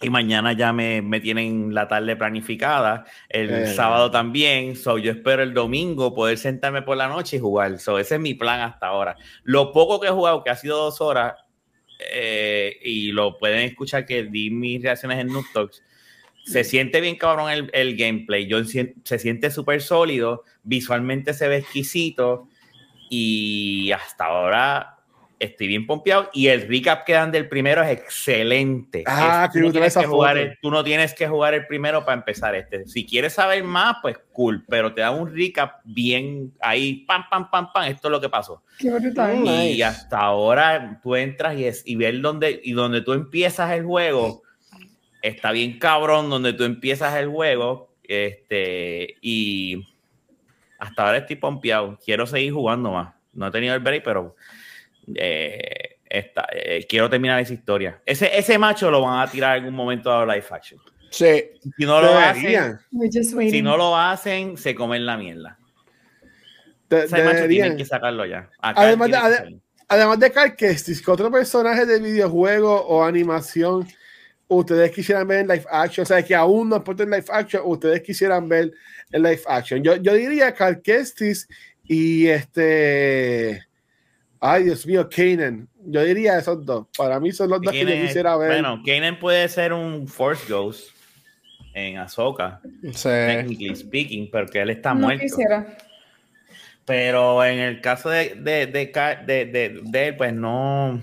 y 0.02 0.08
mañana 0.10 0.52
ya 0.54 0.72
me, 0.72 1.02
me 1.02 1.20
tienen 1.20 1.74
la 1.74 1.86
tarde 1.86 2.16
planificada. 2.16 3.04
El 3.28 3.50
Eh. 3.50 3.66
sábado 3.66 4.10
también. 4.10 4.76
So, 4.76 4.96
yo 4.98 5.12
espero 5.12 5.42
el 5.42 5.52
domingo 5.52 6.14
poder 6.14 6.38
sentarme 6.38 6.82
por 6.82 6.96
la 6.96 7.08
noche 7.08 7.36
y 7.36 7.40
jugar. 7.40 7.78
So, 7.78 7.98
ese 7.98 8.14
es 8.14 8.20
mi 8.20 8.34
plan 8.34 8.60
hasta 8.60 8.86
ahora. 8.86 9.16
Lo 9.42 9.72
poco 9.72 10.00
que 10.00 10.08
he 10.08 10.10
jugado, 10.10 10.42
que 10.42 10.50
ha 10.50 10.56
sido 10.56 10.78
dos 10.78 11.00
horas, 11.00 11.34
eh, 12.12 12.78
y 12.82 13.12
lo 13.12 13.36
pueden 13.38 13.60
escuchar 13.60 14.06
que 14.06 14.24
di 14.24 14.50
mis 14.50 14.82
reacciones 14.82 15.18
en 15.18 15.26
Noob 15.26 15.44
Talks, 15.52 15.82
se 16.46 16.64
siente 16.64 17.02
bien 17.02 17.16
cabrón 17.16 17.50
el, 17.50 17.70
el 17.74 17.94
gameplay. 17.96 18.46
Yo 18.46 18.64
se 18.64 19.18
siente 19.18 19.50
súper 19.50 19.82
sólido, 19.82 20.44
visualmente 20.62 21.34
se 21.34 21.46
ve 21.48 21.58
exquisito 21.58 22.48
y 23.10 23.92
hasta 23.92 24.24
ahora 24.24 24.96
estoy 25.40 25.66
bien 25.68 25.86
pompeado 25.86 26.28
y 26.34 26.48
el 26.48 26.68
recap 26.68 27.04
que 27.04 27.14
dan 27.14 27.32
del 27.32 27.48
primero 27.48 27.82
es 27.82 27.90
excelente. 27.98 29.02
Ah, 29.06 29.46
Es- 29.46 29.52
tú, 29.52 29.54
que 29.54 29.60
no 29.60 29.66
yo 29.66 29.72
tengo 29.72 29.72
tienes 29.72 29.96
que 29.96 30.06
jugar 30.06 30.36
el, 30.38 30.58
tú 30.60 30.70
no 30.70 30.84
tienes 30.84 31.14
que 31.14 31.26
jugar 31.26 31.54
el 31.54 31.66
primero 31.66 32.04
para 32.04 32.18
empezar 32.18 32.54
este. 32.54 32.86
Si 32.86 33.06
quieres 33.06 33.32
saber 33.32 33.64
más, 33.64 33.96
pues 34.02 34.18
cool, 34.32 34.64
pero 34.68 34.92
te 34.94 35.00
da 35.00 35.10
un 35.10 35.34
recap 35.34 35.80
bien 35.84 36.52
ahí, 36.60 37.04
pam, 37.06 37.24
pam, 37.28 37.50
pam, 37.50 37.72
pam, 37.72 37.84
esto 37.88 38.08
es 38.08 38.12
lo 38.12 38.20
que 38.20 38.28
pasó. 38.28 38.62
qué. 38.78 38.90
Mm. 38.90 39.46
Y 39.46 39.68
Nice. 39.72 39.84
hasta 39.84 40.18
ahora 40.18 41.00
tú 41.02 41.16
entras 41.16 41.56
y, 41.58 41.64
es, 41.64 41.82
y 41.86 41.96
ver 41.96 42.20
dónde, 42.20 42.60
y 42.62 42.72
donde 42.72 43.00
tú 43.00 43.12
empiezas 43.14 43.72
el 43.72 43.84
juego, 43.84 44.42
está 45.22 45.52
bien 45.52 45.78
cabrón 45.78 46.28
donde 46.30 46.52
tú 46.52 46.64
empiezas 46.64 47.14
el 47.16 47.28
juego, 47.28 47.90
este, 48.04 49.16
y 49.22 49.86
hasta 50.78 51.06
ahora 51.06 51.18
estoy 51.18 51.36
pompeado, 51.36 51.98
quiero 52.04 52.26
seguir 52.26 52.52
jugando 52.52 52.90
más. 52.92 53.14
No 53.32 53.46
he 53.46 53.50
tenido 53.50 53.74
el 53.74 53.80
break, 53.80 54.02
pero 54.02 54.34
eh, 55.14 55.96
eh, 56.08 56.86
quiero 56.88 57.08
terminar 57.08 57.40
esa 57.40 57.52
historia. 57.54 58.00
Ese, 58.04 58.36
ese 58.36 58.58
macho 58.58 58.90
lo 58.90 59.02
van 59.02 59.20
a 59.26 59.30
tirar 59.30 59.56
en 59.58 59.64
algún 59.64 59.76
momento 59.76 60.12
a 60.12 60.24
live 60.26 60.44
action. 60.50 60.80
Sí. 61.10 61.44
Si 61.76 61.84
no 61.84 62.00
lo 62.00 62.16
hacen, 62.16 62.78
si 63.50 63.62
no 63.62 63.76
lo 63.76 63.96
hacen, 63.96 64.56
se 64.56 64.74
comen 64.74 65.04
la 65.06 65.16
mierda. 65.16 65.58
De- 66.88 67.04
Ese 67.04 67.22
macho 67.24 67.46
tienen 67.48 67.76
que 67.76 67.84
sacarlo 67.84 68.24
ya. 68.26 68.48
Acá 68.60 68.82
Además 68.82 69.10
de- 69.10 69.16
ade-. 69.16 69.60
Además 69.88 70.20
de 70.20 70.30
Carl 70.30 70.54
Kestis, 70.54 71.02
¿qué 71.02 71.10
otro 71.10 71.30
personaje 71.32 71.84
de 71.84 71.98
videojuego 71.98 72.80
o 72.86 73.02
animación 73.02 73.88
ustedes 74.46 74.92
quisieran 74.92 75.26
ver 75.26 75.40
en 75.40 75.48
live 75.48 75.64
action? 75.68 76.04
O 76.04 76.06
sea, 76.06 76.22
que 76.24 76.32
aún 76.34 76.68
no 76.68 76.76
aporten 76.76 77.12
en 77.12 77.18
live 77.20 77.26
action, 77.32 77.62
ustedes 77.64 78.00
quisieran 78.02 78.48
ver 78.48 78.72
en 79.10 79.22
live 79.22 79.42
action. 79.48 79.82
Yo, 79.82 79.96
yo 79.96 80.14
diría 80.14 80.54
Carl 80.54 80.80
Kestis 80.80 81.48
y 81.82 82.28
este. 82.28 83.64
Ay, 84.40 84.64
Dios 84.64 84.86
mío, 84.86 85.08
Kanan. 85.08 85.68
Yo 85.84 86.02
diría 86.02 86.38
esos 86.38 86.64
dos. 86.64 86.86
Para 86.96 87.20
mí 87.20 87.30
son 87.32 87.50
los 87.50 87.60
dos 87.60 87.72
que 87.72 87.80
yo 87.80 87.86
quisiera 88.06 88.36
ver. 88.36 88.48
Bueno, 88.48 88.82
Kanan 88.84 89.18
puede 89.18 89.46
ser 89.48 89.72
un 89.72 90.08
Force 90.08 90.50
Ghost 90.50 90.90
en 91.74 91.98
Ahsoka, 91.98 92.60
Sí. 92.92 93.08
technically 93.08 93.76
speaking, 93.76 94.30
porque 94.30 94.60
él 94.60 94.70
está 94.70 94.94
no 94.94 95.00
muerto. 95.00 95.22
quisiera. 95.22 95.76
Pero 96.84 97.44
en 97.44 97.58
el 97.58 97.80
caso 97.80 98.08
de, 98.10 98.34
de, 98.34 98.66
de, 98.66 98.90
de, 99.26 99.44
de- 99.46 99.80
de 99.84 100.08
él, 100.08 100.16
pues 100.16 100.32
no. 100.32 101.00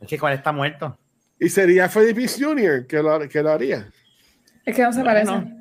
Es 0.00 0.08
que 0.08 0.18
cuando 0.18 0.36
está 0.36 0.52
muerto. 0.52 0.96
Y 1.40 1.48
sería 1.48 1.88
Felipe 1.88 2.26
Jr. 2.26 2.86
que 2.86 3.02
lo, 3.02 3.28
que 3.28 3.42
lo 3.42 3.50
haría. 3.52 3.88
Es 4.64 4.74
que 4.74 4.82
no 4.82 4.92
se 4.92 5.02
Bueno. 5.02 5.24
parece. 5.32 5.58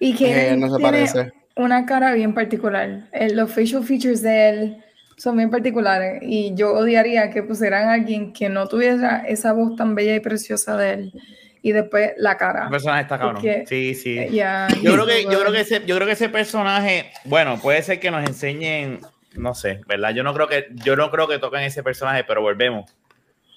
Y 0.00 0.14
que 0.14 0.50
Eh, 0.52 0.56
no 0.56 0.66
se 0.68 0.76
tiene 0.76 0.82
parece. 0.90 1.32
una 1.56 1.86
cara 1.86 2.12
bien 2.12 2.34
particular. 2.34 3.08
El- 3.12 3.36
los 3.36 3.50
facial 3.52 3.82
features 3.84 4.22
de 4.22 4.48
él 4.48 4.84
son 5.18 5.36
bien 5.36 5.50
particulares. 5.50 6.22
Y 6.22 6.54
yo 6.54 6.72
odiaría 6.72 7.30
que 7.30 7.42
pusieran 7.42 7.88
a 7.88 7.92
alguien 7.94 8.32
que 8.32 8.48
no 8.48 8.66
tuviera 8.68 9.24
esa 9.26 9.52
voz 9.52 9.76
tan 9.76 9.94
bella 9.94 10.14
y 10.14 10.20
preciosa 10.20 10.76
de 10.76 10.92
él. 10.94 11.12
Y 11.60 11.72
después 11.72 12.12
la 12.16 12.36
cara. 12.36 12.64
El 12.64 12.70
personaje 12.70 13.02
está 13.02 13.18
cabrón. 13.18 13.34
Porque- 13.36 13.64
Sí, 13.68 13.94
sí. 13.94 14.16
Ya, 14.30 14.68
Yo 14.82 14.92
creo, 14.94 15.06
que, 15.06 15.24
yo, 15.24 15.40
creo 15.40 15.52
que 15.52 15.60
ese, 15.60 15.84
yo 15.84 15.96
creo 15.96 16.06
que 16.06 16.12
ese 16.14 16.28
personaje, 16.28 17.10
bueno, 17.24 17.58
puede 17.60 17.82
ser 17.82 17.98
que 18.00 18.10
nos 18.10 18.26
enseñen 18.26 19.00
no 19.34 19.54
sé, 19.54 19.80
¿verdad? 19.86 20.14
Yo 20.14 20.22
no 20.24 20.34
creo 20.34 20.48
que, 20.48 20.66
yo 20.84 20.96
no 20.96 21.10
creo 21.10 21.28
que 21.28 21.38
toquen 21.38 21.60
ese 21.60 21.82
personaje, 21.82 22.24
pero 22.24 22.40
volvemos. 22.40 22.90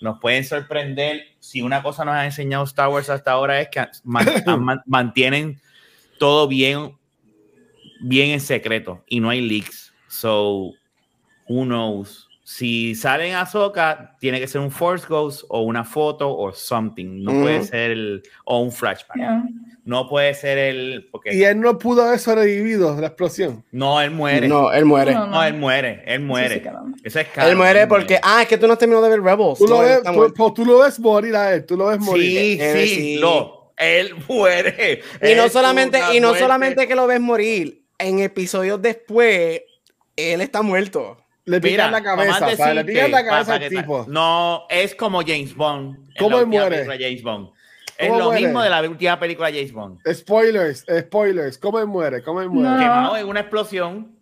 Nos 0.02 0.20
pueden 0.20 0.44
sorprender. 0.44 1.24
Si 1.40 1.62
una 1.62 1.82
cosa 1.82 2.04
nos 2.06 2.14
ha 2.16 2.26
enseñado 2.26 2.64
Star 2.66 2.90
Wars 2.90 3.10
hasta 3.10 3.32
ahora 3.32 3.62
es 3.62 3.70
que 3.70 3.86
man- 4.04 4.26
man- 4.60 4.82
mantienen 4.86 5.60
todo 6.20 6.48
bien, 6.48 6.98
bien 8.02 8.32
en 8.32 8.40
secreto 8.42 9.04
y 9.08 9.20
no 9.20 9.30
hay 9.30 9.42
leaks. 9.42 9.94
So, 10.08 10.74
who 11.48 11.66
knows? 11.66 12.28
Si 12.44 12.96
salen 12.96 13.34
a 13.34 13.42
Ahsoka, 13.42 14.18
tiene 14.20 14.40
que 14.40 14.48
ser 14.48 14.60
un 14.60 14.72
Force 14.72 15.06
Ghost 15.08 15.46
o 15.48 15.62
una 15.62 15.86
foto 15.86 16.36
o 16.36 16.52
something. 16.52 17.24
No 17.24 17.32
puede 17.32 17.64
ser 17.64 17.92
el, 17.92 18.24
o 18.44 18.60
un 18.60 18.72
flashback. 18.72 19.16
Yeah. 19.16 19.44
No 19.86 20.10
puede 20.10 20.34
ser 20.34 20.58
el, 20.58 21.08
porque 21.12 21.34
Y 21.34 21.44
él 21.44 21.62
no 21.62 21.78
pudo 21.78 22.04
haber 22.04 22.20
sobrevivido 22.20 23.00
la 23.00 23.08
explosión. 23.08 23.64
no, 23.72 24.02
él 24.02 24.12
muere. 24.12 24.48
No, 24.48 24.72
él 24.74 24.86
muere. 24.86 25.14
No, 25.14 25.28
no. 25.28 25.44
él 25.44 25.54
muere, 25.54 26.04
él 26.06 26.20
muere. 26.20 26.62
sí. 26.62 26.70
Eso 27.04 27.20
es 27.22 27.28
Él 27.38 27.56
muere 27.56 27.88
porque, 27.88 28.20
ah, 28.22 28.42
es 28.42 28.48
que 28.48 28.58
tú 28.58 28.68
no 28.68 28.74
has 28.74 28.80
terminado 28.80 29.06
de 29.06 29.12
ver 29.12 29.22
Rebels. 29.22 29.58
Tú 29.58 29.68
lo, 29.68 29.80
ves, 29.80 30.04
tú, 30.04 30.34
pues, 30.36 30.54
tú 30.54 30.66
lo 30.66 30.80
ves 30.80 31.00
morir 31.00 31.36
a 31.36 31.54
él, 31.54 31.66
tú 31.66 31.78
lo 31.78 31.88
ves 31.88 32.00
morir. 32.00 32.58
Sí, 32.58 32.58
Él 32.60 32.88
sí, 32.88 32.96
sí. 32.96 33.20
no. 33.22 33.72
Él 33.78 34.14
muere. 34.28 35.02
Y 35.22 35.36
no 35.36 35.48
solamente, 35.48 36.00
y 36.14 36.20
no 36.20 36.28
muerte. 36.30 36.44
solamente 36.44 36.88
que 36.88 36.96
lo 36.96 37.08
ves 37.08 37.22
morir, 37.22 37.86
en 37.98 38.20
episodios 38.20 38.82
después, 38.82 39.62
él 40.16 40.42
está 40.42 40.62
muerto. 40.62 41.18
Le 41.46 41.60
pican 41.60 41.72
Mira, 41.90 41.92
la 41.92 42.04
cabeza, 42.04 42.34
¿sabes? 42.40 42.60
Le 42.60 42.66
decirte, 42.84 42.92
pican 42.94 43.12
la 43.12 43.26
cabeza 43.26 43.54
al 43.56 43.70
tipo. 43.70 44.06
No, 44.08 44.64
es 44.70 44.94
como 44.96 45.22
James 45.22 45.56
Bond. 45.56 45.98
¿Cómo 46.20 46.36
la 46.38 46.42
él 46.44 46.48
muere? 46.48 46.86
James 46.86 47.24
Bond. 47.24 47.50
Es 47.98 48.08
¿Cómo 48.08 48.20
lo 48.20 48.26
muere? 48.28 48.42
mismo 48.46 48.62
de 48.62 48.70
la 48.70 48.82
última 48.82 49.20
película 49.20 49.48
de 49.52 49.54
James 49.60 49.74
Bond. 49.74 50.00
Spoilers, 50.14 50.86
spoilers. 51.02 51.58
¿Cómo 51.58 51.80
él 51.80 51.88
muere? 51.88 52.22
¿Cómo 52.24 52.42
él 52.42 52.50
muere? 52.50 52.70
No. 52.70 52.80
Quemado 52.80 53.18
en 53.18 53.28
una 53.28 53.40
explosión. 53.42 54.16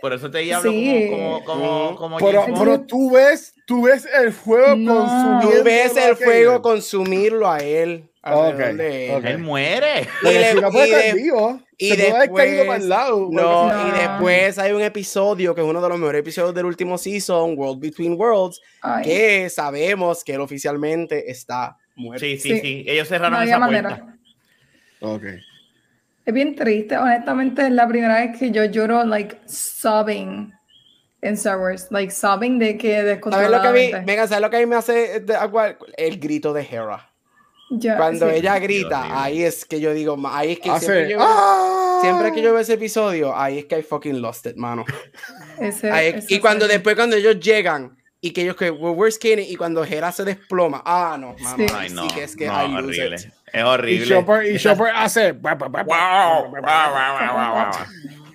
Por 0.00 0.12
eso 0.12 0.30
te 0.30 0.54
hablo 0.54 0.70
Sí. 0.70 1.08
como, 1.10 1.44
como, 1.44 1.60
como, 1.64 1.96
como 1.96 2.18
Pero, 2.18 2.44
pero 2.56 2.80
tú 2.82 3.10
ves, 3.10 3.52
tú 3.66 3.82
ves 3.82 4.06
el 4.20 4.32
fuego 4.32 4.76
No. 4.76 4.94
consumiendo. 5.00 5.40
Tú 5.58 5.64
ves 5.64 5.96
el 5.96 6.14
fuego 6.16 6.62
consumirlo 6.62 7.50
a 7.50 7.58
él. 7.58 8.08
Alrededor 8.28 8.70
Ok, 8.70 8.76
de 8.76 9.06
él. 9.10 9.16
ok. 9.16 9.24
Él 9.24 9.38
muere. 9.38 10.00
Y 10.22 10.26
si 10.26 10.32
le- 10.34 10.54
no 10.60 10.70
puede 10.70 10.88
y 10.88 10.90
estar 10.92 11.14
de- 11.14 11.22
vivo, 11.22 11.60
y 11.76 11.88
se 11.90 11.94
puede 11.96 12.08
haber 12.10 12.20
después- 12.22 12.44
caído 12.46 12.66
para 12.66 12.78
el 12.82 12.88
lado. 12.88 13.28
No, 13.30 13.72
No. 13.72 13.88
y 13.88 13.90
después 13.92 14.58
hay 14.58 14.72
un 14.72 14.82
episodio 14.82 15.54
que 15.54 15.60
es 15.60 15.66
uno 15.66 15.80
de 15.80 15.88
los 15.88 15.98
mejores 15.98 16.20
episodios 16.20 16.54
del 16.54 16.64
último 16.66 16.98
season, 16.98 17.54
World 17.56 17.80
Between 17.80 18.14
Worlds, 18.20 18.60
Ay, 18.82 19.04
que 19.04 19.50
sabemos 19.50 20.22
que 20.24 20.34
él 20.34 20.40
oficialmente 20.40 21.30
está 21.30 21.76
muerto. 21.96 22.24
Sí, 22.24 22.38
sí, 22.38 22.50
Sí. 22.54 22.60
sí. 22.60 22.84
Ellos 22.86 23.08
cerraron 23.08 23.32
no 23.32 23.38
había 23.38 23.56
esa 23.56 23.66
puerta. 23.66 23.82
manera. 23.90 24.18
Ok. 25.00 25.22
Es 26.26 26.34
bien 26.34 26.54
triste, 26.54 26.96
honestamente, 26.98 27.62
es 27.62 27.70
la 27.70 27.88
primera 27.88 28.20
vez 28.20 28.38
que 28.38 28.50
yo 28.50 28.64
lloro, 28.66 29.02
like, 29.04 29.38
sobbing 29.46 30.52
en 31.22 31.34
Star 31.34 31.58
Wars. 31.58 31.86
Like, 31.90 32.12
sobbing 32.12 32.58
de 32.58 32.76
que 32.76 32.96
¿Sabes 32.98 33.50
lo 33.50 33.60
que 33.62 33.68
a 33.68 33.72
mí, 33.72 33.78
descontroladamente. 33.80 34.00
venga, 34.04 34.26
¿sabes 34.26 34.42
lo 34.42 34.50
que 34.50 34.56
a 34.56 34.60
mí 34.60 34.66
me 34.66 34.76
hace 34.76 35.20
de- 35.20 35.36
el 35.96 36.18
grito 36.20 36.52
de 36.52 36.62
Hera? 36.70 37.10
Ya, 37.70 37.96
Cuando 37.98 38.30
sí. 38.30 38.36
ella 38.36 38.58
grita, 38.58 39.00
horrible. 39.00 39.18
ahí 39.18 39.42
es 39.42 39.64
que 39.66 39.78
yo 39.80 39.92
digo, 39.92 40.16
ahí 40.26 40.52
es 40.52 40.60
que 40.60 40.70
Hace. 40.70 40.86
siempre, 40.86 41.10
yo, 41.10 41.18
¡Ah! 41.20 41.98
siempre 42.00 42.32
que 42.32 42.40
yo 42.40 42.52
veo 42.52 42.60
ese 42.62 42.74
episodio, 42.74 43.36
ahí 43.36 43.58
es 43.58 43.64
que 43.66 43.78
I 43.78 43.82
fucking 43.82 44.22
lost 44.22 44.46
it, 44.46 44.56
mano. 44.56 44.84
Ese- 45.60 45.90
Ahí- 45.90 46.14
ese 46.16 46.34
y 46.34 46.38
cuando 46.40 46.66
después 46.66 46.96
cuando 46.96 47.16
ellos 47.16 47.38
llegan 47.40 47.96
y 48.20 48.30
que 48.32 48.42
ellos 48.42 48.56
que 48.56 48.70
"Well, 48.70 48.94
where's 48.96 49.18
Kenny 49.18 49.42
y 49.42 49.56
cuando 49.56 49.84
Hera 49.84 50.10
se 50.12 50.24
desploma, 50.24 50.82
ah 50.86 51.16
no, 51.20 51.34
mano, 51.40 51.56
Sí. 51.56 51.66
Ay, 51.74 51.90
no. 51.90 52.08
sí 52.08 52.14
que 52.14 52.22
es 52.24 52.34
que 52.36 52.46
no, 52.46 52.64
I 52.64 52.68
lose 52.82 53.00
horrible. 53.02 53.16
it. 53.16 53.32
Es 53.52 53.54
Y 53.54 53.60
horrible. 53.62 54.06
Chopper, 54.08 54.46
y 54.46 54.58
Chopper 54.58 54.92
hace. 54.94 55.32
Wow, 55.32 55.56
wow, 55.58 55.70
wow, 55.70 56.50
wow, 56.52 56.62
wow, 56.62 57.54
wow. 57.54 57.70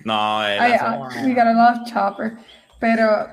No, 0.04 0.40
hace- 0.42 0.76
ah, 0.80 1.08
we 1.24 1.30
gotta 1.34 1.52
love 1.52 1.84
Chopper. 1.92 2.32
Pero 2.78 3.26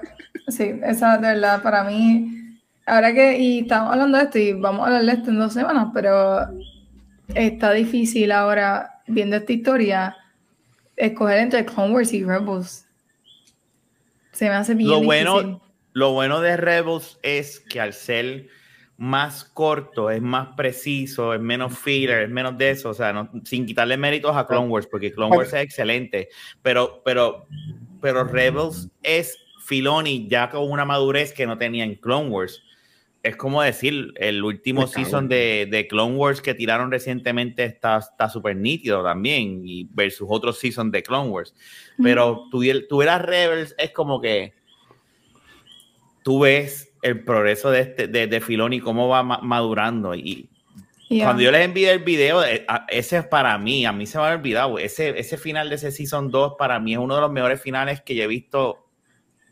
sí, 0.47 0.79
esa 0.83 1.17
de 1.17 1.27
verdad 1.27 1.61
para 1.61 1.83
mí. 1.83 2.40
Ahora 2.85 3.13
que, 3.13 3.37
y 3.37 3.59
estamos 3.59 3.91
hablando 3.93 4.17
de 4.17 4.23
esto 4.25 4.39
y 4.39 4.53
vamos 4.53 4.81
a 4.81 4.85
hablar 4.87 5.05
de 5.05 5.11
esto 5.13 5.29
en 5.29 5.39
dos 5.39 5.53
semanas, 5.53 5.87
pero 5.93 6.47
está 7.35 7.71
difícil 7.71 8.31
ahora, 8.31 9.01
viendo 9.07 9.35
esta 9.37 9.53
historia, 9.53 10.17
escoger 10.95 11.39
entre 11.39 11.65
Clone 11.65 11.93
Wars 11.93 12.13
y 12.13 12.23
Rebels. 12.23 12.85
Se 14.31 14.45
me 14.45 14.55
hace 14.55 14.73
bien 14.75 14.89
lo 14.89 14.95
difícil. 15.01 15.05
bueno, 15.33 15.61
lo 15.93 16.13
bueno 16.13 16.41
de 16.41 16.57
Rebels 16.57 17.19
es 17.21 17.59
que 17.59 17.79
al 17.79 17.93
ser 17.93 18.47
más 18.97 19.43
corto, 19.43 20.11
es 20.11 20.21
más 20.21 20.49
preciso, 20.55 21.33
es 21.33 21.41
menos 21.41 21.77
filler, 21.77 22.23
es 22.23 22.29
menos 22.29 22.57
de 22.57 22.69
eso, 22.71 22.89
o 22.89 22.93
sea, 22.93 23.11
no- 23.11 23.29
sin 23.45 23.65
quitarle 23.65 23.97
méritos 23.97 24.35
a 24.35 24.45
Clone 24.45 24.67
Wars, 24.67 24.87
porque 24.87 25.11
Clone 25.11 25.35
Wars 25.35 25.53
es 25.53 25.61
excelente, 25.63 26.29
pero, 26.61 27.01
pero, 27.03 27.47
pero 27.99 28.23
Rebels 28.23 28.89
es 29.01 29.37
Filoni 29.65 30.27
ya 30.27 30.49
con 30.49 30.69
una 30.69 30.85
madurez 30.85 31.33
que 31.33 31.47
no 31.47 31.57
tenía 31.57 31.83
en 31.83 31.95
Clone 31.95 32.29
Wars. 32.29 32.61
Es 33.23 33.35
como 33.35 33.61
decir, 33.61 34.13
el 34.15 34.43
último 34.43 34.87
season 34.87 35.27
de, 35.29 35.67
de 35.69 35.87
Clone 35.87 36.15
Wars 36.15 36.41
que 36.41 36.55
tiraron 36.55 36.89
recientemente 36.89 37.63
está 37.63 37.97
está 37.99 38.29
súper 38.29 38.55
nítido 38.55 39.03
también, 39.03 39.61
y 39.63 39.87
versus 39.91 40.27
otros 40.29 40.57
seasons 40.57 40.91
de 40.91 41.03
Clone 41.03 41.29
Wars. 41.29 41.53
Pero 42.01 42.47
tú, 42.49 42.63
tú 42.89 43.01
eras 43.03 43.21
Rebels, 43.21 43.75
es 43.77 43.91
como 43.91 44.19
que 44.19 44.53
tú 46.23 46.39
ves 46.39 46.93
el 47.03 47.23
progreso 47.23 47.69
de, 47.71 47.81
este, 47.81 48.07
de, 48.07 48.27
de 48.27 48.41
Filoni, 48.41 48.79
cómo 48.79 49.07
va 49.07 49.23
ma- 49.23 49.39
madurando. 49.41 50.15
Y 50.15 50.47
Yeah. 51.09 51.25
cuando 51.25 51.43
yo 51.43 51.51
les 51.51 51.65
envié 51.65 51.91
el 51.91 51.99
video, 51.99 52.41
eh, 52.41 52.65
ese 52.87 53.17
es 53.17 53.25
para 53.25 53.57
mí, 53.57 53.85
a 53.85 53.91
mí 53.91 54.05
se 54.05 54.17
me 54.17 54.23
ha 54.23 54.33
olvidado. 54.33 54.79
Ese, 54.79 55.19
ese 55.19 55.37
final 55.37 55.67
de 55.67 55.75
ese 55.75 55.91
Season 55.91 56.31
2 56.31 56.53
para 56.57 56.79
mí 56.79 56.93
es 56.93 56.99
uno 56.99 57.15
de 57.15 57.19
los 57.21 57.29
mejores 57.29 57.61
finales 57.61 58.01
que 58.01 58.15
yo 58.15 58.23
he 58.23 58.27
visto 58.27 58.87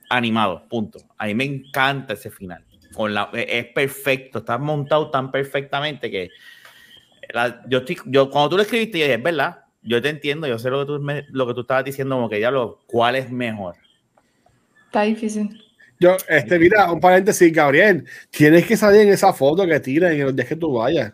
animado, 0.09 0.65
punto. 0.69 0.99
A 1.17 1.25
mí 1.25 1.35
me 1.35 1.43
encanta 1.43 2.13
ese 2.13 2.31
final. 2.31 2.63
Con 2.93 3.13
la, 3.13 3.29
es 3.33 3.65
perfecto, 3.67 4.39
está 4.39 4.57
montado 4.57 5.09
tan 5.11 5.31
perfectamente 5.31 6.09
que 6.09 6.29
la- 7.33 7.61
yo, 7.67 7.79
estoy, 7.79 7.97
yo 8.05 8.29
cuando 8.29 8.49
tú 8.49 8.55
lo 8.57 8.63
escribiste, 8.63 8.97
yo 8.99 9.05
dije, 9.05 9.15
es 9.15 9.23
verdad, 9.23 9.65
yo 9.81 10.01
te 10.01 10.09
entiendo, 10.09 10.47
yo 10.47 10.57
sé 10.57 10.69
lo 10.69 10.79
que 10.79 10.85
tú, 10.85 10.99
me- 10.99 11.25
lo 11.29 11.47
que 11.47 11.53
tú 11.53 11.61
estabas 11.61 11.85
diciendo, 11.85 12.15
como 12.15 12.29
que 12.29 12.39
ya 12.39 12.51
lo, 12.51 12.79
¿cuál 12.87 13.15
es 13.15 13.29
mejor? 13.31 13.75
Está 14.85 15.03
difícil. 15.03 15.63
Yo, 15.99 16.15
este, 16.27 16.57
mira, 16.57 16.91
un 16.91 16.99
paréntesis, 16.99 17.51
Gabriel. 17.53 18.05
Tienes 18.29 18.65
que 18.65 18.77
salir 18.77 19.01
en 19.01 19.09
esa 19.09 19.33
foto 19.33 19.67
que 19.67 19.79
tiran 19.79 20.15
y 20.15 20.19
donde 20.19 20.43
es 20.43 20.49
que 20.49 20.55
tú 20.55 20.73
vayas. 20.73 21.13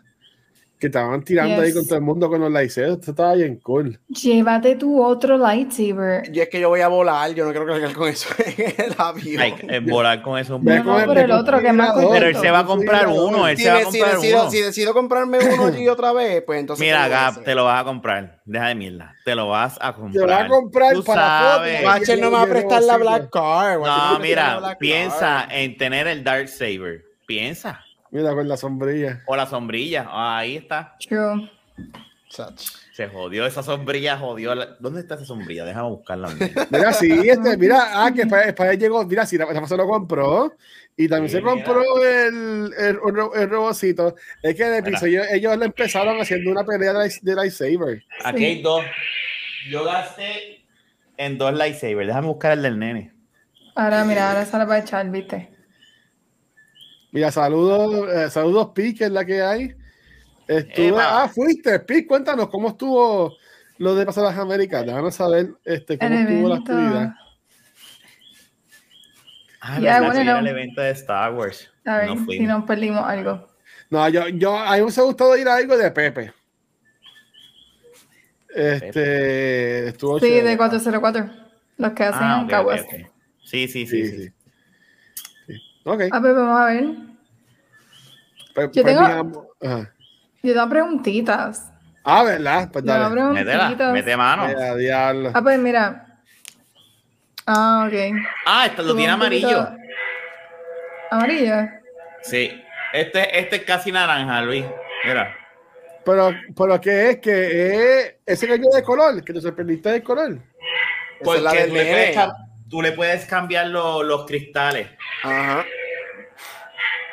Que 0.78 0.88
estaban 0.88 1.22
tirando 1.22 1.62
ahí 1.62 1.72
con 1.72 1.86
todo 1.86 1.94
el 1.94 2.02
mundo 2.02 2.28
con 2.28 2.38
los 2.38 2.50
lightsabers. 2.52 2.96
Esto 2.98 3.12
estaba 3.12 3.32
bien 3.34 3.56
cool. 3.60 3.98
Llévate 4.08 4.76
tu 4.76 5.02
otro 5.02 5.38
lightsaber. 5.38 6.28
Y 6.30 6.38
es 6.40 6.50
que 6.50 6.60
yo 6.60 6.68
voy 6.68 6.82
a 6.82 6.88
volar, 6.88 7.32
yo 7.32 7.46
no 7.46 7.50
quiero 7.50 7.66
cargar 7.66 7.94
con 7.94 8.08
eso 8.10 8.28
en 8.44 8.74
el 8.76 8.94
avión. 8.98 9.56
Que- 9.56 9.76
eh, 9.76 9.80
volar 9.80 10.20
con 10.20 10.38
eso. 10.38 10.58
No, 10.62 10.84
no, 10.84 10.96
pero 11.06 11.20
el 11.20 11.30
otro 11.30 11.60
que 11.62 11.72
más. 11.72 11.92
Pero 11.94 12.26
él 12.26 12.36
se 12.36 12.50
va 12.50 12.58
a 12.58 12.64
comprar 12.66 13.06
uno, 13.08 13.48
él 13.48 13.56
si, 13.56 13.62
se 13.62 13.70
va 13.70 13.76
a 13.76 13.78
si 13.78 13.84
comprar 13.84 14.14
decido, 14.16 14.40
uno. 14.42 14.50
si 14.50 14.60
decido 14.60 14.92
comprarme 14.92 15.38
uno 15.38 15.78
y 15.78 15.88
otra 15.88 16.12
vez, 16.12 16.42
pues 16.44 16.60
entonces. 16.60 16.84
Mira, 16.84 17.04
¿qué 17.04 17.08
voy 17.08 17.14
a 17.16 17.20
Gab, 17.20 17.30
hacer? 17.32 17.44
te 17.44 17.54
lo 17.54 17.64
vas 17.64 17.80
a 17.80 17.84
comprar. 17.84 18.42
Deja 18.44 18.68
de 18.68 18.74
mierda. 18.74 19.14
Te 19.24 19.34
lo 19.34 19.48
vas 19.48 19.78
a 19.80 19.94
comprar. 19.94 20.26
Te 20.26 20.30
va 20.30 20.40
a 20.44 20.46
comprar 20.48 20.92
Tú 20.92 21.04
para. 21.04 21.62
Watcher 21.84 22.18
no 22.20 22.30
me 22.30 22.36
va 22.36 22.42
a 22.42 22.46
prestar 22.46 22.82
la 22.82 22.96
Black 22.98 23.30
Card. 23.30 23.80
No, 23.80 24.18
mira, 24.18 24.76
piensa 24.78 25.48
en 25.50 25.78
tener 25.78 26.06
el 26.06 26.22
Dark 26.22 26.48
Saber. 26.48 27.02
Piensa. 27.26 27.80
Mira, 28.16 28.34
con 28.34 28.48
la 28.48 28.56
sombrilla. 28.56 29.22
O 29.26 29.36
la 29.36 29.46
sombrilla. 29.46 30.06
Ahí 30.10 30.56
está. 30.56 30.96
True. 31.06 31.50
Se 32.92 33.08
jodió 33.08 33.46
esa 33.46 33.62
sombrilla, 33.62 34.16
jodió. 34.18 34.54
la- 34.54 34.76
¿Dónde 34.80 35.00
está 35.00 35.14
esa 35.14 35.24
sombrilla? 35.24 35.64
Déjame 35.64 35.88
buscarla. 35.90 36.28
Mira, 36.70 36.92
sí, 36.92 37.10
este, 37.28 37.56
mira, 37.56 38.04
ah, 38.04 38.10
que 38.12 38.22
España 38.22 38.72
llegó, 38.74 39.04
mira, 39.04 39.24
sí, 39.26 39.36
la 39.38 39.46
la 39.46 39.66
se 39.66 39.76
lo 39.76 39.86
compró 39.86 40.54
y 40.96 41.08
también 41.08 41.30
Sí, 41.30 41.36
se 41.36 41.42
compró 41.42 41.82
el, 42.02 42.72
el, 42.72 42.72
el, 42.78 42.96
ro- 42.96 43.34
el 43.34 43.48
robocito. 43.50 44.14
Es 44.42 44.54
que 44.54 44.62
en 44.62 44.74
el 44.74 44.82
Mira. 44.82 44.88
episodio 44.96 45.22
ellos 45.30 45.56
le 45.58 45.66
empezaron 45.66 46.20
haciendo 46.20 46.50
una 46.50 46.64
pelea 46.64 46.92
de, 46.94 47.12
de 47.22 47.34
lightsaber. 47.34 48.02
Aquí 48.24 48.44
hay 48.44 48.62
dos. 48.62 48.82
Yo 49.70 49.84
gasté 49.84 50.64
en 51.16 51.36
dos 51.38 51.52
lightsabers. 51.54 52.06
Déjame 52.08 52.26
buscar 52.28 52.52
el 52.52 52.62
del 52.62 52.78
nene. 52.78 53.12
Ahora, 53.74 54.04
mira, 54.04 54.30
ahora 54.30 54.46
sale 54.46 54.64
para 54.66 54.78
echar, 54.80 55.08
¿viste? 55.10 55.50
Mira, 57.16 57.32
saludos, 57.32 58.10
eh, 58.14 58.28
saludos, 58.30 58.72
Pi, 58.74 58.94
que 58.94 59.04
es 59.04 59.10
la 59.10 59.24
que 59.24 59.40
hay. 59.40 59.74
Estuve, 60.46 60.98
ah, 61.00 61.26
fuiste, 61.34 61.80
Pi, 61.80 62.04
cuéntanos 62.04 62.50
cómo 62.50 62.68
estuvo 62.68 63.34
lo 63.78 63.94
de 63.94 64.04
Pasar 64.04 64.24
las 64.24 64.36
Américas. 64.36 64.84
Déjanos 64.84 65.14
saber 65.14 65.54
este, 65.64 65.96
cómo 65.96 66.14
El 66.14 66.20
estuvo 66.28 66.48
la 66.50 66.56
actividad. 66.56 67.14
Ah, 69.62 69.78
bueno, 69.80 70.20
era 70.20 70.34
no. 70.34 70.38
el 70.40 70.46
evento 70.48 70.82
de 70.82 70.90
Star 70.90 71.32
Wars. 71.32 71.72
A 71.86 71.96
ver 71.96 72.08
no 72.08 72.26
si 72.26 72.40
nos 72.40 72.64
perdimos 72.64 73.02
algo. 73.02 73.48
No, 73.88 74.06
yo, 74.10 74.28
yo, 74.28 74.54
a 74.54 74.72
mí 74.72 74.76
me 74.76 74.82
hubiese 74.82 75.00
gustado 75.00 75.38
ir 75.38 75.48
a 75.48 75.54
algo 75.54 75.74
de 75.74 75.90
Pepe. 75.90 76.34
Este, 78.54 79.88
estuvo 79.88 80.20
Sí, 80.20 80.26
chévere. 80.26 80.50
de 80.50 80.56
404. 80.58 81.30
Los 81.78 81.92
que 81.92 82.04
hacen 82.04 82.22
Ah, 82.22 82.36
en 82.40 82.44
ok, 82.44 82.50
Caguas. 82.50 82.82
ok, 82.82 82.88
ok. 82.92 83.10
Sí, 83.42 83.68
sí, 83.68 83.86
sí. 83.86 84.04
Sí, 84.04 84.06
sí. 84.10 84.24
sí. 84.24 84.32
Ok. 85.86 86.02
A 86.10 86.18
ver, 86.20 86.34
vamos 86.34 86.60
a 86.60 86.64
ver. 86.66 86.84
Pues- 88.54 88.70
yo 88.72 88.82
pues 88.82 88.94
tengo- 88.94 89.06
digamos- 89.06 89.46
ajá. 89.62 89.92
Yo 90.42 90.52
tengo 90.54 90.68
preguntitas. 90.68 91.72
Ah, 92.04 92.22
¿verdad? 92.22 92.68
Pues 92.72 92.84
Yo 92.84 92.92
tengo 92.92 93.08
dale. 93.10 93.32
Métela, 93.32 93.58
preguntitas. 93.58 93.92
mete 93.92 94.16
mano. 94.16 94.46
Mira, 94.48 94.74
diablo. 94.76 95.30
Ah, 95.34 95.42
pues 95.42 95.58
mira. 95.58 96.06
Ah, 97.46 97.84
ok. 97.88 98.16
Ah, 98.46 98.66
esto 98.66 98.82
lo 98.82 98.94
tiene 98.94 99.12
amarillo. 99.12 99.68
Amarillo. 101.10 101.54
Sí. 102.22 102.62
Este, 102.92 103.38
este 103.38 103.56
es 103.56 103.62
casi 103.62 103.92
naranja, 103.92 104.42
Luis. 104.42 104.64
Mira. 105.04 105.34
Pero, 106.04 106.30
pero 106.56 106.80
¿qué 106.80 107.10
es? 107.10 107.18
Que 107.18 108.04
es 108.04 108.14
ese 108.24 108.48
cambio 108.48 108.70
de 108.70 108.82
color, 108.82 109.22
que 109.24 109.32
te 109.32 109.40
sorprendiste 109.40 109.88
del 109.90 110.02
color. 110.02 110.38
Esa 111.20 111.34
es 111.34 111.42
la 111.42 111.50
Porque 111.50 111.62
del 111.64 111.72
nene. 111.72 112.14
cam- 112.14 112.32
tú 112.68 112.82
le 112.82 112.92
puedes 112.92 113.24
cambiar 113.26 113.68
lo- 113.68 114.02
los 114.02 114.26
cristales. 114.26 114.88
Ajá. 115.22 115.64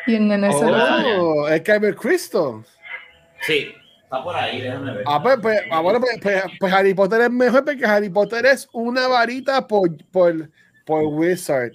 Y 0.07 0.15
el 0.15 0.27
nene 0.27 0.49
lo 0.49 0.55
Oh, 0.55 1.47
es 1.47 1.61
Kyber 1.61 1.95
Crystal. 1.95 2.63
Sí. 3.41 3.73
Está 4.03 4.23
por 4.23 4.35
ahí, 4.35 4.61
déjame 4.61 4.93
ver. 4.93 5.03
Ah, 5.07 5.21
pues, 5.23 5.37
pues, 5.41 5.61
ah, 5.71 5.79
bueno, 5.79 5.99
pues, 5.99 6.19
pues- 6.21 6.43
pues 6.59 6.73
Harry 6.73 6.93
Potter 6.93 7.21
es 7.21 7.31
mejor 7.31 7.65
porque 7.65 7.85
Harry 7.85 8.09
Potter 8.09 8.45
es 8.45 8.67
una 8.73 9.07
varita 9.07 9.65
por, 9.67 9.89
por, 10.11 10.49
por 10.85 11.03
Wizard. 11.05 11.71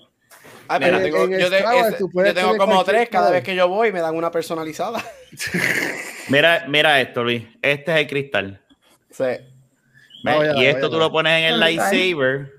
Ay, 0.70 0.80
pero 0.80 0.98
En- 0.98 1.02
tengo, 1.02 1.24
en 1.24 1.30
yo, 1.38 1.46
Star 1.46 1.96
te- 1.96 2.34
tengo 2.34 2.56
como 2.58 2.84
tres. 2.84 3.08
Cada 3.08 3.30
vez 3.30 3.42
que 3.42 3.54
yo 3.56 3.68
voy 3.68 3.90
me 3.90 4.00
dan 4.00 4.14
una 4.14 4.30
personalizada. 4.30 5.02
Mira, 6.28 6.66
mira 6.68 7.00
esto, 7.00 7.24
Luis. 7.24 7.42
Este 7.62 7.90
es 7.92 7.98
el 8.00 8.06
cristal. 8.06 8.60
Sí. 9.10 9.24
Y 10.56 10.64
esto 10.66 10.90
tú 10.90 10.98
lo 10.98 11.10
pones 11.10 11.38
en 11.38 11.44
el 11.54 11.58
lightsaber 11.60 12.52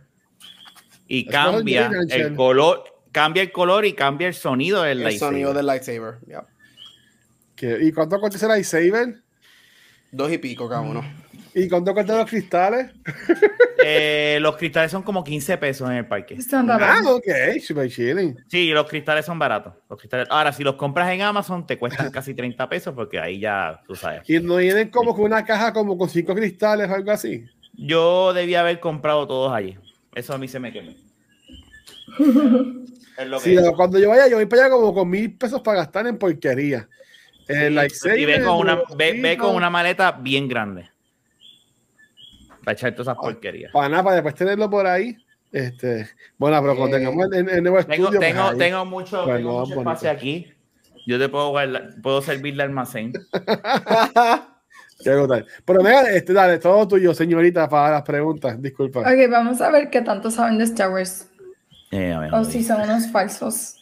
y 1.09 1.25
cambia 1.25 1.91
el 2.09 2.35
color, 2.35 2.83
cambia 3.11 3.43
el 3.43 3.51
color 3.51 3.85
y 3.85 3.91
cambia 3.93 4.27
el 4.29 4.33
sonido 4.35 4.83
del 4.83 4.99
El 4.99 5.03
lightsaber. 5.03 5.33
sonido 5.33 5.53
del 5.53 5.65
lightsaber. 5.65 6.19
yep. 6.27 6.43
¿Qué- 7.55 7.79
¿Y 7.81 7.91
cuánto 7.91 8.17
cuesta 8.21 8.37
ese 8.37 8.47
lightsaber? 8.47 9.15
Dos 10.11 10.31
y 10.31 10.37
pico 10.37 10.69
cada 10.69 10.81
uno. 10.81 11.03
¿Y 11.53 11.67
cuánto 11.67 11.93
cuestan 11.93 12.19
los 12.19 12.29
cristales? 12.29 12.91
Eh, 13.81 14.39
los 14.41 14.57
cristales 14.57 14.91
son 14.91 15.03
como 15.03 15.23
15 15.23 15.57
pesos 15.57 15.89
en 15.89 15.95
el 15.95 16.05
parque. 16.05 16.33
Están 16.33 16.69
Ah, 16.69 16.77
raros. 16.77 17.11
ok, 17.11 17.61
super 17.65 17.89
chilling. 17.89 18.37
Sí, 18.49 18.71
los 18.71 18.85
cristales 18.89 19.25
son 19.25 19.39
baratos. 19.39 19.73
Los 19.89 19.97
cristales... 19.97 20.27
Ahora, 20.29 20.51
si 20.51 20.65
los 20.65 20.75
compras 20.75 21.09
en 21.13 21.21
Amazon, 21.21 21.65
te 21.65 21.77
cuestan 21.77 22.11
casi 22.11 22.33
30 22.33 22.67
pesos 22.67 22.93
porque 22.93 23.21
ahí 23.21 23.39
ya 23.39 23.79
tú 23.87 23.95
sabes. 23.95 24.29
Y 24.29 24.37
no 24.41 24.57
vienen 24.57 24.89
como 24.89 25.15
con 25.15 25.23
una 25.23 25.45
caja 25.45 25.71
como 25.71 25.97
con 25.97 26.09
cinco 26.09 26.35
cristales 26.35 26.89
o 26.89 26.93
algo 26.93 27.09
así. 27.09 27.45
Yo 27.73 28.33
debía 28.33 28.59
haber 28.59 28.81
comprado 28.81 29.25
todos 29.25 29.53
allí. 29.53 29.77
Eso 30.19 30.33
a 30.33 30.37
mí 30.37 30.47
se 30.49 30.59
me 30.59 30.71
quemó. 30.73 30.91
es 33.17 33.27
lo 33.27 33.39
que 33.39 33.43
Sí, 33.43 33.57
cuando 33.75 33.97
yo 33.99 34.09
vaya, 34.09 34.27
yo 34.27 34.35
voy 34.35 34.45
para 34.47 34.63
allá 34.65 34.71
como 34.71 34.93
con 34.93 35.09
mil 35.09 35.33
pesos 35.37 35.61
para 35.61 35.77
gastar 35.79 36.07
en 36.07 36.17
porquería. 36.17 36.87
Lightsaber. 37.47 38.19
y 38.19 38.25
ve 38.25 38.43
con, 38.43 38.57
una, 38.57 38.81
ve, 38.95 39.13
ve 39.21 39.37
con 39.37 39.55
una 39.55 39.69
maleta 39.69 40.11
bien 40.11 40.47
grande. 40.47 40.89
Para 42.63 42.73
echar 42.73 42.91
todas 42.91 43.07
esas 43.07 43.15
porquerías. 43.17 43.71
Para 43.71 43.89
nada, 43.89 44.03
para 44.03 44.15
después 44.17 44.35
tenerlo 44.35 44.69
por 44.69 44.85
ahí. 44.85 45.15
Este, 45.51 46.07
bueno, 46.37 46.61
pero 46.61 46.75
cuando 46.75 46.97
Eh, 46.97 46.99
tengamos 46.99 47.25
el, 47.31 47.49
el 47.49 47.63
nuevo 47.63 47.83
Tengo, 47.85 48.03
estudio. 48.09 48.19
pues 48.19 48.57
tengo, 48.59 48.85
mucho, 48.85 49.23
Pues 49.23 49.37
tengo 49.37 49.51
no, 49.51 49.59
mucho 49.61 49.75
bonito. 49.75 49.79
espacio 49.91 50.11
aquí. 50.11 50.53
Yo 51.07 51.17
te 51.17 51.27
puedo, 51.29 51.49
guardar- 51.51 51.99
puedo 52.03 52.21
servir 52.21 52.55
de 52.55 52.63
almacén. 52.63 53.13
Qué 54.99 55.15
brutal. 55.15 55.45
Pero 55.63 55.81
venga, 55.81 56.09
este, 56.11 56.33
dale, 56.33 56.57
todo 56.57 56.87
tuyo, 56.87 57.13
señorita, 57.13 57.69
para 57.69 57.93
las 57.93 58.01
preguntas. 58.03 58.61
Disculpa. 58.61 58.99
Ok, 58.99 59.29
vamos 59.29 59.61
a 59.61 59.71
ver 59.71 59.89
qué 59.89 60.01
tanto 60.01 60.29
saben 60.29 60.57
de 60.57 60.65
Star 60.65 60.91
Wars. 60.91 61.27
Eh, 61.91 62.11
a 62.11 62.19
ver, 62.19 62.33
O 62.33 62.43
si 62.43 62.63
son 62.63 62.81
unos 62.81 63.09
falsos. 63.11 63.75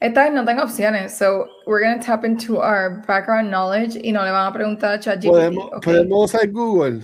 Esta 0.00 0.24
vez 0.24 0.32
no 0.32 0.44
tengo 0.44 0.62
opciones, 0.62 1.16
so 1.16 1.48
we're 1.66 1.82
gonna 1.82 1.98
tap 1.98 2.24
into 2.24 2.58
our 2.58 3.02
background 3.06 3.50
knowledge 3.50 3.98
y 4.00 4.12
no 4.12 4.24
le 4.24 4.30
van 4.30 4.46
a 4.46 4.52
preguntar 4.52 4.92
a 4.92 5.00
ChatGPT. 5.00 5.28
¿Podemos, 5.28 5.70
podemos 5.82 6.24
usar 6.24 6.48
Google. 6.50 7.00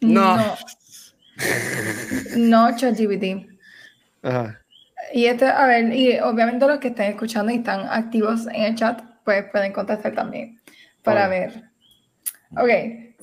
No. 0.00 0.36
No, 0.36 0.56
no 2.36 2.76
ChatGPT. 2.76 3.48
Ajá. 4.22 4.60
Y 5.12 5.24
este, 5.24 5.46
a 5.46 5.66
ver, 5.66 5.92
y 5.92 6.20
obviamente 6.20 6.66
los 6.66 6.78
que 6.78 6.88
estén 6.88 7.06
escuchando 7.10 7.50
y 7.50 7.56
están 7.56 7.80
activos 7.88 8.46
en 8.46 8.62
el 8.62 8.74
chat, 8.76 9.02
pues 9.24 9.46
pueden 9.50 9.72
contestar 9.72 10.14
también 10.14 10.60
para 11.02 11.26
ver. 11.26 11.69
Ok, 12.56 12.70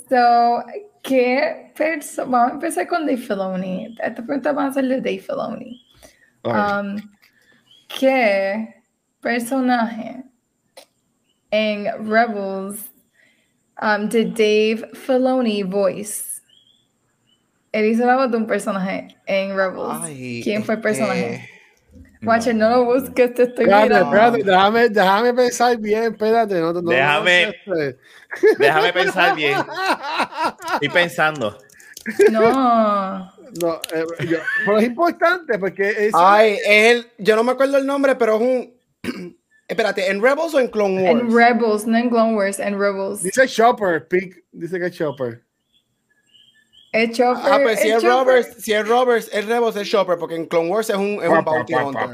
so, 0.10 0.64
¿qué 1.04 1.72
perso- 1.76 2.26
Vamos 2.30 2.52
a 2.52 2.54
empezar 2.56 2.88
con 2.88 3.06
Dave 3.06 3.18
Filoni. 3.18 3.96
Esta 4.02 4.24
pregunta 4.24 4.52
va 4.54 4.68
a 4.68 4.72
ser 4.74 4.86
de 4.88 4.98
Dave 4.98 5.20
Filoni. 5.20 5.86
Um, 6.44 6.96
¿Qué 8.00 8.76
personaje 9.22 10.24
en 11.52 11.86
Rebels 12.10 12.92
um, 13.82 14.08
de 14.08 14.26
Dave 14.26 14.90
Filoni 14.94 15.64
voice? 15.64 16.42
Él 17.74 17.86
hizo 17.86 18.06
la 18.06 18.16
voz 18.16 18.32
de 18.32 18.38
un 18.38 18.48
personaje 18.48 19.08
en 19.26 19.50
Rebels. 19.56 20.02
Ay, 20.04 20.42
¿Quién 20.44 20.64
fue 20.64 20.76
el 20.76 20.82
personaje? 20.82 21.36
este, 21.36 21.50
No 22.28 22.70
lo 22.70 22.86
busques, 22.86 23.34
te 23.34 23.44
estoy 23.44 23.66
Espérate, 23.66 23.88
mirando. 23.90 24.16
espérate, 24.16 24.44
déjame, 24.44 24.90
déjame 24.90 25.34
pensar 25.34 25.78
bien, 25.78 26.04
espérate. 26.04 26.60
No, 26.60 26.74
no, 26.74 26.82
Déjame- 26.82 27.56
no. 27.66 27.76
Déjame 28.60 28.94
pensar 28.94 29.36
bien. 29.36 29.58
Estoy 30.74 30.90
pensando. 30.90 31.58
No. 32.32 33.32
No, 33.62 33.76
eh, 33.94 34.06
yo- 34.28 34.40
pero 34.66 34.78
es 34.80 34.84
importante 34.86 35.58
porque 35.58 35.90
es, 36.08 36.12
Ay, 36.14 36.58
es 36.66 36.96
el. 36.96 37.08
Yo 37.18 37.36
no 37.38 37.44
me 37.46 37.54
acuerdo 37.54 37.78
el 37.78 37.86
nombre, 37.86 38.16
pero 38.16 38.36
es 38.36 38.42
un. 38.42 38.78
Espérate, 39.68 40.10
¿en 40.12 40.22
Rebels 40.22 40.54
o 40.54 40.60
en 40.60 40.68
Clone 40.68 41.04
Wars? 41.04 41.22
En 41.22 41.34
Rebels, 41.36 41.86
no 41.88 41.98
en 41.98 42.10
Clone 42.10 42.36
Wars, 42.36 42.60
en 42.60 42.80
Rebels. 42.80 43.24
dice 43.24 43.48
Chopper, 43.48 44.08
Pic, 44.08 44.44
dice 44.52 44.80
que 44.80 44.86
es 44.88 44.92
Chopper. 44.94 45.44
Es 46.98 47.12
Chopper. 47.12 47.52
ah, 47.52 47.60
pues 47.62 47.80
si 47.80 47.90
es. 47.90 48.04
Roberts, 48.04 48.56
si 48.58 48.74
es 48.74 48.88
Roberts, 48.88 49.30
es 49.32 49.46
Rebels, 49.46 49.76
es 49.76 49.88
Chopper, 49.88 50.18
porque 50.18 50.36
en 50.36 50.48
Clone 50.48 50.70
Wars 50.70 50.90
es 50.90 50.96
un, 50.96 51.20
es 51.22 51.30
un 51.30 51.46
bounty 51.46 51.76
hunter. 51.76 52.10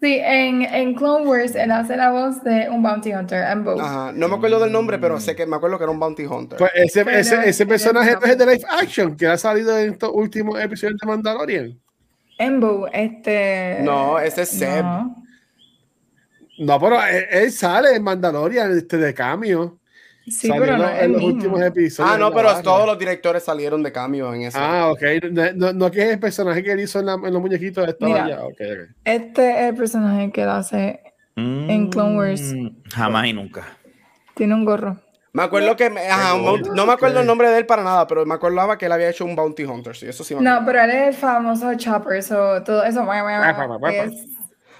Sí, 0.00 0.18
en, 0.18 0.62
en 0.62 0.94
Clone 0.94 1.26
Wars 1.26 1.54
él 1.54 1.70
hace 1.72 1.96
la 1.96 2.10
voz 2.10 2.42
de 2.44 2.70
un 2.70 2.82
bounty 2.82 3.12
hunter 3.12 3.44
en. 3.44 3.66
Ajá, 3.80 4.12
no 4.14 4.28
me 4.28 4.36
acuerdo 4.36 4.60
del 4.60 4.70
nombre, 4.70 4.98
pero 4.98 5.18
sé 5.18 5.34
que 5.34 5.46
me 5.46 5.56
acuerdo 5.56 5.78
que 5.78 5.84
era 5.84 5.90
un 5.90 5.98
bounty 5.98 6.24
hunter. 6.24 6.58
Pues 6.58 6.70
ese, 6.74 7.04
Pero 7.04 7.18
ese, 7.18 7.48
ese 7.48 7.66
personaje 7.66 8.12
es 8.12 8.30
es 8.30 8.38
de 8.38 8.46
live 8.46 8.64
action 8.70 9.16
que 9.16 9.26
ha 9.26 9.36
salido 9.36 9.76
en 9.76 9.94
estos 9.94 10.10
últimos 10.14 10.60
episodios 10.60 10.98
de 11.00 11.06
Mandalorian. 11.06 11.80
En 12.38 12.62
este. 12.92 13.78
no, 13.82 14.18
ese 14.18 14.42
es 14.42 14.48
Seb. 14.48 14.84
no. 14.84 15.16
No, 16.60 16.78
pero 16.78 17.02
él, 17.02 17.24
él 17.30 17.52
sale 17.52 17.96
en 17.96 18.02
Mandalorian 18.02 18.76
este, 18.76 18.98
de 18.98 19.12
cambio. 19.12 19.79
Sí, 20.26 20.48
Salió 20.48 20.62
pero 20.62 20.76
no 20.76 20.88
en 20.88 20.96
es 20.96 21.08
los 21.08 21.18
mismo. 21.18 21.34
últimos 21.34 21.60
episodios. 21.62 22.12
Ah, 22.14 22.18
no, 22.18 22.30
pero 22.32 22.48
barra. 22.48 22.62
todos 22.62 22.86
los 22.86 22.98
directores 22.98 23.42
salieron 23.42 23.82
de 23.82 23.90
cambio 23.90 24.32
en 24.34 24.42
eso. 24.42 24.58
Ah, 24.60 24.90
ok. 24.90 25.02
No, 25.30 25.42
no, 25.54 25.72
no 25.72 25.90
que 25.90 26.02
es 26.02 26.10
el 26.12 26.20
personaje 26.20 26.62
que 26.62 26.72
él 26.72 26.80
hizo 26.80 27.00
en, 27.00 27.06
la- 27.06 27.14
en 27.14 27.32
los 27.32 27.40
muñequitos 27.40 27.84
de 27.84 27.92
esta 27.92 28.06
Mira. 28.06 28.28
ya. 28.28 28.44
Ok, 28.44 28.50
ok. 28.60 28.90
Este 29.04 29.50
es 29.62 29.68
el 29.70 29.74
personaje 29.76 30.30
que 30.30 30.42
él 30.42 30.48
hace. 30.48 31.00
En 31.36 31.88
Clone 31.88 32.16
Wars. 32.18 32.52
Mm, 32.54 32.68
Jamás 32.92 33.26
y 33.26 33.32
nunca. 33.32 33.64
Tiene 34.34 34.54
un 34.54 34.64
gorro. 34.66 34.98
Me 35.32 35.42
acuerdo 35.44 35.74
que. 35.76 35.88
me- 35.88 36.06
ajá, 36.08 36.34
un 36.34 36.44
bounty- 36.44 36.70
no 36.74 36.84
me 36.86 36.92
acuerdo 36.92 37.20
el 37.20 37.26
nombre 37.26 37.48
de 37.50 37.58
él 37.58 37.66
para 37.66 37.82
nada, 37.82 38.06
pero 38.06 38.26
me 38.26 38.34
acordaba 38.34 38.76
que 38.76 38.86
él 38.86 38.92
había 38.92 39.08
hecho 39.08 39.24
un 39.24 39.34
bounty 39.36 39.64
hunter. 39.64 39.96
Sí, 39.96 40.06
eso 40.06 40.22
sí 40.24 40.34
me 40.34 40.42
No, 40.42 40.62
pero 40.66 40.82
él 40.82 40.90
es 40.90 41.08
el 41.08 41.14
famoso 41.14 41.72
Chopper, 41.74 42.22
so, 42.22 42.62
todo 42.62 42.84
eso. 42.84 43.06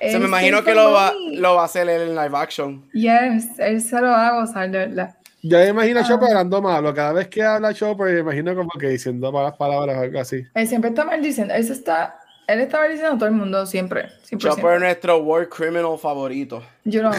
Es, 0.01 0.13
Se 0.13 0.19
me 0.19 0.27
imagino 0.27 0.65
que 0.65 0.75
lo 0.75 0.93
va, 0.93 1.13
lo 1.33 1.57
va 1.57 1.63
a 1.63 1.65
hacer 1.67 1.89
él 1.89 2.09
en 2.09 2.15
live 2.17 2.37
action. 2.37 2.89
Yes, 2.95 3.59
él 3.59 3.81
se 3.83 4.01
lo 4.01 4.09
va 4.09 4.29
a 4.29 4.41
gozar 4.41 4.71
de 4.71 4.79
verdad. 4.79 5.17
Me 5.43 5.69
imagino 5.69 6.01
a 6.01 6.03
Ah. 6.03 6.07
Chopper 6.09 6.29
hablando 6.29 6.61
malo. 6.63 6.95
Cada 6.95 7.13
vez 7.15 7.29
que 7.29 7.43
habla 7.43 7.73
Chopper, 7.75 8.13
me 8.15 8.21
imagino 8.21 8.55
como 8.55 8.71
que 8.79 8.89
diciendo 8.89 9.31
malas 9.33 9.57
palabras 9.57 9.97
o 9.97 10.01
algo 10.01 10.21
así. 10.21 10.45
Él 10.55 10.67
siempre 10.69 10.91
está 10.91 11.05
maldiciendo. 11.05 11.55
Él, 11.55 11.61
está, 11.71 12.19
él 12.47 12.61
está 12.61 12.79
maldiciendo 12.81 13.15
a 13.15 13.19
todo 13.19 13.29
el 13.29 13.35
mundo, 13.35 13.65
siempre. 13.67 14.09
siempre, 14.23 14.49
Chopper 14.49 14.55
siempre. 14.63 14.75
es 14.77 14.81
nuestro 14.83 15.19
war 15.19 15.49
criminal 15.49 15.99
favorito. 15.99 16.63
Yo 16.85 17.03
lo 17.03 17.09
amo. 17.09 17.19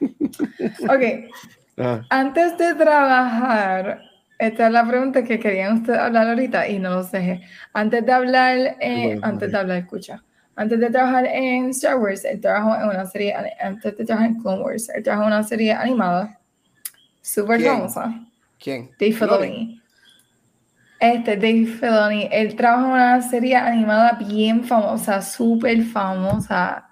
ok, 0.88 1.30
Ajá. 1.78 2.06
antes 2.10 2.58
de 2.58 2.74
trabajar, 2.74 4.00
esta 4.38 4.66
es 4.66 4.72
la 4.72 4.86
pregunta 4.86 5.22
que 5.24 5.38
querían 5.38 5.78
ustedes 5.78 5.98
hablar 5.98 6.28
ahorita 6.28 6.68
y 6.68 6.78
no 6.78 6.90
los 6.90 7.10
dejé. 7.12 7.40
Antes 7.72 8.04
de 8.04 8.12
hablar, 8.12 8.58
eh, 8.80 9.06
bueno, 9.06 9.20
antes 9.26 9.52
de 9.52 9.58
hablar, 9.58 9.78
escucha. 9.78 10.22
Antes 10.56 10.78
de 10.78 10.90
trabajar 10.90 11.26
en 11.26 11.70
Star 11.70 11.96
Wars, 11.96 12.24
él 12.24 12.40
trabajó 12.40 12.76
en 12.76 12.88
una 12.90 13.06
serie, 13.06 13.34
antes 13.60 13.96
de 13.96 14.04
trabajar 14.04 14.30
en 14.30 14.40
Clone 14.40 14.62
Wars, 14.62 14.88
él 14.94 15.02
trabajó 15.02 15.24
en 15.28 15.32
una 15.34 15.42
serie 15.42 15.72
animada, 15.72 16.38
súper 17.24 17.58
¿Quién? 17.58 17.72
famosa. 17.72 18.14
¿Quién? 18.58 18.90
Dave 19.00 19.12
Filoni. 19.12 19.80
Este, 21.00 21.36
Dave 21.36 21.66
Filoni, 21.66 22.28
él 22.30 22.54
trabaja 22.54 22.84
en 22.84 22.92
una 22.92 23.22
serie 23.22 23.56
animada 23.56 24.12
bien 24.12 24.64
famosa, 24.64 25.20
súper 25.22 25.82
famosa. 25.84 26.88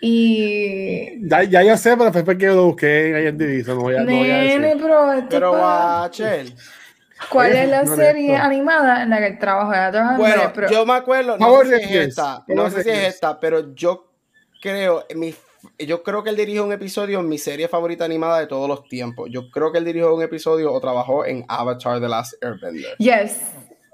Y. 0.00 1.26
Ya, 1.28 1.42
ya 1.44 1.62
yo 1.62 1.76
sé, 1.76 1.96
pero 1.96 2.12
fue 2.12 2.24
porque 2.24 2.46
lo 2.46 2.66
busqué 2.66 3.28
en 3.28 3.64
so 3.64 3.74
No 3.74 3.80
voy 3.80 3.94
a, 3.94 4.00
no 4.02 4.16
voy 4.16 4.30
a 4.30 4.36
decir. 4.38 4.76
pero 4.80 5.12
esto 5.12 5.28
Pero. 5.30 5.52
¿Cuál 7.30 7.52
es 7.52 7.68
la 7.70 7.84
no, 7.84 7.96
serie 7.96 8.34
esto. 8.34 8.44
animada 8.44 9.02
en 9.02 9.10
la 9.10 9.18
que 9.18 9.26
él 9.28 9.38
trabaja? 9.38 10.16
Bueno, 10.16 10.52
pero- 10.54 10.68
yo 10.70 10.84
me 10.84 10.94
acuerdo, 10.94 11.38
no 11.38 11.62
sé 11.62 11.78
si 11.78 11.96
es 11.96 12.08
esta, 12.08 12.44
no 12.48 12.68
sé 12.68 12.82
si 12.82 12.90
es 12.90 13.14
esta, 13.14 13.38
pero 13.40 13.74
yo 13.74 14.12
creo, 14.60 15.06
mi, 15.14 15.34
yo 15.78 16.02
creo 16.02 16.22
que 16.22 16.30
él 16.30 16.36
dirigió 16.36 16.64
un 16.64 16.72
episodio 16.72 17.20
en 17.20 17.28
mi 17.28 17.38
serie 17.38 17.68
favorita 17.68 18.04
animada 18.04 18.40
de 18.40 18.46
todos 18.46 18.68
los 18.68 18.88
tiempos. 18.88 19.28
Yo 19.30 19.50
creo 19.50 19.72
que 19.72 19.78
él 19.78 19.84
dirigió 19.84 20.14
un 20.14 20.22
episodio 20.22 20.72
o 20.72 20.80
trabajó 20.80 21.24
en 21.26 21.44
Avatar 21.48 22.00
The 22.00 22.08
Last 22.08 22.34
Airbender. 22.42 22.96
Yes, 22.98 23.38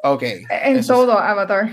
Ok. 0.03 0.23
en 0.51 0.87
todo 0.87 1.19
Avatar. 1.19 1.71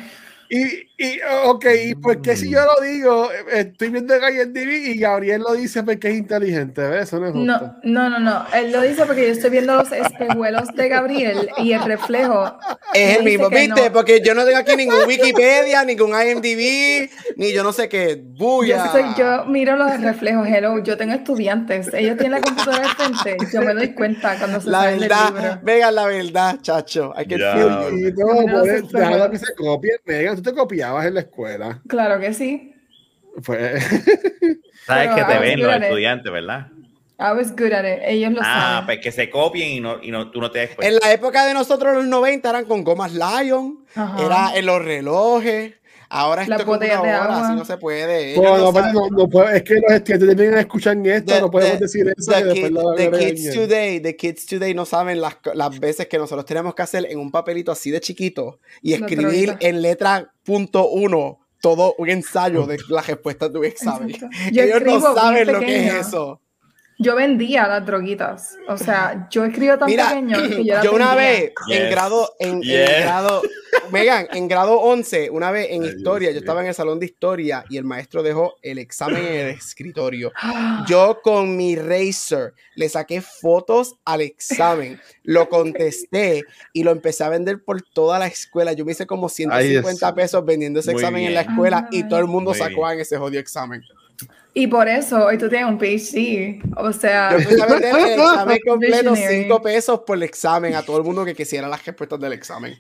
Y, 0.50 0.88
y, 0.98 1.20
ok, 1.46 1.66
¿y 1.88 1.96
por 1.96 2.22
qué 2.22 2.38
si 2.38 2.50
yo 2.50 2.60
lo 2.64 2.82
digo? 2.86 3.30
eh, 3.32 3.60
Estoy 3.72 3.90
viendo 3.90 4.14
en 4.16 4.24
IMDb 4.24 4.88
y 4.96 4.98
Gabriel 5.00 5.42
lo 5.42 5.54
dice 5.54 5.84
porque 5.84 6.10
es 6.10 6.18
inteligente, 6.18 6.82
¿ves? 6.88 7.04
Eso 7.04 7.20
no 7.20 7.28
es 7.28 7.34
justo. 7.34 7.76
No, 7.84 8.10
no, 8.10 8.10
no, 8.10 8.20
no. 8.20 8.46
Él 8.54 8.72
lo 8.72 8.82
dice 8.82 9.06
porque 9.06 9.26
yo 9.28 9.32
estoy 9.34 9.50
viendo 9.50 9.76
los 9.76 9.92
espejuelos 9.92 10.74
de 10.74 10.88
Gabriel 10.88 11.50
y 11.58 11.74
el 11.74 11.84
reflejo. 11.84 12.58
Es 12.94 13.18
el 13.18 13.26
mismo, 13.26 13.50
¿viste? 13.50 13.88
no. 13.90 13.94
Porque 13.94 14.22
yo 14.22 14.34
no 14.34 14.46
tengo 14.46 14.58
aquí 14.58 14.76
ningún 14.76 14.96
Wikipedia, 15.06 15.84
ningún 15.84 16.12
IMDb, 16.12 17.10
ni 17.36 17.52
yo 17.52 17.64
no 17.64 17.74
sé 17.74 17.90
qué. 17.90 18.16
Yo, 18.18 18.34
Buya. 18.38 18.92
soy- 18.92 19.14
yo 19.18 19.46
miro 19.46 19.76
los 19.76 20.00
reflejos, 20.02 20.48
hello, 20.48 20.82
yo 20.84 20.98
tengo 20.98 21.14
estudiantes, 21.14 21.94
ellos 21.94 22.18
tienen 22.18 22.32
la 22.32 22.42
computadora 22.42 22.86
al 22.86 22.90
frente, 22.96 23.38
yo 23.54 23.62
me 23.62 23.74
doy 23.74 23.94
cuenta 23.94 24.38
cuando 24.38 24.62
se 24.62 24.70
La 24.70 24.86
verdad, 24.86 25.60
venga, 25.64 25.92
la 25.92 26.06
verdad, 26.06 26.60
chacho. 26.62 27.14
Hay 27.16 27.26
que 27.28 27.38
feel 27.38 27.70
you. 27.92 28.14
No, 28.18 28.42
no 28.48 28.64
déjalo 28.64 29.32
que 29.32 29.38
se 29.40 29.54
copie. 29.56 29.92
Megan, 30.06 30.37
tú 30.38 30.42
te 30.44 30.54
copiabas 30.54 31.06
en 31.06 31.16
la 31.16 31.20
escuela. 31.22 31.82
Claro 31.88 32.20
que 32.20 32.34
sí. 32.34 32.74
Pues, 33.46 33.84
Sabes 34.86 35.10
Pero 35.14 35.16
que 35.16 35.24
te 35.34 35.40
ven 35.40 35.62
los 35.62 35.76
estudiantes, 35.76 36.32
¿verdad? 36.32 36.68
I 37.20 37.32
was 37.36 37.52
good 37.52 37.74
at 37.74 37.84
it, 37.84 38.00
ellos 38.06 38.32
lo 38.32 38.42
Ah, 38.44 38.70
saben. 38.82 38.86
pues 38.86 39.00
que 39.00 39.12
se 39.12 39.30
copien 39.30 39.70
y, 39.70 39.80
no, 39.80 40.02
y 40.04 40.12
no, 40.12 40.30
tú 40.30 40.40
no 40.40 40.52
te 40.52 40.60
des 40.60 40.70
En 40.80 40.96
la 41.02 41.12
época 41.12 41.46
de 41.48 41.54
nosotros, 41.56 41.96
los 41.96 42.06
90, 42.06 42.48
eran 42.50 42.66
con 42.66 42.84
gomas 42.84 43.12
Lion, 43.14 43.86
Ajá. 43.96 44.24
era 44.24 44.56
en 44.58 44.66
los 44.68 44.84
relojes. 44.84 45.74
Ahora 46.10 46.44
esto 46.44 46.56
es 46.56 46.64
como 46.64 46.78
una 46.78 47.02
hora, 47.02 47.24
agua. 47.24 47.48
así 47.48 47.56
no 47.58 47.66
se 47.66 47.78
puede. 47.78 48.36
No, 48.38 48.58
no 48.58 48.72
no, 48.94 49.10
no, 49.10 49.30
puedo- 49.30 49.50
es 49.50 49.64
que 49.64 49.74
los 49.76 49.92
estudiantes 49.92 50.30
también 50.30 50.58
escuchan 50.58 51.06
esto, 51.06 51.34
The- 51.34 51.42
no 51.42 51.52
podemos 51.52 51.78
the- 51.78 51.84
decir 51.86 52.14
eso 52.18 52.32
the 52.32 52.44
kid- 52.54 52.96
the 52.96 53.10
kids 53.20 53.54
today, 53.54 54.00
the 54.00 54.16
kids 54.16 54.46
today 54.46 54.74
no 54.74 54.86
saben 54.86 55.20
las, 55.20 55.38
las 55.54 55.80
veces 55.80 56.08
que 56.08 56.18
nosotros 56.18 56.46
tenemos 56.46 56.74
que 56.76 56.82
hacer 56.82 57.06
en 57.10 57.20
un 57.20 57.32
papelito 57.32 57.72
así 57.72 57.92
de 57.92 58.00
chiquito 58.00 58.60
y 58.82 58.94
escribir 58.94 59.58
en 59.60 59.82
letra 59.82 60.32
punto 60.44 60.88
uno 60.90 61.40
todo 61.62 61.96
un 61.98 62.10
ensayo 62.10 62.66
de 62.68 62.78
las 62.90 63.08
respuestas 63.08 63.52
de 63.52 63.60
un 63.60 63.66
examen. 63.66 64.16
Ellos 64.54 64.82
no 64.84 65.02
saben 65.16 65.52
lo 65.52 65.60
que 65.60 65.88
es 65.88 65.94
eso. 66.08 66.40
Yo 67.00 67.16
vendía 67.16 67.68
las 67.68 67.86
droguitas, 67.86 68.58
o 68.68 68.76
sea, 68.78 69.28
yo 69.30 69.46
escribo 69.46 69.78
tan 69.78 69.88
Mira, 69.88 70.10
pequeño 70.10 70.38
que 70.50 70.66
yo 70.66 70.74
las 70.76 70.84
yo 70.84 70.94
una 70.94 71.14
vendía. 71.14 71.32
vez 71.42 71.54
en 71.70 71.90
grado, 71.92 72.36
en, 72.40 72.60
grado, 72.62 73.42
Megan, 73.92 74.28
en 74.34 74.48
grado 74.48 74.80
11, 74.80 75.30
una 75.30 75.52
vez 75.52 75.68
en 75.70 75.84
Ay, 75.84 75.90
Dios 75.90 75.98
historia, 75.98 76.32
yo 76.32 76.40
estaba 76.40 76.62
en 76.62 76.68
el 76.68 76.74
salón 76.74 77.00
de 77.00 77.06
historia 77.06 77.64
y 77.70 77.78
el 77.78 77.84
maestro 77.84 78.24
dejó 78.24 78.56
el 78.64 78.80
examen 78.80 79.24
en 79.24 79.34
el 79.34 79.48
escritorio. 79.50 80.32
Yo 80.88 81.20
con 81.22 81.56
mi 81.56 81.76
Razer 81.76 82.54
le 82.76 82.90
saqué 82.90 83.22
fotos 83.22 83.96
al 84.04 84.22
examen, 84.22 85.00
lo 85.24 85.50
contesté 85.50 86.44
y 86.74 86.84
lo 86.84 86.92
empecé 86.92 87.24
a 87.24 87.30
vender 87.30 87.64
por 87.64 87.82
toda 87.82 88.18
la 88.20 88.26
escuela. 88.28 88.74
Yo 88.74 88.86
me 88.86 88.94
hice 88.94 89.06
como 89.06 89.30
150 89.30 90.06
Dios. 90.08 90.14
pesos 90.16 90.44
vendiendo 90.46 90.80
ese 90.80 90.94
Muy 90.94 91.02
examen 91.02 91.24
en 91.26 91.34
la 91.36 91.42
escuela 91.42 91.88
y 91.92 91.98
Ay. 92.04 92.10
todo 92.10 92.20
el 92.20 92.28
mundo 92.28 92.52
Muy 92.52 92.60
sacó 92.60 92.82
bien. 92.82 92.94
en 92.94 93.00
ese 93.02 93.18
jodido 93.18 93.40
examen. 93.40 93.84
Y 94.60 94.66
por 94.68 94.88
eso 94.88 95.24
hoy 95.26 95.38
tú 95.38 95.50
tienes 95.50 95.68
un 95.70 95.78
PhD, 95.78 96.62
o 96.78 96.92
sea, 96.92 97.38
Yo 97.38 97.64
a 97.64 97.68
vender 97.68 97.96
el 97.96 98.10
examen 98.20 98.60
completo 98.68 99.12
Visionary. 99.12 99.44
5 99.44 99.62
pesos 99.62 100.00
por 100.06 100.18
el 100.18 100.24
examen 100.24 100.74
a 100.76 100.82
todo 100.82 100.98
el 100.98 101.04
mundo 101.04 101.24
que 101.24 101.36
quisiera 101.36 101.68
las 101.68 101.86
respuestas 101.86 102.20
del 102.20 102.34
examen. 102.34 102.74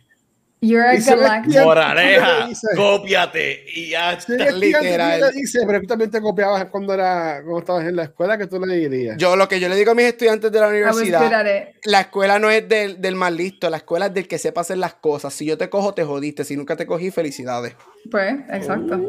you're 0.59 0.81
a 0.83 0.95
Y 0.95 1.01
se 1.01 1.13
ve 1.15 1.21
galactic. 1.21 1.61
Moraleja, 1.63 2.47
dice? 2.47 2.67
cópiate 2.75 3.63
y 3.75 3.91
ya 3.91 4.19
Sí, 4.19 4.33
está. 4.33 4.51
literal. 4.53 5.21
le 5.21 5.31
dices, 5.33 5.63
pero 5.67 5.79
tú 5.81 5.85
también 5.85 6.09
te 6.09 6.19
copiabas 6.19 6.65
cuando, 6.65 6.95
era, 6.95 7.41
cuando 7.43 7.59
estabas 7.59 7.85
en 7.87 7.95
la 7.95 8.03
escuela, 8.05 8.39
que 8.39 8.47
tú 8.47 8.59
le 8.59 8.75
dirías. 8.75 9.15
Yo 9.17 9.35
lo 9.35 9.47
que 9.47 9.59
yo 9.59 9.69
le 9.69 9.75
digo 9.75 9.91
a 9.91 9.93
mis 9.93 10.05
estudiantes 10.05 10.51
de 10.51 10.59
la 10.59 10.69
universidad, 10.69 11.45
la 11.83 12.01
escuela 12.01 12.39
no 12.39 12.49
es 12.49 12.67
del, 12.67 12.99
del 12.99 13.13
más 13.13 13.31
listo, 13.33 13.69
la 13.69 13.77
escuela 13.77 14.07
es 14.07 14.15
del 14.15 14.27
que 14.27 14.39
sepa 14.39 14.61
hacer 14.61 14.79
las 14.79 14.95
cosas. 14.95 15.31
Si 15.31 15.45
yo 15.45 15.59
te 15.59 15.69
cojo, 15.69 15.93
te 15.93 16.03
jodiste. 16.03 16.43
Si 16.43 16.57
nunca 16.57 16.75
te 16.75 16.87
cogí, 16.87 17.11
felicidades. 17.11 17.75
Pues, 18.09 18.33
exacto. 18.51 18.99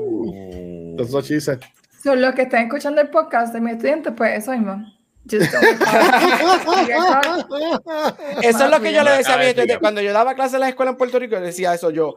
Los 0.99 1.11
dos 1.11 1.27
chistes. 1.27 1.59
Son 2.03 2.21
los 2.21 2.35
que 2.35 2.43
están 2.43 2.65
escuchando 2.65 3.01
el 3.01 3.09
podcast 3.09 3.53
de 3.53 3.61
mis 3.61 3.75
estudiantes, 3.75 4.13
pues 4.17 4.39
eso 4.43 4.53
mismo. 4.53 4.85
Eso 8.43 8.65
es 8.65 8.71
lo 8.71 8.81
que 8.81 8.93
yo 8.93 9.03
le 9.05 9.11
decía 9.13 9.35
a 9.35 9.39
mis 9.39 9.47
bien. 9.47 9.49
estudiantes. 9.49 9.79
Cuando 9.79 10.01
yo 10.01 10.13
daba 10.13 10.35
clases 10.35 10.55
en 10.55 10.61
la 10.61 10.69
escuela 10.71 10.93
en 10.93 10.97
Puerto 10.97 11.19
Rico, 11.19 11.35
yo 11.37 11.43
decía 11.43 11.75
eso 11.75 11.91
yo. 11.91 12.17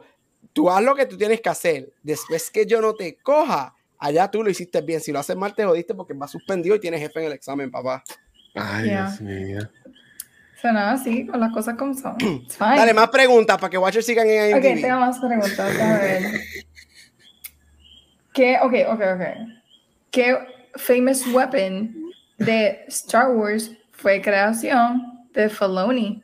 Tú 0.52 0.70
haz 0.70 0.82
lo 0.82 0.94
que 0.94 1.06
tú 1.06 1.16
tienes 1.16 1.40
que 1.40 1.48
hacer. 1.48 1.92
Después 2.02 2.50
que 2.50 2.66
yo 2.66 2.80
no 2.80 2.94
te 2.94 3.16
coja, 3.18 3.74
allá 3.98 4.30
tú 4.30 4.42
lo 4.42 4.50
hiciste 4.50 4.80
bien. 4.82 5.00
Si 5.00 5.12
lo 5.12 5.18
haces 5.20 5.36
mal, 5.36 5.54
te 5.54 5.64
jodiste 5.64 5.94
porque 5.94 6.12
vas 6.14 6.30
suspendido 6.30 6.74
y 6.76 6.80
tienes 6.80 7.00
jefe 7.00 7.20
en 7.20 7.26
el 7.26 7.32
examen, 7.32 7.70
papá. 7.70 8.02
Ay, 8.54 8.86
Yeah. 8.86 9.06
Dios 9.08 9.20
mío. 9.20 9.60
Suena 10.60 10.92
así, 10.92 11.26
con 11.26 11.40
las 11.40 11.52
cosas 11.52 11.74
como 11.76 11.94
son. 11.94 12.16
It's 12.20 12.56
fine. 12.56 12.76
Dale, 12.76 12.94
más 12.94 13.08
preguntas 13.10 13.56
para 13.58 13.70
que 13.70 13.78
Watchers 13.78 14.06
sigan 14.06 14.26
en 14.28 14.54
Ok, 14.56 14.64
IMDb. 14.64 14.80
tengo 14.82 15.00
más 15.00 15.18
preguntas. 15.18 15.60
A 15.60 15.98
ver. 15.98 16.22
¿Qué? 18.32 18.58
Ok, 18.62 18.72
ok, 18.88 19.00
ok. 19.16 19.61
¿Qué 20.12 20.36
famous 20.76 21.26
weapon 21.28 22.12
de 22.36 22.84
Star 22.88 23.30
Wars 23.30 23.72
fue 23.92 24.20
creación 24.20 25.26
de 25.32 25.48
Filoni? 25.48 26.22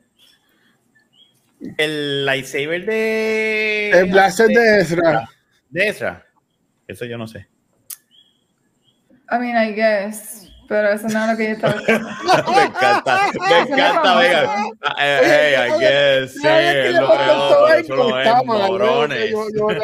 El 1.79 2.27
lightsaber 2.27 2.85
de. 2.85 3.91
El 3.91 4.11
blaster 4.11 4.49
de 4.49 4.81
Ezra. 4.81 5.27
De 5.71 5.89
Ezra. 5.89 6.23
Eso 6.87 7.07
yo 7.07 7.17
no 7.17 7.27
sé. 7.27 7.49
I 9.31 9.39
mean, 9.39 9.57
I 9.57 9.73
guess. 9.73 10.53
Pero 10.69 10.91
eso 10.91 11.09
no 11.09 11.25
es 11.25 11.31
lo 11.31 11.37
que 11.39 11.45
yo 11.45 11.51
estaba 11.53 11.75
me 12.55 12.65
encanta, 12.65 13.31
me 13.49 13.59
encanta, 13.61 14.19
venga. 14.19 14.67
Ah, 14.83 14.97
eh, 15.01 15.21
Hey, 15.25 15.55
I 15.57 15.81
guess, 15.81 16.33
sí, 16.35 16.47
es 16.47 16.95
lo 16.95 17.09
peor, 17.09 17.73
él, 17.73 17.81
eso 17.81 19.49
no 19.55 19.75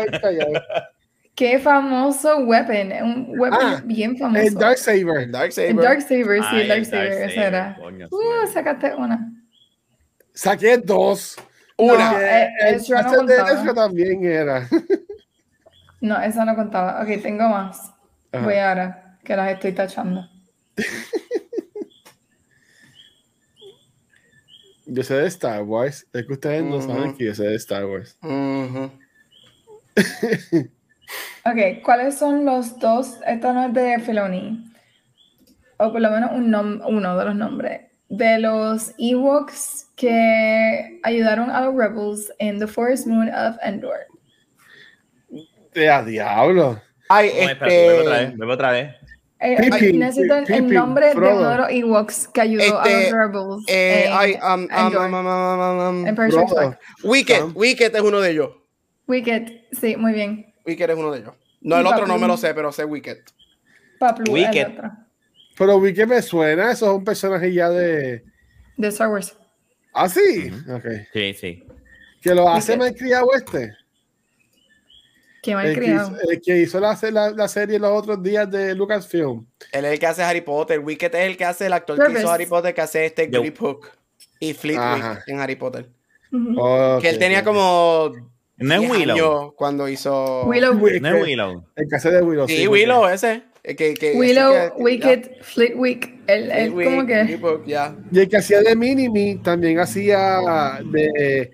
¿Qué 1.34 1.58
famoso 1.58 2.38
weapon? 2.38 2.92
Un 3.02 3.38
weapon 3.38 3.58
Ah, 3.60 3.82
bien 3.84 4.16
famoso. 4.16 4.40
El 4.46 4.54
Darksaber. 4.54 5.30
Darksaber. 5.30 5.70
El 5.70 5.76
Darksaber, 5.76 6.40
sí, 6.42 6.48
Ay, 6.50 6.56
el 6.56 6.62
el 6.62 6.68
Darksaber, 6.68 7.06
ese 7.12 7.20
Darksaber, 7.20 7.44
era. 7.54 7.76
coño, 7.80 8.08
Uh, 8.10 8.46
sí. 8.46 8.52
sacaste 8.52 8.94
una. 8.94 9.32
Saqué 10.32 10.78
dos. 10.78 11.36
Una. 11.76 12.12
No, 12.12 12.20
eh, 12.20 12.48
El 12.60 12.74
Ezra 12.76 13.02
no 13.02 13.22
de. 13.24 13.34
Ezra 13.34 13.74
también 13.74 14.24
era. 14.24 14.68
No, 16.00 16.20
esa 16.20 16.44
no 16.44 16.54
contaba. 16.54 17.00
Ok, 17.02 17.22
tengo 17.22 17.48
más. 17.48 17.90
Ajá. 18.30 18.44
Voy 18.44 18.56
ahora, 18.56 19.18
que 19.24 19.34
las 19.34 19.50
estoy 19.52 19.72
tachando. 19.72 20.28
Yo 24.86 25.02
sé 25.02 25.14
de 25.14 25.26
Star 25.28 25.62
Wars. 25.62 26.06
Es 26.12 26.26
que 26.26 26.32
ustedes 26.34 26.62
no 26.62 26.82
saben 26.82 27.16
que 27.16 27.24
yo 27.24 27.34
sé 27.34 27.44
de 27.44 27.54
Star 27.56 27.86
Wars. 27.86 28.18
Ok, 31.44 31.82
¿cuáles 31.84 32.16
son 32.18 32.44
los 32.44 32.78
dos? 32.78 33.18
Esta 33.26 33.52
no 33.52 33.66
es 33.66 33.72
de 33.74 33.98
Filoni. 34.00 34.64
O 35.78 35.92
por 35.92 36.00
lo 36.00 36.10
menos 36.10 36.30
un 36.32 36.50
nom- 36.50 36.82
uno 36.86 37.18
de 37.18 37.24
los 37.24 37.34
nombres. 37.34 37.80
De 38.08 38.38
los 38.38 38.92
Ewoks 38.98 39.90
que 39.96 41.00
ayudaron 41.02 41.50
a 41.50 41.62
los 41.62 41.74
Rebels 41.74 42.32
en 42.38 42.58
The 42.58 42.66
Forest 42.66 43.06
Moon 43.06 43.28
of 43.28 43.56
Endor. 43.62 43.96
De 45.74 45.90
a 45.90 46.04
diablo. 46.04 46.80
Ay, 47.08 47.28
No, 47.28 47.34
bebe 47.34 47.52
otra 47.52 48.22
este. 48.22 48.36
vez, 48.36 48.50
otra 48.50 48.70
vez. 48.70 48.94
Eh, 49.40 49.56
Pippin, 49.60 49.98
necesito 49.98 50.36
el, 50.36 50.50
el 50.50 50.72
nombre 50.72 51.08
de 51.10 51.16
uno 51.16 51.50
de 51.50 51.56
los 51.58 51.70
Ewoks 51.70 52.28
que 52.28 52.40
ayudó 52.40 52.80
a 52.80 52.84
Este, 52.84 53.10
los 53.10 53.18
Rebels. 53.18 53.64
Eh, 53.66 54.04
en 54.06 54.12
ay, 54.14 54.34
um, 54.42 54.52
um, 54.62 54.68
Endor, 54.70 55.06
um, 55.06 55.14
um, 55.14 55.26
um, 55.26 55.60
um, 55.60 56.06
um. 56.06 56.80
Wicked, 57.02 57.36
Sam. 57.36 57.52
Wicked 57.54 57.94
es 57.94 58.00
uno 58.00 58.20
de 58.20 58.30
ellos. 58.30 58.50
Wicked, 59.06 59.48
sí, 59.72 59.96
muy 59.96 60.12
bien. 60.14 60.53
Wicked 60.66 60.90
es 60.90 60.96
uno 60.96 61.10
de 61.12 61.20
ellos. 61.20 61.34
No, 61.60 61.78
el 61.78 61.86
otro 61.86 62.06
no 62.06 62.18
me 62.18 62.26
lo 62.26 62.36
sé, 62.36 62.54
pero 62.54 62.72
sé 62.72 62.84
Wicked. 62.84 63.18
Paplu, 63.98 64.32
Wicked. 64.32 64.72
Pero 65.56 65.80
que 65.80 66.06
me 66.06 66.20
suena. 66.20 66.70
Eso 66.72 66.90
es 66.90 66.96
un 66.96 67.04
personaje 67.04 67.52
ya 67.52 67.70
de. 67.70 68.24
De 68.76 68.88
Star 68.88 69.08
Wars. 69.08 69.36
Ah, 69.92 70.08
sí. 70.08 70.50
Ok. 70.68 70.84
Sí, 71.12 71.34
sí. 71.34 71.64
Que 72.20 72.34
lo 72.34 72.48
hace 72.48 72.72
Wicked. 72.72 72.84
malcriado 72.86 73.26
este. 73.34 73.76
Qué 75.42 75.54
mal 75.54 75.66
El 75.66 75.74
que, 75.74 75.80
criado. 75.80 76.16
hizo, 76.16 76.30
el 76.30 76.40
que 76.40 76.58
hizo 76.58 76.80
la, 76.80 76.98
la, 77.12 77.30
la 77.30 77.48
serie 77.48 77.78
los 77.78 77.92
otros 77.92 78.22
días 78.22 78.50
de 78.50 78.74
Lucasfilm. 78.74 79.46
Él 79.72 79.84
es 79.84 79.92
el 79.92 79.98
que 79.98 80.06
hace 80.06 80.22
Harry 80.22 80.40
Potter. 80.40 80.80
Wicked 80.80 81.14
es 81.14 81.26
el 81.26 81.36
que 81.36 81.44
hace 81.44 81.66
el 81.66 81.72
actor 81.74 82.02
que 82.04 82.18
hizo 82.18 82.30
Harry 82.30 82.46
Potter, 82.46 82.74
que 82.74 82.80
hace 82.80 83.04
este. 83.04 83.26
Grip 83.26 83.58
Hook 83.58 83.90
y 84.40 84.54
Flitwick 84.54 85.22
en 85.26 85.40
Harry 85.40 85.56
Potter. 85.56 85.88
Que 87.00 87.08
él 87.10 87.18
tenía 87.18 87.44
como 87.44 88.12
No 88.56 88.74
es 88.74 88.80
10 88.80 88.92
Willow. 88.92 89.54
cuando 89.56 89.88
hizo... 89.88 90.44
Willow, 90.46 90.74
Wi- 90.74 91.00
No 91.00 91.08
es 91.16 91.22
Willow. 91.24 91.64
El 91.76 91.88
que 91.88 91.96
hace 91.96 92.10
de 92.10 92.22
Willow. 92.22 92.46
Sí, 92.46 92.54
porque- 92.66 92.68
Willow, 92.68 93.06
ese. 93.08 93.42
El 93.64 93.76
que, 93.76 93.94
que, 93.94 94.10
ese 94.10 94.18
Willow, 94.18 94.52
que- 94.52 94.72
que- 94.76 94.82
Wicked, 94.82 95.30
Flitwick, 95.42 96.14
el, 96.26 96.48
ya. 96.48 96.58
el 96.58 96.72
Flitwick, 96.72 96.86
como 96.86 97.06
que 97.06 97.70
ya. 97.70 97.96
Y 98.12 98.18
el 98.20 98.28
que 98.28 98.36
hacía 98.36 98.60
de 98.60 98.76
Minimi 98.76 99.36
también 99.36 99.78
hacía 99.78 100.40
de. 100.84 101.50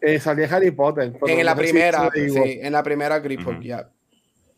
eh, 0.00 0.20
salía 0.20 0.46
Harry 0.54 0.70
Potter. 0.70 1.12
En 1.26 1.44
la 1.46 1.54
primera, 1.56 2.10
se 2.12 2.26
lo 2.28 2.34
sí, 2.44 2.58
en 2.62 2.72
la 2.72 2.82
primera 2.82 3.18
Grip 3.20 3.40
Hook, 3.42 3.54
Ujú. 3.54 3.62
ya. 3.62 3.88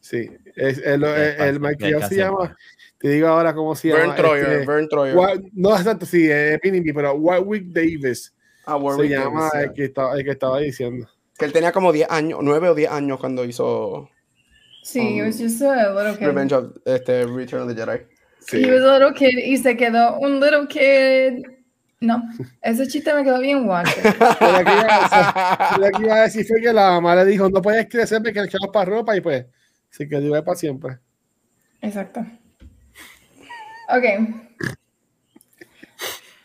Sí, 0.01 0.28
es, 0.56 0.78
el, 0.78 1.02
el, 1.05 1.05
el, 1.05 1.36
fácil, 1.36 1.60
malcriado 1.60 2.01
ya 2.01 2.09
se 2.09 2.16
llama. 2.16 2.56
Te 2.98 3.09
digo 3.09 3.28
ahora 3.28 3.55
cómo 3.55 3.74
se 3.77 3.89
llama. 3.89 4.01
Vern 4.01 4.16
Troyer, 4.16 4.52
este, 4.52 4.66
Vern 4.66 4.89
Troyer. 4.89 5.16
Wa- 5.16 5.40
no 5.52 5.77
es 5.77 5.85
tanto, 5.85 6.06
sí, 6.06 6.28
es 6.31 6.59
Minimi, 6.62 6.93
pero 6.93 7.14
Warwick 7.14 7.66
Davis 7.66 8.32
Ah, 8.64 8.77
se 8.78 8.82
Warwick 8.85 9.10
llama 9.10 9.48
Davis, 9.52 9.68
el, 9.68 9.73
que 9.74 9.85
estaba, 9.85 10.16
el 10.18 10.24
que 10.24 10.31
estaba 10.32 10.59
diciendo. 10.59 11.09
Que 11.38 11.44
él 11.44 11.52
tenía 11.52 11.72
como 11.72 11.92
10 11.92 12.10
años, 12.10 12.38
9 12.42 12.68
o 12.70 12.74
10 12.74 12.90
años 12.90 13.18
cuando 13.20 13.44
hizo 13.44 14.08
Sí, 14.82 15.00
it 15.18 15.20
Um, 15.22 15.26
was 15.26 15.38
just 15.38 15.60
a 15.62 15.92
little 15.94 16.16
kid. 16.16 16.26
Revenge 16.26 16.52
of 16.52 16.72
este, 16.84 17.26
Return 17.26 17.62
of 17.62 17.68
the 17.68 17.74
Jedi. 17.74 18.06
Sí. 18.48 18.62
He 18.64 18.70
was 18.70 18.82
a 18.84 18.92
little 18.98 19.12
kid 19.12 19.36
y 19.44 19.56
se 19.56 19.76
quedó 19.76 20.18
un 20.20 20.38
little 20.40 20.66
kid. 20.68 21.42
No, 22.00 22.22
ese 22.62 22.86
chiste 22.86 23.12
me 23.14 23.24
quedó 23.24 23.40
bien 23.40 23.66
guacho. 23.66 23.90
Lo 24.04 24.64
que 24.64 24.72
iba 24.72 24.86
a 24.88 25.00
decir- 25.00 25.78
lo 25.80 25.90
que 25.90 26.02
iba 26.04 26.14
a 26.14 26.22
decir 26.22 26.46
fue 26.46 26.60
que 26.60 26.72
la 26.72 26.90
mamá 26.90 27.16
le 27.16 27.24
dijo, 27.24 27.48
no 27.50 27.60
puedes 27.60 27.88
crecer 27.88 28.22
porque 28.22 28.38
le 28.40 28.46
echamos 28.46 28.68
para 28.72 28.84
ropa 28.90 29.16
y 29.16 29.20
pues 29.20 29.46
se 29.90 30.06
quedó 30.08 30.20
igual 30.22 30.44
para 30.44 30.56
siempre. 30.56 30.98
Exacto. 31.80 32.20
Ok. 33.88 34.04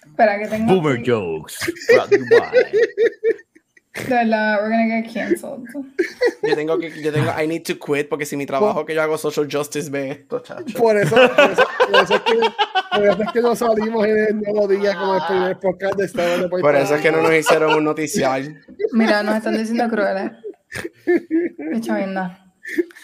Espera, 0.07 0.39
que 0.39 0.47
tengo. 0.47 0.73
Boomer 0.73 0.99
aquí. 0.99 1.11
jokes. 1.11 1.57
la, 3.93 4.57
we're 4.61 4.69
gonna 4.69 4.88
get 4.88 5.13
canceled. 5.13 5.68
Yo 6.43 6.55
tengo 6.55 6.77
que, 6.80 6.89
yo 7.01 7.11
tengo, 7.11 7.31
I 7.31 7.45
need 7.45 7.63
to 7.65 7.76
quit 7.76 8.09
porque 8.09 8.26
si 8.26 8.35
mi 8.35 8.45
trabajo 8.45 8.85
que 8.85 8.95
yo 8.95 9.01
hago 9.01 9.18
social 9.18 9.47
justice 9.51 9.89
ve 9.89 10.11
esto, 10.11 10.39
chacho. 10.39 10.77
Por 10.77 10.97
eso, 10.97 11.15
por 11.15 11.51
eso, 11.51 11.63
por 11.88 12.03
eso 12.03 12.15
es, 12.15 12.22
que, 12.22 12.34
por 12.91 13.05
eso 13.05 13.23
es 13.23 13.31
que 13.31 13.41
no 13.41 13.55
salimos 13.55 14.07
en 14.07 14.18
el 14.18 14.41
nuevo 14.41 14.68
día 14.68 14.95
como 14.95 15.15
el 15.15 15.22
primer 15.27 15.59
podcast 15.59 15.95
de 15.97 16.05
Star 16.05 16.47
Wars. 16.49 16.61
Por 16.61 16.76
eso 16.76 16.95
es 16.95 17.01
que 17.01 17.11
no 17.11 17.22
nos 17.22 17.34
hicieron 17.34 17.73
un 17.76 17.84
noticial. 17.84 18.59
Mira, 18.93 19.23
nos 19.23 19.35
están 19.35 19.57
diciendo 19.57 19.88
crueles. 19.89 20.31
Qué 21.05 21.81
chavienda. 21.81 22.53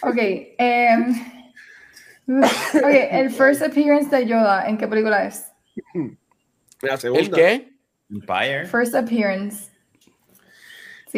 Ok. 0.01 0.17
em, 0.17 1.11
ok, 2.27 2.89
el 3.11 3.29
first 3.29 3.61
appearance 3.61 4.09
de 4.15 4.25
Yoda, 4.25 4.67
¿en 4.67 4.77
qué 4.77 4.87
película 4.87 5.25
es? 5.25 5.51
La 6.81 6.97
segunda. 6.97 7.23
¿El 7.23 7.31
qué? 7.31 7.73
Empire. 8.09 8.65
First 8.65 8.95
appearance. 8.95 9.76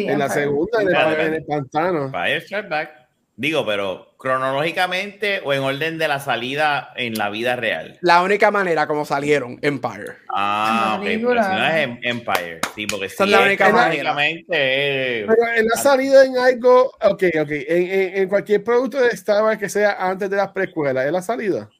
Sí, 0.00 0.08
En 0.08 0.18
la 0.18 0.24
Empire. 0.26 0.44
segunda, 0.44 0.82
en 0.82 0.88
el, 0.88 0.94
Espérate, 0.94 1.26
en 1.26 1.34
el 1.34 1.44
pantano. 1.44 2.04
Empire 2.06 2.36
Strike 2.38 2.68
Back. 2.68 2.90
Digo, 3.36 3.64
pero 3.64 4.14
cronológicamente 4.18 5.40
o 5.42 5.54
en 5.54 5.60
orden 5.62 5.96
de 5.96 6.06
la 6.08 6.20
salida 6.20 6.92
en 6.96 7.14
la 7.14 7.30
vida 7.30 7.56
real. 7.56 7.96
La 8.02 8.22
única 8.22 8.50
manera 8.50 8.86
como 8.86 9.06
salieron, 9.06 9.58
Empire. 9.62 10.12
Ah, 10.28 10.96
ok. 10.98 11.04
Pero 11.06 11.42
si 11.42 11.50
no 11.50 11.66
es 11.66 11.74
em- 11.84 11.98
Empire. 12.02 12.60
Sí, 12.74 12.86
porque 12.86 13.08
si 13.08 13.22
es 13.22 13.30
la 13.30 13.38
es 13.40 13.46
única 13.46 13.68
cronológicamente 13.70 15.20
es- 15.22 15.26
Pero 15.26 15.42
él 15.56 15.66
ha 15.74 15.78
salido 15.78 16.22
en 16.22 16.36
algo, 16.36 16.88
ok, 17.02 17.22
ok, 17.40 17.50
en, 17.50 17.90
en, 17.90 18.16
en 18.18 18.28
cualquier 18.28 18.62
producto 18.62 19.00
de 19.00 19.08
Star 19.08 19.42
Wars 19.42 19.58
que 19.58 19.70
sea 19.70 19.92
antes 19.98 20.28
de 20.28 20.36
las 20.36 20.48
precuelas, 20.52 21.06
él 21.06 21.16
ha 21.16 21.22
salido. 21.22 21.70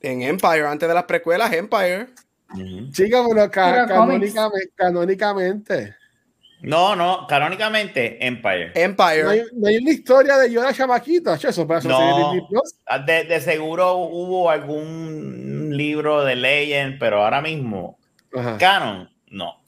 En 0.00 0.22
Empire, 0.22 0.66
antes 0.66 0.88
de 0.88 0.94
las 0.94 1.04
precuelas, 1.04 1.52
Empire. 1.52 2.06
Ujú. 2.54 2.90
Chica, 2.92 3.22
bueno, 3.22 3.50
ca- 3.50 3.86
canónicamente, 3.88 4.70
canónicamente. 4.76 5.96
No, 6.66 6.96
no, 6.96 7.28
canónicamente 7.28 8.18
Empire. 8.26 8.72
Empire. 8.74 9.22
No 9.22 9.30
hay, 9.30 9.42
no 9.52 9.68
hay 9.68 9.76
una 9.76 9.92
historia 9.92 10.36
de 10.36 10.50
Yoda 10.50 10.74
chamaquito, 10.74 11.36
che, 11.36 11.50
eso 11.50 11.64
para 11.64 11.78
eso 11.78 11.88
No. 11.88 12.32
Ah, 12.86 12.98
De, 12.98 13.22
de 13.22 13.40
seguro 13.40 13.94
hubo 13.94 14.50
algún 14.50 15.76
libro 15.76 16.24
de 16.24 16.34
Legend, 16.34 16.98
pero 16.98 17.22
ahora 17.22 17.40
mismo, 17.40 17.96
Ajá. 18.34 18.58
canon, 18.58 19.08
no. 19.28 19.62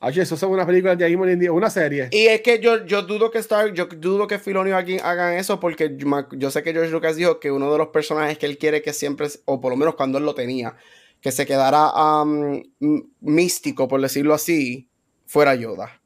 Ah, 0.00 0.10
eso 0.10 0.36
son 0.36 0.52
unas 0.52 0.64
películas 0.64 0.96
de 0.96 1.06
ahí 1.06 1.14
en 1.14 1.40
día, 1.40 1.50
una 1.50 1.70
serie. 1.70 2.08
Y 2.12 2.28
es 2.28 2.40
que 2.42 2.60
yo, 2.60 2.86
yo 2.86 3.02
dudo 3.02 3.32
que 3.32 3.38
Star, 3.38 3.72
yo 3.72 3.86
dudo 3.86 4.28
que 4.28 4.38
Filoni 4.38 4.70
aquí 4.70 4.96
hagan 5.02 5.34
eso 5.34 5.58
porque 5.58 5.96
yo, 5.96 6.28
yo 6.30 6.52
sé 6.52 6.62
que 6.62 6.72
George 6.72 6.92
Lucas 6.92 7.16
dijo 7.16 7.40
que 7.40 7.50
uno 7.50 7.72
de 7.72 7.78
los 7.78 7.88
personajes 7.88 8.38
que 8.38 8.46
él 8.46 8.58
quiere 8.58 8.80
que 8.80 8.92
siempre, 8.92 9.26
o 9.44 9.60
por 9.60 9.72
lo 9.72 9.76
menos 9.76 9.96
cuando 9.96 10.18
él 10.18 10.24
lo 10.24 10.36
tenía, 10.36 10.76
que 11.20 11.32
se 11.32 11.46
quedara 11.46 11.90
um, 12.22 12.62
místico, 13.22 13.88
por 13.88 14.00
decirlo 14.00 14.34
así, 14.34 14.86
fuera 15.26 15.56
Yoda. 15.56 16.00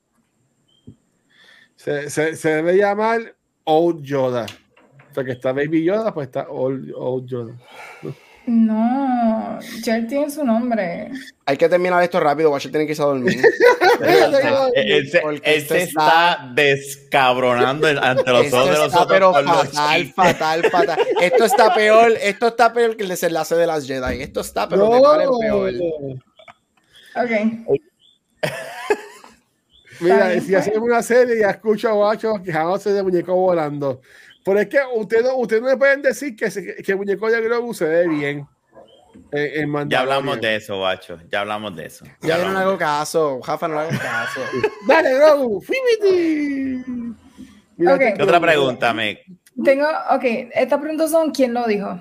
Se, 1.82 2.10
se, 2.10 2.36
se 2.36 2.48
debe 2.50 2.76
llamar 2.76 3.34
Old 3.64 4.02
Yoda. 4.04 4.46
O 5.10 5.14
sea, 5.14 5.24
que 5.24 5.32
está 5.32 5.52
Baby 5.52 5.84
Yoda, 5.84 6.14
pues 6.14 6.28
está 6.28 6.46
Old, 6.48 6.92
Old 6.96 7.26
Yoda. 7.28 7.54
No, 8.46 9.58
Jet 9.84 10.08
tiene 10.08 10.28
su 10.30 10.44
nombre. 10.44 11.10
Hay 11.46 11.56
que 11.56 11.68
terminar 11.68 12.02
esto 12.02 12.18
rápido, 12.18 12.50
Watcher 12.50 12.72
tiene 12.72 12.86
que 12.86 12.92
irse 12.92 13.02
a 13.02 13.06
dormir. 13.06 13.40
Él 14.74 15.08
se, 15.10 15.20
Porque 15.20 15.36
él 15.50 15.56
esto 15.58 15.74
se 15.74 15.82
está- 15.82 16.32
está 16.32 16.50
descabronando 16.54 17.86
ante 17.86 18.30
los 18.32 18.52
ojos 18.52 18.66
de 18.66 18.72
está 18.72 18.84
nosotros. 18.86 19.06
pero 19.08 19.32
los 19.42 19.68
fatal, 19.68 20.06
fatal, 20.14 20.62
fatal. 20.70 20.98
Esto 21.20 21.44
está 21.44 21.72
peor, 21.74 22.12
esto 22.20 22.48
está 22.48 22.72
peor 22.72 22.96
que 22.96 23.04
el 23.04 23.08
desenlace 23.10 23.54
de 23.54 23.66
las 23.66 23.86
Jedi. 23.86 24.22
Esto 24.22 24.40
está 24.40 24.68
pero 24.68 24.88
de 24.88 25.00
mal 25.00 25.20
en 25.22 25.30
peor. 25.38 25.72
Ok. 27.16 27.78
Mira, 30.02 30.28
bien, 30.28 30.42
si 30.42 30.54
hacemos 30.54 30.80
una 30.88 31.02
serie 31.02 31.38
y 31.38 31.42
escucho 31.42 31.88
a 31.88 31.92
Guacho 31.92 32.34
quejándose 32.42 32.92
de 32.92 33.02
muñeco 33.02 33.34
volando. 33.34 34.00
Pero 34.44 34.58
es 34.60 34.68
que 34.68 34.78
ustedes 34.94 35.24
no, 35.24 35.36
ustedes 35.36 35.62
no 35.62 35.68
me 35.68 35.76
pueden 35.76 36.02
decir 36.02 36.34
que, 36.34 36.50
se- 36.50 36.76
que 36.82 36.92
el 36.92 36.98
muñeco 36.98 37.30
de 37.30 37.40
Grogu 37.40 37.72
se 37.74 37.84
ve 37.84 38.08
bien. 38.08 38.46
En, 39.30 39.74
en 39.76 39.88
Ya 39.90 40.00
hablamos 40.00 40.40
de 40.40 40.56
eso, 40.56 40.80
bacho. 40.80 41.18
Ya 41.30 41.40
hablamos 41.40 41.76
de 41.76 41.86
eso. 41.86 42.04
Ya 42.22 42.38
yo 42.38 42.48
no 42.50 42.58
hago 42.58 42.76
caso, 42.78 43.40
Jafa 43.42 43.68
no 43.68 43.74
le 43.74 43.80
hago 43.80 43.90
caso. 43.90 44.40
Dale, 44.86 45.14
Grogu, 45.14 45.60
fíjate. 45.60 46.84
Mira, 47.76 47.94
Ok. 47.94 48.00
eso. 48.00 48.16
¿Qué 48.16 48.22
otra 48.22 48.40
pregunta, 48.40 48.92
Meg? 48.92 49.20
Tengo, 49.64 49.86
ok, 50.10 50.24
estas 50.54 50.80
preguntas 50.80 51.10
son 51.10 51.30
¿quién 51.30 51.52
lo 51.54 51.66
dijo? 51.66 52.00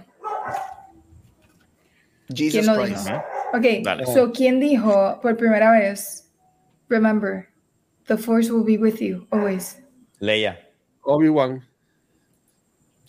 Jesus 2.33 2.51
¿Quién 2.51 2.65
lo 2.65 2.81
Christ. 2.83 3.05
dijo? 3.07 3.23
Ok, 3.53 3.65
Dale. 3.83 4.05
so 4.05 4.31
¿quién 4.31 4.59
dijo 4.59 5.19
por 5.21 5.35
primera 5.35 5.71
vez? 5.71 6.29
Remember, 6.87 7.47
the 8.07 8.17
force 8.17 8.49
will 8.51 8.63
be 8.63 8.77
with 8.77 9.01
you 9.01 9.27
always. 9.31 9.81
Leia. 10.19 10.57
Obi-Wan. 11.03 11.63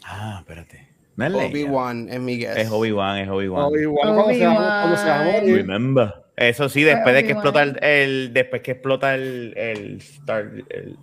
Ah, 0.04 0.38
espérate. 0.40 0.88
No 1.16 1.26
es 1.26 1.32
Leia. 1.32 1.46
Obi-Wan 1.48 2.08
es 2.10 2.20
mi 2.20 2.36
guess. 2.38 2.56
Es 2.56 2.70
Obi-Wan, 2.70 3.18
es 3.18 3.28
Obi-Wan. 3.28 3.64
Obi-Wan 3.66 4.08
va 4.10 4.14
cuando 4.14 4.96
se 4.96 5.08
va 5.08 5.20
a 5.20 5.24
morir. 5.32 5.56
Remember. 5.56 6.14
Eso 6.36 6.68
sí, 6.68 6.82
después 6.82 7.14
de 7.14 7.24
que 7.24 7.32
explota 7.32 7.62
el, 7.62 7.78
el- 7.82 8.32
después 8.32 8.62
que 8.62 8.70
explota 8.72 9.14
el, 9.14 9.52
el 9.56 9.96
Star, 9.98 10.50
el- 10.70 10.96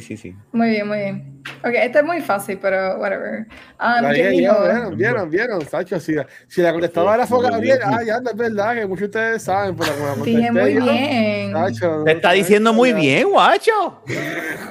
sí, 0.00 0.16
sí, 0.16 0.16
sí. 0.16 0.36
Muy 0.52 0.70
bien, 0.70 0.88
muy 0.88 0.98
bien. 0.98 1.42
Ok, 1.62 1.72
esta 1.74 2.00
es 2.00 2.04
muy 2.04 2.20
fácil, 2.20 2.58
pero 2.60 2.96
whatever. 2.98 3.46
Um, 3.80 4.02
La 4.02 4.10
¿Quién 4.12 4.30
dije 4.30 4.40
dijo? 4.42 4.54
yo, 4.54 4.62
¿Vieron? 4.72 4.96
¿Vieron? 4.96 5.30
¿Vieron? 5.30 5.66
Sacho, 5.68 6.00
si, 6.00 6.12
la- 6.12 6.26
si 6.48 6.62
la 6.62 6.72
contestaba 6.72 7.14
era 7.14 7.26
fue 7.26 7.42
Gabriel, 7.42 7.78
ah, 7.84 8.00
ya, 8.02 8.20
no 8.20 8.30
es 8.30 8.36
verdad, 8.36 8.74
que 8.74 8.86
muchos 8.86 9.00
de 9.02 9.06
ustedes 9.06 9.42
saben, 9.42 9.76
pero 9.76 9.92
como 9.94 10.06
la 10.06 10.14
Dije 10.24 10.50
muy 10.52 10.74
bien. 10.74 11.52
Sacho, 11.52 12.02
Te 12.04 12.12
está 12.12 12.32
diciendo 12.32 12.72
muy 12.72 12.90
ya. 12.90 12.96
bien, 12.96 13.28
guacho. 13.30 14.00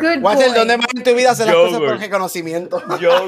Good 0.01 0.21
boy. 0.21 0.35
¿dónde 0.55 0.77
más 0.77 0.87
en 0.95 1.03
tu 1.03 1.13
vida 1.15 1.31
hacer 1.31 1.45
las 1.47 1.55
cosas 1.55 1.79
por 1.79 1.99
reconocimiento? 1.99 2.81
Yo, 2.99 3.27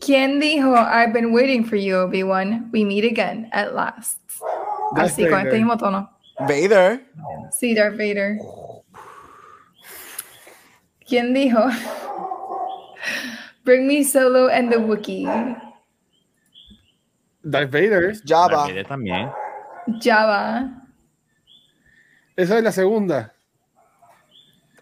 ¿Quién 0.00 0.40
dijo 0.40 0.74
I've 0.74 1.12
been 1.12 1.32
waiting 1.32 1.64
for 1.64 1.76
you, 1.76 1.96
Obi-Wan? 1.96 2.70
We 2.72 2.84
meet 2.84 3.04
again 3.04 3.48
at 3.52 3.74
last. 3.74 4.18
Así, 4.96 5.26
con 5.28 5.40
este 5.40 5.56
mismo 5.56 5.76
tono. 5.76 6.10
Vader. 6.40 7.04
Sí, 7.50 7.74
Darth 7.74 7.96
Vader. 7.96 8.38
¿Quién 11.06 11.34
dijo? 11.34 11.60
Bring 13.64 13.86
me 13.86 14.04
Solo 14.04 14.48
and 14.48 14.70
the 14.70 14.78
Wookiee. 14.78 15.26
Darth 17.42 17.70
Vader. 17.70 18.14
También. 18.86 19.30
Java. 20.00 20.84
Esa 22.36 22.58
es 22.58 22.64
la 22.64 22.72
segunda. 22.72 23.34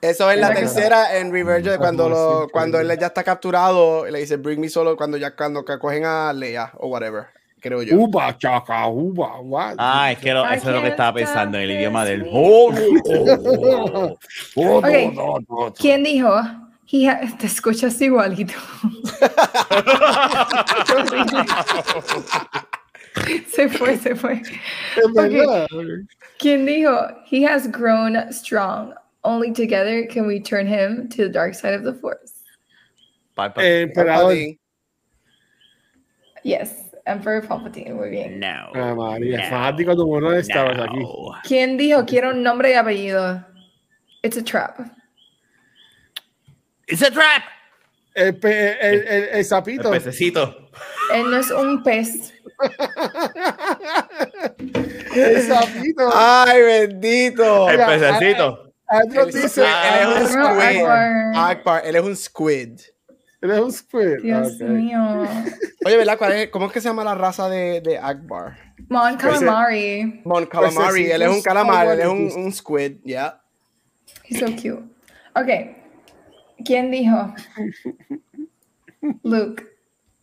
Eso 0.00 0.30
es 0.30 0.38
la 0.38 0.52
tercera 0.52 1.16
en 1.16 1.32
Reverge 1.32 1.78
cuando, 1.78 2.08
lo, 2.08 2.48
cuando 2.52 2.78
él 2.78 2.88
ya 2.98 3.06
está 3.06 3.24
capturado, 3.24 4.06
le 4.06 4.18
dice 4.18 4.36
bring 4.36 4.60
me 4.60 4.68
solo 4.68 4.96
cuando 4.96 5.16
ya 5.16 5.34
cuando 5.34 5.64
que 5.64 5.78
cogen 5.78 6.04
a 6.04 6.32
Leia 6.32 6.70
o 6.78 6.88
whatever, 6.88 7.26
creo 7.66 7.82
yo. 7.82 7.96
Uba, 7.98 8.36
chaca, 8.38 8.86
uba, 8.86 9.40
what? 9.40 9.74
Ah, 9.78 10.12
es 10.12 10.18
que 10.18 10.32
lo- 10.32 10.48
eso 10.48 10.68
es 10.70 10.74
lo 10.76 10.82
que 10.82 10.88
estaba 10.88 11.14
pensando 11.14 11.58
en 11.58 11.64
el 11.64 11.70
idioma 11.72 12.04
del. 12.04 12.22
feeling. 12.22 12.36
Oh, 12.36 12.72
no. 12.72 14.18
Oh, 14.56 14.56
no, 14.56 14.76
Ok. 14.78 14.88
no, 15.12 15.12
no, 15.12 15.38
no. 15.66 15.74
¿Quién 15.74 16.02
dijo? 16.04 16.32
He 16.90 17.08
ha- 17.08 17.20
Te 17.38 17.46
escuchas 17.46 18.00
igualito. 18.00 18.54
se 23.48 23.68
fue, 23.68 23.96
se 23.96 24.14
fue. 24.14 24.42
Es 24.96 25.12
verdad. 25.14 25.66
¿Quién 26.38 26.66
dijo? 26.66 26.92
He 27.30 27.44
has 27.44 27.70
grown 27.70 28.16
strong. 28.32 28.92
Only 29.24 29.52
together 29.52 30.06
can 30.06 30.26
we 30.26 30.38
turn 30.40 30.66
him 30.66 31.08
to 31.10 31.24
the 31.24 31.28
dark 31.28 31.54
side 31.54 31.74
of 31.74 31.82
the 31.82 31.94
force. 31.94 32.32
Palpatine. 33.36 33.64
Eh, 33.64 33.82
Emperador. 33.82 34.32
Palpatine. 34.32 34.58
Yes, 36.44 36.85
Emperor 37.06 37.46
Palpatine. 37.46 37.94
Muy 37.94 38.10
bien. 38.10 38.40
No. 38.40 38.70
Ah, 38.74 38.94
María, 38.94 39.38
No. 39.44 39.48
fanático 39.50 39.94
de 40.30 40.40
Star 40.40 40.66
Wars 40.66 40.80
aquí. 40.80 40.98
No. 40.98 41.32
¿Quién 41.44 41.76
dijo 41.76 42.04
quiero 42.04 42.30
un 42.30 42.42
nombre 42.42 42.70
y 42.72 42.74
apellido? 42.74 43.44
It's 44.22 44.36
a 44.36 44.42
trap. 44.42 44.80
It's 46.88 47.02
a 47.02 47.10
trap. 47.10 47.42
El, 48.14 48.36
pe- 48.38 48.72
el, 48.80 48.94
el, 48.94 49.08
el 49.08 49.28
El 49.34 49.44
sapito. 49.44 49.90
pececito. 49.90 50.70
Él 51.14 51.30
no 51.30 51.36
es 51.36 51.50
un 51.50 51.82
pez. 51.82 52.32
El 55.14 55.42
sapito. 55.42 56.10
¡Ay, 56.14 56.62
bendito! 56.62 57.68
El 57.70 57.76
pececito. 57.84 58.72
Él, 58.88 59.26
dice, 59.32 59.62
él 59.62 60.08
es 60.22 60.34
un 60.34 60.44
squid. 60.44 60.86
Akbar, 61.36 61.82
él 61.84 61.96
es 61.96 62.02
un 62.02 62.16
squid. 62.16 62.80
Él 63.46 63.52
es 63.52 63.60
un 63.60 63.72
squid. 63.72 64.22
Dios 64.22 64.60
mío. 64.60 65.26
Oye, 65.84 65.96
¿verdad? 65.96 66.18
¿Cuál 66.18 66.32
es- 66.32 66.50
¿Cómo 66.50 66.66
es 66.66 66.72
que 66.72 66.80
se 66.80 66.88
llama 66.88 67.04
la 67.04 67.14
raza 67.14 67.48
de, 67.48 67.80
de 67.80 67.98
Akbar? 67.98 68.56
Mon 68.88 69.16
Calamari. 69.16 70.20
Mon 70.24 70.46
calamari. 70.46 71.10
Él 71.10 71.22
es 71.22 71.28
un 71.30 71.42
calamar, 71.42 71.86
él 71.88 72.00
es 72.00 72.06
un, 72.06 72.30
Squid. 72.30 72.44
un 72.44 72.52
squid, 72.52 72.92
ya. 73.04 73.40
He's 74.24 74.38
so 74.40 74.46
cute. 74.46 74.84
Ok. 75.34 75.76
¿Quién 76.64 76.90
dijo? 76.90 77.34
Luke, 79.24 79.64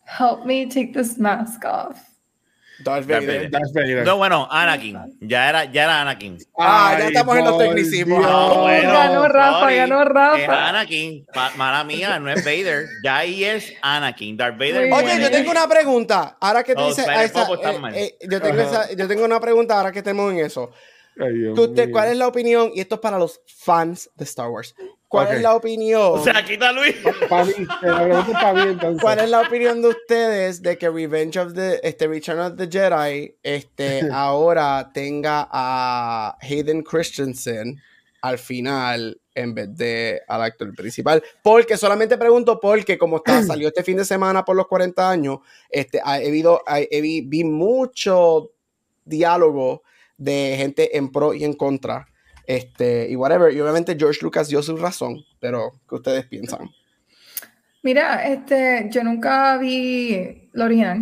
help 0.06 0.46
me 0.46 0.66
take 0.68 0.94
this 0.94 1.18
mask 1.18 1.64
off. 1.66 1.98
Darth 2.80 3.06
Vader. 3.08 3.28
Vader. 3.28 3.52
Darth 3.52 3.74
Vader. 3.74 4.06
No, 4.06 4.18
bueno, 4.18 4.48
Anakin. 4.50 4.98
Ya 5.22 5.50
era, 5.50 5.66
ya 5.66 5.84
era 5.84 6.02
Anakin. 6.02 6.38
Ah, 6.58 6.96
ya 7.00 7.08
estamos 7.08 7.38
en 7.38 7.46
los 7.46 7.58
tecnicismos. 7.58 8.26
Ah, 8.28 8.54
bueno. 8.60 8.92
ganó 8.92 9.28
Rafa, 9.28 9.60
sorry. 9.60 9.76
ganó 9.76 10.04
Rafa. 10.04 10.40
Es 10.42 10.50
Anakin. 10.50 11.26
Ma- 11.36 11.52
Mala 11.56 11.84
mía, 11.84 12.20
no 12.20 12.32
es 12.32 12.44
Vader. 12.44 12.86
Ya 13.04 13.18
ahí 13.18 13.44
es 13.44 13.74
Anakin. 13.82 14.36
Darth 14.38 14.58
Vader. 14.58 14.92
Oye, 14.92 15.22
yo 15.22 15.32
tengo 15.32 15.52
una 15.52 15.68
pregunta. 15.68 16.38
Ahora 16.40 16.64
que 16.64 16.76
tú 16.76 16.86
dices. 16.86 17.06
Esa- 17.08 17.54
están 17.54 17.94
eh, 17.96 18.18
eh, 18.20 18.28
yo, 18.30 18.42
tengo 18.42 18.62
esa- 18.62 18.92
yo 18.94 19.08
tengo 19.08 19.24
una 19.24 19.40
pregunta 19.40 19.78
ahora 19.78 19.92
que 19.92 20.00
estemos 20.00 20.32
en 20.32 20.40
eso. 20.40 20.72
Ay, 21.20 21.34
Dios. 21.38 21.60
¿Cuál 21.92 22.10
es 22.10 22.18
la 22.18 22.28
opinión? 22.28 22.72
Y 22.74 22.80
esto 22.82 22.96
es 22.96 23.02
para 23.02 23.20
los 23.20 23.40
fans 23.46 24.10
de 24.16 24.24
Star 24.24 24.50
Wars. 24.50 24.76
¿Cuál 25.14 25.36
es 25.38 25.42
la 25.44 25.56
opinión? 25.56 26.02
O 26.20 26.24
sea, 26.24 26.44
quita 26.44 26.72
Luis. 26.72 26.96
Para 27.30 27.46
mí, 27.46 27.54
te 27.82 27.88
la 27.88 28.04
pregunto 28.04 28.32
para 28.34 28.54
mí 28.54 28.72
entonces. 28.72 29.02
¿Cuál 29.02 29.20
es 29.20 29.30
la 29.30 29.42
opinión 29.42 29.82
de 29.82 29.88
ustedes 29.90 30.62
de 30.62 30.78
que 30.78 30.90
Revenge 30.90 31.38
of 31.40 31.54
the 31.54 31.80
este 31.84 32.08
Return 32.08 32.40
of 32.40 32.56
the 32.58 32.68
Jedi 32.68 33.36
este 33.44 34.02
ahora 34.12 34.92
tenga 34.94 35.48
a 35.52 36.38
Hayden 36.42 36.82
Christensen 36.84 37.80
al 38.22 38.38
final 38.40 39.20
en 39.36 39.54
vez 39.54 39.76
de 39.76 40.22
al 40.28 40.42
actor 40.44 40.74
principal? 40.76 41.22
Porque 41.44 41.78
solamente 41.78 42.18
pregunto 42.18 42.60
porque 42.60 42.98
como 42.98 43.18
está 43.18 43.44
salió 43.46 43.68
este 43.68 43.84
fin 43.84 43.98
de 43.98 44.06
semana 44.06 44.44
por 44.44 44.56
los 44.56 44.68
40 44.68 45.10
años, 45.10 45.40
este 45.70 46.00
ha 46.04 46.14
habido 46.14 46.62
ha- 46.66 46.80
he 46.80 47.02
vi, 47.02 47.22
vi 47.22 47.44
mucho 47.44 48.50
diálogo 49.06 49.84
de 50.18 50.56
gente 50.58 50.98
en 50.98 51.12
pro 51.12 51.34
y 51.34 51.44
en 51.44 51.54
contra. 51.54 52.08
Este, 52.46 53.08
y 53.10 53.16
whatever, 53.16 53.54
y 53.54 53.60
obviamente 53.62 53.96
George 53.98 54.20
Lucas 54.22 54.48
dio 54.50 54.62
su 54.62 54.76
razón, 54.78 55.24
pero 55.40 55.72
¿qué 55.88 55.96
ustedes 55.96 56.26
piensan? 56.26 56.70
Mira, 57.84 58.26
este, 58.28 58.88
yo 58.92 59.04
nunca 59.04 59.58
vi 59.58 60.50
la 60.54 60.66
original. 60.66 61.00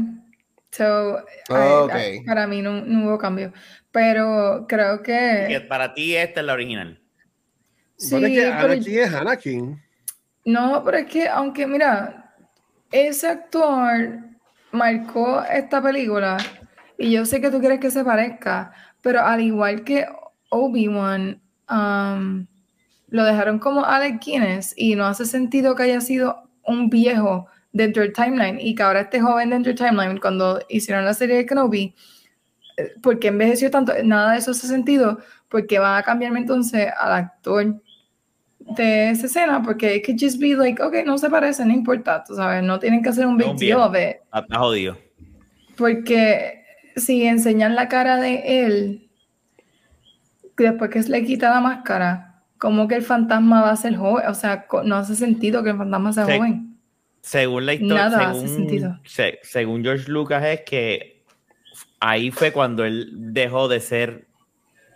So, 0.72 1.20
I-. 1.50 2.18
I- 2.18 2.24
para 2.26 2.48
mí 2.48 2.62
no, 2.62 2.82
no 2.86 3.08
hubo 3.08 3.18
cambio. 3.18 3.52
Pero 3.92 4.66
creo 4.70 5.04
Que 5.04 5.46
que 5.50 5.62
para 5.68 5.94
ti 5.94 6.16
esta 6.16 6.40
es 6.40 6.46
la 6.46 6.54
original. 6.54 7.02
sí, 7.98 8.12
Bueno, 8.12 8.28
es 8.28 8.34
que 8.34 8.42
pero- 8.42 8.58
Anakin 8.72 9.00
es 9.00 9.14
Anakin. 9.14 9.82
no, 10.46 10.82
pero 10.86 10.98
es 10.98 11.06
que 11.08 11.28
aunque 11.28 11.68
mira, 11.68 12.34
ese 12.92 13.28
actor 13.28 14.20
marcó 14.72 15.44
esta 15.44 15.82
película 15.82 16.38
y 16.98 17.12
yo 17.12 17.26
sé 17.26 17.42
que 17.42 17.52
tú 17.52 17.60
quieres 17.60 17.80
que 17.82 17.92
se 17.92 18.04
parezca, 18.06 18.72
pero 19.02 19.20
al 19.22 19.42
igual 19.42 19.84
que 19.84 20.06
Obi-Wan, 20.52 21.42
um, 21.70 22.46
lo 23.08 23.24
dejaron 23.26 23.60
como 23.60 23.84
Alec 23.84 24.24
Guinness 24.24 24.74
y 24.78 24.96
no 24.96 25.06
hace 25.06 25.26
sentido 25.26 25.76
que 25.76 25.84
haya 25.84 26.02
sido 26.02 26.50
un 26.66 26.90
viejo 26.90 27.48
dentro 27.72 28.04
del 28.04 28.14
timeline 28.14 28.60
y 28.60 28.76
que 28.76 28.84
ahora 28.84 29.02
esté 29.02 29.20
joven 29.20 29.50
dentro 29.50 29.74
del 29.74 29.78
timeline 29.78 30.20
cuando 30.20 30.62
hicieron 30.70 31.06
la 31.06 31.14
serie 31.14 31.38
de 31.38 31.46
Kenobi, 31.46 31.96
eh, 32.78 32.92
porque 33.02 33.30
envejeció 33.30 33.72
tanto, 33.72 33.94
nada 34.04 34.34
de 34.34 34.40
eso 34.40 34.52
hace 34.52 34.68
sentido, 34.68 35.20
porque 35.50 35.80
va 35.80 35.98
a 35.98 36.04
cambiarme 36.04 36.40
entonces 36.40 36.88
al 36.98 37.14
actor 37.14 37.82
de 38.60 39.10
esa 39.10 39.26
escena, 39.26 39.62
porque 39.62 39.96
it 39.96 40.06
could 40.06 40.20
just 40.20 40.40
be 40.40 40.56
like, 40.56 40.82
ok, 40.82 40.98
no 41.06 41.18
se 41.18 41.30
parece, 41.30 41.66
no 41.66 41.74
importa, 41.74 42.24
tú 42.24 42.36
sabes, 42.36 42.64
no 42.64 42.80
tienen 42.80 43.02
que 43.02 43.10
hacer 43.10 43.26
un 43.26 43.38
big 43.38 43.56
deal 43.56 43.80
of 43.80 43.96
it. 43.96 44.18
Porque 45.76 46.64
si 46.96 47.24
enseñan 47.24 47.76
la 47.76 47.88
cara 47.88 48.18
de 48.18 48.66
él, 48.66 49.11
después 50.58 50.90
que 50.92 51.02
se 51.04 51.10
le 51.10 51.24
quita 51.26 51.50
la 51.50 51.60
máscara, 51.62 52.42
como 52.58 52.88
que 52.88 52.96
el 52.96 53.02
fantasma 53.04 53.62
va 53.62 53.72
a 53.72 53.76
ser 53.76 53.96
joven? 53.96 54.26
O 54.28 54.34
sea, 54.34 54.66
no 54.86 54.96
hace 54.96 55.16
sentido 55.16 55.64
que 55.64 55.72
el 55.72 55.78
fantasma 55.78 56.14
sea 56.14 56.26
joven. 56.26 56.78
Según 57.22 57.66
la 57.68 57.74
historia, 57.74 58.10
Nada 58.10 58.30
hace 58.32 58.42
según, 58.48 58.56
sentido. 58.56 59.00
se- 59.06 59.40
según 59.44 59.84
George 59.84 60.10
Lucas, 60.12 60.44
es 60.44 60.62
que 60.62 61.24
ahí 62.00 62.32
fue 62.32 62.52
cuando 62.52 62.84
él 62.84 63.10
dejó 63.34 63.68
de 63.68 63.80
ser, 63.80 64.28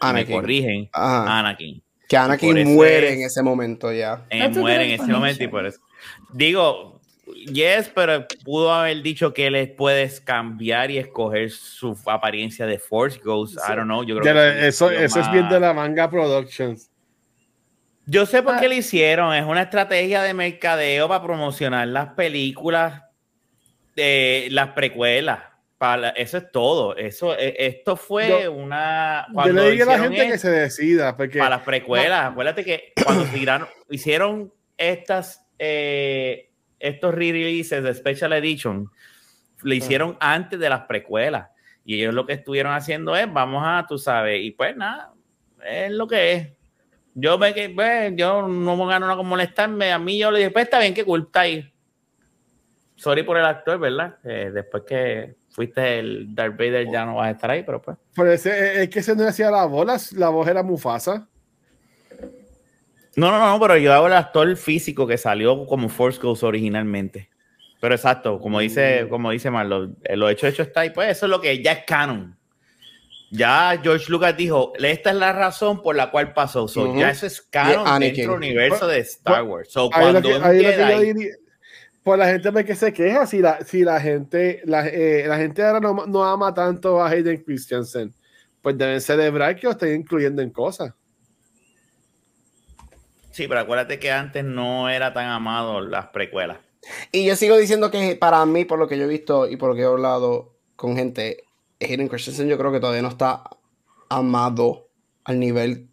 y 0.02 0.06
me 0.06 0.10
Anakin. 0.10 0.36
corrigen, 0.36 0.90
Ajá. 0.92 1.40
Anakin. 1.40 1.82
Que 2.10 2.18
Anakin 2.18 2.74
muere 2.76 3.10
es- 3.10 3.14
en 3.18 3.22
ese 3.26 3.42
momento 3.44 3.92
ya. 3.92 4.26
Eh, 4.30 4.50
muere 4.50 4.94
en 4.94 5.02
ese 5.02 5.12
momento 5.12 5.44
y 5.44 5.48
por 5.48 5.66
eso. 5.66 5.80
Digo, 6.34 6.95
yes, 7.52 7.90
pero 7.94 8.26
pudo 8.44 8.74
haber 8.74 9.02
dicho 9.02 9.34
que 9.34 9.48
él 9.48 9.74
puedes 9.78 10.22
cambiar 10.22 10.92
y 10.92 10.98
escoger 10.98 11.50
su 11.52 11.98
apariencia 12.06 12.66
de 12.66 12.78
Force 12.80 13.20
Ghost. 13.24 13.58
I 13.68 13.76
don't 13.76 13.86
know. 13.86 14.04
Yo 14.04 14.18
creo 14.20 14.34
que 14.34 14.68
eso 14.68 14.90
es 14.92 15.32
bien 15.32 15.50
de 15.50 15.60
la 15.60 15.74
manga 15.74 16.10
Productions. 16.10 16.90
Yo 18.08 18.26
sé 18.28 18.44
por 18.44 18.56
Ah. 18.56 18.60
qué 18.60 18.68
lo 18.68 18.76
hicieron. 18.76 19.34
Es 19.34 19.44
una 19.46 19.64
estrategia 19.64 20.22
de 20.22 20.34
mercadeo 20.36 21.08
para 21.08 21.24
promocionar 21.24 21.88
las 21.88 22.10
películas 22.14 23.02
de 23.96 24.48
las 24.52 24.70
precuelas. 24.70 25.40
Para, 25.78 26.10
eso 26.12 26.38
es 26.38 26.52
todo. 26.52 26.96
Eso, 26.96 27.38
eh, 27.38 27.56
esto 27.58 27.98
fue 27.98 28.30
Yo- 28.44 28.52
una. 28.54 29.26
Yo 29.30 29.34
cuando 29.34 29.64
le 29.64 29.72
digo 29.72 29.84
a 29.92 29.98
la 29.98 30.04
gente 30.04 30.28
que 30.28 30.38
se 30.38 30.50
decida, 30.50 31.18
porque 31.18 31.38
para 31.40 31.58
las 31.58 31.66
precuelas. 31.66 32.32
Acuérdate 32.32 32.64
que 32.64 32.94
cuando 33.04 33.26
tiraron, 33.26 33.68
hicieron 33.90 34.54
estas, 34.78 35.46
eh, 35.60 36.50
estos 36.80 37.14
re-releases 37.14 37.84
de 37.84 37.94
Special 37.94 38.34
Edition, 38.34 38.90
le 39.64 39.76
hicieron 39.76 40.18
antes 40.20 40.60
de 40.60 40.70
las 40.70 40.82
precuelas. 40.82 41.50
Y 41.84 41.96
ellos 41.96 42.14
lo 42.14 42.26
que 42.26 42.34
estuvieron 42.34 42.74
haciendo 42.74 43.16
es, 43.16 43.32
vamos 43.32 43.64
a, 43.66 43.86
tú 43.88 43.98
sabes, 43.98 44.44
y 44.44 44.52
pues 44.52 44.76
nada, 44.76 45.14
es 45.64 45.92
lo 45.92 46.08
que 46.08 46.34
es. 46.34 46.48
Yo 47.14 47.38
ve 47.38 47.54
que, 47.54 47.70
pues, 47.70 48.14
yo 48.16 48.48
no 48.48 48.76
me 48.76 48.88
gano 48.88 49.06
nada 49.06 49.18
con 49.18 49.28
molestarme. 49.28 49.92
A 49.92 50.00
mí 50.00 50.20
yo 50.20 50.32
le 50.32 50.40
dije, 50.40 50.52
pues 50.52 50.66
está 50.66 50.80
bien, 50.80 50.94
que 50.94 51.06
está 51.08 51.42
ahí. 51.42 51.72
Sorry 52.96 53.24
por 53.24 53.38
el 53.38 53.46
actor, 53.46 53.80
¿verdad? 53.80 54.18
Eh, 54.24 54.52
después 54.54 54.84
que 54.84 55.36
fuiste 55.50 56.00
el 56.00 56.36
Darth 56.36 56.58
Vader 56.58 56.92
ya 56.92 57.06
no 57.06 57.16
vas 57.16 57.28
a 57.28 57.32
estar 57.32 57.50
ahí, 57.50 57.64
pero 57.64 57.82
pues. 57.82 57.98
por 58.14 58.28
ese, 58.28 58.84
es 58.84 58.90
que 58.90 59.02
se 59.02 59.16
no 59.16 59.26
hacía 59.26 59.50
la 59.50 59.66
bola, 59.66 59.98
la 60.14 60.30
voz 60.30 60.48
era 60.48 60.64
Mufasa. 60.64 61.28
No, 63.16 63.32
no, 63.32 63.40
no, 63.40 63.60
pero 63.60 63.78
yo 63.78 63.94
hago 63.94 64.08
el 64.08 64.14
actor 64.14 64.56
físico 64.58 65.08
que 65.08 65.18
salió 65.18 65.66
como 65.66 65.90
Force 65.90 66.20
Ghost 66.20 66.44
originalmente. 66.44 67.30
Pero 67.80 67.96
exacto, 67.96 68.40
como 68.40 68.60
dice, 68.60 69.08
como 69.10 69.32
dice 69.32 69.52
Marlo, 69.52 69.92
eh, 70.04 70.16
lo 70.16 70.30
hecho 70.30 70.48
hecho 70.48 70.64
está 70.64 70.82
ahí, 70.82 70.90
pues 70.90 71.10
eso 71.10 71.26
es 71.26 71.30
lo 71.30 71.40
que 71.40 71.62
ya 71.62 71.74
es 71.74 71.84
canon. 71.86 72.38
Ya 73.32 73.80
George 73.82 74.06
Lucas 74.10 74.36
dijo, 74.38 74.74
esta 74.80 75.10
es 75.10 75.16
la 75.16 75.34
razón 75.34 75.82
por 75.82 75.96
la 75.96 76.10
cual 76.10 76.34
pasó. 76.34 76.68
So. 76.68 76.96
Ya 76.98 77.10
eso 77.10 77.26
es 77.26 77.40
Y 77.40 77.52
canon 77.52 78.00
dentro 78.00 78.24
del 78.24 78.32
universo 78.32 78.88
de 78.88 79.00
Star 79.00 79.44
Wars. 79.44 79.70
So, 79.72 79.90
cuando 79.90 80.22
que, 80.22 80.36
Jedi- 80.36 81.14
diría. 81.14 81.34
Pues 82.04 82.20
la 82.20 82.28
gente 82.28 82.52
ve 82.52 82.64
que 82.64 82.76
se 82.76 82.94
queja 82.94 83.26
si 83.26 83.40
la, 83.40 83.62
si 83.66 83.84
la 83.84 84.00
gente, 84.00 84.62
la, 84.66 84.88
eh, 84.88 85.26
la 85.28 85.38
gente 85.38 85.64
ahora 85.64 85.80
no, 85.80 86.06
no 86.06 86.24
ama 86.24 86.54
tanto 86.54 87.02
a 87.02 87.10
Hayden 87.10 87.44
Christensen. 87.44 88.14
Pues 88.62 88.78
deben 88.78 89.02
celebrar 89.02 89.56
que 89.56 89.66
lo 89.66 89.72
estén 89.72 90.02
incluyendo 90.02 90.42
en 90.44 90.52
cosas. 90.52 90.94
Sí, 93.36 93.50
pero 93.50 93.60
acuérdate 93.60 94.00
que 94.00 94.12
antes 94.12 94.46
no 94.46 94.88
era 94.88 95.12
tan 95.12 95.28
amado 95.28 95.82
las 95.82 96.08
precuelas. 96.08 96.60
Y 97.12 97.26
yo 97.26 97.36
sigo 97.36 97.58
diciendo 97.58 97.92
que 97.92 98.16
para 98.16 98.46
mí, 98.46 98.64
por 98.64 98.80
lo 98.80 98.88
que 98.88 98.98
yo 98.98 99.04
he 99.04 99.10
visto 99.10 99.46
y 99.46 99.58
por 99.58 99.68
lo 99.68 99.76
que 99.76 99.82
he 99.82 99.86
hablado 99.86 100.56
con 100.78 100.96
gente, 100.96 101.44
Hayden 101.82 102.08
Christensen 102.08 102.48
yo 102.48 102.58
creo 102.58 102.72
que 102.72 102.80
todavía 102.80 103.02
no 103.02 103.10
está 103.10 103.44
amado 104.08 104.88
al 105.26 105.42
nivel 105.42 105.90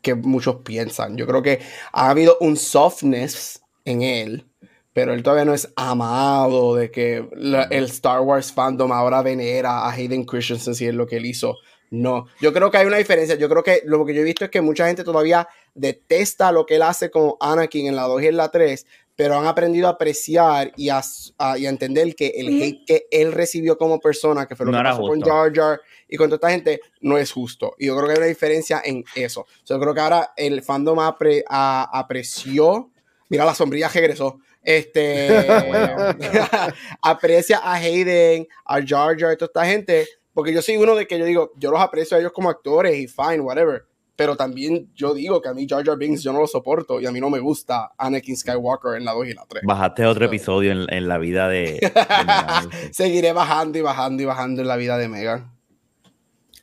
que 0.00 0.16
muchos 0.16 0.56
piensan. 0.64 1.16
Yo 1.16 1.24
creo 1.24 1.40
que 1.40 1.60
ha 1.92 2.10
habido 2.10 2.36
un 2.40 2.56
softness 2.56 3.62
en 3.84 4.02
él, 4.02 4.48
pero 4.92 5.14
él 5.14 5.22
todavía 5.22 5.44
no 5.44 5.54
es 5.54 5.72
amado 5.76 6.74
de 6.74 6.90
que 6.90 7.28
el 7.70 7.84
Star 7.84 8.22
Wars 8.22 8.52
fandom 8.52 8.90
ahora 8.90 9.22
venera 9.22 9.86
a 9.86 9.92
Hayden 9.92 10.24
Christensen 10.24 10.74
si 10.74 10.84
es 10.84 10.94
lo 10.94 11.06
que 11.06 11.18
él 11.18 11.26
hizo. 11.26 11.58
No, 11.92 12.26
yo 12.40 12.54
creo 12.54 12.70
que 12.70 12.78
hay 12.78 12.86
una 12.86 12.96
diferencia. 12.96 13.36
Yo 13.36 13.50
creo 13.50 13.62
que 13.62 13.82
lo 13.84 14.04
que 14.06 14.14
yo 14.14 14.22
he 14.22 14.24
visto 14.24 14.46
es 14.46 14.50
que 14.50 14.62
mucha 14.62 14.86
gente 14.86 15.04
todavía 15.04 15.46
detesta 15.74 16.52
lo 16.52 16.66
que 16.66 16.76
él 16.76 16.82
hace 16.82 17.10
con 17.10 17.34
Anakin 17.40 17.86
en 17.86 17.96
la 17.96 18.02
2 18.02 18.22
y 18.22 18.26
en 18.26 18.36
la 18.36 18.50
3, 18.50 18.86
pero 19.14 19.38
han 19.38 19.46
aprendido 19.46 19.88
a 19.88 19.92
apreciar 19.92 20.72
y 20.76 20.88
a, 20.88 21.02
a- 21.38 21.58
y 21.58 21.66
a 21.66 21.68
entender 21.68 22.14
que 22.14 22.28
el 22.28 22.48
hate 22.62 22.84
que 22.86 23.06
él 23.10 23.32
recibió 23.32 23.76
como 23.78 24.00
persona, 24.00 24.46
que 24.46 24.56
fue 24.56 24.66
lo 24.66 24.72
No 24.72 24.78
que 24.78 24.82
pasó 24.90 25.02
con. 25.02 25.30
Jar 25.30 25.52
Jar 25.54 25.80
y 26.08 26.16
con 26.16 26.28
toda 26.28 26.36
esta 26.36 26.50
gente, 26.50 26.80
no 27.00 27.18
es 27.18 27.30
justo. 27.32 27.74
Y 27.78 27.86
yo 27.86 27.94
creo 27.96 28.06
que 28.06 28.12
hay 28.12 28.18
una 28.18 28.26
diferencia 28.26 28.80
en 28.84 29.04
eso. 29.14 29.46
Yo 29.64 29.78
creo 29.78 29.94
que 29.94 30.00
ahora 30.00 30.32
el 30.36 30.62
fandom 30.62 30.98
apre- 30.98 31.44
a- 31.48 31.88
apreció, 31.98 32.90
mira, 33.28 33.44
la 33.44 33.54
sombrilla 33.54 33.88
regresó, 33.88 34.38
Este, 34.62 35.28
aprecia 37.02 37.58
a 37.58 37.74
Hayden, 37.74 38.46
a 38.64 38.80
Jar 38.84 39.18
Jar, 39.18 39.36
toda 39.36 39.46
esta 39.46 39.66
gente, 39.66 40.06
porque 40.32 40.52
yo 40.52 40.62
soy 40.62 40.76
uno 40.76 40.94
de 40.94 41.06
que 41.06 41.18
yo 41.18 41.24
digo, 41.24 41.52
yo 41.56 41.70
los 41.70 41.80
aprecio 41.80 42.16
a 42.16 42.20
ellos 42.20 42.32
como 42.32 42.48
actores 42.50 42.96
y 42.96 43.06
fine, 43.08 43.40
whatever. 43.40 43.84
Pero 44.22 44.36
también 44.36 44.88
yo 44.94 45.14
digo 45.14 45.42
que 45.42 45.48
a 45.48 45.52
mí 45.52 45.66
Jar 45.68 45.84
Jar 45.84 45.98
Binks 45.98 46.22
yo 46.22 46.32
no 46.32 46.38
lo 46.38 46.46
soporto 46.46 47.00
y 47.00 47.06
a 47.06 47.10
mí 47.10 47.18
no 47.20 47.28
me 47.28 47.40
gusta 47.40 47.90
Anakin 47.98 48.36
Skywalker 48.36 48.96
en 48.96 49.04
la 49.04 49.14
2 49.14 49.26
y 49.26 49.34
la 49.34 49.44
3. 49.48 49.64
Bajaste 49.64 50.06
otro 50.06 50.26
episodio 50.26 50.70
en, 50.70 50.86
en 50.94 51.08
la 51.08 51.18
vida 51.18 51.48
de. 51.48 51.80
de 51.80 51.92
Megan. 52.24 52.70
Seguiré 52.92 53.32
bajando 53.32 53.78
y 53.78 53.80
bajando 53.80 54.22
y 54.22 54.26
bajando 54.26 54.62
en 54.62 54.68
la 54.68 54.76
vida 54.76 54.96
de 54.96 55.08
Megan. 55.08 55.50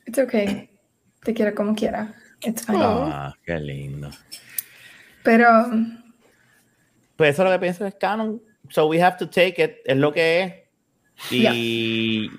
It's 0.06 0.18
okay. 0.18 0.70
Te 1.22 1.34
quiero 1.34 1.54
como 1.54 1.74
quiera. 1.74 2.14
It's 2.40 2.64
fine. 2.64 2.78
ah, 2.82 3.34
qué 3.44 3.60
lindo. 3.60 4.08
Pero 5.22 5.46
Pues 7.16 7.34
eso 7.34 7.42
es 7.42 7.46
lo 7.50 7.52
que 7.54 7.58
pienso 7.60 7.84
es 7.84 7.94
canon. 7.96 8.40
So 8.70 8.86
we 8.86 9.02
have 9.02 9.18
to 9.18 9.28
take 9.28 9.62
it. 9.62 9.72
Es 9.84 9.98
lo 9.98 10.14
que 10.14 10.42
es. 10.42 11.30
Y. 11.30 12.30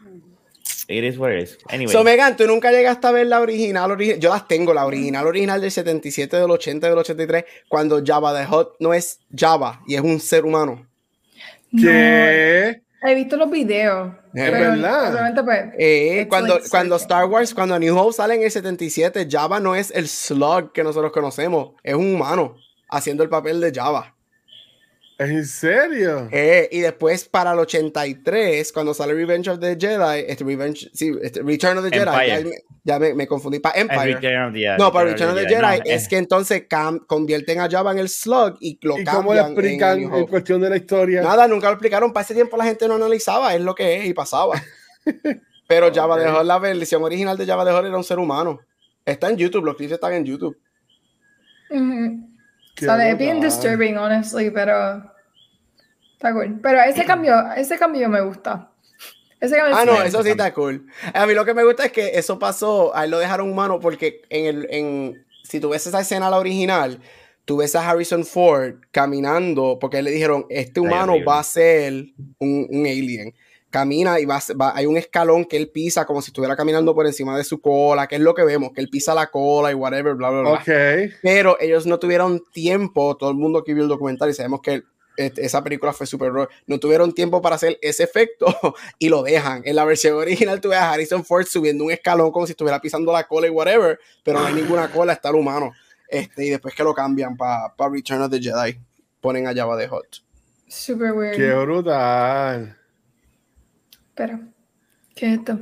It 0.91 1.03
is 1.03 1.17
what 1.17 1.31
it 1.31 1.43
is. 1.43 1.57
Anyway. 1.69 1.91
So, 1.91 2.03
Megan, 2.03 2.35
tú 2.35 2.45
nunca 2.47 2.71
llegaste 2.71 3.07
a 3.07 3.11
ver 3.11 3.27
la 3.27 3.39
original, 3.39 3.89
ori- 3.91 4.19
yo 4.19 4.29
las 4.29 4.47
tengo, 4.47 4.73
la 4.73 4.85
original, 4.85 5.25
original 5.25 5.61
del 5.61 5.71
77, 5.71 6.37
del 6.37 6.51
80, 6.51 6.89
del 6.89 6.97
83, 6.97 7.45
cuando 7.69 8.01
Java 8.05 8.37
the 8.37 8.45
Hot 8.45 8.75
no 8.79 8.93
es 8.93 9.19
Java 9.35 9.81
y 9.87 9.95
es 9.95 10.01
un 10.01 10.19
ser 10.19 10.45
humano. 10.45 10.87
no, 11.71 11.81
¿Qué? 11.81 12.81
he 13.03 13.15
visto 13.15 13.35
los 13.37 13.49
videos. 13.49 14.13
Es 14.33 14.49
pero 14.49 14.57
verdad. 14.71 15.33
Pues. 15.43 15.59
Eh, 15.77 16.25
cuando, 16.29 16.59
cuando. 16.69 16.95
Star 16.97 17.25
Wars, 17.25 17.53
cuando 17.53 17.77
New 17.79 17.97
Hope 17.97 18.13
sale 18.13 18.35
en 18.35 18.43
el 18.43 18.51
77, 18.51 19.27
Java 19.29 19.59
no 19.59 19.75
es 19.75 19.91
el 19.91 20.07
slug 20.07 20.71
que 20.71 20.83
nosotros 20.83 21.11
conocemos, 21.11 21.71
es 21.83 21.95
un 21.95 22.15
humano 22.15 22.55
haciendo 22.89 23.23
el 23.23 23.29
papel 23.29 23.59
de 23.59 23.71
Java. 23.73 24.15
¿En 25.23 25.45
serio? 25.45 26.27
Eh, 26.31 26.67
y 26.71 26.79
después 26.79 27.25
para 27.29 27.51
el 27.53 27.59
83, 27.59 28.71
cuando 28.73 28.93
sale 28.93 29.13
Revenge 29.13 29.49
of 29.49 29.59
the 29.59 29.77
Jedi, 29.79 30.25
este 30.27 30.43
Revenge, 30.43 30.89
sí, 30.93 31.11
este 31.21 31.43
Return 31.43 31.77
of 31.77 31.83
the 31.83 31.91
Jedi, 31.91 32.05
ya, 32.05 32.23
Empire. 32.37 32.43
me, 32.45 32.55
ya 32.83 32.99
me- 32.99 33.13
me 33.13 33.27
confundí, 33.27 33.59
para 33.59 33.79
Empire. 33.79 34.15
Return 34.15 34.43
of 34.47 34.53
the- 34.53 34.77
No, 34.79 34.91
para 34.91 35.05
Return 35.11 35.29
of 35.29 35.35
the 35.35 35.47
Jedi 35.47 35.61
No, 35.61 35.83
es 35.85 36.05
eh, 36.05 36.07
que 36.09 36.17
entonces 36.17 36.63
cam- 36.67 37.05
convierten 37.05 37.59
a 37.59 37.69
Java 37.69 37.91
en 37.91 37.99
el 37.99 38.09
slug 38.09 38.57
y 38.59 38.79
lo 38.81 38.95
¿Y 38.97 39.03
cambian. 39.03 39.15
cómo 39.15 39.33
le 39.35 39.39
en 39.41 39.45
explican 39.47 39.99
en, 39.99 40.25
cuestión 40.27 40.59
de 40.59 40.69
la 40.71 40.77
historia? 40.77 41.21
Nada, 41.21 41.47
nunca 41.47 41.67
lo 41.67 41.73
explicaron. 41.73 42.11
Para 42.11 42.23
ese 42.23 42.33
tiempo 42.33 42.57
la 42.57 42.63
gente 42.65 42.87
no 42.87 42.95
analizaba, 42.95 43.53
es 43.53 43.61
lo 43.61 43.75
que 43.75 43.97
es 43.99 44.05
y 44.07 44.13
pasaba. 44.15 44.55
Pero 45.67 45.93
Java 45.93 46.15
Ok. 46.15 46.21
de 46.21 46.31
Hutt, 46.31 46.43
la 46.45 46.57
versión 46.59 47.03
original 47.03 47.37
de 47.37 47.45
Java 47.45 47.63
de 47.63 47.73
Hutt 47.73 47.85
era 47.85 47.95
un 47.97 48.03
ser 48.03 48.17
humano. 48.17 48.59
Está 49.05 49.29
en 49.29 49.37
YouTube, 49.37 49.65
los 49.65 49.75
clips 49.75 49.93
están 49.93 50.13
en 50.13 50.25
YouTube. 50.25 50.57
Sale, 52.77 53.11
es 53.11 53.17
bien 53.17 53.39
disturbing, 53.39 53.97
honestly, 53.97 54.49
pero. 54.49 55.10
Está 56.21 56.33
cool. 56.33 56.59
Pero 56.61 56.79
ese 56.81 57.03
cambio, 57.05 57.33
ese 57.55 57.77
cambio 57.77 58.07
me 58.09 58.21
gusta. 58.21 58.69
Ese 59.39 59.55
cambio 59.57 59.75
Ah, 59.75 59.81
sí 59.81 59.87
no, 59.87 59.93
eso 60.03 60.03
gusta. 60.17 60.23
sí 60.23 60.29
está 60.29 60.53
cool. 60.53 60.85
A 61.13 61.25
mí 61.25 61.33
lo 61.33 61.43
que 61.45 61.53
me 61.55 61.63
gusta 61.63 61.85
es 61.85 61.91
que 61.91 62.11
eso 62.19 62.37
pasó, 62.37 62.95
a 62.95 63.05
él 63.05 63.11
lo 63.11 63.17
dejaron 63.17 63.49
humano 63.49 63.79
porque 63.79 64.21
en 64.29 64.45
el, 64.45 64.67
en, 64.69 65.25
si 65.43 65.59
tú 65.59 65.69
ves 65.69 65.87
esa 65.87 65.99
escena, 66.01 66.29
la 66.29 66.37
original, 66.37 66.99
tú 67.43 67.57
ves 67.57 67.75
a 67.75 67.89
Harrison 67.89 68.23
Ford 68.23 68.75
caminando, 68.91 69.79
porque 69.81 70.03
le 70.03 70.11
dijeron, 70.11 70.45
este 70.49 70.79
humano 70.79 71.15
va 71.27 71.39
a 71.39 71.43
ser 71.43 71.91
un, 72.37 72.67
un 72.69 72.85
alien. 72.85 73.33
Camina 73.71 74.19
y 74.19 74.25
va, 74.25 74.37
va- 74.61 74.73
hay 74.75 74.85
un 74.85 74.97
escalón 74.97 75.45
que 75.45 75.55
él 75.57 75.69
pisa 75.69 76.05
como 76.05 76.21
si 76.21 76.29
estuviera 76.29 76.55
caminando 76.57 76.93
por 76.93 77.07
encima 77.07 77.35
de 77.37 77.43
su 77.45 77.61
cola, 77.61 78.05
que 78.05 78.15
es 78.17 78.21
lo 78.21 78.33
que 78.35 78.43
vemos, 78.43 78.73
que 78.73 78.81
él 78.81 78.89
pisa 78.89 79.15
la 79.15 79.27
cola 79.27 79.71
y 79.71 79.73
whatever, 79.73 80.13
bla, 80.13 80.29
bla, 80.29 80.41
bla. 80.41 80.51
Ok. 80.51 81.13
Pero 81.23 81.57
ellos 81.59 81.85
no 81.87 81.97
tuvieron 81.97 82.43
tiempo, 82.53 83.15
todo 83.17 83.31
el 83.31 83.37
mundo 83.37 83.63
que 83.63 83.73
vio 83.73 83.83
el 83.83 83.89
documental 83.89 84.29
y 84.29 84.33
sabemos 84.33 84.59
que 84.61 84.83
esa 85.17 85.63
película 85.63 85.93
fue 85.93 86.07
super 86.07 86.31
raw, 86.31 86.47
no 86.67 86.79
tuvieron 86.79 87.13
tiempo 87.13 87.41
para 87.41 87.55
hacer 87.55 87.77
ese 87.81 88.03
efecto 88.03 88.45
y 88.99 89.09
lo 89.09 89.23
dejan. 89.23 89.61
En 89.65 89.75
la 89.75 89.85
versión 89.85 90.15
original 90.15 90.61
tuve 90.61 90.75
a 90.75 90.91
Harrison 90.91 91.23
Ford 91.23 91.45
subiendo 91.45 91.83
un 91.83 91.91
escalón 91.91 92.31
como 92.31 92.45
si 92.45 92.51
estuviera 92.51 92.79
pisando 92.79 93.11
la 93.11 93.27
cola 93.27 93.47
y 93.47 93.49
whatever, 93.49 93.99
pero 94.23 94.39
no 94.39 94.45
hay 94.45 94.53
ninguna 94.53 94.89
cola, 94.91 95.13
está 95.13 95.29
el 95.29 95.35
humano. 95.35 95.73
Este, 96.07 96.45
y 96.45 96.49
después 96.49 96.75
que 96.75 96.83
lo 96.83 96.93
cambian 96.93 97.37
para 97.37 97.73
Return 97.77 98.21
of 98.21 98.31
the 98.31 98.39
Jedi, 98.39 98.77
ponen 99.21 99.47
a 99.47 99.53
Java 99.53 99.77
de 99.77 99.87
Hot. 99.87 100.23
Super 100.67 101.13
weird. 101.13 101.35
Qué 101.35 101.53
brutal. 101.53 102.77
Pero, 104.15 104.39
¿qué 105.15 105.27
es 105.27 105.39
esto? 105.39 105.59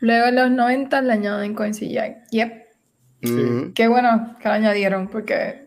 Luego 0.00 0.26
en 0.26 0.34
los 0.34 0.50
90 0.50 1.00
le 1.02 1.12
añaden 1.12 1.54
con 1.54 1.72
CGI. 1.72 2.16
Yep. 2.30 2.64
Ujú. 3.24 3.72
Qué 3.74 3.88
bueno 3.88 4.36
que 4.40 4.48
lo 4.48 4.54
añadieron, 4.54 5.08
porque 5.08 5.63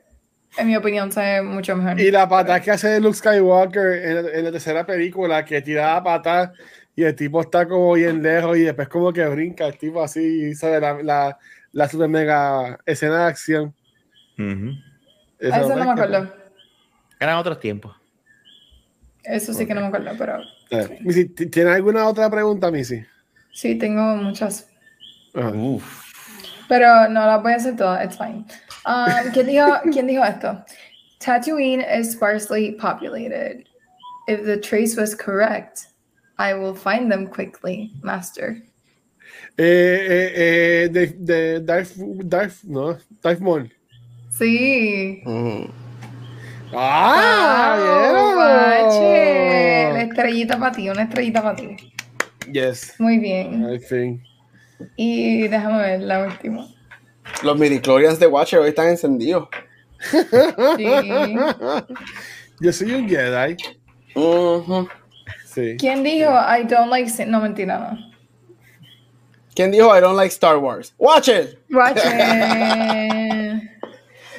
en 0.58 0.68
mi 0.68 0.76
opinión 0.76 1.12
se 1.12 1.20
ve 1.22 1.42
mucho 1.42 1.76
mejor. 1.76 2.00
Y 2.00 2.12
la 2.12 2.28
pata 2.28 2.60
que 2.60 2.72
hace 2.72 3.00
Luke 3.00 3.16
Skywalker 3.18 3.94
en, 4.06 4.16
la- 4.26 4.32
en 4.32 4.44
la 4.46 4.52
tercera 4.52 4.86
película, 4.86 5.44
que 5.46 5.62
tira 5.62 5.94
la 5.96 6.04
pata 6.04 6.54
y 6.96 7.04
el 7.04 7.16
tipo 7.16 7.42
está 7.42 7.68
como 7.68 7.94
bien 7.94 8.22
lejos 8.24 8.58
y 8.58 8.62
después 8.64 8.88
como 8.88 9.14
que 9.14 9.26
brinca 9.28 9.68
el 9.68 9.78
tipo 9.78 10.02
así, 10.04 10.54
¿sabes? 10.56 10.82
La, 10.82 10.94
la, 11.04 11.38
la 11.72 11.88
super 11.88 12.10
mega 12.10 12.80
escena 12.86 13.20
de 13.24 13.26
acción. 13.26 13.74
A 14.40 15.60
eso 15.60 15.76
no 15.76 15.86
me 15.86 15.92
acuerdo. 15.92 16.34
Eran 17.20 17.38
otros 17.38 17.60
tiempos. 17.60 17.96
Eso 19.24 19.54
sí 19.54 19.66
que 19.66 19.74
no 19.74 19.82
me 19.82 19.88
acuerdo, 19.88 20.12
pero 20.18 20.40
Eh, 20.72 21.00
Missy, 21.02 21.26
¿t- 21.26 21.48
¿tienes 21.48 21.76
alguna 21.76 22.08
otra 22.08 22.30
pregunta, 22.30 22.72
Missy? 22.72 23.04
sí 23.54 23.76
tengo 23.76 24.02
muchas. 24.18 24.70
Uf. 25.34 26.04
Pero 26.70 27.10
no 27.10 27.26
las 27.26 27.42
voy 27.42 27.54
a 27.54 27.56
hacer 27.56 27.76
todas, 27.76 28.06
it's 28.06 28.18
fine. 28.18 28.46
Um, 28.88 29.32
¿quién, 29.34 29.48
dijo, 29.48 29.68
¿Quién 29.92 30.08
dijo 30.08 30.24
esto? 30.24 30.64
Tatooine 31.20 31.82
is 31.82 32.12
sparsely 32.14 32.72
populated. 32.72 33.68
If 34.30 34.46
the 34.46 34.58
trace 34.58 34.96
was 34.96 35.14
correct, 35.14 35.88
I 36.38 36.54
will 36.54 36.74
find 36.74 37.12
them 37.12 37.28
quickly, 37.28 37.92
Master. 38.02 38.64
Eh, 39.58 39.64
eh, 39.64 40.32
eh, 40.36 40.88
de, 40.88 41.08
de 41.08 41.60
Darth, 41.60 41.96
Darth, 42.30 42.64
no, 42.64 42.98
Darth 43.22 43.42
Maul. 43.42 43.70
Sí. 44.30 45.22
Ujú. 45.26 45.70
¡Ah! 46.74 47.76
Wow, 47.78 48.34
guache. 48.36 49.94
La 49.94 50.02
estrellita 50.04 50.60
para 50.60 50.72
ti, 50.72 50.90
una 50.90 51.04
estrellita 51.04 51.42
para 51.42 51.56
ti. 51.56 51.94
Yes, 52.52 52.96
Muy 53.00 53.18
bien. 53.18 53.68
I 53.70 53.80
think. 53.80 54.22
Y 54.96 55.48
déjame 55.48 55.82
ver 55.82 56.02
la 56.02 56.24
última. 56.26 56.68
Los 57.44 57.58
midichlorians 57.58 58.20
de 58.20 58.28
Watcher 58.28 58.60
hoy 58.60 58.70
están 58.70 58.90
encendidos. 58.90 59.48
Sí. 60.78 61.36
Yo 62.60 62.74
soy 62.74 62.92
un 62.94 63.08
Jedi. 63.08 63.58
Ujú. 64.16 64.88
Sí. 65.46 65.76
¿Quién 65.80 66.04
dijo 66.04 66.30
I 66.30 66.64
don't 66.64 66.90
like 66.90 67.10
sin-" 67.10 67.30
No, 67.30 67.40
mentira, 67.40 67.78
no. 67.80 67.98
¿Quién 69.56 69.72
dijo 69.72 69.96
I 69.96 70.02
don't 70.02 70.16
like 70.16 70.32
Star 70.32 70.58
Wars? 70.58 70.94
Watcher. 70.98 71.58
Guache. 71.70 72.02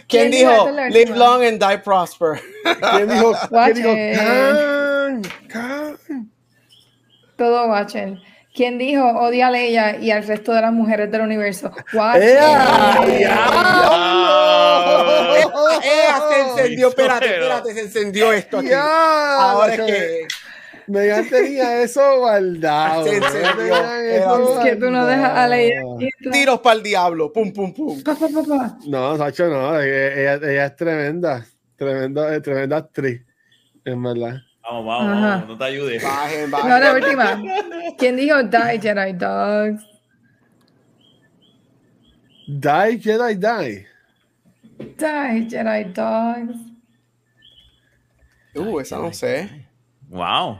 ¿Quién 0.08 0.30
¿Quién 0.30 0.30
dijo 0.30 0.50
dijo 0.50 0.88
live 0.90 1.16
long 1.16 1.42
and 1.42 1.60
die 1.60 1.78
prosper? 1.78 2.40
¿Quién 2.62 3.08
dijo? 3.08 3.34
¿Quién 3.48 3.74
dijo? 3.74 3.88
Watcher. 3.90 4.16
Khan, 4.16 5.22
Khan. 5.48 6.30
Todo 7.36 7.68
Watcher. 7.68 8.18
¿Quién 8.58 8.76
dijo 8.76 9.04
odia 9.06 9.46
a 9.46 9.50
Leia 9.52 9.98
y 10.00 10.10
al 10.10 10.26
resto 10.26 10.52
de 10.52 10.60
las 10.62 10.72
mujeres 10.72 11.08
del 11.12 11.20
universo? 11.20 11.70
Watcher. 11.94 12.22
¡Ea! 12.24 12.98
¡Eh, 13.06 13.18
¡Diablo! 13.18 13.92
se 16.28 16.40
encendió! 16.40 16.88
Espérate, 16.88 17.26
espérate, 17.26 17.72
se 17.74 17.80
encendió 17.82 18.32
esto 18.32 18.58
aquí. 18.58 18.70
Ahora 18.74 19.74
es 19.74 19.80
que... 19.80 20.26
Megan 20.88 21.28
tenía 21.28 21.82
eso 21.82 22.18
guardado. 22.18 23.04
Sí, 23.04 23.10
eso 23.12 24.58
Es 24.58 24.64
que 24.64 24.74
tú 24.74 24.90
no 24.90 25.06
dejas 25.06 25.38
a 25.38 25.46
Leia. 25.46 25.80
Tiros 26.32 26.58
para 26.58 26.74
el 26.78 26.82
diablo. 26.82 27.32
Pum, 27.32 27.52
pum, 27.52 27.72
pum. 27.72 28.02
Pa, 28.02 28.16
pa, 28.16 28.26
pa, 28.26 28.42
pa. 28.42 28.78
No, 28.88 29.16
Sacho, 29.18 29.46
no. 29.46 29.80
Ella, 29.80 30.14
ella- 30.34 30.50
ella 30.50 30.66
es 30.66 30.74
tremenda. 30.74 31.46
Tremenda, 31.76 32.34
eh, 32.34 32.40
tremenda 32.40 32.78
actriz. 32.78 33.22
En 33.84 34.02
verdad. 34.02 34.38
Vamos, 34.70 34.84
vamos, 34.84 35.16
Ajá. 35.16 35.28
vamos, 35.30 35.48
no 35.48 35.58
te 35.58 35.64
ayudes. 35.64 36.02
Bajen, 36.02 36.50
No, 36.50 36.58
la 36.68 36.78
bajen. 36.92 37.04
última. 37.04 37.42
¿Quién 37.96 38.16
dijo 38.16 38.42
die 38.42 38.80
Jedi 38.80 39.12
Dogs? 39.14 39.82
Die, 42.46 42.98
Jedi, 43.00 43.34
die. 43.36 43.86
Die 44.78 45.48
Jedi 45.48 45.84
Dogs. 45.92 46.56
Uh, 48.54 48.80
esa 48.80 48.98
no 48.98 49.12
sé. 49.12 49.66
Wow. 50.08 50.58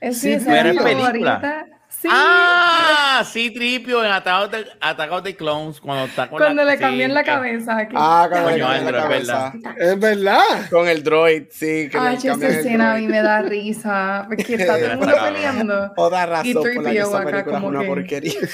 Es 0.00 0.18
Sí, 0.20 0.28
mi 0.28 0.34
escena 0.34 0.70
es 0.70 0.82
película. 0.82 1.66
Sí. 2.06 2.12
Ah, 2.12 3.24
sí, 3.26 3.50
Tripio 3.50 4.04
en 4.04 4.12
Attack 4.12 4.44
of 4.44 4.50
the, 4.50 4.64
Attack 4.80 5.10
of 5.12 5.22
the 5.24 5.34
Clones 5.36 5.80
cuando 5.80 6.04
está 6.04 6.28
con 6.28 6.38
Cuando 6.38 6.62
la, 6.64 6.70
le 6.72 6.76
sí, 6.76 6.82
cambian 6.82 7.14
la 7.14 7.22
que- 7.24 7.30
cabeza. 7.30 7.76
aquí. 7.78 7.94
Ah, 7.98 8.28
con, 8.30 8.42
Coño, 8.44 8.72
el, 8.72 8.82
con 8.84 8.92
la 8.92 9.02
cabeza. 9.02 9.52
Es 9.76 9.98
verdad. 9.98 10.40
Con 10.70 10.88
el 10.88 11.02
droid, 11.02 11.44
sí. 11.50 11.88
Que 11.90 11.98
le 12.00 12.08
Ay, 12.08 12.16
esa 12.16 12.28
cambian 12.28 12.52
escena 12.52 12.92
a 12.92 12.96
mí 12.98 13.08
me 13.08 13.22
da 13.22 13.42
risa. 13.42 14.24
Porque 14.28 14.54
está 14.54 14.76
todo 14.78 14.86
el 14.86 14.98
mundo 14.98 15.14
peleando. 15.24 15.92
Otra 15.96 16.26
razón 16.26 16.46
Y 16.46 16.54
por 16.54 16.82
la 16.82 16.90
que 16.90 17.02
3PO 17.02 17.08
esa 17.08 17.18
acá 17.18 17.30
película 17.30 17.58
es 17.58 17.64
una 17.64 17.80
que- 17.80 17.86
porquería. 17.86 18.32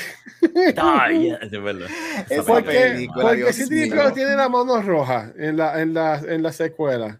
Yeah, 0.42 1.38
es 1.42 1.50
verdad. 1.62 1.88
Esa 2.28 2.42
¿Por 2.42 2.64
qué? 2.64 2.70
película, 2.78 3.24
Porque 3.26 3.42
mío. 3.44 3.66
Tripio 3.68 4.12
tiene 4.12 4.34
la 4.34 4.48
mano 4.48 4.82
roja 4.82 5.30
en 5.38 5.56
la, 5.56 5.80
en 5.80 5.94
la, 5.94 6.16
en 6.18 6.42
la 6.42 6.52
secuela. 6.52 7.18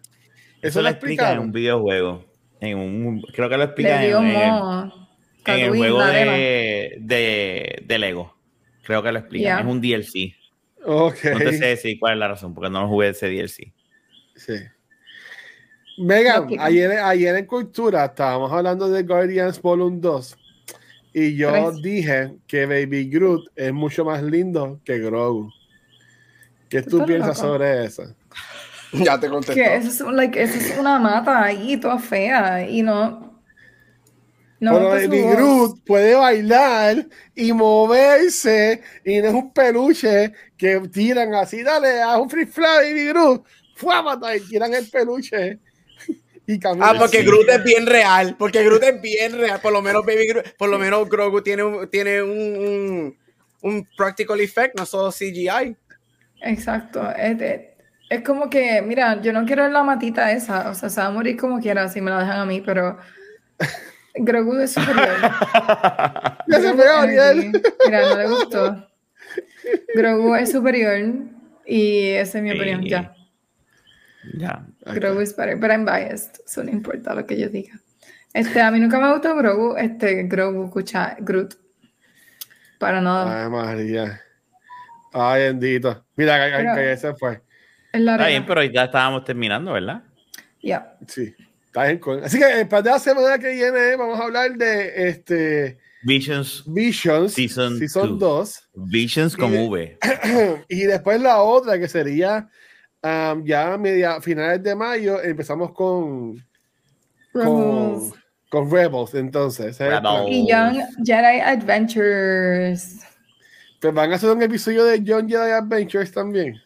Eso 0.61 0.67
Eso 0.69 0.79
lo 0.79 0.83
lo 0.83 0.89
explica 0.89 1.31
en 1.31 1.39
un 1.39 1.51
videojuego. 1.51 2.25
En 2.59 2.77
un, 2.77 3.21
creo 3.33 3.49
que 3.49 3.57
lo 3.57 3.63
explican 3.63 4.01
Le 4.01 4.07
dio 4.07 4.17
en, 4.19 4.91
en 5.45 5.59
el, 5.59 5.69
juego 5.69 6.03
de, 6.05 6.97
de, 6.99 7.83
de 7.85 7.99
Lego. 7.99 8.35
Creo 8.83 9.01
que 9.01 9.11
lo 9.11 9.19
explican. 9.19 9.59
Es 9.59 9.65
un 9.65 9.81
DLC. 9.81 10.35
Ok. 10.85 11.15
No 11.31 11.37
te 11.39 11.57
sé 11.57 11.65
decir 11.65 11.99
cuál 11.99 12.13
es 12.13 12.19
la 12.19 12.27
razón, 12.27 12.53
porque 12.53 12.69
no 12.69 12.81
lo 12.81 12.87
jugué 12.87 13.09
ese 13.09 13.27
DLC. 13.27 13.73
Sí. 14.35 14.53
Megan, 15.97 16.47
ayer, 16.59 16.91
ayer 16.91 17.35
en 17.35 17.45
Cultura 17.45 18.05
estábamos 18.05 18.51
hablando 18.51 18.89
de 18.89 19.03
Guardians 19.03 19.61
Volume 19.61 19.99
2 19.99 20.37
y 21.13 21.35
yo 21.35 21.51
Tres. 21.51 21.81
dije 21.83 22.33
que 22.47 22.65
Baby 22.65 23.09
Groot 23.09 23.51
es 23.55 23.71
mucho 23.71 24.03
más 24.03 24.23
lindo 24.23 24.79
que 24.83 24.97
Grogu. 24.97 25.51
¿Qué 26.69 26.81
tú 26.81 27.05
piensas 27.05 27.37
loco. 27.37 27.49
sobre 27.49 27.85
eso? 27.85 28.03
Ya 28.93 29.19
te 29.19 29.29
contesté. 29.29 29.55
Que 29.55 29.75
eso 29.75 29.89
es, 29.89 30.15
like, 30.15 30.41
eso 30.41 30.57
es 30.57 30.77
una 30.77 30.97
mata 30.99 31.43
ahí, 31.43 31.77
toda 31.77 31.99
fea. 31.99 32.67
Y 32.67 32.81
no. 32.81 33.32
No 34.63 34.71
Pero 34.75 34.89
Baby. 34.89 35.21
Groot 35.23 35.83
puede 35.85 36.15
bailar 36.15 37.05
y 37.35 37.51
moverse 37.51 38.81
y 39.03 39.19
no 39.19 39.27
es 39.27 39.33
un 39.33 39.53
peluche 39.53 40.31
que 40.57 40.79
tiran 40.91 41.33
así, 41.35 41.63
dale, 41.63 42.01
haz 42.01 42.17
un 42.19 42.29
free 42.29 42.45
fly, 42.45 42.63
Baby 42.93 43.07
Groot, 43.07 43.45
fuámata 43.75 44.33
y 44.35 44.39
tiran 44.39 44.73
el 44.73 44.89
peluche 44.89 45.59
y 46.47 46.59
camina. 46.59 46.91
Ah, 46.91 46.95
porque. 46.97 47.23
Groot 47.23 47.49
es 47.49 47.63
bien 47.63 47.85
real. 47.85 48.35
Porque 48.39 48.63
Groot 48.63 48.83
es 48.83 49.01
bien 49.01 49.37
real. 49.37 49.59
Por 49.61 49.73
lo 49.73 49.81
menos 49.81 50.05
Baby 50.05 50.27
Groot, 50.27 50.55
por 50.57 50.69
lo 50.69 50.79
menos 50.79 51.09
Grogu 51.09 51.41
tiene 51.41 51.63
un, 51.63 51.89
tiene 51.89 52.21
un, 52.23 52.31
un, 52.31 53.17
un 53.63 53.87
practical 53.97 54.39
effect, 54.39 54.77
no 54.79 54.85
solo 54.85 55.11
CGI. 55.11 55.75
Exacto. 56.41 57.09
Es, 57.17 57.41
es- 57.41 57.61
es 58.09 58.21
como 58.21 58.47
que, 58.49 58.81
mira, 58.83 59.19
yo 59.21 59.33
no 59.33 59.43
quiero 59.43 59.67
la 59.69 59.81
matita 59.83 60.31
esa. 60.31 60.69
O 60.69 60.75
sea, 60.75 60.89
se 60.89 61.01
va 61.01 61.07
a 61.07 61.11
morir 61.11 61.35
como 61.35 61.59
quiera 61.59 61.89
si 61.89 61.99
me 61.99 62.11
la 62.11 62.19
dejan 62.19 62.39
a 62.41 62.45
mí, 62.45 62.61
pero. 62.61 62.97
Grogu 64.15 64.57
es 64.57 64.73
superior. 64.73 65.15
Ya 66.47 66.59
se. 66.59 66.73
Mira, 67.85 68.01
no 68.09 68.17
le 68.17 68.27
gustó. 68.27 68.87
Grogu 69.95 70.35
es 70.35 70.51
superior 70.51 70.99
y 71.65 72.09
esa 72.09 72.37
es 72.37 72.43
mi 72.43 72.51
Sí. 72.51 72.57
opinión. 72.57 72.83
Ya. 72.85 73.15
Ya. 74.37 74.65
Grogu 74.85 75.21
es 75.21 75.35
better, 75.35 75.55
but 75.57 75.69
I'm 75.71 75.85
biased, 75.85 76.41
so 76.45 76.63
no 76.63 76.69
importa 76.71 77.13
lo 77.13 77.25
que 77.25 77.39
yo 77.39 77.49
diga. 77.49 77.73
Este, 78.33 78.61
a 78.61 78.71
mí 78.71 78.79
nunca 78.79 78.99
me 78.99 79.11
gustó 79.11 79.35
Grogu, 79.35 79.75
este, 79.77 80.23
Grogu, 80.23 80.65
escucha, 80.65 81.15
Groot. 81.19 81.55
Para 82.79 82.99
nada. 83.01 83.43
Ay, 83.45 83.49
María. 83.49 84.21
Ay, 85.13 85.43
bendito. 85.43 86.05
Mira, 86.15 86.37
que, 86.45 86.51
que- 86.51 86.63
Pero- 86.63 86.75
que 86.75 86.97
se 86.97 87.13
fue. 87.15 87.41
Está 87.91 88.27
bien, 88.27 88.45
pero 88.45 88.63
ya 88.63 88.85
estábamos 88.85 89.23
terminando, 89.23 89.73
¿verdad? 89.73 90.01
Ya. 90.61 90.97
Sí. 91.07 91.33
Está 91.73 91.85
bien. 91.85 91.97
cool. 91.99 92.23
Así 92.23 92.37
que 92.37 92.65
para 92.67 92.91
la 92.91 92.99
semana 92.99 93.39
que 93.39 93.49
viene 93.51 93.95
vamos 93.95 94.19
a 94.19 94.23
hablar 94.25 94.55
de 94.55 95.09
este 95.09 95.79
Visions, 96.03 96.63
Visions 96.67 97.33
Season 97.33 97.79
Season 97.79 98.09
two. 98.09 98.17
2. 98.19 98.69
Visions 98.75 99.35
con 99.35 99.51
Y- 99.53 99.67
V. 99.67 99.97
y 100.69 100.81
después 100.83 101.19
la 101.19 101.41
otra 101.41 101.79
que 101.79 101.87
sería 101.87 102.47
um, 103.01 103.43
ya 103.43 103.73
a 103.73 103.77
media 103.79 104.21
finales 104.21 104.61
de 104.61 104.75
mayo 104.75 105.19
empezamos 105.23 105.71
con 105.71 106.35
con, 107.31 107.41
Rebels. 107.41 108.13
con 108.51 108.69
Rebels 108.71 109.13
entonces 109.15 109.77
plan. 109.77 110.03
Rebels. 110.03 110.27
Y 110.29 110.47
Young 110.47 110.77
Jedi 111.03 111.39
Adventures. 111.39 112.99
pues 113.81 113.93
van 113.95 114.11
a 114.11 114.15
hacer 114.17 114.29
un 114.29 114.43
episodio 114.43 114.83
de 114.83 115.03
John 115.05 115.27
Jedi 115.27 115.51
Adventures 115.51 116.11
también 116.11 116.61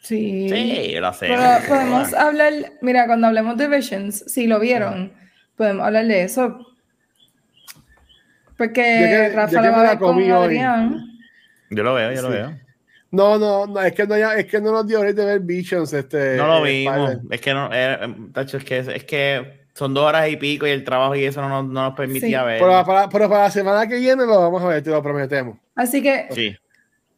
Sí. 0.00 0.48
Sí, 0.48 0.94
lo 0.98 1.08
hacemos. 1.08 1.38
Pero 1.38 1.68
podemos 1.68 2.14
hablar, 2.14 2.52
mira, 2.80 3.06
cuando 3.06 3.26
hablemos 3.26 3.56
de 3.56 3.68
Visions, 3.68 4.24
si 4.26 4.46
lo 4.46 4.58
vieron, 4.58 5.12
podemos 5.56 5.86
hablar 5.86 6.06
de 6.06 6.22
eso. 6.24 6.66
Porque 8.56 8.82
que- 8.82 9.28
Rafa 9.34 9.62
lo 9.62 9.72
va 9.72 9.80
a 9.80 9.82
la 9.84 9.88
ver 9.90 9.98
con 9.98 10.08
comí 10.14 10.30
hoy. 10.30 10.44
Adrián. 10.46 11.06
Yo 11.70 11.82
lo 11.82 11.94
veo, 11.94 12.12
yo 12.12 12.22
lo 12.22 12.28
veo. 12.30 12.58
no 13.12 13.38
no 13.38 13.66
no 13.66 13.80
es 13.80 13.92
que 13.92 14.06
no 14.06 14.16
ya- 14.18 14.34
es 14.36 14.46
que 14.46 14.60
no 14.60 14.72
nos 14.72 14.86
dio 14.86 15.00
de 15.00 15.12
ver 15.12 15.40
Visions 15.40 15.92
este 15.92 16.36
No 16.36 16.46
lo 16.46 16.66
eh, 16.66 16.70
vimos. 16.80 17.16
Es 17.30 17.40
que 17.40 17.54
no, 17.54 17.70
eh, 17.72 17.98
tacho, 18.32 18.56
es 18.58 18.64
que, 18.64 18.78
es 18.78 19.04
que 19.04 19.60
son 19.74 19.94
dos 19.94 20.04
horas 20.04 20.28
y 20.28 20.36
pico 20.36 20.66
y 20.66 20.70
el 20.70 20.84
trabajo 20.84 21.14
y 21.16 21.24
eso 21.24 21.40
no 21.40 21.48
nos, 21.48 21.64
no 21.66 21.82
nos 21.84 21.94
permitía 21.94 22.40
Sí. 22.40 22.46
ver. 22.46 22.58
pero 22.60 22.84
para, 22.84 23.08
pero 23.08 23.28
para 23.28 23.44
la 23.44 23.50
semana 23.50 23.86
que 23.88 23.96
viene 23.98 24.26
lo 24.26 24.40
vamos 24.40 24.62
a 24.62 24.68
ver 24.68 24.82
te 24.82 24.90
lo 24.90 25.02
prometemos 25.02 25.56
Así 25.74 26.02
que 26.02 26.26
Sí. 26.30 26.54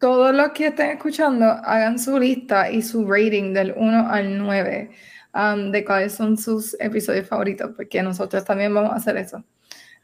Todos 0.03 0.35
los 0.35 0.51
que 0.51 0.67
estén 0.67 0.91
escuchando, 0.91 1.45
hagan 1.45 1.97
su 1.97 2.19
lista 2.19 2.69
y 2.69 2.83
su 2.83 3.09
rating 3.09 3.53
del 3.55 3.73
1 3.77 4.11
al 4.11 4.37
9 4.37 4.91
um, 5.33 5.71
de 5.71 5.85
cuáles 5.85 6.13
son 6.13 6.37
sus 6.37 6.75
episodios 6.81 7.29
favoritos, 7.29 7.71
porque 7.77 8.03
nosotros 8.03 8.45
también 8.45 8.75
vamos 8.75 8.91
a 8.91 8.97
hacer 8.97 9.17
eso. 9.17 9.45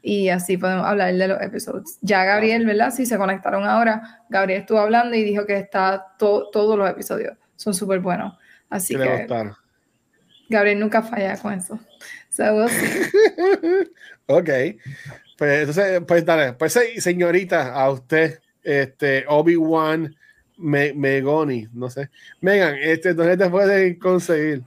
Y 0.00 0.28
así 0.28 0.56
podemos 0.56 0.86
hablar 0.86 1.12
de 1.12 1.26
los 1.26 1.42
episodios. 1.42 1.98
Ya 2.00 2.22
Gabriel, 2.24 2.64
¿verdad? 2.64 2.92
Si 2.92 3.06
se 3.06 3.18
conectaron 3.18 3.64
ahora, 3.64 4.22
Gabriel 4.28 4.60
estuvo 4.60 4.78
hablando 4.78 5.16
y 5.16 5.24
dijo 5.24 5.44
que 5.44 5.56
está 5.56 6.14
to- 6.16 6.48
todos 6.52 6.78
los 6.78 6.88
episodios. 6.88 7.36
Son 7.56 7.74
súper 7.74 7.98
buenos. 7.98 8.38
Así 8.70 8.94
que 8.94 9.04
gustaron 9.04 9.56
Gabriel 10.48 10.78
nunca 10.78 11.02
falla 11.02 11.36
con 11.38 11.54
eso. 11.54 11.76
So 12.30 12.44
we'll 12.54 12.68
see. 12.68 13.10
Ok. 14.26 14.48
Pues 15.36 15.58
entonces, 15.60 16.02
pues 16.06 16.24
dale, 16.24 16.52
pues 16.52 16.78
señorita, 16.98 17.74
a 17.74 17.90
usted, 17.90 18.40
este, 18.62 19.24
Obi-Wan 19.28 20.14
Me- 20.58 20.92
Megoni, 20.92 21.68
no 21.72 21.88
sé. 21.88 22.10
Megan, 22.40 22.76
este, 22.80 23.14
¿dónde 23.14 23.36
te 23.36 23.48
pueden 23.48 23.98
conseguir? 23.98 24.62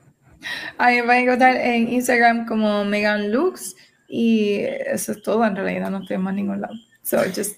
Ahí 0.78 1.02
me 1.02 1.08
van 1.08 1.18
a 1.18 1.20
encontrar 1.20 1.56
en 1.58 1.90
Instagram 1.90 2.46
como 2.46 2.84
Megan 2.86 3.32
Lux 3.32 3.76
y 4.08 4.60
eso 4.62 5.12
es 5.12 5.22
todo. 5.22 5.46
En 5.46 5.56
realidad 5.56 5.92
no 5.92 6.00
estoy 6.00 6.16
en 6.16 6.22
más 6.22 6.34
ningún 6.34 6.62
lado. 6.62 6.74
So 7.04 7.18
just 7.36 7.58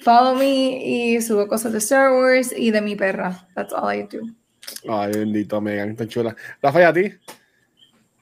follow 0.00 0.34
me 0.34 0.84
y 0.84 1.20
subo 1.20 1.46
cosas 1.48 1.72
de 1.72 1.78
Star 1.78 2.12
Wars 2.12 2.52
y 2.56 2.70
de 2.70 2.80
mi 2.80 2.96
perra. 2.96 3.48
That's 3.54 3.72
all 3.72 3.94
I 3.94 4.02
do. 4.02 4.20
Ay, 4.88 5.12
bendito, 5.12 5.60
Megan, 5.60 5.96
tan 5.96 6.08
chula. 6.08 6.36
Rafael, 6.62 6.86
a 6.86 6.92
ti. 6.92 7.12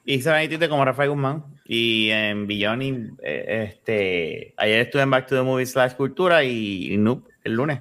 Y 0.05 0.21
van 0.23 0.51
a 0.63 0.69
como 0.69 0.85
Rafael 0.85 1.09
Guzmán. 1.09 1.43
Y 1.65 2.09
en 2.09 2.47
Billoni, 2.47 3.09
eh, 3.21 3.69
este, 3.69 4.55
ayer 4.57 4.79
estuve 4.81 5.03
en 5.03 5.11
Back 5.11 5.27
to 5.27 5.35
the 5.35 5.43
Movie 5.43 5.67
slash 5.67 5.93
Cultura 5.93 6.43
y, 6.43 6.93
y 6.93 6.97
Noob 6.97 7.28
el 7.49 7.55
lunes. 7.55 7.79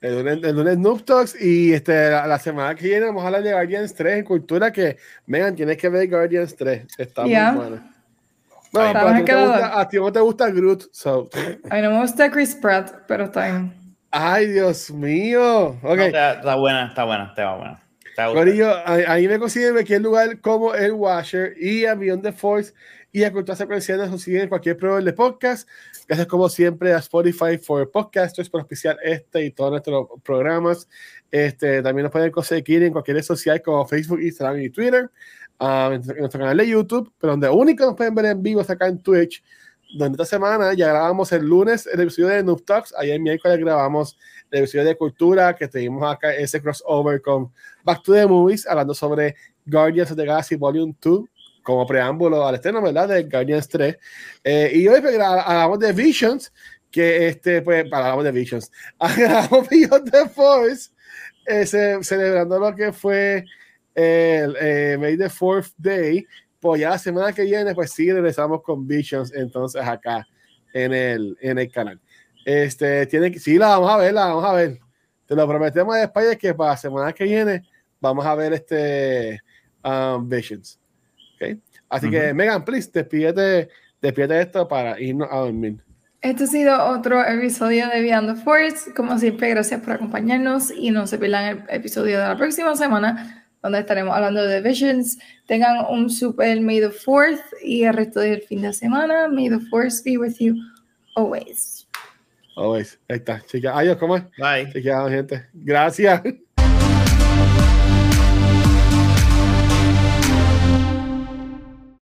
El 0.00 0.16
lunes, 0.18 0.38
el 0.42 0.56
lunes 0.56 0.78
Noob 0.78 1.04
Talks 1.04 1.40
y 1.40 1.74
este, 1.74 2.10
la, 2.10 2.26
la 2.26 2.38
semana 2.38 2.74
que 2.74 2.86
viene 2.86 3.06
vamos 3.06 3.22
a 3.22 3.26
hablar 3.26 3.42
de 3.42 3.52
Guardians 3.52 3.94
3 3.94 4.18
en 4.18 4.24
cultura 4.24 4.72
que, 4.72 4.96
Megan, 5.26 5.54
tienes 5.54 5.76
que 5.76 5.88
ver 5.90 6.08
Guardians 6.08 6.56
3. 6.56 6.86
Está 6.98 7.26
Ya. 7.26 7.52
muy 7.52 7.66
buena. 7.68 7.86
No, 8.72 8.80
pero 8.92 9.08
a 9.08 9.14
ti, 9.14 9.18
no 9.18 9.24
te 9.24 9.34
gusta, 9.34 9.80
a 9.80 9.88
ti 9.88 9.96
no 9.98 10.12
te 10.12 10.20
gusta 10.20 10.50
Groot, 10.50 10.82
so. 10.92 11.28
A 11.70 11.74
mí 11.74 11.82
no 11.82 11.90
me 11.90 12.00
gusta 12.02 12.30
Chris 12.30 12.54
Pratt, 12.54 13.02
pero 13.08 13.24
está 13.24 13.46
bien. 13.46 13.74
Ay, 14.12 14.46
Dios 14.46 14.90
mío. 14.92 15.76
Ok. 15.82 15.96
No, 15.96 16.02
está, 16.04 16.32
está 16.34 16.54
buena, 16.54 16.86
está 16.86 17.04
buena, 17.04 17.24
está 17.26 17.54
buena. 17.56 17.80
Corillo, 18.16 18.72
ahí 18.86 19.26
me 19.28 19.38
consiguen 19.38 19.68
en 19.68 19.74
cualquier 19.74 20.02
lugar 20.02 20.40
como 20.40 20.74
el 20.74 20.92
Washer 20.92 21.54
y 21.58 21.84
a 21.84 21.94
Beyond 21.94 22.22
the 22.22 22.32
Force 22.32 22.72
y 23.12 23.24
a 23.24 23.32
Cultura 23.32 23.56
Secuencial 23.56 23.98
nos 24.10 24.22
siguen 24.22 24.42
en 24.42 24.48
cualquier 24.48 24.76
proveedor 24.76 25.04
de 25.04 25.12
podcast. 25.12 25.68
Gracias 26.06 26.28
como 26.28 26.48
siempre 26.48 26.92
a 26.92 26.98
Spotify 26.98 27.58
for 27.58 27.90
Podcasters 27.90 28.48
por 28.48 28.60
auspiciar 28.60 28.98
este 29.02 29.44
y 29.44 29.50
todos 29.50 29.70
nuestros 29.70 30.08
programas. 30.22 30.88
Este, 31.30 31.82
también 31.82 32.04
nos 32.04 32.12
pueden 32.12 32.30
conseguir 32.30 32.82
en 32.82 32.92
cualquier 32.92 33.16
red 33.16 33.24
social 33.24 33.60
como 33.62 33.86
Facebook, 33.86 34.20
Instagram 34.20 34.60
y 34.60 34.70
Twitter. 34.70 35.10
ah, 35.58 35.90
en 35.92 36.02
nuestro 36.18 36.40
canal 36.40 36.56
de 36.56 36.68
YouTube, 36.68 37.12
pero 37.18 37.32
donde 37.32 37.48
único 37.48 37.84
nos 37.84 37.96
pueden 37.96 38.14
ver 38.14 38.26
en 38.26 38.42
vivo 38.42 38.60
es 38.60 38.70
acá 38.70 38.86
en 38.86 38.98
Twitch. 39.02 39.42
Donde 39.92 40.22
esta 40.22 40.36
semana 40.36 40.72
ya 40.74 40.88
grabamos 40.88 41.32
el 41.32 41.44
lunes 41.44 41.88
el 41.92 42.00
episodio 42.00 42.28
de 42.28 42.44
Noob 42.44 42.64
Talks. 42.64 42.94
Ayer 42.96 43.18
miércoles 43.18 43.58
grabamos 43.58 44.16
el 44.50 44.58
episodio 44.60 44.84
de 44.84 44.96
Cultura 44.96 45.54
que 45.54 45.68
tuvimos 45.68 46.02
acá 46.12 46.34
ese 46.34 46.60
crossover 46.60 47.20
con 47.22 47.52
Back 47.84 48.02
to 48.02 48.12
the 48.12 48.26
Movies, 48.26 48.66
hablando 48.66 48.94
sobre 48.94 49.36
Guardians 49.66 50.10
of 50.10 50.16
the 50.16 50.24
Galaxy 50.26 50.56
Volume 50.56 50.94
2, 51.00 51.24
como 51.62 51.86
preámbulo 51.86 52.46
al 52.46 52.54
estreno, 52.56 52.82
¿verdad? 52.82 53.08
De 53.08 53.22
Guardians 53.24 53.68
3. 53.68 53.96
Eh, 54.44 54.72
y 54.74 54.88
hoy 54.88 55.00
pues, 55.00 55.18
hablamos 55.18 55.78
de 55.78 55.92
Visions, 55.92 56.52
que 56.90 57.28
este, 57.28 57.62
pues, 57.62 57.84
hablamos 57.92 58.24
de 58.24 58.32
Visions, 58.32 58.70
hablamos 58.98 59.68
Beyond 59.68 60.10
the 60.10 60.28
Force, 60.28 60.90
eh, 61.46 61.64
ce- 61.66 62.02
celebrando 62.02 62.58
lo 62.58 62.74
que 62.74 62.92
fue 62.92 63.44
el 63.94 64.56
eh, 64.60 64.96
May 64.98 65.16
the 65.16 65.28
Fourth 65.28 65.72
Day. 65.76 66.26
Pues 66.58 66.80
ya 66.80 66.90
la 66.90 66.98
semana 66.98 67.32
que 67.32 67.42
viene, 67.42 67.74
pues 67.74 67.92
sí, 67.92 68.12
regresamos 68.12 68.62
con 68.62 68.86
Visions, 68.86 69.32
entonces 69.32 69.80
acá 69.82 70.26
en 70.74 70.92
el, 70.92 71.36
en 71.40 71.58
el 71.58 71.70
canal. 71.70 72.00
Este, 72.44 73.06
tiene, 73.06 73.30
que 73.30 73.38
sí, 73.38 73.58
la 73.58 73.68
vamos 73.68 73.90
a 73.90 73.96
ver, 73.96 74.14
la 74.14 74.26
vamos 74.26 74.44
a 74.44 74.52
ver. 74.52 74.78
Te 75.26 75.34
lo 75.34 75.46
prometemos 75.46 75.94
a 75.94 76.02
España 76.04 76.34
que 76.36 76.54
para 76.54 76.70
la 76.70 76.76
semana 76.76 77.12
que 77.12 77.24
viene 77.24 77.62
vamos 78.00 78.26
a 78.26 78.34
ver 78.34 78.52
este 78.52 79.40
um, 79.84 80.28
Visions. 80.28 80.78
¿Okay? 81.36 81.60
Así 81.88 82.06
uh 82.06 82.08
-huh. 82.08 82.12
que, 82.12 82.34
Megan, 82.34 82.64
please, 82.64 82.90
despídete, 82.92 83.68
despídete 84.00 84.34
de 84.34 84.42
esto 84.42 84.66
para 84.66 84.98
irnos 85.00 85.28
a 85.30 85.36
dormir. 85.36 85.82
Este 86.22 86.44
ha 86.44 86.46
sido 86.46 86.88
otro 86.90 87.24
episodio 87.26 87.88
de 87.88 88.02
Beyond 88.02 88.34
the 88.34 88.42
Force. 88.42 88.92
Como 88.94 89.18
siempre, 89.18 89.48
gracias 89.48 89.80
por 89.80 89.94
acompañarnos 89.94 90.70
y 90.70 90.90
no 90.90 91.06
se 91.06 91.16
pierdan 91.16 91.44
el 91.44 91.64
episodio 91.70 92.18
de 92.18 92.28
la 92.28 92.36
próxima 92.36 92.76
semana, 92.76 93.46
donde 93.62 93.78
estaremos 93.78 94.14
hablando 94.14 94.46
de 94.46 94.60
Visions. 94.60 95.18
Tengan 95.46 95.86
un 95.88 96.10
super 96.10 96.60
May 96.60 96.80
the 96.80 96.90
Fourth 96.90 97.40
y 97.62 97.84
el 97.84 97.94
resto 97.94 98.20
del 98.20 98.42
fin 98.42 98.60
de 98.60 98.72
semana. 98.74 99.28
May 99.28 99.48
the 99.48 99.60
Force 99.70 100.02
be 100.04 100.18
with 100.18 100.34
you 100.40 100.56
always. 101.16 101.79
Always. 102.60 103.00
Ahí 103.08 103.16
está. 103.16 103.40
Chequeado. 103.40 103.78
Adiós, 103.78 103.96
¿cómo 103.96 104.16
es? 104.16 104.24
Bye. 104.36 104.70
Chequeado, 104.72 105.08
gente. 105.08 105.46
Gracias. 105.54 106.22